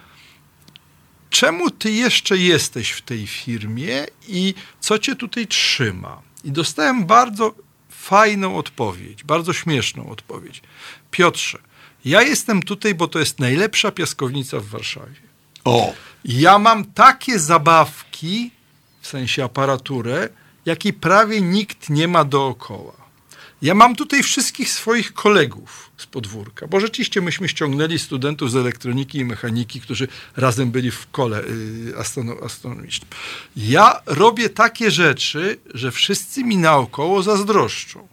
czemu 1.31 1.71
ty 1.71 1.91
jeszcze 1.91 2.37
jesteś 2.37 2.91
w 2.91 3.03
tej 3.03 3.27
firmie 3.27 4.07
i 4.29 4.55
co 4.81 4.99
cię 4.99 5.17
tutaj 5.17 5.47
trzyma? 5.47 6.23
I 6.45 6.53
dostałem 6.53 7.07
bardzo 7.07 7.55
fajną 7.91 8.57
odpowiedź, 8.57 9.25
bardzo 9.25 9.53
śmieszną 9.53 10.11
odpowiedź. 10.11 10.63
Piotrze, 11.11 11.59
ja 12.05 12.23
jestem 12.23 12.63
tutaj, 12.63 12.95
bo 12.95 13.09
to 13.09 13.19
jest 13.19 13.39
najlepsza 13.39 13.91
piaskownica 13.91 14.61
w 14.61 14.67
Warszawie. 14.67 15.21
O, 15.65 15.93
Ja 16.25 16.59
mam 16.59 16.85
takie 16.85 17.39
zabawki, 17.39 18.51
w 19.01 19.07
sensie 19.07 19.45
aparaturę, 19.45 20.29
jakiej 20.67 20.93
prawie 20.93 21.41
nikt 21.41 21.91
nie 21.91 22.09
ma 22.09 22.25
dookoła. 22.25 22.98
Ja 23.63 23.75
mam 23.75 23.97
tutaj 23.97 24.23
wszystkich 24.23 24.71
swoich 24.71 25.13
kolegów 25.13 25.91
z 25.97 26.07
podwórka, 26.07 26.67
bo 26.67 26.81
rzeczywiście 26.81 27.21
myśmy 27.21 27.49
ściągnęli 27.49 27.99
studentów 27.99 28.51
z 28.51 28.57
elektroniki 28.57 29.19
i 29.19 29.25
mechaniki, 29.25 29.81
którzy 29.81 30.09
razem 30.37 30.71
byli 30.71 30.91
w 30.91 31.11
kole 31.11 31.43
y, 31.45 31.93
astrono- 31.97 32.45
astronomicznym. 32.45 33.11
Ja 33.57 34.01
robię 34.07 34.49
takie 34.49 34.91
rzeczy, 34.91 35.59
że 35.75 35.91
wszyscy 35.93 36.45
mi 36.45 36.57
naokoło 36.57 37.23
zazdroszczą. 37.23 38.09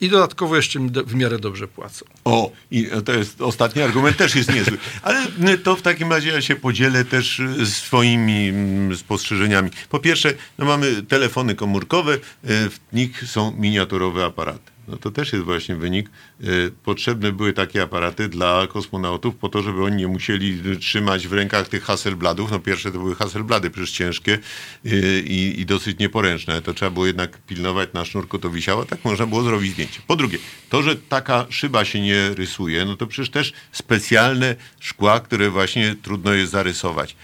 I 0.00 0.08
dodatkowo 0.08 0.56
jeszcze 0.56 0.78
w 1.06 1.14
miarę 1.14 1.38
dobrze 1.38 1.68
płacą. 1.68 2.06
O, 2.24 2.52
i 2.70 2.88
to 3.04 3.12
jest 3.12 3.40
ostatni 3.40 3.82
argument, 3.82 4.16
też 4.16 4.34
jest 4.34 4.54
niezły. 4.54 4.78
Ale 5.02 5.58
to 5.58 5.76
w 5.76 5.82
takim 5.82 6.12
razie 6.12 6.28
ja 6.28 6.42
się 6.42 6.56
podzielę 6.56 7.04
też 7.04 7.42
swoimi 7.64 8.48
mm, 8.48 8.96
spostrzeżeniami. 8.96 9.70
Po 9.88 9.98
pierwsze, 9.98 10.34
no 10.58 10.64
mamy 10.64 11.02
telefony 11.02 11.54
komórkowe, 11.54 12.14
y, 12.14 12.18
w 12.44 12.78
nich 12.92 13.24
są 13.26 13.52
miniaturowe 13.58 14.24
aparaty. 14.24 14.69
No 14.90 14.96
to 14.96 15.10
też 15.10 15.32
jest 15.32 15.44
właśnie 15.44 15.76
wynik. 15.76 16.10
Y, 16.44 16.72
Potrzebne 16.84 17.32
były 17.32 17.52
takie 17.52 17.82
aparaty 17.82 18.28
dla 18.28 18.66
kosmonautów 18.66 19.36
po 19.36 19.48
to, 19.48 19.62
żeby 19.62 19.84
oni 19.84 19.96
nie 19.96 20.08
musieli 20.08 20.78
trzymać 20.78 21.28
w 21.28 21.32
rękach 21.32 21.68
tych 21.68 21.82
Hasselbladów. 21.82 22.50
No 22.50 22.58
pierwsze 22.58 22.92
to 22.92 22.98
były 22.98 23.14
Hasselblady, 23.14 23.70
przecież 23.70 23.90
ciężkie 23.90 24.38
y, 24.86 25.22
i, 25.26 25.60
i 25.60 25.66
dosyć 25.66 25.98
nieporęczne. 25.98 26.62
To 26.62 26.74
trzeba 26.74 26.90
było 26.90 27.06
jednak 27.06 27.38
pilnować 27.38 27.92
na 27.92 28.04
sznurku, 28.04 28.38
to 28.38 28.50
wisiało. 28.50 28.84
Tak 28.84 29.04
można 29.04 29.26
było 29.26 29.42
zrobić 29.42 29.72
zdjęcie. 29.72 30.00
Po 30.06 30.16
drugie, 30.16 30.38
to, 30.68 30.82
że 30.82 30.96
taka 30.96 31.46
szyba 31.50 31.84
się 31.84 32.00
nie 32.00 32.34
rysuje, 32.34 32.84
no 32.84 32.96
to 32.96 33.06
przecież 33.06 33.30
też 33.30 33.52
specjalne 33.72 34.56
szkła, 34.80 35.20
które 35.20 35.50
właśnie 35.50 35.96
trudno 36.02 36.32
jest 36.32 36.52
zarysować. 36.52 37.16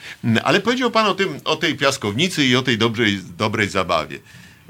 Ale 0.44 0.60
powiedział 0.60 0.90
pan 0.90 1.06
o, 1.06 1.14
tym, 1.14 1.28
o 1.44 1.56
tej 1.56 1.74
piaskownicy 1.74 2.46
i 2.46 2.56
o 2.56 2.62
tej 2.62 2.78
dobrej, 2.78 3.20
dobrej 3.38 3.68
zabawie. 3.68 4.18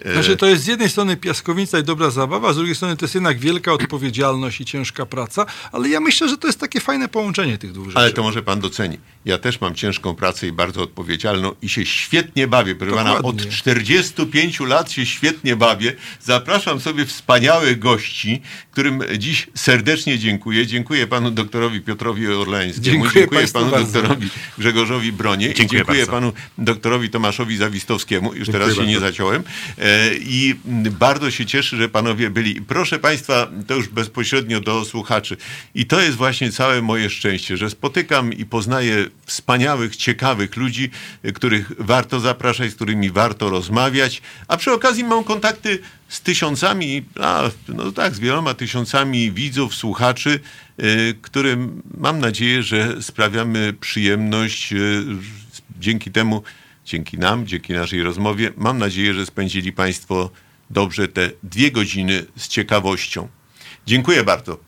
E, 0.05 0.13
Znaczy, 0.13 0.37
to 0.37 0.47
jest 0.47 0.63
z 0.63 0.67
jednej 0.67 0.89
strony 0.89 1.17
piaskownica 1.17 1.79
i 1.79 1.83
dobra 1.83 2.11
zabawa, 2.11 2.53
z 2.53 2.57
drugiej 2.57 2.75
strony 2.75 2.97
to 2.97 3.05
jest 3.05 3.15
jednak 3.15 3.39
wielka 3.39 3.73
odpowiedzialność 3.73 4.61
i 4.61 4.65
ciężka 4.65 5.07
praca, 5.07 5.47
ale 5.73 5.89
ja 5.89 6.01
myślę, 6.01 6.29
że 6.29 6.37
to 6.39 6.47
jest 6.47 6.61
takie 6.61 6.81
fajne 6.81 7.09
połączenie 7.09 7.59
tych 7.59 7.73
dwóch 7.73 7.87
rzeczy. 7.87 7.99
Ale 7.99 8.13
to 8.13 8.23
może 8.23 8.43
pan 8.43 8.61
doceni. 8.61 8.99
Ja 9.25 9.39
też 9.39 9.61
mam 9.61 9.75
ciężką 9.75 10.15
pracę 10.15 10.47
i 10.47 10.53
bardzo 10.53 10.83
odpowiedzialną 10.83 11.53
i 11.63 11.69
się 11.69 11.87
świetnie 11.87 12.49
bawię. 12.49 12.75
Proszę 12.75 12.95
pana, 12.97 13.11
od 13.13 13.17
Dokładnie. 13.17 13.53
45 13.53 14.61
lat 14.61 14.93
się 14.93 15.07
świetnie 15.07 15.57
bawię. 15.57 15.93
Zapraszam 16.23 16.81
sobie 16.81 17.07
wspaniałych 17.07 17.79
gości, 17.79 18.43
którym 18.71 19.03
dziś 19.19 19.47
serdecznie 19.55 20.19
dziękuję. 20.19 20.67
Dziękuję 20.67 21.07
panu 21.07 21.31
doktorowi 21.31 21.81
Piotrowi 21.81 22.27
Orleńskiemu. 22.27 23.05
Dziękuję 23.05 23.29
państwu 23.29 23.59
panu 23.59 23.71
bardzo. 23.71 23.93
doktorowi 23.93 24.29
Grzegorzowi 24.59 25.13
Bronie. 25.13 25.47
Dziękuję 25.55 25.69
dziękuję 25.69 25.99
bardzo. 25.99 26.13
panu 26.13 26.33
doktorowi 26.59 27.11
Tomaszowi 27.11 27.57
Zawistowskiemu. 27.57 28.35
Już 28.35 28.49
teraz 28.49 28.75
się 28.75 28.87
nie 28.87 29.01
zaciąłem. 29.01 29.43
E, 29.87 30.15
I 30.15 30.55
bardzo 30.91 31.31
się 31.31 31.47
cieszę, 31.47 31.77
że 31.77 31.89
panowie 31.89 32.31
byli. 32.31 32.63
Proszę 32.63 32.99
państwa, 32.99 33.49
to 33.67 33.75
już 33.75 33.89
bezpośrednio 33.89 34.61
do 34.61 34.85
słuchaczy. 34.85 35.37
I 35.75 35.87
to 35.87 36.01
jest 36.01 36.17
właśnie 36.17 36.53
całe 36.53 36.83
moje 36.83 37.11
szczęście, 37.11 37.57
że 37.57 37.71
spotykam 37.71 38.33
i 38.33 38.45
poznaję 38.45 39.07
wspaniałych, 39.27 39.97
ciekawych 39.97 40.57
ludzi, 40.57 40.91
y, 41.25 41.33
których 41.33 41.73
warto 41.79 42.21
zapraszać, 42.21 42.71
z 42.71 42.75
którymi 42.75 43.11
warto 43.11 43.51
rozmawiać. 43.51 44.23
A 44.49 44.57
przy 44.57 44.73
okazji 44.73 45.05
mam 45.05 45.25
kontakty 45.25 45.79
z 46.09 46.21
tysiącami, 46.21 47.05
a, 47.21 47.51
no 47.69 47.93
tak, 47.93 48.15
z 48.15 48.19
wieloma 48.19 48.55
tysiącami 48.55 49.33
widzów, 49.33 49.75
słuchaczy, 49.75 50.41
y, 50.83 51.15
którym 51.23 51.83
mam 51.99 52.19
nadzieję, 52.19 52.63
że 52.63 53.03
sprawiamy 53.03 53.75
przyjemność 53.81 54.75
dzięki 55.81 56.11
temu, 56.11 56.43
dzięki 56.87 57.19
nam, 57.19 57.47
dzięki 57.47 57.73
naszej 57.73 58.03
rozmowie. 58.03 58.53
Mam 58.57 58.79
nadzieję, 58.79 59.15
że 59.15 59.27
spędzili 59.27 59.73
Państwo 59.73 60.31
dobrze 60.71 61.09
te 61.09 61.31
dwie 61.43 61.71
godziny 61.71 62.25
z 62.37 62.49
ciekawością. 62.49 63.29
Dziękuję 63.87 64.25
bardzo. 64.25 64.59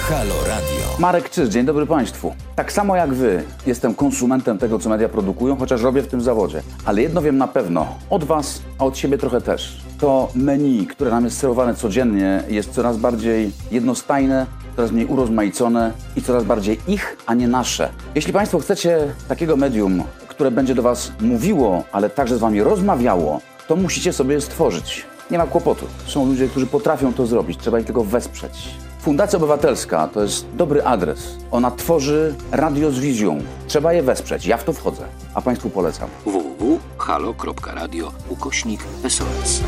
Halo 0.00 0.34
Radio. 0.48 0.98
Marek 0.98 1.30
Czyż, 1.30 1.48
dzień 1.48 1.66
dobry 1.66 1.86
Państwu. 1.86 2.34
Tak 2.56 2.72
samo 2.72 2.96
jak 2.96 3.14
Wy, 3.14 3.44
jestem 3.66 3.94
konsumentem 3.94 4.58
tego, 4.58 4.78
co 4.78 4.88
media 4.88 5.08
produkują, 5.08 5.56
chociaż 5.56 5.82
robię 5.82 6.02
w 6.02 6.06
tym 6.06 6.20
zawodzie. 6.20 6.62
Ale 6.84 7.02
jedno 7.02 7.22
wiem 7.22 7.38
na 7.38 7.48
pewno, 7.48 7.98
od 8.10 8.24
Was, 8.24 8.62
a 8.78 8.84
od 8.84 8.98
siebie 8.98 9.18
trochę 9.18 9.40
też. 9.40 9.80
To 10.00 10.32
menu, 10.34 10.86
które 10.86 11.10
nam 11.10 11.24
jest 11.24 11.38
serwowane 11.38 11.74
codziennie, 11.74 12.42
jest 12.48 12.70
coraz 12.70 12.96
bardziej 12.96 13.50
jednostajne, 13.70 14.46
coraz 14.76 14.92
mniej 14.92 15.06
urozmaicone 15.06 15.92
i 16.16 16.22
coraz 16.22 16.44
bardziej 16.44 16.80
ich, 16.88 17.16
a 17.26 17.34
nie 17.34 17.48
nasze. 17.48 17.88
Jeśli 18.14 18.32
Państwo 18.32 18.58
chcecie 18.58 19.14
takiego 19.28 19.56
medium, 19.56 20.02
które 20.28 20.50
będzie 20.50 20.74
do 20.74 20.82
Was 20.82 21.12
mówiło, 21.20 21.84
ale 21.92 22.10
także 22.10 22.36
z 22.36 22.38
Wami 22.40 22.62
rozmawiało, 22.62 23.40
to 23.68 23.76
musicie 23.76 24.12
sobie 24.12 24.40
stworzyć. 24.40 25.06
Nie 25.30 25.38
ma 25.38 25.46
kłopotu. 25.46 25.86
Są 26.06 26.26
ludzie, 26.26 26.48
którzy 26.48 26.66
potrafią 26.66 27.12
to 27.12 27.26
zrobić, 27.26 27.58
trzeba 27.58 27.78
ich 27.78 27.86
tylko 27.86 28.04
wesprzeć. 28.04 28.52
Fundacja 29.00 29.36
Obywatelska 29.36 30.08
to 30.08 30.22
jest 30.22 30.46
dobry 30.54 30.82
adres. 30.82 31.36
Ona 31.50 31.70
tworzy 31.70 32.34
radio 32.52 32.90
z 32.90 32.98
wizją. 32.98 33.38
Trzeba 33.66 33.92
je 33.92 34.02
wesprzeć. 34.02 34.46
Ja 34.46 34.56
w 34.56 34.64
to 34.64 34.72
wchodzę, 34.72 35.02
a 35.34 35.42
Państwu 35.42 35.70
polecam. 35.70 36.08
www.halo.radio 36.24 38.12
ukośnik 38.28 38.80
SOS. 39.08 39.60